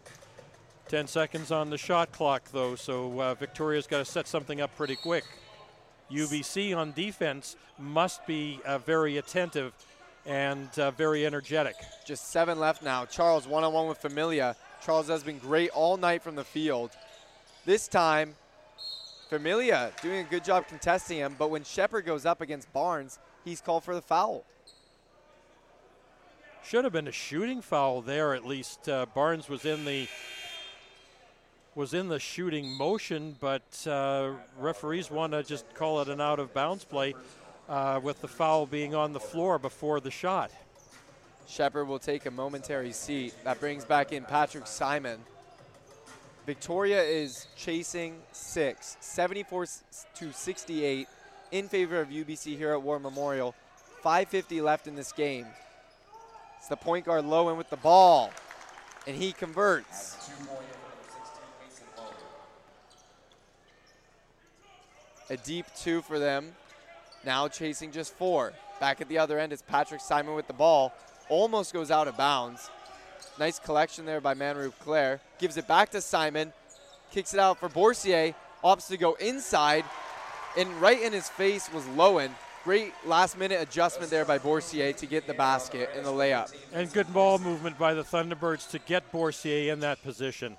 10 0.89 1.07
seconds 1.07 1.53
on 1.53 1.69
the 1.69 1.77
shot 1.77 2.11
clock, 2.11 2.43
though, 2.51 2.75
so 2.75 3.21
uh, 3.21 3.33
Victoria's 3.35 3.87
got 3.87 3.99
to 3.99 4.03
set 4.03 4.27
something 4.27 4.59
up 4.59 4.75
pretty 4.75 4.97
quick. 4.97 5.23
UBC 6.11 6.75
on 6.75 6.91
defense 6.91 7.55
must 7.77 8.27
be 8.27 8.59
uh, 8.65 8.79
very 8.79 9.19
attentive 9.19 9.71
and 10.25 10.67
uh, 10.77 10.91
very 10.91 11.25
energetic. 11.25 11.75
Just 12.05 12.29
seven 12.29 12.59
left 12.59 12.83
now. 12.83 13.05
Charles 13.05 13.47
one 13.47 13.63
on 13.63 13.71
one 13.71 13.87
with 13.87 13.99
Familia. 13.99 14.57
Charles 14.85 15.07
has 15.07 15.23
been 15.23 15.37
great 15.37 15.69
all 15.69 15.95
night 15.95 16.21
from 16.21 16.35
the 16.35 16.43
field. 16.43 16.91
This 17.65 17.87
time, 17.87 18.35
Familia 19.29 19.91
doing 20.01 20.19
a 20.19 20.23
good 20.23 20.43
job 20.43 20.67
contesting 20.67 21.17
him, 21.17 21.35
but 21.37 21.49
when 21.49 21.63
Shepard 21.63 22.05
goes 22.05 22.25
up 22.25 22.41
against 22.41 22.71
Barnes, 22.73 23.19
he's 23.43 23.61
called 23.61 23.83
for 23.83 23.93
the 23.93 24.01
foul. 24.01 24.45
Should 26.63 26.83
have 26.83 26.93
been 26.93 27.07
a 27.07 27.11
shooting 27.11 27.61
foul 27.61 28.01
there. 28.01 28.33
At 28.33 28.45
least 28.45 28.87
uh, 28.87 29.05
Barnes 29.13 29.49
was 29.49 29.65
in 29.65 29.85
the 29.85 30.07
was 31.75 31.93
in 31.93 32.07
the 32.07 32.19
shooting 32.19 32.71
motion, 32.71 33.35
but 33.39 33.87
uh, 33.87 34.31
referees 34.57 35.11
want 35.11 35.33
to 35.33 35.43
just 35.43 35.71
call 35.75 36.01
it 36.01 36.09
an 36.09 36.19
out 36.19 36.39
of 36.39 36.53
bounds 36.53 36.83
play 36.83 37.13
uh, 37.69 37.99
with 38.01 38.19
the 38.21 38.27
foul 38.27 38.65
being 38.65 38.95
on 38.95 39.13
the 39.13 39.19
floor 39.19 39.59
before 39.59 39.99
the 39.99 40.11
shot. 40.11 40.51
Shepard 41.47 41.87
will 41.87 41.99
take 41.99 42.25
a 42.25 42.31
momentary 42.31 42.91
seat. 42.91 43.33
That 43.43 43.59
brings 43.59 43.85
back 43.85 44.11
in 44.11 44.25
Patrick 44.25 44.67
Simon. 44.67 45.19
Victoria 46.45 47.01
is 47.01 47.47
chasing 47.55 48.15
six, 48.31 48.97
74 48.99 49.65
to 50.15 50.31
68 50.31 51.07
in 51.51 51.67
favor 51.67 51.99
of 51.99 52.09
UBC 52.09 52.57
here 52.57 52.71
at 52.71 52.81
War 52.81 52.99
Memorial. 52.99 53.55
5.50 54.03 54.63
left 54.63 54.87
in 54.87 54.95
this 54.95 55.11
game. 55.11 55.45
It's 56.57 56.67
the 56.67 56.75
point 56.75 57.05
guard 57.05 57.25
Lowen 57.25 57.57
with 57.57 57.69
the 57.69 57.77
ball, 57.77 58.31
and 59.07 59.15
he 59.15 59.31
converts. 59.31 60.29
A 65.29 65.37
deep 65.37 65.65
two 65.77 66.01
for 66.01 66.17
them. 66.17 66.53
Now 67.23 67.47
chasing 67.47 67.91
just 67.91 68.15
four. 68.15 68.53
Back 68.79 69.01
at 69.01 69.09
the 69.09 69.17
other 69.17 69.37
end 69.37 69.53
is 69.53 69.61
Patrick 69.61 70.01
Simon 70.01 70.35
with 70.35 70.47
the 70.47 70.53
ball. 70.53 70.93
Almost 71.27 71.73
goes 71.73 71.91
out 71.91 72.07
of 72.07 72.17
bounds. 72.17 72.69
Nice 73.39 73.57
collection 73.57 74.05
there 74.05 74.19
by 74.19 74.33
Manroop 74.33 74.73
Clair. 74.79 75.21
Gives 75.39 75.55
it 75.55 75.65
back 75.65 75.91
to 75.91 76.01
Simon. 76.01 76.51
Kicks 77.09 77.33
it 77.33 77.39
out 77.39 77.57
for 77.57 77.69
Bourcier. 77.69 78.35
Opts 78.65 78.89
to 78.89 78.97
go 78.97 79.13
inside. 79.13 79.85
And 80.57 80.69
right 80.81 81.01
in 81.01 81.13
his 81.13 81.29
face 81.29 81.71
was 81.71 81.85
Lowen. 81.95 82.31
Great 82.65 82.91
last 83.05 83.37
minute 83.37 83.61
adjustment 83.61 84.11
there 84.11 84.25
by 84.25 84.39
Bourcier 84.39 84.91
to 84.91 85.05
get 85.05 85.25
the 85.25 85.33
basket 85.33 85.89
in 85.95 86.03
the 86.03 86.09
layup. 86.09 86.53
And 86.73 86.91
good 86.91 87.11
ball 87.13 87.39
movement 87.39 87.79
by 87.79 87.93
the 87.93 88.03
Thunderbirds 88.03 88.69
to 88.71 88.79
get 88.79 89.09
Bourcier 89.09 89.71
in 89.71 89.79
that 89.79 90.03
position. 90.03 90.57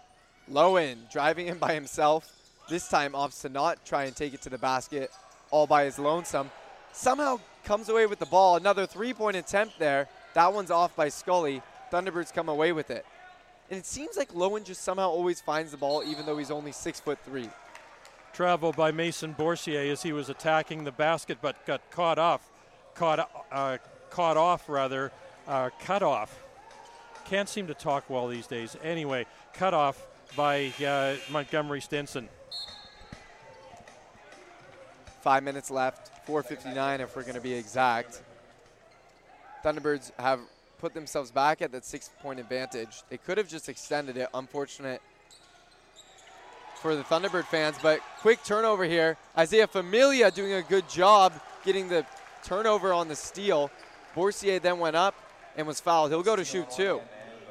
Lowen 0.50 0.96
driving 1.12 1.48
him 1.48 1.58
by 1.58 1.74
himself. 1.74 2.34
This 2.70 2.88
time 2.88 3.12
opts 3.12 3.42
to 3.42 3.50
not 3.50 3.84
try 3.84 4.04
and 4.04 4.16
take 4.16 4.32
it 4.32 4.40
to 4.42 4.48
the 4.48 4.56
basket 4.56 5.10
all 5.50 5.66
by 5.66 5.84
his 5.84 5.98
lonesome. 5.98 6.50
Somehow 6.92 7.40
comes 7.62 7.90
away 7.90 8.06
with 8.06 8.20
the 8.20 8.26
ball. 8.26 8.56
Another 8.56 8.86
three 8.86 9.12
point 9.12 9.36
attempt 9.36 9.78
there. 9.78 10.08
That 10.32 10.54
one's 10.54 10.70
off 10.70 10.96
by 10.96 11.10
Scully. 11.10 11.60
Thunderbirds 11.90 12.32
come 12.32 12.48
away 12.48 12.72
with 12.72 12.90
it. 12.90 13.04
And 13.70 13.78
it 13.78 13.86
seems 13.86 14.16
like 14.16 14.32
Lowen 14.32 14.64
just 14.64 14.82
somehow 14.82 15.08
always 15.08 15.40
finds 15.40 15.70
the 15.70 15.76
ball, 15.76 16.02
even 16.04 16.26
though 16.26 16.36
he's 16.38 16.50
only 16.50 16.72
six 16.72 16.98
foot 16.98 17.18
three. 17.24 17.48
Travel 18.32 18.72
by 18.72 18.90
Mason 18.90 19.32
Bourcier 19.32 19.90
as 19.92 20.02
he 20.02 20.12
was 20.12 20.28
attacking 20.28 20.84
the 20.84 20.92
basket, 20.92 21.38
but 21.40 21.64
got 21.66 21.88
caught 21.90 22.18
off, 22.18 22.48
caught 22.94 23.30
uh, 23.52 23.78
caught 24.10 24.36
off 24.36 24.68
rather, 24.68 25.12
uh, 25.46 25.70
cut 25.80 26.02
off. 26.02 26.42
Can't 27.26 27.48
seem 27.48 27.68
to 27.68 27.74
talk 27.74 28.08
well 28.10 28.28
these 28.28 28.46
days. 28.46 28.76
Anyway, 28.82 29.26
cut 29.54 29.74
off 29.74 30.06
by 30.36 30.72
uh, 30.84 31.14
Montgomery 31.30 31.80
Stinson. 31.80 32.28
Five 35.22 35.42
minutes 35.42 35.70
left, 35.70 36.26
4:59 36.26 37.00
if 37.00 37.14
we're 37.14 37.22
going 37.22 37.34
to 37.34 37.40
be 37.40 37.52
exact. 37.52 38.22
Thunderbirds 39.64 40.10
have 40.18 40.40
put 40.80 40.94
themselves 40.94 41.30
back 41.30 41.60
at 41.62 41.72
that 41.72 41.84
six-point 41.84 42.40
advantage. 42.40 43.02
They 43.10 43.18
could 43.18 43.38
have 43.38 43.48
just 43.48 43.68
extended 43.68 44.16
it. 44.16 44.28
Unfortunate 44.32 45.02
for 46.80 46.96
the 46.96 47.02
Thunderbird 47.02 47.44
fans, 47.44 47.76
but 47.82 48.00
quick 48.20 48.42
turnover 48.42 48.84
here. 48.84 49.18
Isaiah 49.36 49.66
Familia 49.66 50.30
doing 50.30 50.54
a 50.54 50.62
good 50.62 50.88
job 50.88 51.34
getting 51.62 51.88
the 51.88 52.06
turnover 52.42 52.92
on 52.94 53.08
the 53.08 53.16
steal. 53.16 53.70
Bourcier 54.14 54.58
then 54.58 54.78
went 54.78 54.96
up 54.96 55.14
and 55.56 55.66
was 55.66 55.78
fouled. 55.78 56.10
He'll 56.10 56.22
go 56.22 56.36
to 56.36 56.44
shoot 56.44 56.70
two. 56.70 57.00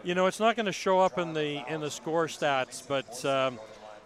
You 0.04 0.16
know, 0.16 0.26
it's 0.26 0.40
not 0.40 0.56
going 0.56 0.66
to 0.66 0.72
show 0.72 1.00
up 1.00 1.20
in 1.20 1.34
the 1.34 1.64
in 1.72 1.82
the 1.82 1.92
score 1.92 2.28
stats, 2.28 2.82
but 2.88 3.24
um, 3.26 3.60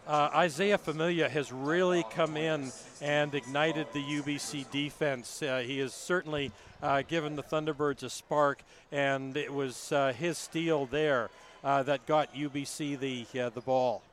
uh, 0.07 0.29
Isaiah 0.35 0.77
Familia 0.77 1.29
has 1.29 1.51
really 1.51 2.03
come 2.11 2.35
in 2.35 2.71
and 3.01 3.33
ignited 3.33 3.87
the 3.93 4.03
UBC 4.03 4.69
defense. 4.69 5.41
Uh, 5.41 5.63
he 5.65 5.79
has 5.79 5.93
certainly 5.93 6.51
uh, 6.81 7.03
given 7.03 7.35
the 7.35 7.43
Thunderbirds 7.43 8.03
a 8.03 8.09
spark, 8.09 8.63
and 8.91 9.37
it 9.37 9.51
was 9.51 9.91
uh, 9.91 10.11
his 10.11 10.37
steal 10.37 10.85
there 10.85 11.29
uh, 11.63 11.83
that 11.83 12.05
got 12.05 12.33
UBC 12.33 12.99
the 12.99 13.41
uh, 13.41 13.49
the 13.49 13.61
ball. 13.61 14.03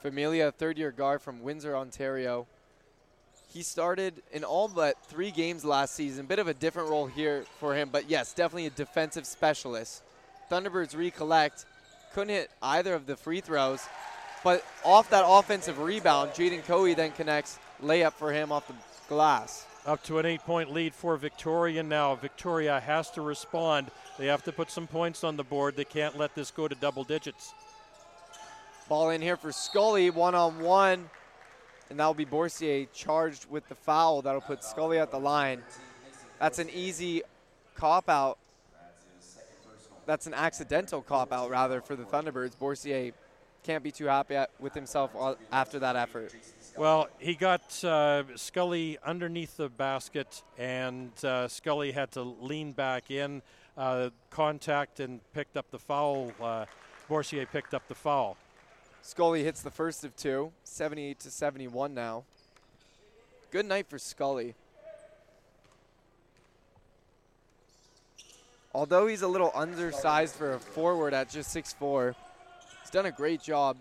Familia, 0.00 0.50
third-year 0.52 0.90
guard 0.90 1.22
from 1.22 1.42
Windsor, 1.42 1.76
Ontario. 1.76 2.46
He 3.52 3.62
started 3.62 4.22
in 4.32 4.44
all 4.44 4.68
but 4.68 4.96
three 5.04 5.30
games 5.30 5.64
last 5.64 5.94
season. 5.94 6.26
Bit 6.26 6.38
of 6.40 6.48
a 6.48 6.54
different 6.54 6.90
role 6.90 7.06
here 7.06 7.44
for 7.60 7.74
him, 7.74 7.88
but 7.92 8.10
yes, 8.10 8.34
definitely 8.34 8.66
a 8.66 8.70
defensive 8.70 9.26
specialist. 9.26 10.02
Thunderbirds 10.50 10.96
recollect, 10.96 11.64
couldn't 12.12 12.34
hit 12.34 12.50
either 12.62 12.94
of 12.94 13.06
the 13.06 13.16
free 13.16 13.40
throws, 13.40 13.86
but 14.44 14.64
off 14.84 15.10
that 15.10 15.24
offensive 15.26 15.78
rebound, 15.78 16.30
Jaden 16.32 16.62
Cohee 16.64 16.94
then 16.94 17.10
connects 17.12 17.58
layup 17.82 18.12
for 18.12 18.32
him 18.32 18.52
off 18.52 18.68
the 18.68 18.74
glass. 19.08 19.66
Up 19.86 20.02
to 20.04 20.18
an 20.18 20.26
eight 20.26 20.40
point 20.40 20.72
lead 20.72 20.94
for 20.94 21.16
Victoria 21.16 21.82
now. 21.82 22.14
Victoria 22.14 22.80
has 22.80 23.10
to 23.12 23.22
respond. 23.22 23.90
They 24.18 24.26
have 24.26 24.44
to 24.44 24.52
put 24.52 24.70
some 24.70 24.86
points 24.86 25.24
on 25.24 25.36
the 25.36 25.44
board. 25.44 25.76
They 25.76 25.84
can't 25.84 26.16
let 26.16 26.34
this 26.34 26.50
go 26.50 26.68
to 26.68 26.74
double 26.74 27.04
digits. 27.04 27.52
Ball 28.88 29.10
in 29.10 29.20
here 29.20 29.36
for 29.36 29.50
Scully, 29.50 30.10
one 30.10 30.34
on 30.34 30.60
one. 30.60 31.10
And 31.90 31.98
that'll 31.98 32.14
be 32.14 32.24
Bourcier 32.24 32.86
charged 32.94 33.50
with 33.50 33.68
the 33.68 33.74
foul. 33.74 34.22
That'll 34.22 34.40
put 34.40 34.64
Scully 34.64 34.98
at 34.98 35.10
the 35.10 35.18
line. 35.18 35.62
That's 36.38 36.58
an 36.58 36.70
easy 36.70 37.22
cop 37.74 38.08
out. 38.08 38.38
That's 40.06 40.26
an 40.26 40.34
accidental 40.34 41.02
cop 41.02 41.32
out, 41.32 41.50
rather, 41.50 41.80
for 41.80 41.96
the 41.96 42.04
Thunderbirds. 42.04 42.58
Bourcier 42.58 43.12
can't 43.64 43.82
be 43.82 43.90
too 43.90 44.06
happy 44.06 44.36
at, 44.36 44.50
with 44.60 44.74
himself 44.74 45.10
after 45.50 45.78
that 45.80 45.96
effort. 45.96 46.32
Well, 46.76 47.08
he 47.18 47.34
got 47.34 47.82
uh, 47.82 48.24
Scully 48.36 48.98
underneath 49.04 49.56
the 49.56 49.68
basket, 49.68 50.42
and 50.58 51.12
uh, 51.24 51.48
Scully 51.48 51.90
had 51.92 52.12
to 52.12 52.22
lean 52.22 52.72
back 52.72 53.10
in, 53.10 53.42
uh, 53.76 54.10
contact, 54.30 55.00
and 55.00 55.20
picked 55.32 55.56
up 55.56 55.70
the 55.70 55.78
foul. 55.78 56.32
Uh, 56.40 56.66
Bourcier 57.08 57.46
picked 57.46 57.74
up 57.74 57.88
the 57.88 57.94
foul. 57.94 58.36
Scully 59.02 59.44
hits 59.44 59.62
the 59.62 59.70
first 59.70 60.04
of 60.04 60.14
two, 60.16 60.52
78 60.64 61.20
to 61.20 61.30
71 61.30 61.94
now. 61.94 62.24
Good 63.50 63.66
night 63.66 63.86
for 63.88 63.98
Scully. 63.98 64.54
Although 68.74 69.06
he's 69.06 69.22
a 69.22 69.28
little 69.28 69.52
undersized 69.54 70.34
for 70.34 70.54
a 70.54 70.58
forward 70.58 71.14
at 71.14 71.30
just 71.30 71.54
6'4, 71.54 72.08
he's 72.08 72.23
done 72.94 73.06
a 73.06 73.12
great 73.12 73.42
job. 73.42 73.76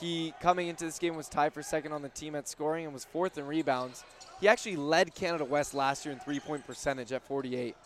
He, 0.00 0.32
coming 0.40 0.68
into 0.68 0.86
this 0.86 0.98
game, 0.98 1.14
was 1.14 1.28
tied 1.28 1.52
for 1.52 1.62
second 1.62 1.92
on 1.92 2.00
the 2.00 2.08
team 2.08 2.34
at 2.34 2.48
scoring 2.48 2.84
and 2.86 2.92
was 2.92 3.04
fourth 3.04 3.36
in 3.36 3.46
rebounds. 3.46 4.02
He 4.40 4.48
actually 4.48 4.76
led 4.76 5.14
Canada 5.14 5.44
West 5.44 5.74
last 5.74 6.04
year 6.04 6.12
in 6.12 6.18
three 6.20 6.40
point 6.40 6.66
percentage 6.66 7.12
at 7.12 7.22
48. 7.22 7.76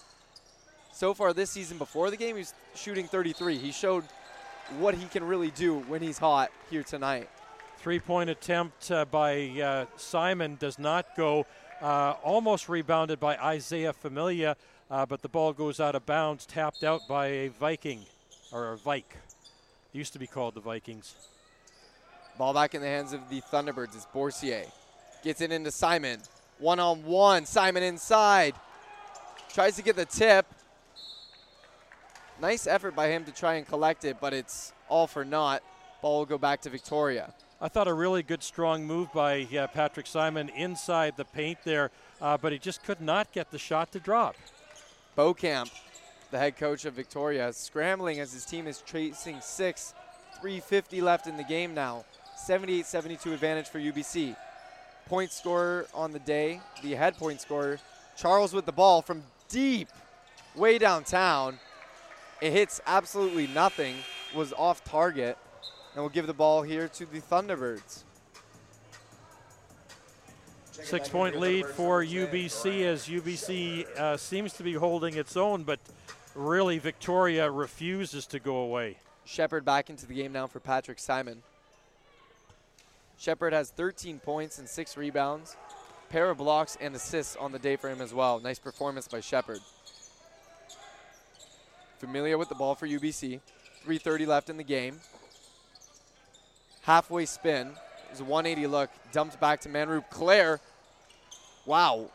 So 0.92 1.12
far 1.12 1.32
this 1.32 1.50
season, 1.50 1.76
before 1.76 2.10
the 2.10 2.16
game, 2.16 2.36
he's 2.36 2.54
shooting 2.74 3.06
33. 3.06 3.58
He 3.58 3.72
showed 3.72 4.04
what 4.78 4.94
he 4.94 5.06
can 5.06 5.24
really 5.24 5.50
do 5.50 5.80
when 5.80 6.02
he's 6.02 6.18
hot 6.18 6.50
here 6.70 6.84
tonight. 6.84 7.28
Three 7.78 7.98
point 7.98 8.30
attempt 8.30 8.90
uh, 8.92 9.04
by 9.06 9.48
uh, 9.60 9.86
Simon 9.96 10.56
does 10.60 10.78
not 10.78 11.16
go. 11.16 11.46
Uh, 11.80 12.14
almost 12.22 12.68
rebounded 12.68 13.18
by 13.18 13.36
Isaiah 13.38 13.92
Familia, 13.92 14.56
uh, 14.90 15.06
but 15.06 15.22
the 15.22 15.28
ball 15.28 15.52
goes 15.52 15.80
out 15.80 15.94
of 15.94 16.06
bounds, 16.06 16.46
tapped 16.46 16.84
out 16.84 17.00
by 17.08 17.26
a 17.26 17.48
Viking, 17.48 18.00
or 18.52 18.72
a 18.72 18.76
Vike. 18.76 19.16
Used 19.92 20.12
to 20.12 20.18
be 20.20 20.26
called 20.28 20.54
the 20.54 20.60
Vikings. 20.60 21.14
Ball 22.38 22.54
back 22.54 22.74
in 22.74 22.80
the 22.80 22.86
hands 22.86 23.12
of 23.12 23.28
the 23.28 23.40
Thunderbirds 23.40 23.96
is 23.96 24.06
Bourcier. 24.12 24.64
Gets 25.24 25.40
it 25.40 25.50
into 25.50 25.72
Simon. 25.72 26.20
One 26.58 26.78
on 26.78 27.04
one. 27.04 27.44
Simon 27.44 27.82
inside. 27.82 28.54
Tries 29.52 29.74
to 29.76 29.82
get 29.82 29.96
the 29.96 30.04
tip. 30.04 30.46
Nice 32.40 32.68
effort 32.68 32.94
by 32.94 33.08
him 33.08 33.24
to 33.24 33.32
try 33.32 33.54
and 33.54 33.66
collect 33.66 34.04
it, 34.04 34.18
but 34.20 34.32
it's 34.32 34.72
all 34.88 35.08
for 35.08 35.24
naught. 35.24 35.62
Ball 36.00 36.20
will 36.20 36.26
go 36.26 36.38
back 36.38 36.62
to 36.62 36.70
Victoria. 36.70 37.34
I 37.60 37.68
thought 37.68 37.88
a 37.88 37.92
really 37.92 38.22
good, 38.22 38.42
strong 38.42 38.86
move 38.86 39.12
by 39.12 39.42
uh, 39.42 39.66
Patrick 39.66 40.06
Simon 40.06 40.48
inside 40.50 41.16
the 41.16 41.26
paint 41.26 41.58
there, 41.64 41.90
uh, 42.22 42.38
but 42.38 42.52
he 42.52 42.58
just 42.58 42.82
could 42.84 43.00
not 43.00 43.32
get 43.32 43.50
the 43.50 43.58
shot 43.58 43.92
to 43.92 44.00
drop. 44.00 44.36
Beaucamp, 45.18 45.70
the 46.30 46.38
head 46.38 46.56
coach 46.56 46.84
of 46.84 46.94
Victoria, 46.94 47.48
is 47.48 47.56
scrambling 47.56 48.20
as 48.20 48.32
his 48.32 48.44
team 48.44 48.66
is 48.66 48.82
chasing 48.82 49.40
six. 49.40 49.94
350 50.40 51.00
left 51.02 51.26
in 51.26 51.36
the 51.36 51.44
game 51.44 51.74
now. 51.74 52.04
78-72 52.46 53.32
advantage 53.32 53.68
for 53.68 53.78
UBC. 53.78 54.34
Point 55.06 55.32
scorer 55.32 55.86
on 55.92 56.12
the 56.12 56.18
day, 56.20 56.60
the 56.82 56.94
head 56.94 57.16
point 57.16 57.40
scorer, 57.40 57.78
Charles 58.16 58.52
with 58.52 58.64
the 58.64 58.72
ball 58.72 59.02
from 59.02 59.22
deep, 59.48 59.88
way 60.54 60.78
downtown. 60.78 61.58
It 62.40 62.52
hits 62.52 62.80
absolutely 62.86 63.46
nothing, 63.48 63.96
was 64.34 64.52
off 64.54 64.84
target, 64.84 65.36
and 65.94 66.02
we'll 66.02 66.10
give 66.10 66.26
the 66.26 66.34
ball 66.34 66.62
here 66.62 66.88
to 66.88 67.06
the 67.06 67.20
Thunderbirds. 67.20 68.04
Six 70.72 71.08
point 71.08 71.38
lead 71.38 71.66
for 71.66 72.02
UBC 72.02 72.84
as 72.84 73.06
UBC 73.06 73.86
uh, 73.98 74.16
seems 74.16 74.54
to 74.54 74.62
be 74.62 74.72
holding 74.72 75.16
its 75.16 75.36
own, 75.36 75.62
but 75.62 75.78
really 76.40 76.78
Victoria 76.78 77.50
refuses 77.50 78.26
to 78.26 78.40
go 78.40 78.56
away. 78.56 78.96
Shepard 79.24 79.64
back 79.64 79.90
into 79.90 80.06
the 80.06 80.14
game 80.14 80.32
now 80.32 80.46
for 80.46 80.58
Patrick 80.58 80.98
Simon. 80.98 81.42
Shepard 83.18 83.52
has 83.52 83.70
13 83.70 84.18
points 84.18 84.58
and 84.58 84.66
six 84.66 84.96
rebounds, 84.96 85.56
pair 86.08 86.30
of 86.30 86.38
blocks 86.38 86.76
and 86.80 86.96
assists 86.96 87.36
on 87.36 87.52
the 87.52 87.58
day 87.58 87.76
for 87.76 87.90
him 87.90 88.00
as 88.00 88.14
well. 88.14 88.40
Nice 88.40 88.58
performance 88.58 89.06
by 89.06 89.20
Shepard. 89.20 89.60
Familia 91.98 92.38
with 92.38 92.48
the 92.48 92.54
ball 92.54 92.74
for 92.74 92.88
UBC. 92.88 93.40
3.30 93.86 94.26
left 94.26 94.48
in 94.48 94.56
the 94.56 94.64
game. 94.64 94.96
Halfway 96.82 97.26
spin. 97.26 97.72
There's 98.06 98.20
a 98.20 98.24
180 98.24 98.66
look. 98.66 98.90
Dumped 99.12 99.38
back 99.38 99.60
to 99.60 99.68
Manroop. 99.68 100.08
Clair. 100.08 100.60
Wow. 101.66 102.06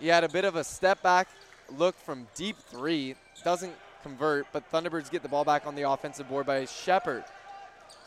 He 0.00 0.08
had 0.08 0.24
a 0.24 0.28
bit 0.30 0.46
of 0.46 0.56
a 0.56 0.64
step 0.64 1.02
back 1.02 1.28
look 1.76 1.96
from 1.98 2.26
deep 2.34 2.56
three. 2.56 3.16
Doesn't 3.44 3.74
convert, 4.02 4.46
but 4.52 4.70
Thunderbirds 4.70 5.10
get 5.10 5.22
the 5.22 5.28
ball 5.28 5.44
back 5.44 5.66
on 5.66 5.74
the 5.74 5.82
offensive 5.82 6.28
board 6.28 6.46
by 6.46 6.64
Shepard. 6.64 7.24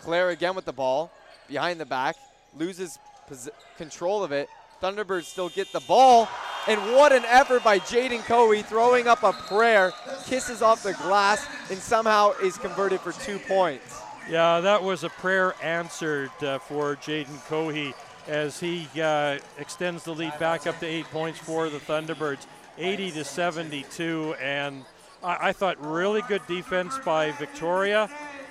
Clair 0.01 0.29
again 0.29 0.55
with 0.55 0.65
the 0.65 0.73
ball 0.73 1.11
behind 1.47 1.79
the 1.79 1.85
back, 1.85 2.15
loses 2.57 2.99
pos- 3.27 3.49
control 3.77 4.23
of 4.23 4.31
it. 4.31 4.49
Thunderbirds 4.81 5.23
still 5.23 5.49
get 5.49 5.71
the 5.71 5.79
ball, 5.81 6.27
and 6.67 6.79
what 6.93 7.11
an 7.11 7.23
effort 7.25 7.63
by 7.63 7.79
Jaden 7.79 8.19
Cohee 8.19 8.63
throwing 8.63 9.07
up 9.07 9.23
a 9.23 9.33
prayer, 9.33 9.93
kisses 10.25 10.61
off 10.61 10.83
the 10.83 10.93
glass, 10.93 11.45
and 11.69 11.79
somehow 11.79 12.31
is 12.43 12.57
converted 12.57 12.99
for 12.99 13.11
two 13.11 13.39
points. 13.39 14.01
Yeah, 14.29 14.59
that 14.59 14.81
was 14.81 15.03
a 15.03 15.09
prayer 15.09 15.53
answered 15.61 16.31
uh, 16.41 16.59
for 16.59 16.95
Jaden 16.95 17.39
Cohee 17.47 17.93
as 18.27 18.59
he 18.59 18.87
uh, 18.99 19.37
extends 19.57 20.03
the 20.03 20.13
lead 20.13 20.37
back 20.39 20.65
up 20.65 20.79
to 20.79 20.85
eight 20.85 21.05
points 21.05 21.39
for 21.39 21.69
the 21.69 21.77
Thunderbirds, 21.77 22.45
80 22.77 23.11
to 23.11 23.23
72. 23.23 24.35
And 24.41 24.83
I, 25.25 25.49
I 25.49 25.53
thought 25.53 25.83
really 25.83 26.21
good 26.21 26.45
defense 26.47 26.97
by 27.03 27.31
Victoria. 27.31 28.09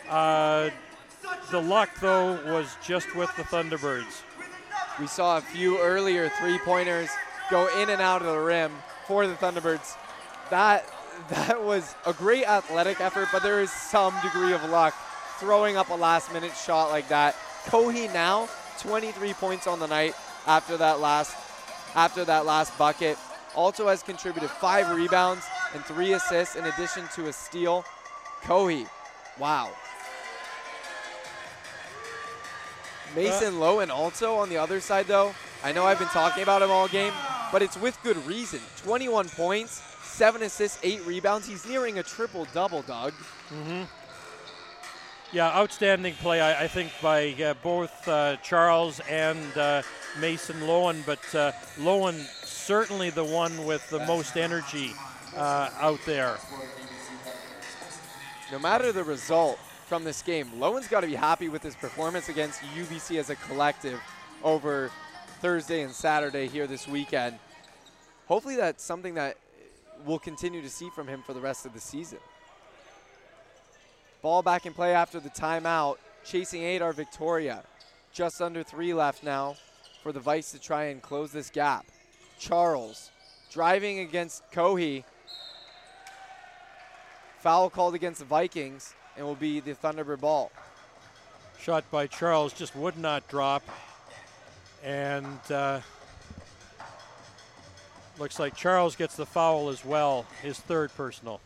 Uh, 0.09 0.71
the 1.51 1.63
luck, 1.63 1.89
though, 2.01 2.39
was 2.53 2.77
just 2.85 3.15
with 3.15 3.35
the 3.37 3.45
Thunderbirds. 3.45 4.23
We 4.99 5.07
saw 5.07 5.39
a 5.39 5.41
few 5.41 5.81
earlier 5.81 6.29
three 6.29 6.59
pointers 6.59 7.09
go 7.51 7.69
in 7.81 7.91
and 7.91 8.01
out 8.01 8.23
of 8.23 8.29
the 8.29 8.39
rim 8.39 8.73
for 9.07 9.27
the 9.27 9.35
Thunderbirds. 9.35 9.97
That 10.51 10.85
that 11.29 11.63
was 11.63 11.95
a 12.07 12.13
great 12.13 12.45
athletic 12.45 13.01
effort, 13.01 13.29
but 13.33 13.43
there 13.43 13.61
is 13.61 13.71
some 13.71 14.13
degree 14.23 14.53
of 14.53 14.69
luck 14.69 14.95
throwing 15.39 15.77
up 15.77 15.91
a 15.91 15.95
last 15.95 16.33
minute 16.33 16.53
shot 16.57 16.91
like 16.91 17.09
that. 17.09 17.37
Cohee 17.67 18.13
now 18.13 18.49
23 18.81 19.33
points 19.35 19.67
on 19.69 19.79
the 19.79 19.87
night 19.87 20.15
after 20.47 20.77
that 20.77 20.99
last 20.99 21.37
after 21.95 22.25
that 22.25 22.47
last 22.47 22.77
bucket. 22.77 23.17
Also 23.55 23.87
has 23.87 24.03
contributed 24.03 24.51
five 24.51 24.91
rebounds 24.91 25.47
and 25.75 25.85
three 25.85 26.13
assists 26.13 26.57
in 26.57 26.65
addition 26.65 27.07
to 27.15 27.29
a 27.29 27.33
steal. 27.33 27.85
Cohee, 28.43 28.89
wow. 29.39 29.71
Mason 33.15 33.55
Lowen 33.55 33.91
also 33.91 34.35
on 34.35 34.49
the 34.49 34.57
other 34.57 34.81
side 34.81 35.07
though. 35.07 35.35
I 35.63 35.73
know 35.73 35.85
I've 35.85 35.99
been 35.99 36.09
talking 36.09 36.43
about 36.43 36.63
him 36.63 36.71
all 36.71 36.89
game, 36.89 37.13
but 37.53 37.63
it's 37.63 37.77
with 37.77 37.99
good 38.03 38.17
reason. 38.27 38.61
21 38.85 39.29
points, 39.31 39.83
seven 40.03 40.43
assists, 40.43 40.79
eight 40.83 41.05
rebounds. 41.07 41.47
He's 41.47 41.67
nearing 41.67 41.99
a 41.99 42.03
triple 42.03 42.47
double, 42.53 42.83
Doug. 42.83 43.13
Mm-hmm. 43.51 43.83
Yeah, 45.33 45.49
outstanding 45.49 46.15
play, 46.15 46.41
I, 46.41 46.65
I 46.65 46.69
think, 46.69 46.93
by 47.03 47.33
uh, 47.43 47.55
both 47.63 48.07
uh, 48.07 48.37
Charles 48.37 49.01
and 49.09 49.57
uh, 49.57 49.83
Mason 50.21 50.61
Lowen. 50.61 51.05
But 51.07 51.35
uh, 51.35 51.53
Lowen 51.79 52.15
certainly 52.45 53.11
the 53.11 53.25
one 53.25 53.65
with 53.65 53.89
the 53.91 54.05
most 54.07 54.37
energy 54.37 54.93
uh, 55.37 55.71
out 55.79 56.01
there. 56.07 56.37
No 58.53 58.59
matter 58.59 58.93
the 58.93 59.05
result 59.05 59.59
from 59.87 60.05
this 60.05 60.23
game, 60.23 60.49
Lowen's 60.59 60.89
got 60.89 61.01
to 61.01 61.07
be 61.07 61.15
happy 61.15 61.49
with 61.49 61.63
his 61.63 61.75
performance 61.75 62.29
against 62.29 62.61
UBC 62.61 63.19
as 63.19 63.31
a 63.31 63.37
collective 63.37 64.01
over 64.43 64.91
Thursday 65.41 65.83
and 65.83 65.93
Saturday 65.93 66.47
here 66.47 66.67
this 66.67 66.87
weekend. 66.87 67.39
Hopefully, 68.27 68.57
that's 68.57 68.83
something 68.83 69.15
that 69.15 69.37
we'll 70.07 70.19
continue 70.19 70.63
to 70.63 70.71
see 70.71 70.89
from 70.91 71.07
him 71.07 71.23
for 71.23 71.33
the 71.33 71.41
rest 71.41 71.67
of 71.67 71.73
the 71.73 71.81
season. 71.81 72.19
Ball 74.23 74.43
back 74.43 74.65
in 74.67 74.73
play 74.73 74.95
after 74.95 75.21
the 75.21 75.31
timeout. 75.31 75.97
Chasing 76.25 76.63
eight 76.63 76.81
are 76.81 76.93
Victoria. 76.93 77.63
Just 78.13 78.41
under 78.41 78.63
three 78.63 78.95
left 78.95 79.23
now 79.23 79.57
for 80.03 80.13
the 80.13 80.21
Vikes 80.21 80.51
to 80.53 80.59
try 80.59 80.85
and 80.85 81.03
close 81.03 81.33
this 81.33 81.51
gap. 81.51 81.85
Charles 82.39 83.11
driving 83.51 83.99
against 84.01 84.43
Cohee. 84.51 85.05
Foul 87.45 87.69
called 87.69 87.95
against 87.95 88.21
the 88.21 88.25
Vikings 88.25 88.95
and 89.19 89.27
will 89.27 89.35
be 89.35 89.61
the 89.61 89.75
Thunderbird 89.75 90.21
ball. 90.21 90.51
Shot 91.61 91.85
by 91.91 92.07
Charles 92.07 92.55
just 92.55 92.75
would 92.75 92.97
not 92.97 93.29
drop. 93.29 93.63
And 94.83 95.39
uh, 95.51 95.81
looks 98.19 98.39
like 98.39 98.57
Charles 98.57 98.97
gets 98.97 99.15
the 99.17 99.27
foul 99.27 99.69
as 99.69 99.85
well, 99.85 100.25
his 100.41 100.59
third 100.59 100.91
personal. 100.97 101.39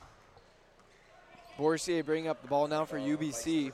Bourcier 1.57 2.05
bringing 2.05 2.29
up 2.29 2.43
the 2.43 2.49
ball 2.49 2.69
now 2.69 2.85
for 2.85 2.97
UBC. 2.97 3.73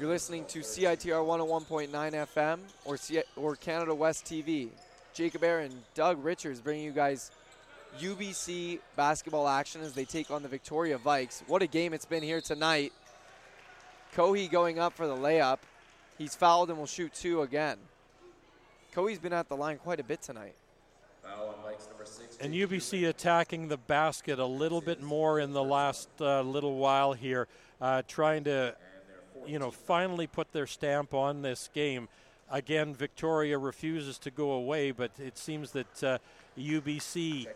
You're 0.00 0.08
listening 0.08 0.46
to 0.46 0.60
CITR 0.60 1.22
101.9 1.22 1.90
FM 1.90 2.60
or, 2.86 2.96
C- 2.96 3.22
or 3.36 3.54
Canada 3.56 3.94
West 3.94 4.24
TV. 4.24 4.70
Jacob 5.12 5.44
Aaron, 5.44 5.72
Doug 5.92 6.24
Richards 6.24 6.62
bringing 6.62 6.86
you 6.86 6.92
guys 6.92 7.32
UBC 8.00 8.80
basketball 8.94 9.48
action 9.48 9.80
as 9.80 9.92
they 9.92 10.04
take 10.04 10.30
on 10.30 10.42
the 10.42 10.48
Victoria 10.48 10.98
Vikes. 10.98 11.42
What 11.46 11.62
a 11.62 11.66
game 11.66 11.92
it's 11.92 12.04
been 12.04 12.22
here 12.22 12.40
tonight. 12.40 12.92
Cohee 14.14 14.50
going 14.50 14.78
up 14.78 14.94
for 14.94 15.06
the 15.06 15.16
layup. 15.16 15.58
He's 16.18 16.34
fouled 16.34 16.70
and 16.70 16.78
will 16.78 16.86
shoot 16.86 17.12
two 17.12 17.42
again. 17.42 17.78
Cohee's 18.94 19.18
been 19.18 19.32
at 19.32 19.48
the 19.48 19.56
line 19.56 19.78
quite 19.78 20.00
a 20.00 20.04
bit 20.04 20.22
tonight. 20.22 20.54
And 22.40 22.54
UBC 22.54 23.08
attacking 23.08 23.68
the 23.68 23.76
basket 23.76 24.38
a 24.38 24.46
little 24.46 24.80
bit 24.80 25.02
more 25.02 25.40
in 25.40 25.52
the 25.52 25.62
last 25.62 26.08
uh, 26.20 26.42
little 26.42 26.76
while 26.76 27.12
here, 27.12 27.48
uh, 27.80 28.02
trying 28.06 28.44
to, 28.44 28.74
you 29.46 29.58
know, 29.58 29.70
finally 29.70 30.26
put 30.26 30.52
their 30.52 30.66
stamp 30.66 31.14
on 31.14 31.42
this 31.42 31.68
game. 31.74 32.08
Again, 32.50 32.94
Victoria 32.94 33.58
refuses 33.58 34.18
to 34.18 34.30
go 34.30 34.52
away, 34.52 34.92
but 34.92 35.10
it 35.18 35.36
seems 35.36 35.72
that 35.72 36.04
uh, 36.04 36.18
UBC 36.56 37.48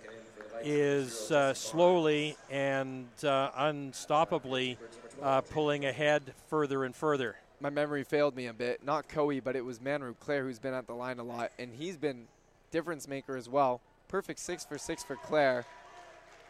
is 0.62 1.30
uh, 1.30 1.54
slowly 1.54 2.36
and 2.50 3.06
uh, 3.22 3.50
unstoppably 3.52 4.76
uh, 5.22 5.40
pulling 5.42 5.84
ahead 5.84 6.22
further 6.48 6.84
and 6.84 6.94
further. 6.94 7.36
My 7.60 7.70
memory 7.70 8.04
failed 8.04 8.34
me 8.34 8.46
a 8.46 8.52
bit. 8.52 8.84
Not 8.84 9.08
Cohee, 9.08 9.42
but 9.42 9.56
it 9.56 9.64
was 9.64 9.78
Manroop 9.78 10.18
Clair 10.20 10.44
who's 10.44 10.58
been 10.58 10.74
at 10.74 10.86
the 10.86 10.94
line 10.94 11.18
a 11.18 11.22
lot, 11.22 11.52
and 11.58 11.72
he's 11.72 11.96
been 11.96 12.26
difference 12.70 13.06
maker 13.06 13.36
as 13.36 13.48
well. 13.48 13.80
Perfect 14.08 14.38
six 14.38 14.64
for 14.64 14.78
six 14.78 15.04
for 15.04 15.16
Clair 15.16 15.64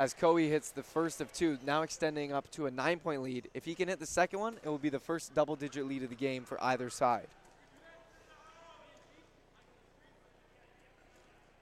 as 0.00 0.14
Cohee 0.14 0.48
hits 0.48 0.70
the 0.70 0.82
first 0.82 1.20
of 1.20 1.30
two, 1.30 1.58
now 1.66 1.82
extending 1.82 2.32
up 2.32 2.50
to 2.52 2.64
a 2.64 2.70
nine 2.70 2.98
point 2.98 3.20
lead. 3.22 3.50
If 3.52 3.66
he 3.66 3.74
can 3.74 3.88
hit 3.88 4.00
the 4.00 4.06
second 4.06 4.40
one, 4.40 4.56
it 4.64 4.68
will 4.68 4.78
be 4.78 4.88
the 4.88 4.98
first 4.98 5.34
double 5.34 5.56
digit 5.56 5.86
lead 5.86 6.02
of 6.02 6.08
the 6.08 6.14
game 6.14 6.44
for 6.44 6.62
either 6.64 6.88
side. 6.88 7.26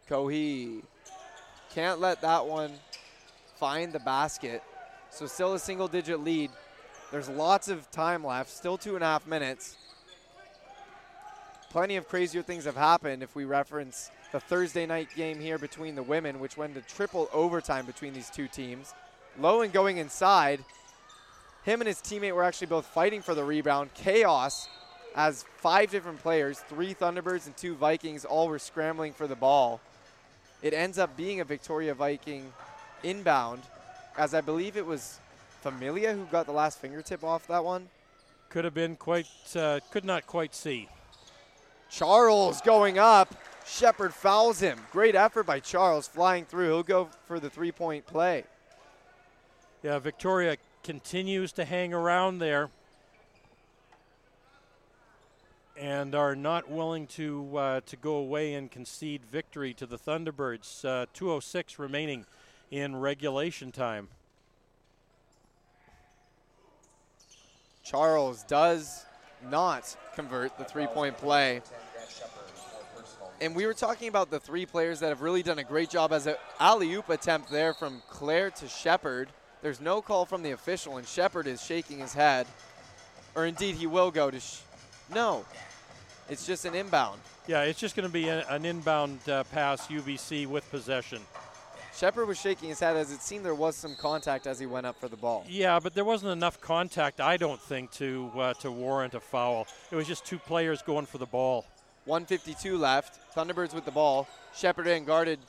Cohee 0.08 0.82
can't 1.78 2.00
let 2.00 2.20
that 2.22 2.44
one 2.44 2.72
find 3.54 3.92
the 3.92 4.00
basket. 4.00 4.64
So 5.10 5.28
still 5.28 5.54
a 5.54 5.60
single 5.60 5.86
digit 5.86 6.18
lead. 6.18 6.50
There's 7.12 7.28
lots 7.28 7.68
of 7.68 7.88
time 7.92 8.24
left, 8.24 8.50
still 8.50 8.76
two 8.76 8.96
and 8.96 9.04
a 9.04 9.06
half 9.06 9.28
minutes. 9.28 9.76
Plenty 11.70 11.94
of 11.94 12.08
crazier 12.08 12.42
things 12.42 12.64
have 12.64 12.74
happened 12.74 13.22
if 13.22 13.36
we 13.36 13.44
reference 13.44 14.10
the 14.32 14.40
Thursday 14.40 14.86
night 14.86 15.10
game 15.14 15.38
here 15.38 15.56
between 15.56 15.94
the 15.94 16.02
women, 16.02 16.40
which 16.40 16.56
went 16.56 16.74
to 16.74 16.80
triple 16.80 17.28
overtime 17.32 17.86
between 17.86 18.12
these 18.12 18.28
two 18.28 18.48
teams. 18.48 18.92
Lowen 19.40 19.72
going 19.72 19.98
inside. 19.98 20.64
Him 21.62 21.80
and 21.80 21.86
his 21.86 21.98
teammate 21.98 22.34
were 22.34 22.42
actually 22.42 22.66
both 22.66 22.86
fighting 22.86 23.22
for 23.22 23.36
the 23.36 23.44
rebound. 23.44 23.94
Chaos 23.94 24.68
as 25.14 25.44
five 25.58 25.92
different 25.92 26.18
players, 26.18 26.58
three 26.58 26.92
Thunderbirds 26.92 27.46
and 27.46 27.56
two 27.56 27.76
Vikings, 27.76 28.24
all 28.24 28.48
were 28.48 28.58
scrambling 28.58 29.12
for 29.12 29.28
the 29.28 29.36
ball. 29.36 29.80
It 30.62 30.74
ends 30.74 30.98
up 30.98 31.16
being 31.16 31.40
a 31.40 31.44
Victoria 31.44 31.94
Viking 31.94 32.52
inbound, 33.02 33.62
as 34.16 34.34
I 34.34 34.40
believe 34.40 34.76
it 34.76 34.84
was 34.84 35.20
Familia 35.60 36.14
who 36.14 36.24
got 36.26 36.46
the 36.46 36.52
last 36.52 36.80
fingertip 36.80 37.22
off 37.22 37.46
that 37.46 37.64
one. 37.64 37.88
Could 38.48 38.64
have 38.64 38.74
been 38.74 38.96
quite, 38.96 39.28
uh, 39.54 39.80
could 39.90 40.04
not 40.04 40.26
quite 40.26 40.54
see. 40.54 40.88
Charles 41.90 42.60
going 42.60 42.98
up. 42.98 43.34
Shepard 43.66 44.14
fouls 44.14 44.60
him. 44.60 44.78
Great 44.92 45.14
effort 45.14 45.44
by 45.44 45.60
Charles 45.60 46.08
flying 46.08 46.46
through. 46.46 46.68
He'll 46.68 46.82
go 46.82 47.08
for 47.26 47.38
the 47.38 47.50
three 47.50 47.72
point 47.72 48.06
play. 48.06 48.44
Yeah, 49.82 49.98
Victoria 49.98 50.56
continues 50.82 51.52
to 51.52 51.64
hang 51.64 51.92
around 51.92 52.38
there 52.38 52.70
and 55.78 56.14
are 56.14 56.34
not 56.34 56.68
willing 56.68 57.06
to 57.06 57.56
uh, 57.56 57.80
to 57.86 57.96
go 57.96 58.16
away 58.16 58.54
and 58.54 58.70
concede 58.70 59.24
victory 59.24 59.72
to 59.74 59.86
the 59.86 59.98
Thunderbirds. 59.98 60.84
Uh, 60.84 61.06
206 61.14 61.78
remaining 61.78 62.26
in 62.70 62.96
regulation 62.96 63.72
time. 63.72 64.08
Charles 67.84 68.42
does 68.44 69.06
not 69.48 69.96
convert 70.14 70.58
the 70.58 70.64
three 70.64 70.86
point 70.86 71.16
play. 71.16 71.62
And 73.40 73.54
we 73.54 73.66
were 73.66 73.74
talking 73.74 74.08
about 74.08 74.30
the 74.30 74.40
three 74.40 74.66
players 74.66 74.98
that 74.98 75.10
have 75.10 75.22
really 75.22 75.44
done 75.44 75.60
a 75.60 75.64
great 75.64 75.90
job 75.90 76.12
as 76.12 76.26
an 76.26 76.34
alley 76.58 76.92
oop 76.92 77.08
attempt 77.08 77.50
there 77.50 77.72
from 77.72 78.02
Clair 78.10 78.50
to 78.50 78.68
Shepard. 78.68 79.28
There's 79.62 79.80
no 79.80 80.02
call 80.02 80.24
from 80.24 80.42
the 80.42 80.50
official, 80.50 80.96
and 80.96 81.06
Shepard 81.06 81.46
is 81.46 81.64
shaking 81.64 82.00
his 82.00 82.12
head. 82.12 82.48
Or 83.36 83.46
indeed, 83.46 83.76
he 83.76 83.86
will 83.86 84.10
go 84.10 84.30
to. 84.30 84.40
No, 85.14 85.44
it's 86.28 86.46
just 86.46 86.64
an 86.64 86.74
inbound. 86.74 87.20
Yeah, 87.46 87.62
it's 87.62 87.80
just 87.80 87.96
going 87.96 88.06
to 88.06 88.12
be 88.12 88.28
a, 88.28 88.46
an 88.48 88.64
inbound 88.64 89.26
uh, 89.28 89.44
pass, 89.44 89.86
UBC 89.88 90.46
with 90.46 90.68
possession. 90.70 91.20
Shepard 91.94 92.28
was 92.28 92.38
shaking 92.38 92.68
his 92.68 92.78
head 92.78 92.96
as 92.96 93.10
it 93.10 93.20
seemed 93.20 93.44
there 93.44 93.54
was 93.54 93.74
some 93.74 93.96
contact 93.96 94.46
as 94.46 94.60
he 94.60 94.66
went 94.66 94.86
up 94.86 95.00
for 95.00 95.08
the 95.08 95.16
ball. 95.16 95.44
Yeah, 95.48 95.80
but 95.80 95.94
there 95.94 96.04
wasn't 96.04 96.30
enough 96.30 96.60
contact, 96.60 97.20
I 97.20 97.36
don't 97.36 97.60
think, 97.60 97.90
to 97.92 98.30
uh, 98.36 98.54
to 98.54 98.70
warrant 98.70 99.14
a 99.14 99.20
foul. 99.20 99.66
It 99.90 99.96
was 99.96 100.06
just 100.06 100.24
two 100.24 100.38
players 100.38 100.80
going 100.80 101.06
for 101.06 101.18
the 101.18 101.26
ball. 101.26 101.64
152 102.04 102.78
left. 102.78 103.18
Thunderbirds 103.34 103.74
with 103.74 103.84
the 103.84 103.90
ball. 103.90 104.28
Shepard 104.54 104.86
in 104.86 105.04
guarded 105.04 105.40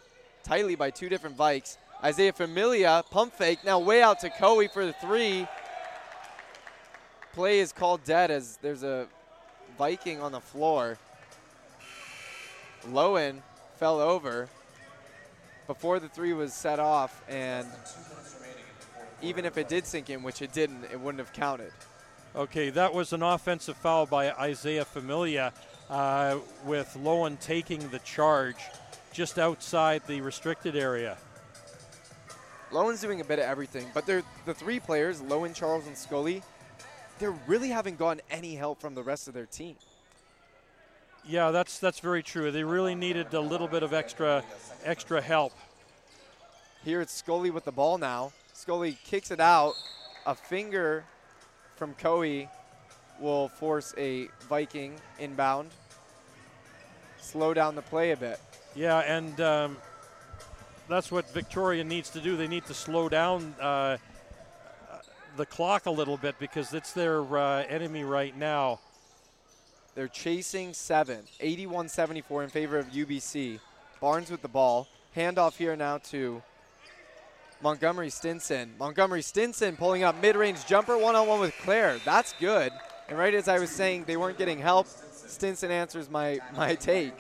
tightly 0.44 0.76
by 0.76 0.90
two 0.90 1.08
different 1.08 1.38
Vikes. 1.38 1.78
Isaiah 2.04 2.34
Familia, 2.34 3.04
pump 3.12 3.34
fake, 3.34 3.60
now 3.64 3.78
way 3.78 4.02
out 4.02 4.20
to 4.22 4.30
Cohee 4.30 4.72
for 4.72 4.86
the 4.86 4.94
three. 4.94 5.46
Play 7.34 7.60
is 7.60 7.72
called 7.72 8.04
dead 8.06 8.32
as 8.32 8.58
there's 8.62 8.84
a 8.84 9.08
Viking 9.80 10.20
on 10.20 10.34
the 10.34 10.42
floor. 10.42 10.98
Lowen 12.90 13.42
fell 13.78 14.02
over 14.02 14.50
before 15.68 16.02
the 16.02 16.10
three 16.10 16.34
was 16.34 16.54
set 16.54 16.80
off, 16.80 17.24
and 17.30 17.66
even 19.22 19.46
if 19.46 19.58
it 19.58 19.70
did 19.70 19.86
sink 19.86 20.10
in, 20.10 20.22
which 20.22 20.42
it 20.42 20.52
didn't, 20.52 20.84
it 20.92 21.00
wouldn't 21.00 21.20
have 21.20 21.32
counted. 21.32 21.72
Okay, 22.36 22.70
that 22.72 22.94
was 22.94 23.14
an 23.14 23.24
offensive 23.24 23.78
foul 23.78 24.06
by 24.06 24.32
Isaiah 24.34 24.84
Familia 24.84 25.54
uh, 25.90 26.40
with 26.66 26.98
Lowen 27.02 27.40
taking 27.40 27.88
the 27.88 28.00
charge 28.00 28.58
just 29.14 29.40
outside 29.40 30.02
the 30.08 30.20
restricted 30.20 30.76
area. 30.76 31.18
Lowen's 32.72 33.00
doing 33.00 33.22
a 33.22 33.24
bit 33.24 33.40
of 33.40 33.46
everything, 33.46 33.88
but 33.94 34.06
they're 34.06 34.24
the 34.46 34.54
three 34.54 34.82
players, 34.82 35.22
Lowen, 35.22 35.56
Charles, 35.56 35.88
and 35.88 35.98
Scully, 35.98 36.44
they 37.20 37.28
really 37.48 37.70
haven't 37.70 37.98
gotten 37.98 38.22
any 38.32 38.56
help 38.56 38.82
from 38.82 38.96
the 38.96 39.04
rest 39.04 39.28
of 39.28 39.34
their 39.34 39.46
team. 39.46 39.76
Yeah, 41.28 41.52
that's 41.52 41.80
that's 41.80 42.00
very 42.00 42.24
true. 42.24 42.50
They 42.50 42.64
really 42.64 42.96
needed 42.96 43.34
a 43.34 43.40
little 43.40 43.68
bit 43.68 43.84
of 43.84 43.94
extra 43.94 44.44
extra 44.84 45.22
help. 45.22 45.54
Here 46.84 47.02
it's 47.02 47.14
Scully 47.14 47.52
with 47.52 47.66
the 47.66 47.72
ball 47.72 47.98
now. 47.98 48.32
Scully 48.54 48.98
kicks 49.04 49.32
it 49.32 49.40
out. 49.40 49.74
A 50.26 50.34
finger 50.34 51.04
from 51.76 51.94
Cohee 51.96 52.50
will 53.20 53.50
force 53.50 53.94
a 53.98 54.28
Viking 54.48 54.96
inbound. 55.20 55.70
Slow 57.20 57.54
down 57.54 57.76
the 57.76 57.82
play 57.82 58.12
a 58.12 58.18
bit. 58.18 58.40
Yeah, 58.76 59.00
and 59.00 59.40
um, 59.41 59.78
that's 60.88 61.12
what 61.12 61.30
Victoria 61.34 61.84
needs 61.84 62.10
to 62.12 62.22
do. 62.22 62.38
They 62.38 62.48
need 62.48 62.66
to 62.66 62.74
slow 62.74 63.10
down 63.10 63.54
uh, 63.60 63.98
the 65.40 65.45
clock 65.45 65.86
a 65.86 65.91
little 65.91 66.18
bit 66.18 66.38
because 66.38 66.74
it's 66.74 66.91
their 66.91 67.22
uh, 67.38 67.64
enemy 67.64 68.03
right 68.03 68.38
now. 68.38 68.78
They're 69.95 70.10
chasing 70.10 70.74
seven, 70.74 71.24
81 71.40 71.88
74 71.88 72.44
in 72.44 72.49
favor 72.49 72.78
of 72.78 72.88
UBC. 72.88 73.61
Barnes 74.02 74.30
with 74.30 74.41
the 74.41 74.49
ball. 74.49 74.90
Handoff 75.16 75.56
here 75.56 75.78
now 75.78 75.99
to 76.10 76.44
Montgomery 77.64 78.10
Stinson. 78.10 78.74
Montgomery 78.78 79.22
Stinson 79.22 79.78
pulling 79.78 80.03
up 80.03 80.22
mid 80.22 80.36
range 80.36 80.66
jumper 80.66 80.98
one 80.98 81.16
on 81.16 81.26
one 81.26 81.40
with 81.40 81.53
Clair. 81.60 81.99
That's 82.03 82.34
good. 82.34 82.74
And 83.07 83.18
right 83.18 83.34
as 83.34 83.48
I 83.48 83.60
was 83.60 83.70
saying, 83.70 84.03
they 84.06 84.18
weren't 84.18 84.38
getting 84.38 84.60
help. 84.60 84.88
Stinson 84.88 85.72
answers 85.72 86.10
my, 86.10 86.40
my 86.57 86.76
take. 86.76 87.14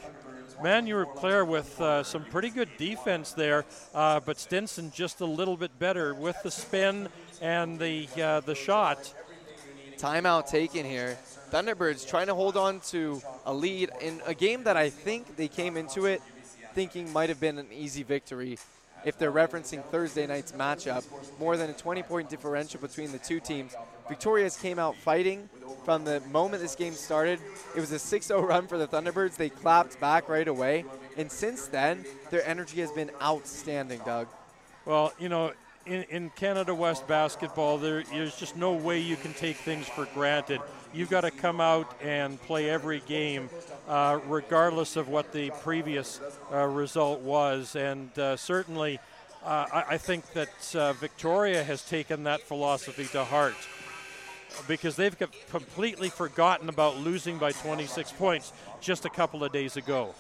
Manroop 0.61 1.15
Clair 1.15 1.45
with 1.45 1.79
uh, 1.79 2.03
some 2.03 2.25
pretty 2.25 2.49
good 2.49 2.67
defense 2.77 3.31
there, 3.31 3.63
uh, 3.95 4.19
but 4.19 4.37
Stinson 4.37 4.91
just 4.91 5.21
a 5.21 5.25
little 5.25 5.55
bit 5.55 5.79
better 5.79 6.13
with 6.13 6.35
the 6.43 6.51
spin 6.51 7.07
and 7.41 7.79
the 7.79 8.07
uh, 8.21 8.39
the 8.41 8.55
shot. 8.55 9.13
Timeout 9.97 10.47
taken 10.49 10.85
here. 10.85 11.17
Thunderbirds 11.51 12.07
trying 12.07 12.27
to 12.27 12.35
hold 12.35 12.55
on 12.55 12.79
to 12.91 13.21
a 13.45 13.53
lead 13.53 13.89
in 14.01 14.21
a 14.25 14.33
game 14.33 14.63
that 14.63 14.77
I 14.77 14.89
think 14.89 15.35
they 15.35 15.47
came 15.47 15.75
into 15.75 16.05
it 16.05 16.21
thinking 16.73 17.11
might 17.11 17.29
have 17.29 17.39
been 17.39 17.57
an 17.57 17.67
easy 17.73 18.03
victory 18.03 18.57
if 19.05 19.17
they're 19.17 19.31
referencing 19.31 19.83
Thursday 19.85 20.27
night's 20.27 20.51
matchup. 20.51 21.03
More 21.39 21.57
than 21.57 21.69
a 21.69 21.73
20 21.73 22.03
point 22.03 22.29
differential 22.29 22.79
between 22.79 23.11
the 23.11 23.17
two 23.17 23.39
teams. 23.39 23.75
Victoria's 24.07 24.57
came 24.57 24.79
out 24.79 24.95
fighting 24.95 25.49
from 25.85 26.03
the 26.03 26.21
moment 26.31 26.61
this 26.61 26.75
game 26.75 26.93
started. 26.93 27.39
It 27.75 27.79
was 27.79 27.91
a 27.91 27.99
6 27.99 28.25
0 28.25 28.41
run 28.41 28.67
for 28.67 28.77
the 28.77 28.87
Thunderbirds. 28.87 29.35
They 29.35 29.49
clapped 29.49 29.99
back 29.99 30.29
right 30.29 30.47
away. 30.47 30.85
And 31.17 31.31
since 31.31 31.67
then, 31.67 32.05
their 32.29 32.47
energy 32.47 32.81
has 32.81 32.91
been 32.91 33.11
outstanding, 33.21 34.01
Doug. 34.05 34.27
Well, 34.85 35.13
you 35.19 35.29
know, 35.29 35.53
in, 35.89 36.03
in 36.09 36.29
Canada 36.31 36.73
West 36.73 37.07
basketball, 37.07 37.79
there, 37.79 38.03
there's 38.03 38.35
just 38.37 38.55
no 38.55 38.73
way 38.73 38.99
you 38.99 39.15
can 39.15 39.33
take 39.33 39.57
things 39.57 39.87
for 39.87 40.05
granted. 40.13 40.61
You've 40.93 41.09
got 41.09 41.21
to 41.21 41.31
come 41.31 41.59
out 41.59 41.91
and 42.01 42.39
play 42.43 42.69
every 42.69 43.01
game, 43.07 43.49
uh, 43.87 44.19
regardless 44.27 44.95
of 44.95 45.07
what 45.07 45.33
the 45.33 45.51
previous 45.61 46.19
uh, 46.53 46.65
result 46.65 47.21
was. 47.21 47.75
And 47.75 48.17
uh, 48.17 48.37
certainly, 48.37 48.99
uh, 49.43 49.65
I, 49.73 49.83
I, 49.89 49.97
think 49.97 50.31
that 50.33 50.75
uh, 50.75 50.93
Victoria 50.93 51.63
has 51.63 51.83
taken 51.83 52.23
that 52.25 52.41
philosophy 52.41 53.05
to 53.05 53.23
heart 53.23 53.55
because 54.67 54.95
they've 54.95 55.15
completely 55.49 56.09
forgotten 56.09 56.69
about 56.69 56.97
losing 56.97 57.37
by 57.37 57.51
26 57.51 58.11
points 58.13 58.51
just 58.81 59.05
a 59.05 59.09
couple 59.09 59.43
of 59.43 59.51
days 59.51 59.77
ago. 59.77 60.13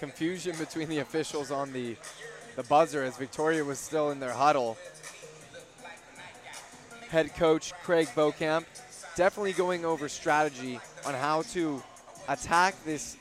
Confusion 0.00 0.56
between 0.58 0.88
the 0.88 0.98
officials 0.98 1.50
on 1.50 1.72
the, 1.72 1.94
the 2.56 2.64
buzzer 2.64 3.04
as 3.04 3.16
Victoria 3.16 3.62
was 3.62 3.78
still 3.78 4.10
in 4.10 4.18
their 4.18 4.32
huddle. 4.32 4.76
Head 7.10 7.34
coach 7.36 7.72
Craig 7.84 8.08
Beaucamp 8.16 8.64
definitely 9.14 9.52
going 9.52 9.84
over 9.84 10.08
strategy 10.08 10.80
on 11.04 11.12
how 11.12 11.42
to 11.42 11.82
attack 12.28 12.74
this, 12.84 13.18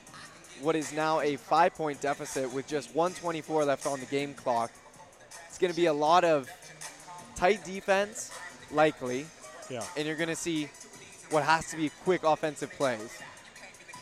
what 0.62 0.74
is 0.76 0.94
now 0.94 1.20
a 1.20 1.36
five 1.36 1.74
point 1.76 2.00
deficit 2.00 2.54
with 2.54 2.66
just 2.68 2.96
124 2.96 3.66
left 3.66 3.86
on 3.86 4.00
the 4.00 4.06
game 4.06 4.34
clock. 4.34 4.72
It's 5.50 5.58
going 5.58 5.74
to 5.74 5.76
be 5.76 5.88
a 5.88 5.94
lot 5.94 6.24
of 6.24 6.50
tight 7.36 7.66
defense, 7.66 8.32
likely. 8.72 9.26
Yeah. 9.70 9.84
And 9.98 10.08
you're 10.08 10.16
going 10.16 10.30
to 10.30 10.36
see 10.36 10.70
what 11.32 11.44
has 11.44 11.70
to 11.72 11.76
be 11.76 11.92
quick 12.06 12.24
offensive 12.24 12.72
plays. 12.72 13.22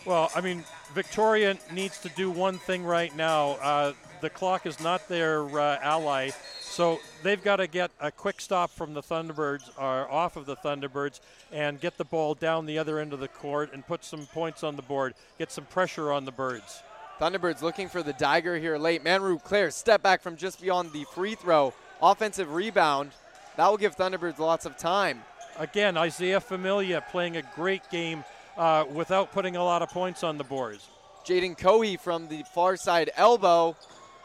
Well, 0.06 0.32
I 0.36 0.42
mean, 0.42 0.64
Victoria 0.94 1.58
needs 1.72 2.00
to 2.00 2.10
do 2.10 2.32
one 2.32 2.58
thing 2.58 2.84
right 2.84 3.16
now. 3.16 3.52
Uh, 3.62 3.94
the 4.22 4.30
clock 4.30 4.66
is 4.66 4.80
not 4.80 5.08
their 5.08 5.44
uh, 5.60 5.78
ally, 5.82 6.32
so 6.62 7.00
they've 7.24 7.44
got 7.44 7.58
to 7.58 7.68
get 7.68 7.92
a 8.00 8.12
quick 8.12 8.42
stop 8.42 8.72
from 8.72 8.94
the 8.94 9.02
Thunderbirds, 9.04 9.70
or 9.78 10.10
off 10.12 10.38
of 10.38 10.46
the 10.46 10.56
Thunderbirds, 10.56 11.20
and 11.52 11.80
get 11.80 11.98
the 11.98 12.06
ball 12.06 12.34
down 12.34 12.66
the 12.66 12.80
other 12.80 13.00
end 13.00 13.14
of 13.14 13.20
the 13.20 13.28
court 13.28 13.74
and 13.74 13.86
put 13.86 14.04
some 14.04 14.26
points 14.28 14.64
on 14.64 14.76
the 14.76 14.82
board, 14.82 15.14
get 15.38 15.52
some 15.52 15.66
pressure 15.66 16.12
on 16.12 16.26
the 16.26 16.32
Birds. 16.32 16.82
Thunderbirds 17.20 17.62
looking 17.62 17.90
for 17.90 18.04
the 18.04 18.14
dagger 18.14 18.58
here 18.58 18.78
late. 18.78 19.04
Manroop 19.04 19.44
Clair 19.44 19.72
step 19.72 20.04
back 20.04 20.22
from 20.22 20.38
just 20.38 20.62
beyond 20.62 20.94
the 20.94 21.04
free 21.16 21.36
throw. 21.36 21.74
Offensive 22.02 22.54
rebound. 22.54 23.12
That 23.56 23.68
will 23.68 23.78
give 23.78 23.96
Thunderbirds 23.96 24.38
lots 24.38 24.68
of 24.68 24.78
time. 24.78 25.24
Again, 25.58 25.98
Isaiah 25.98 26.40
Familia 26.40 27.04
playing 27.10 27.38
a 27.38 27.42
great 27.56 27.90
game 27.90 28.24
uh, 28.58 28.86
without 28.92 29.32
putting 29.32 29.56
a 29.56 29.64
lot 29.64 29.82
of 29.82 29.90
points 29.90 30.24
on 30.24 30.38
the 30.38 30.44
boards. 30.44 30.88
Jaden 31.26 31.58
Cohee 31.58 32.00
from 32.00 32.28
the 32.28 32.44
far 32.54 32.78
side 32.78 33.12
elbow. 33.16 33.76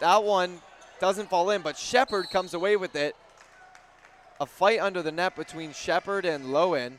That 0.01 0.23
one 0.25 0.61
doesn't 1.01 1.29
fall 1.29 1.51
in, 1.51 1.63
but 1.63 1.77
Shepard 1.77 2.31
comes 2.31 2.55
away 2.55 2.77
with 2.77 2.95
it. 2.97 3.15
a 4.41 4.47
fight 4.47 4.81
under 4.81 5.03
the 5.03 5.13
net 5.13 5.37
between 5.37 5.73
Shepard 5.73 6.25
and 6.25 6.47
Lowen, 6.47 6.95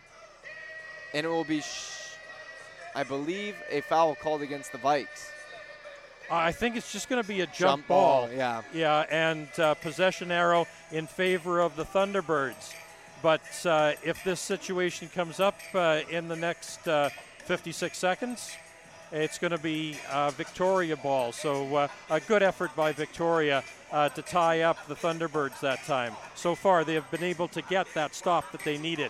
and 1.14 1.26
it 1.26 1.30
will 1.30 1.44
be, 1.44 1.62
sh- 1.62 2.16
I 2.96 3.04
believe, 3.04 3.56
a 3.70 3.82
foul 3.82 4.16
called 4.16 4.42
against 4.42 4.72
the 4.72 4.78
Vikes. 4.78 5.30
I 6.32 6.52
think 6.54 6.78
it's 6.78 6.92
just 6.94 7.10
going 7.10 7.22
to 7.22 7.28
be 7.28 7.42
a 7.42 7.46
jump, 7.46 7.58
Jump 7.58 7.88
ball. 7.88 8.28
ball, 8.28 8.34
yeah. 8.36 8.62
Yeah, 8.74 9.06
and 9.10 9.48
uh, 9.60 9.74
possession 9.76 10.32
arrow 10.32 10.68
in 10.92 11.06
favor 11.06 11.60
of 11.60 11.76
the 11.76 11.84
Thunderbirds. 11.84 12.74
But 13.24 13.42
uh, 13.66 13.94
if 14.04 14.22
this 14.26 14.42
situation 14.42 15.08
comes 15.08 15.40
up 15.40 15.58
uh, 15.74 16.02
in 16.12 16.28
the 16.28 16.36
next 16.36 16.86
uh, 16.90 17.10
56 17.46 17.98
seconds, 17.98 18.52
it's 19.14 19.40
going 19.40 19.52
to 19.52 19.58
be 19.58 19.96
uh, 20.12 20.32
Victoria 20.32 20.98
ball. 20.98 21.32
So 21.32 21.74
uh, 21.74 21.88
a 22.10 22.20
good 22.20 22.44
effort 22.44 22.76
by 22.76 22.92
Victoria 22.92 23.64
uh, 23.94 24.10
to 24.10 24.22
tie 24.22 24.62
up 24.62 24.78
the 24.88 24.96
Thunderbirds 24.96 25.62
that 25.62 25.86
time. 25.86 26.14
So 26.36 26.54
far, 26.54 26.84
they 26.84 26.96
have 26.96 27.10
been 27.12 27.24
able 27.24 27.48
to 27.50 27.62
get 27.62 27.88
that 27.94 28.14
stop 28.14 28.52
that 28.52 28.62
they 28.66 28.78
needed. 28.78 29.10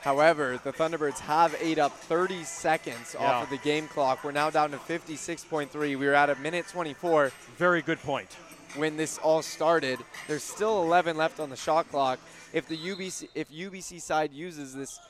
However, 0.00 0.58
the 0.64 0.72
Thunderbirds 0.72 1.20
have 1.20 1.54
ate 1.60 1.78
up 1.78 1.92
30 1.92 2.42
seconds 2.42 3.14
Yeah. 3.16 3.24
off 3.30 3.44
of 3.44 3.50
the 3.50 3.58
game 3.58 3.86
clock. 3.86 4.24
We're 4.24 4.32
now 4.32 4.50
down 4.50 4.72
to 4.72 4.78
56.3. 4.78 5.96
We 5.96 6.06
were 6.06 6.14
at 6.14 6.28
a 6.28 6.34
minute 6.36 6.66
24 6.66 7.30
Very 7.56 7.82
good 7.82 8.00
point. 8.02 8.36
when 8.74 8.96
this 8.96 9.18
all 9.18 9.42
started. 9.42 10.00
There's 10.26 10.42
still 10.42 10.82
11 10.82 11.16
left 11.16 11.38
on 11.38 11.50
the 11.50 11.56
shot 11.56 11.88
clock. 11.88 12.18
If 12.52 12.68
the 12.68 12.76
UBC 12.76 13.28
if 13.34 13.50
UBC 13.50 14.00
side 14.00 14.32
uses 14.32 14.74
this 14.74 15.00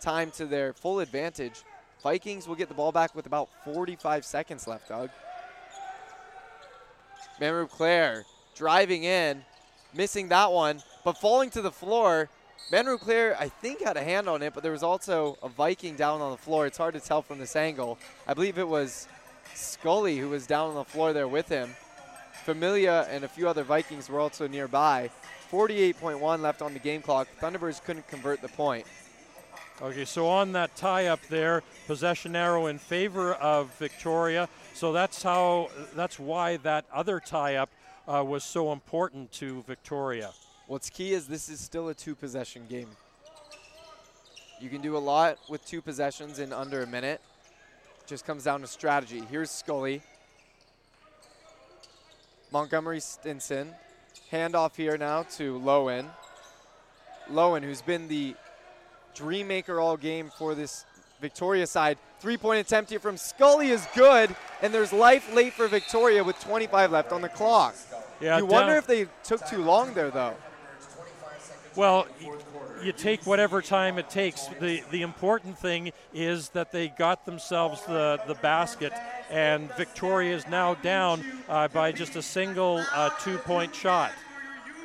time 0.00 0.30
to 0.32 0.46
their 0.46 0.72
full 0.72 1.00
advantage, 1.00 1.62
Vikings 2.02 2.46
will 2.46 2.54
get 2.54 2.68
the 2.68 2.74
ball 2.74 2.92
back 2.92 3.14
with 3.14 3.26
about 3.26 3.48
45 3.64 4.24
seconds 4.24 4.66
left, 4.66 4.88
Doug. 4.88 5.10
Manroop 7.40 7.70
Clair 7.70 8.24
driving 8.54 9.04
in, 9.04 9.42
missing 9.94 10.28
that 10.28 10.52
one, 10.52 10.82
but 11.04 11.18
falling 11.18 11.50
to 11.50 11.62
the 11.62 11.70
floor. 11.70 12.28
Manroop 12.70 13.00
Clair, 13.00 13.36
I 13.38 13.48
think, 13.48 13.82
had 13.82 13.96
a 13.96 14.02
hand 14.02 14.28
on 14.28 14.42
it, 14.42 14.54
but 14.54 14.62
there 14.62 14.72
was 14.72 14.82
also 14.82 15.38
a 15.42 15.48
Viking 15.48 15.96
down 15.96 16.20
on 16.20 16.30
the 16.30 16.36
floor. 16.36 16.66
It's 16.66 16.78
hard 16.78 16.94
to 16.94 17.00
tell 17.00 17.22
from 17.22 17.38
this 17.38 17.56
angle. 17.56 17.98
I 18.26 18.34
believe 18.34 18.58
it 18.58 18.68
was 18.68 19.08
Scully 19.54 20.18
who 20.18 20.28
was 20.28 20.46
down 20.46 20.70
on 20.70 20.74
the 20.74 20.84
floor 20.84 21.12
there 21.12 21.28
with 21.28 21.48
him. 21.48 21.74
Familia 22.44 23.06
and 23.10 23.24
a 23.24 23.28
few 23.28 23.48
other 23.48 23.62
Vikings 23.62 24.08
were 24.08 24.20
also 24.20 24.48
nearby. 24.48 25.10
48.1 25.52 26.40
left 26.40 26.62
on 26.62 26.72
the 26.72 26.78
game 26.78 27.02
clock. 27.02 27.28
Thunderbirds 27.38 27.84
couldn't 27.84 28.08
convert 28.08 28.40
the 28.40 28.48
point. 28.48 28.86
Okay, 29.82 30.06
so 30.06 30.26
on 30.26 30.52
that 30.52 30.74
tie 30.76 31.08
up 31.08 31.20
there, 31.28 31.62
possession 31.86 32.34
arrow 32.34 32.68
in 32.68 32.78
favor 32.78 33.34
of 33.34 33.70
Victoria. 33.78 34.48
So 34.72 34.92
that's 34.92 35.22
how, 35.22 35.68
that's 35.94 36.18
why 36.18 36.56
that 36.58 36.86
other 36.90 37.20
tie 37.20 37.56
up 37.56 37.68
uh, 38.08 38.24
was 38.26 38.44
so 38.44 38.72
important 38.72 39.30
to 39.32 39.62
Victoria. 39.62 40.30
What's 40.68 40.88
key 40.88 41.12
is 41.12 41.26
this 41.26 41.50
is 41.50 41.60
still 41.60 41.90
a 41.90 41.94
two 41.94 42.14
possession 42.14 42.62
game. 42.66 42.88
You 44.58 44.70
can 44.70 44.80
do 44.80 44.96
a 44.96 44.98
lot 44.98 45.38
with 45.50 45.66
two 45.66 45.82
possessions 45.82 46.38
in 46.38 46.52
under 46.52 46.82
a 46.82 46.86
minute. 46.86 47.20
Just 48.06 48.24
comes 48.24 48.44
down 48.44 48.62
to 48.62 48.66
strategy. 48.66 49.22
Here's 49.30 49.50
Scully. 49.50 50.00
Montgomery 52.50 53.00
Stinson. 53.00 53.74
Handoff 54.32 54.74
here 54.74 54.96
now 54.96 55.24
to 55.36 55.60
Lowen. 55.60 56.06
Lowen, 57.30 57.62
who's 57.62 57.82
been 57.82 58.08
the 58.08 58.34
dream 59.14 59.46
maker 59.46 59.78
all 59.78 59.96
game 59.96 60.30
for 60.38 60.54
this 60.54 60.86
Victoria 61.20 61.66
side. 61.66 61.98
Three 62.18 62.38
point 62.38 62.58
attempt 62.58 62.90
here 62.90 62.98
from 62.98 63.16
Scully 63.18 63.68
is 63.68 63.86
good, 63.94 64.34
and 64.62 64.72
there's 64.72 64.92
life 64.92 65.32
late 65.34 65.52
for 65.52 65.68
Victoria 65.68 66.24
with 66.24 66.40
25 66.40 66.90
left 66.92 67.12
on 67.12 67.20
the 67.20 67.28
clock. 67.28 67.74
Yeah, 68.20 68.38
you 68.38 68.46
wonder 68.46 68.76
if 68.76 68.86
they 68.86 69.06
took 69.22 69.46
too 69.46 69.62
long 69.62 69.92
there, 69.92 70.10
though. 70.10 70.34
Well, 71.76 72.06
you 72.84 72.92
take 72.92 73.26
whatever 73.26 73.62
time 73.62 73.98
it 73.98 74.08
takes. 74.10 74.46
The 74.60 74.82
the 74.90 75.02
important 75.02 75.58
thing 75.58 75.92
is 76.12 76.50
that 76.50 76.72
they 76.72 76.88
got 76.88 77.24
themselves 77.24 77.82
the, 77.84 78.20
the 78.26 78.34
basket, 78.34 78.92
and 79.30 79.72
Victoria 79.76 80.34
is 80.34 80.46
now 80.48 80.74
down 80.74 81.24
uh, 81.48 81.68
by 81.68 81.92
just 81.92 82.16
a 82.16 82.22
single 82.22 82.84
uh, 82.94 83.10
two 83.20 83.38
point 83.38 83.74
shot. 83.74 84.12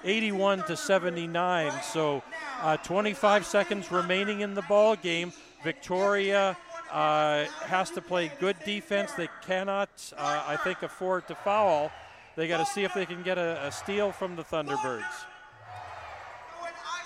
81 0.03 0.63
to 0.67 0.77
79. 0.77 1.71
So, 1.83 2.23
uh, 2.61 2.77
25 2.77 3.45
seconds 3.45 3.91
remaining 3.91 4.41
in 4.41 4.53
the 4.53 4.61
ball 4.61 4.95
game. 4.95 5.33
Victoria 5.63 6.55
uh, 6.91 7.45
has 7.65 7.89
to 7.91 8.01
play 8.01 8.31
good 8.39 8.55
defense. 8.63 9.11
They 9.13 9.27
cannot, 9.45 9.89
uh, 10.15 10.43
I 10.47 10.55
think, 10.57 10.83
afford 10.83 11.27
to 11.27 11.35
foul. 11.35 11.91
They 12.35 12.47
got 12.47 12.59
to 12.59 12.65
see 12.65 12.83
if 12.83 12.93
they 12.93 13.05
can 13.05 13.23
get 13.23 13.37
a, 13.37 13.65
a 13.65 13.71
steal 13.71 14.11
from 14.11 14.35
the 14.35 14.43
Thunderbirds. 14.43 15.03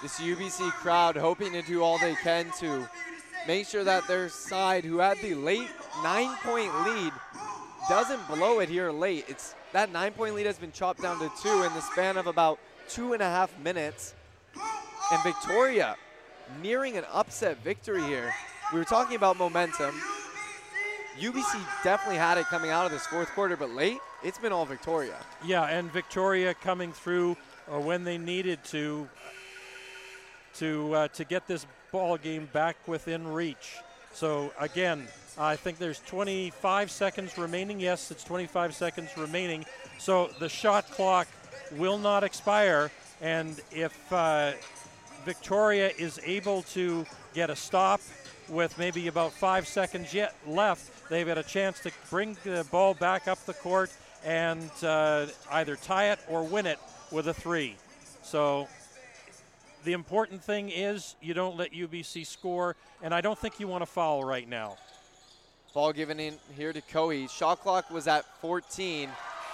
This 0.01 0.19
UBC 0.19 0.71
crowd 0.71 1.15
hoping 1.15 1.51
to 1.51 1.61
do 1.61 1.83
all 1.83 1.99
they 1.99 2.15
can 2.15 2.51
to 2.59 2.89
make 3.47 3.67
sure 3.67 3.83
that 3.83 4.07
their 4.07 4.29
side, 4.29 4.83
who 4.83 4.97
had 4.97 5.17
the 5.19 5.35
late 5.35 5.69
nine 6.01 6.35
point 6.37 6.73
lead, 6.83 7.13
doesn't 7.87 8.27
blow 8.27 8.59
it 8.59 8.69
here 8.69 8.91
late. 8.91 9.25
It's 9.27 9.53
that 9.73 9.91
nine 9.91 10.13
point 10.13 10.33
lead 10.33 10.47
has 10.47 10.57
been 10.57 10.71
chopped 10.71 11.03
down 11.03 11.19
to 11.19 11.31
two 11.41 11.63
in 11.63 11.73
the 11.73 11.81
span 11.81 12.17
of 12.17 12.25
about 12.25 12.57
two 12.89 13.13
and 13.13 13.21
a 13.21 13.29
half 13.29 13.57
minutes. 13.59 14.15
And 15.11 15.21
Victoria 15.23 15.95
nearing 16.63 16.97
an 16.97 17.05
upset 17.11 17.63
victory 17.63 18.03
here. 18.03 18.33
We 18.73 18.79
were 18.79 18.85
talking 18.85 19.15
about 19.15 19.37
momentum. 19.37 19.93
UBC 21.19 21.59
definitely 21.83 22.17
had 22.17 22.37
it 22.37 22.45
coming 22.45 22.71
out 22.71 22.85
of 22.85 22.91
this 22.91 23.05
fourth 23.05 23.29
quarter, 23.31 23.55
but 23.55 23.69
late, 23.69 23.99
it's 24.23 24.39
been 24.39 24.51
all 24.51 24.65
Victoria. 24.65 25.17
Yeah, 25.45 25.65
and 25.65 25.91
Victoria 25.91 26.53
coming 26.53 26.91
through 26.91 27.37
uh, 27.71 27.79
when 27.79 28.03
they 28.03 28.17
needed 28.17 28.63
to 28.65 29.07
to 30.55 30.93
uh, 30.93 31.07
to 31.09 31.23
get 31.23 31.47
this 31.47 31.65
ball 31.91 32.17
game 32.17 32.49
back 32.53 32.75
within 32.87 33.27
reach. 33.27 33.77
So 34.13 34.51
again, 34.59 35.07
I 35.37 35.55
think 35.55 35.77
there's 35.77 35.99
25 35.99 36.91
seconds 36.91 37.37
remaining. 37.37 37.79
Yes, 37.79 38.11
it's 38.11 38.23
25 38.23 38.75
seconds 38.75 39.09
remaining. 39.17 39.65
So 39.97 40.29
the 40.39 40.49
shot 40.49 40.89
clock 40.91 41.27
will 41.77 41.97
not 41.97 42.23
expire, 42.23 42.91
and 43.21 43.59
if 43.71 43.93
uh, 44.11 44.53
Victoria 45.23 45.91
is 45.97 46.19
able 46.25 46.63
to 46.63 47.05
get 47.33 47.49
a 47.49 47.55
stop 47.55 48.01
with 48.49 48.77
maybe 48.77 49.07
about 49.07 49.31
five 49.31 49.67
seconds 49.67 50.13
yet 50.13 50.35
left, 50.45 51.09
they've 51.09 51.27
got 51.27 51.37
a 51.37 51.43
chance 51.43 51.79
to 51.81 51.91
bring 52.09 52.35
the 52.43 52.65
ball 52.71 52.93
back 52.93 53.27
up 53.27 53.43
the 53.45 53.53
court 53.53 53.91
and 54.25 54.69
uh, 54.83 55.25
either 55.51 55.75
tie 55.75 56.11
it 56.11 56.19
or 56.27 56.43
win 56.43 56.65
it 56.65 56.79
with 57.11 57.27
a 57.27 57.33
three. 57.33 57.75
So 58.23 58.67
the 59.83 59.93
important 59.93 60.43
thing 60.43 60.69
is 60.69 61.15
you 61.21 61.33
don't 61.33 61.57
let 61.57 61.73
UBC 61.73 62.25
score, 62.25 62.75
and 63.01 63.13
I 63.13 63.21
don't 63.21 63.37
think 63.37 63.59
you 63.59 63.67
want 63.67 63.81
to 63.81 63.85
foul 63.85 64.23
right 64.23 64.47
now. 64.47 64.77
Ball 65.73 65.93
given 65.93 66.19
in 66.19 66.35
here 66.57 66.73
to 66.73 66.81
Cohee. 66.81 67.29
Shot 67.29 67.61
clock 67.61 67.89
was 67.89 68.07
at 68.07 68.25
14 68.41 69.09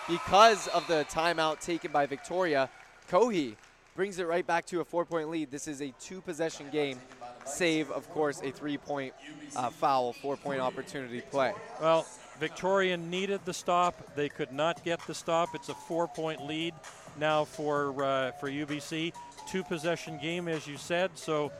because 0.08 0.68
of 0.70 0.88
the 0.88 1.06
timeout 1.12 1.60
taken 1.60 1.92
by 1.92 2.06
Victoria. 2.06 2.70
Cohee 3.10 3.56
brings 3.96 4.20
it 4.20 4.28
right 4.28 4.46
back 4.46 4.66
to 4.68 4.82
a 4.82 4.86
four-point 4.86 5.30
lead. 5.30 5.52
This 5.52 5.68
is 5.68 5.82
a 5.82 5.94
two-possession 6.00 6.68
game, 6.72 7.00
save, 7.46 7.92
of 7.92 8.10
course, 8.12 8.42
a 8.44 8.52
three-point 8.52 9.14
uh, 9.56 9.70
foul, 9.70 10.14
four-point 10.14 10.60
opportunity 10.60 11.22
play. 11.22 11.54
Well, 11.82 12.06
Victoria 12.40 12.98
needed 12.98 13.42
the 13.46 13.54
stop. 13.54 14.16
They 14.16 14.30
could 14.30 14.52
not 14.52 14.84
get 14.84 15.00
the 15.08 15.14
stop. 15.14 15.50
It's 15.56 15.70
a 15.70 15.74
four-point 15.74 16.46
lead 16.46 16.74
now 17.20 17.46
for 17.46 18.04
uh, 18.04 18.32
for 18.34 18.50
UBC. 18.50 19.14
Two-possession 19.48 20.20
game, 20.20 20.48
as 20.48 20.68
you 20.68 20.78
said. 20.78 21.12
So 21.16 21.52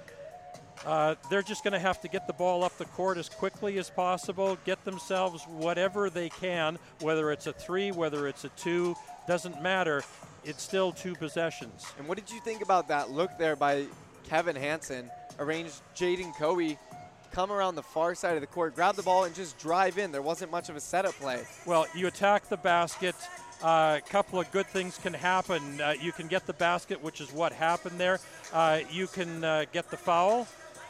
uh, 0.86 1.16
they're 1.30 1.42
just 1.42 1.64
going 1.64 1.74
to 1.74 1.80
have 1.80 2.02
to 2.02 2.08
get 2.08 2.28
the 2.28 2.34
ball 2.34 2.64
up 2.64 2.78
the 2.78 2.86
court 2.86 3.18
as 3.18 3.30
quickly 3.30 3.78
as 3.78 3.90
possible, 3.90 4.58
get 4.66 4.84
themselves 4.86 5.44
whatever 5.46 6.10
they 6.10 6.30
can, 6.30 6.78
whether 7.02 7.32
it's 7.32 7.48
a 7.48 7.54
three, 7.54 7.92
whether 7.92 8.28
it's 8.28 8.44
a 8.44 8.50
two, 8.50 8.96
doesn't 9.28 9.62
matter. 9.62 10.04
It's 10.44 10.62
still 10.62 10.92
two 10.92 11.16
possessions. 11.16 11.86
And 11.98 12.08
what 12.08 12.18
did 12.18 12.30
you 12.32 12.40
think 12.42 12.62
about 12.62 12.88
that 12.90 13.10
look 13.10 13.32
there 13.38 13.56
by 13.56 13.86
Kevin 14.30 14.56
Hanson? 14.56 15.10
Arranged 15.40 15.82
Jaden 15.96 16.34
Cohee 16.36 16.78
come 17.32 17.52
around 17.52 17.76
the 17.76 17.84
far 17.84 18.16
side 18.16 18.36
of 18.36 18.42
the 18.42 18.48
court, 18.48 18.74
grab 18.74 18.96
the 18.96 19.04
ball, 19.04 19.26
and 19.26 19.36
just 19.36 19.58
drive 19.60 19.98
in. 19.98 20.12
There 20.12 20.22
wasn't 20.22 20.52
much 20.52 20.70
of 20.70 20.76
a 20.76 20.80
setup 20.80 21.14
play. 21.16 21.44
Well, 21.66 21.86
you 21.94 22.08
attack 22.08 22.50
the 22.50 22.58
basket. 22.58 23.16
A 23.64 24.02
couple 24.10 24.40
of 24.40 24.52
good 24.52 24.68
things 24.68 25.00
can 25.00 25.14
happen. 25.14 25.82
Uh, 25.82 25.94
you 26.00 26.12
can 26.12 26.28
get 26.28 26.46
the 26.46 26.54
basket, 26.54 27.04
which 27.04 27.22
is 27.22 27.32
what 27.34 27.52
happened 27.52 28.00
there. 28.00 28.20
Uh, 28.54 28.80
you 28.92 29.08
can 29.08 29.44
uh, 29.44 29.66
get 29.74 29.90
the 29.90 29.98
foul 29.98 30.48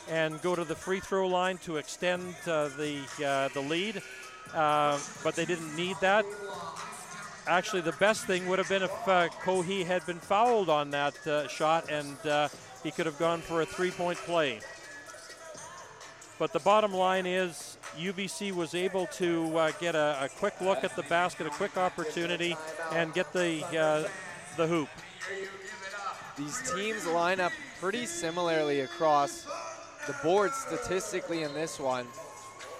and 0.09 0.41
go 0.41 0.55
to 0.55 0.65
the 0.65 0.75
free 0.75 0.99
throw 0.99 1.27
line 1.27 1.57
to 1.59 1.77
extend 1.77 2.35
uh, 2.45 2.69
the 2.69 2.99
uh, 3.25 3.47
the 3.53 3.61
lead. 3.61 4.01
Uh, 4.53 4.99
but 5.23 5.35
they 5.35 5.45
didn't 5.45 5.75
need 5.75 5.95
that. 6.01 6.25
Actually, 7.47 7.81
the 7.81 7.93
best 7.93 8.25
thing 8.25 8.47
would 8.47 8.59
have 8.59 8.67
been 8.67 8.83
if 8.83 9.07
uh, 9.07 9.29
Cohee 9.43 9.85
had 9.85 10.05
been 10.05 10.19
fouled 10.19 10.69
on 10.69 10.91
that 10.91 11.15
uh, 11.25 11.47
shot, 11.47 11.89
and 11.89 12.17
uh, 12.25 12.49
he 12.83 12.91
could 12.91 13.05
have 13.05 13.17
gone 13.17 13.39
for 13.39 13.61
a 13.61 13.65
three-point 13.65 14.17
play. 14.19 14.59
But 16.39 16.53
the 16.53 16.59
bottom 16.59 16.93
line 16.93 17.25
is 17.25 17.77
UBC 17.97 18.53
was 18.53 18.75
able 18.75 19.07
to 19.07 19.57
uh, 19.57 19.71
get 19.79 19.95
a, 19.95 20.17
a 20.21 20.29
quick 20.29 20.53
look 20.61 20.83
at 20.83 20.95
the 20.95 21.01
basket, 21.03 21.47
a 21.47 21.49
quick 21.49 21.77
opportunity, 21.77 22.55
and 22.93 23.11
get 23.13 23.33
the 23.33 23.65
uh, 23.75 24.07
the 24.55 24.67
hoop. 24.67 24.89
These 26.37 26.71
teams 26.71 27.07
line 27.07 27.39
up 27.39 27.51
pretty 27.79 28.05
similarly 28.05 28.81
across 28.81 29.47
the 30.05 30.15
board 30.23 30.51
statistically 30.51 31.41
in 31.41 31.53
this 31.55 31.79
one. 31.79 32.05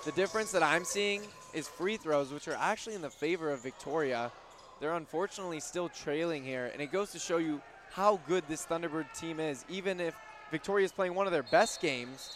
The 0.05 0.11
difference 0.11 0.51
that 0.51 0.61
I'm 0.61 0.85
seeing 0.85 1.23
is 1.53 1.67
free 1.67 1.97
throws, 1.97 2.31
which 2.31 2.47
are 2.47 2.57
actually 2.59 2.95
in 2.95 3.01
the 3.01 3.09
favor 3.09 3.51
of 3.51 3.61
Victoria. 3.61 4.31
They're 4.79 4.93
unfortunately 4.93 5.59
still 5.59 5.89
trailing 5.89 6.43
here, 6.43 6.69
and 6.71 6.81
it 6.81 6.91
goes 6.91 7.11
to 7.13 7.19
show 7.19 7.37
you 7.37 7.59
how 7.91 8.19
good 8.27 8.43
this 8.47 8.65
Thunderbird 8.65 9.11
team 9.19 9.39
is. 9.39 9.65
Even 9.67 9.99
if 9.99 10.15
Victoria 10.51 10.85
is 10.85 10.91
playing 10.91 11.15
one 11.15 11.25
of 11.25 11.33
their 11.33 11.43
best 11.43 11.81
games, 11.81 12.35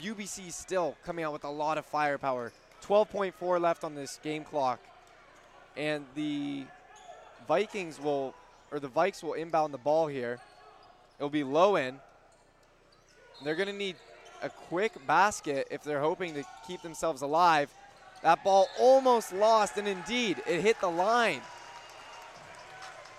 UBC 0.00 0.52
still 0.52 0.96
coming 1.04 1.24
out 1.24 1.32
with 1.32 1.44
a 1.44 1.50
lot 1.50 1.78
of 1.78 1.86
firepower. 1.86 2.52
12.4 2.84 3.60
left 3.60 3.84
on 3.84 3.94
this 3.94 4.18
game 4.22 4.44
clock, 4.44 4.80
and 5.76 6.04
the 6.14 6.64
Vikings 7.46 8.00
will, 8.00 8.34
or 8.70 8.80
the 8.80 8.88
Vikes 8.88 9.22
will 9.22 9.34
inbound 9.34 9.72
the 9.72 9.78
ball 9.78 10.06
here. 10.06 10.40
It'll 11.18 11.30
be 11.30 11.44
Lowen. 11.44 12.00
They're 13.44 13.54
going 13.54 13.68
to 13.68 13.74
need 13.74 13.96
a 14.42 14.48
quick 14.48 15.06
basket 15.06 15.68
if 15.70 15.84
they're 15.84 16.00
hoping 16.00 16.34
to 16.34 16.44
keep 16.66 16.82
themselves 16.82 17.22
alive. 17.22 17.72
That 18.22 18.42
ball 18.44 18.68
almost 18.78 19.32
lost, 19.32 19.76
and 19.78 19.86
indeed, 19.86 20.42
it 20.46 20.60
hit 20.60 20.80
the 20.80 20.88
line. 20.88 21.40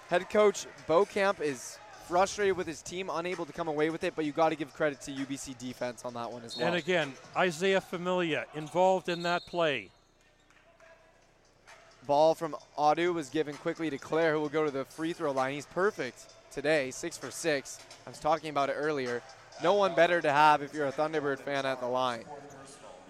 Head 0.10 0.30
coach 0.30 0.68
Camp 1.10 1.42
is 1.42 1.78
frustrated 2.04 2.58
with 2.58 2.68
his 2.68 2.82
team, 2.82 3.10
unable 3.12 3.46
to 3.46 3.54
come 3.54 3.68
away 3.68 3.90
with 3.90 4.04
it, 4.04 4.14
but 4.16 4.26
you 4.26 4.32
got 4.32 4.50
to 4.50 4.56
give 4.56 4.74
credit 4.74 5.02
to 5.02 5.12
UBC 5.12 5.58
defense 5.58 6.06
on 6.06 6.14
that 6.14 6.32
one 6.32 6.44
as 6.44 6.58
well. 6.58 6.68
And 6.68 6.76
again, 6.76 7.14
Isaiah 7.36 7.82
Familia 7.82 8.46
involved 8.56 9.10
in 9.10 9.24
that 9.24 9.46
play. 9.46 9.90
Ball 12.06 12.36
from 12.36 12.56
Audu 12.78 13.14
was 13.14 13.30
given 13.30 13.56
quickly 13.56 13.90
to 13.90 13.98
Clair, 13.98 14.34
who 14.34 14.42
will 14.42 14.50
go 14.50 14.66
to 14.66 14.72
the 14.72 14.86
free 14.86 15.14
throw 15.14 15.32
line. 15.32 15.54
He's 15.54 15.66
perfect 15.66 16.26
today, 16.52 16.92
six 16.92 17.18
for 17.18 17.32
six. 17.32 17.80
I 18.06 18.10
was 18.10 18.20
talking 18.20 18.50
about 18.50 18.70
it 18.70 18.74
earlier. 18.74 19.22
No 19.62 19.76
one 19.76 19.96
better 19.96 20.22
to 20.22 20.32
have 20.32 20.62
if 20.62 20.74
you're 20.74 20.88
a 20.88 20.92
Thunderbird 20.92 21.40
fan 21.40 21.66
at 21.66 21.80
the 21.80 21.88
line. 21.88 22.24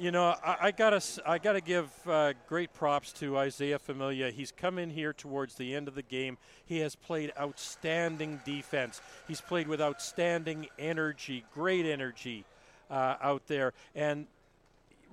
You 0.03 0.11
know, 0.11 0.35
I, 0.43 0.57
I 0.63 0.71
gotta, 0.71 1.01
I 1.25 1.37
gotta 1.37 1.61
give 1.61 1.89
uh, 2.05 2.33
great 2.49 2.73
props 2.73 3.13
to 3.13 3.37
Isaiah 3.37 3.79
Familia. 3.79 4.31
He's 4.31 4.51
come 4.51 4.77
in 4.77 4.89
here 4.89 5.13
towards 5.13 5.55
the 5.55 5.73
end 5.73 5.87
of 5.87 5.95
the 5.95 6.01
game. 6.01 6.37
He 6.65 6.79
has 6.79 6.93
played 6.93 7.31
outstanding 7.39 8.41
defense. 8.43 8.99
He's 9.29 9.39
played 9.39 9.69
with 9.69 9.79
outstanding 9.79 10.67
energy, 10.77 11.45
great 11.53 11.85
energy 11.85 12.43
uh, 12.91 13.15
out 13.21 13.47
there, 13.47 13.71
and 13.95 14.27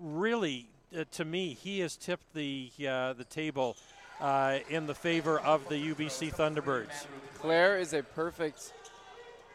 really, 0.02 0.66
uh, 0.98 1.04
to 1.12 1.24
me, 1.24 1.54
he 1.54 1.78
has 1.78 1.96
tipped 1.96 2.34
the 2.34 2.72
uh, 2.80 3.12
the 3.12 3.26
table 3.30 3.76
uh, 4.20 4.58
in 4.70 4.88
the 4.88 4.94
favor 4.96 5.38
of 5.38 5.68
the 5.68 5.94
UBC 5.94 6.34
Thunderbirds. 6.34 7.06
Clair 7.38 7.78
is 7.78 7.92
a 7.92 8.02
perfect, 8.02 8.72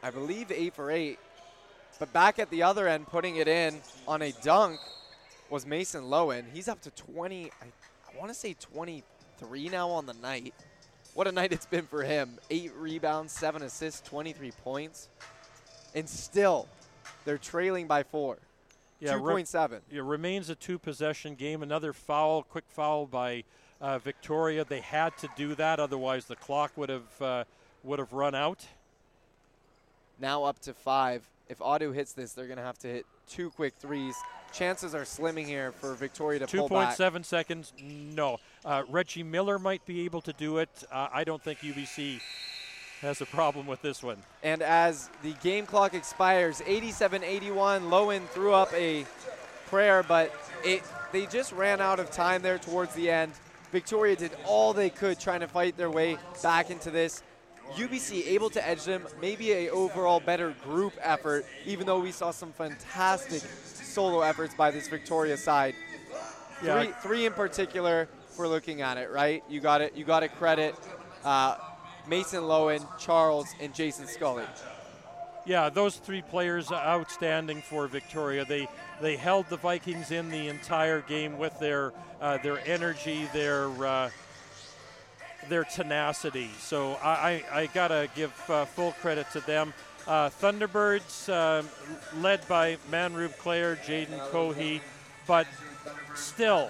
I 0.02 0.12
believe, 0.12 0.50
eight 0.50 0.74
for 0.74 0.90
eight. 0.90 1.20
But 2.00 2.14
back 2.14 2.40
at 2.40 2.50
the 2.50 2.64
other 2.64 2.88
end, 2.88 3.08
putting 3.08 3.36
it 3.36 3.50
in 3.50 3.82
on 4.08 4.22
a 4.22 4.32
dunk 4.42 4.80
was 5.50 5.66
Mason 5.66 6.04
Lowen. 6.04 6.46
He's 6.54 6.68
up 6.68 6.82
to 6.82 6.92
20, 6.92 7.52
I, 7.62 7.66
I 7.66 8.18
want 8.18 8.30
to 8.30 8.36
say 8.36 8.56
23 8.60 9.70
now 9.70 9.90
on 9.90 10.06
the 10.06 10.14
night. 10.16 10.54
What 11.14 11.28
a 11.28 11.32
night 11.32 11.54
it's 11.54 11.66
been 11.66 11.86
for 11.86 12.04
him. 12.04 12.38
Eight 12.50 12.74
rebounds, 12.78 13.32
seven 13.32 13.62
assists, 13.64 14.02
23 14.08 14.52
points. 14.64 15.10
And 15.94 16.10
still, 16.10 16.68
they're 17.24 17.38
trailing 17.38 17.88
by 17.88 18.04
four. 18.04 18.38
Yeah, 19.00 19.14
2.7. 19.14 19.80
It 19.92 20.04
remains 20.04 20.50
a 20.50 20.56
two 20.56 20.80
possession 20.80 21.36
game. 21.36 21.64
Another 21.64 21.94
foul, 21.94 22.44
quick 22.44 22.66
foul 22.70 23.06
by 23.06 23.44
uh, 23.82 24.00
Victoria. 24.00 24.66
They 24.66 24.80
had 24.80 25.18
to 25.18 25.30
do 25.36 25.56
that, 25.56 25.80
otherwise 25.80 26.26
the 26.26 26.36
clock 26.36 26.72
would 26.76 26.90
have 26.90 27.22
uh, 27.22 27.44
would 27.84 28.00
have 28.00 28.14
run 28.14 28.36
out. 28.36 28.66
Now 30.20 30.44
up 30.46 30.60
to 30.60 30.74
five. 30.74 31.28
If 31.50 31.60
Audu 31.60 31.94
hits 31.94 32.14
this, 32.14 32.34
they're 32.34 32.48
going 32.48 32.58
to 32.58 32.64
have 32.64 32.80
to 32.80 32.88
hit 32.88 33.06
two 33.30 33.52
quick 33.52 33.76
threes. 33.80 34.16
Chances 34.56 34.96
are 34.96 35.04
slimming 35.04 35.46
here 35.46 35.74
for 35.74 35.96
Victoria 35.96 36.40
to 36.40 36.48
pull 36.48 36.70
back. 36.70 36.96
2.7 36.98 37.26
seconds, 37.26 37.74
no. 37.84 38.38
Uh, 38.64 38.84
Reggie 38.88 39.22
Miller 39.22 39.60
might 39.60 39.86
be 39.86 40.06
able 40.06 40.22
to 40.22 40.32
do 40.32 40.60
it. 40.60 40.70
Uh, 40.90 41.10
I 41.12 41.26
don't 41.26 41.42
think 41.42 41.60
UBC 41.60 42.22
has 43.02 43.20
a 43.20 43.26
problem 43.26 43.68
with 43.68 43.82
this 43.82 44.02
one. 44.02 44.18
And 44.44 44.62
as 44.62 45.10
the 45.24 45.34
game 45.44 45.66
clock 45.66 45.94
expires, 45.94 46.62
87-81, 46.62 47.90
Lowen 47.90 48.26
threw 48.30 48.54
up 48.54 48.74
a 48.74 49.06
prayer, 49.68 50.04
but 50.04 50.34
it 50.64 50.84
they 51.12 51.26
just 51.26 51.52
ran 51.52 51.82
out 51.82 52.00
of 52.00 52.10
time 52.12 52.42
there 52.42 52.58
towards 52.58 52.94
the 52.96 53.10
end. 53.10 53.34
Victoria 53.74 54.16
did 54.16 54.32
all 54.46 54.72
they 54.72 54.90
could 54.90 55.20
trying 55.20 55.42
to 55.42 55.48
fight 55.50 55.76
their 55.76 55.92
way 55.92 56.18
back 56.42 56.70
into 56.70 56.92
this. 56.92 57.24
UBC 57.74 58.28
able 58.28 58.50
to 58.52 58.66
edge 58.66 58.86
them, 58.86 59.04
maybe 59.20 59.52
a 59.52 59.70
overall 59.70 60.20
better 60.20 60.56
group 60.64 60.94
effort, 61.02 61.46
even 61.66 61.86
though 61.86 62.00
we 62.00 62.12
saw 62.12 62.32
some 62.32 62.54
fantastic 62.54 63.42
solo 63.96 64.22
efforts 64.22 64.54
by 64.54 64.70
this 64.70 64.90
Victoria 64.90 65.38
side. 65.38 65.74
Yeah. 66.62 66.84
Three, 66.84 66.94
three 67.02 67.26
in 67.26 67.34
particular, 67.34 68.10
if 68.30 68.38
we're 68.38 68.50
looking 68.50 68.82
at 68.82 68.98
it, 68.98 69.10
right? 69.10 69.42
You 69.50 69.62
got 69.62 69.82
it. 69.82 69.96
You 69.96 70.04
got 70.04 70.20
to 70.20 70.28
credit 70.28 70.76
uh, 71.24 71.58
Mason 72.08 72.44
Lowen, 72.44 72.86
Charles, 73.00 73.48
and 73.62 73.74
Jason 73.74 74.06
Scully. 74.06 74.44
Yeah, 75.46 75.70
those 75.70 75.98
three 75.98 76.22
players 76.22 76.72
are 76.72 76.84
outstanding 76.84 77.62
for 77.62 77.88
Victoria. 77.88 78.46
They 78.46 78.68
they 79.00 79.16
held 79.16 79.48
the 79.48 79.58
Vikings 79.58 80.12
in 80.12 80.30
the 80.30 80.50
entire 80.50 81.02
game 81.02 81.38
with 81.38 81.58
their 81.60 81.94
uh, 82.20 82.38
their 82.40 82.60
energy, 82.68 83.30
their 83.32 83.68
uh, 83.86 84.10
their 85.48 85.64
tenacity. 85.64 86.50
So 86.60 86.94
I, 86.94 87.44
I, 87.52 87.60
I 87.62 87.66
gotta 87.68 88.10
give 88.16 88.34
uh, 88.50 88.66
full 88.66 88.94
credit 88.94 89.28
to 89.34 89.40
them. 89.42 89.74
Uh, 90.08 90.30
Thunderbirds, 90.30 91.30
um, 91.34 91.68
led 92.22 92.48
by 92.48 92.78
Manroop 92.92 93.38
Clair, 93.38 93.76
Jaden 93.76 94.20
Cohee, 94.32 94.82
but 95.26 95.48
still, 96.16 96.70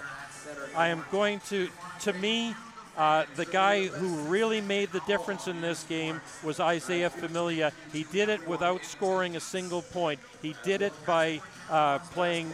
I 0.76 0.88
am 0.88 1.04
going 1.12 1.42
to, 1.50 1.70
to 2.02 2.14
me, 2.14 2.56
uh, 2.98 3.26
the 3.36 3.46
guy 3.46 3.88
who 3.88 4.08
really 4.30 4.62
made 4.62 4.92
the 4.92 5.02
difference 5.02 5.48
in 5.48 5.60
this 5.60 5.84
game 5.84 6.22
was 6.44 6.62
Isaiah 6.62 7.10
Familia. 7.10 7.74
He 7.92 8.04
did 8.04 8.30
it 8.30 8.48
without 8.48 8.86
scoring 8.86 9.36
a 9.36 9.42
single 9.42 9.82
point. 9.82 10.20
He 10.42 10.56
did 10.64 10.82
it 10.82 10.94
by 11.06 11.42
uh, 11.70 12.00
playing 12.00 12.54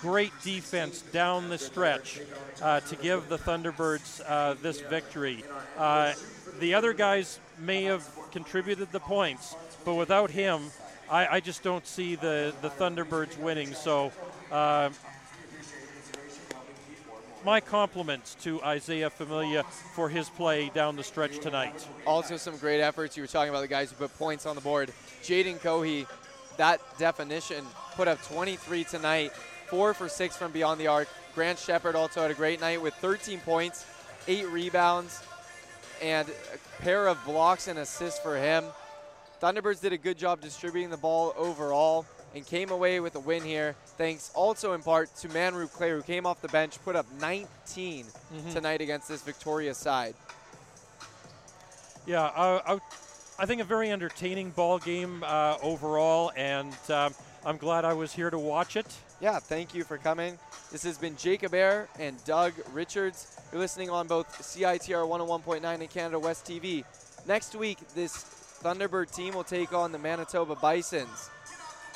great 0.00 0.32
defense 0.42 1.02
down 1.02 1.48
the 1.48 1.58
stretch 1.58 2.20
uh, 2.62 2.80
to 2.80 2.96
give 2.96 3.28
the 3.28 3.38
Thunderbirds 3.38 4.20
uh, 4.26 4.54
this 4.62 4.80
victory. 4.80 5.44
Uh, 5.76 6.12
the 6.60 6.74
other 6.74 6.92
guys 6.92 7.40
may 7.58 7.84
have 7.84 8.06
contributed 8.30 8.92
the 8.92 9.00
points, 9.00 9.56
but 9.84 9.94
without 9.94 10.30
him, 10.30 10.70
I, 11.10 11.26
I 11.26 11.40
just 11.40 11.62
don't 11.62 11.86
see 11.86 12.14
the, 12.14 12.54
the 12.62 12.70
Thunderbirds 12.70 13.36
winning. 13.38 13.74
So, 13.74 14.12
uh, 14.52 14.90
my 17.44 17.60
compliments 17.60 18.36
to 18.42 18.62
Isaiah 18.62 19.08
Familia 19.10 19.62
for 19.62 20.08
his 20.08 20.28
play 20.28 20.70
down 20.74 20.96
the 20.96 21.02
stretch 21.02 21.38
tonight. 21.38 21.86
Also, 22.06 22.36
some 22.36 22.56
great 22.58 22.80
efforts. 22.80 23.16
You 23.16 23.22
were 23.22 23.28
talking 23.28 23.50
about 23.50 23.62
the 23.62 23.68
guys 23.68 23.90
who 23.90 23.96
put 23.96 24.16
points 24.18 24.46
on 24.46 24.54
the 24.54 24.60
board. 24.60 24.92
Jaden 25.22 25.58
Cohee, 25.58 26.06
that 26.58 26.80
definition, 26.98 27.64
put 27.96 28.08
up 28.08 28.22
23 28.22 28.84
tonight, 28.84 29.32
four 29.68 29.94
for 29.94 30.08
six 30.08 30.36
from 30.36 30.52
beyond 30.52 30.80
the 30.80 30.86
arc. 30.86 31.08
Grant 31.34 31.58
Shepard 31.58 31.94
also 31.94 32.22
had 32.22 32.30
a 32.30 32.34
great 32.34 32.60
night 32.60 32.82
with 32.82 32.94
13 32.94 33.40
points, 33.40 33.86
eight 34.28 34.46
rebounds, 34.48 35.22
and 36.02 36.28
a 36.28 36.82
pair 36.82 37.06
of 37.06 37.24
blocks 37.24 37.68
and 37.68 37.78
assists 37.78 38.20
for 38.20 38.36
him. 38.36 38.64
Thunderbirds 39.40 39.80
did 39.80 39.92
a 39.92 39.98
good 39.98 40.18
job 40.18 40.40
distributing 40.40 40.90
the 40.90 40.96
ball 40.98 41.34
overall 41.36 42.04
and 42.34 42.46
came 42.46 42.70
away 42.70 43.00
with 43.00 43.14
a 43.16 43.20
win 43.20 43.42
here, 43.42 43.74
thanks 43.98 44.30
also 44.34 44.72
in 44.74 44.82
part 44.82 45.14
to 45.16 45.28
Manroop 45.28 45.72
Clair, 45.72 45.96
who 45.96 46.02
came 46.02 46.26
off 46.26 46.40
the 46.42 46.48
bench, 46.48 46.78
put 46.84 46.94
up 46.94 47.06
19 47.20 48.06
Mhm. 48.32 48.52
tonight 48.52 48.80
against 48.80 49.08
this 49.08 49.22
Victoria 49.22 49.74
side. 49.74 50.14
Yeah, 52.06 52.22
uh, 52.24 52.60
I, 52.66 52.80
I 53.42 53.46
think 53.46 53.60
a 53.60 53.64
very 53.64 53.90
entertaining 53.90 54.50
ball 54.50 54.78
game 54.78 55.24
uh, 55.26 55.56
overall, 55.62 56.30
and 56.36 56.74
um, 56.88 57.14
I'm 57.44 57.56
glad 57.56 57.84
I 57.84 57.94
was 57.94 58.12
here 58.12 58.30
to 58.30 58.38
watch 58.38 58.76
it. 58.76 58.86
Yeah, 59.20 59.38
thank 59.38 59.74
you 59.74 59.82
for 59.84 59.98
coming. 59.98 60.38
This 60.70 60.82
has 60.84 60.98
been 60.98 61.16
Jacob 61.16 61.52
Air 61.52 61.88
and 61.98 62.22
Doug 62.24 62.52
Richards. 62.72 63.26
You're 63.50 63.60
listening 63.60 63.90
on 63.90 64.06
both 64.06 64.28
CITR 64.40 65.04
101.9 65.06 65.64
and 65.80 65.90
Canada 65.90 66.18
West 66.18 66.46
TV. 66.46 66.84
Next 67.26 67.54
week, 67.54 67.78
this 67.94 68.24
Thunderbird 68.62 69.14
team 69.14 69.34
will 69.34 69.44
take 69.44 69.72
on 69.72 69.90
the 69.90 69.98
Manitoba 69.98 70.54
Bisons. 70.54 71.30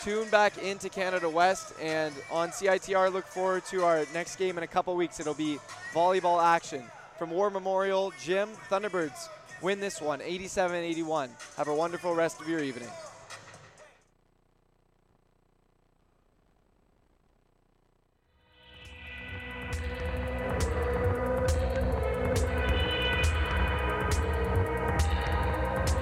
Tune 0.02 0.28
back 0.30 0.56
into 0.58 0.88
Canada 0.88 1.28
West 1.28 1.74
and 1.80 2.14
on 2.30 2.50
CITR, 2.50 3.12
look 3.12 3.26
forward 3.26 3.64
to 3.66 3.84
our 3.84 4.04
next 4.14 4.36
game 4.36 4.56
in 4.56 4.64
a 4.64 4.66
couple 4.66 4.94
weeks. 4.96 5.20
It'll 5.20 5.34
be 5.34 5.58
volleyball 5.92 6.42
action. 6.42 6.82
From 7.18 7.30
War 7.30 7.50
Memorial 7.50 8.12
Gym, 8.22 8.48
Thunderbirds 8.70 9.28
win 9.62 9.78
this 9.78 10.00
one 10.00 10.20
87 10.20 10.76
81. 10.76 11.30
Have 11.56 11.68
a 11.68 11.74
wonderful 11.74 12.14
rest 12.14 12.40
of 12.40 12.48
your 12.48 12.60
evening. 12.60 12.88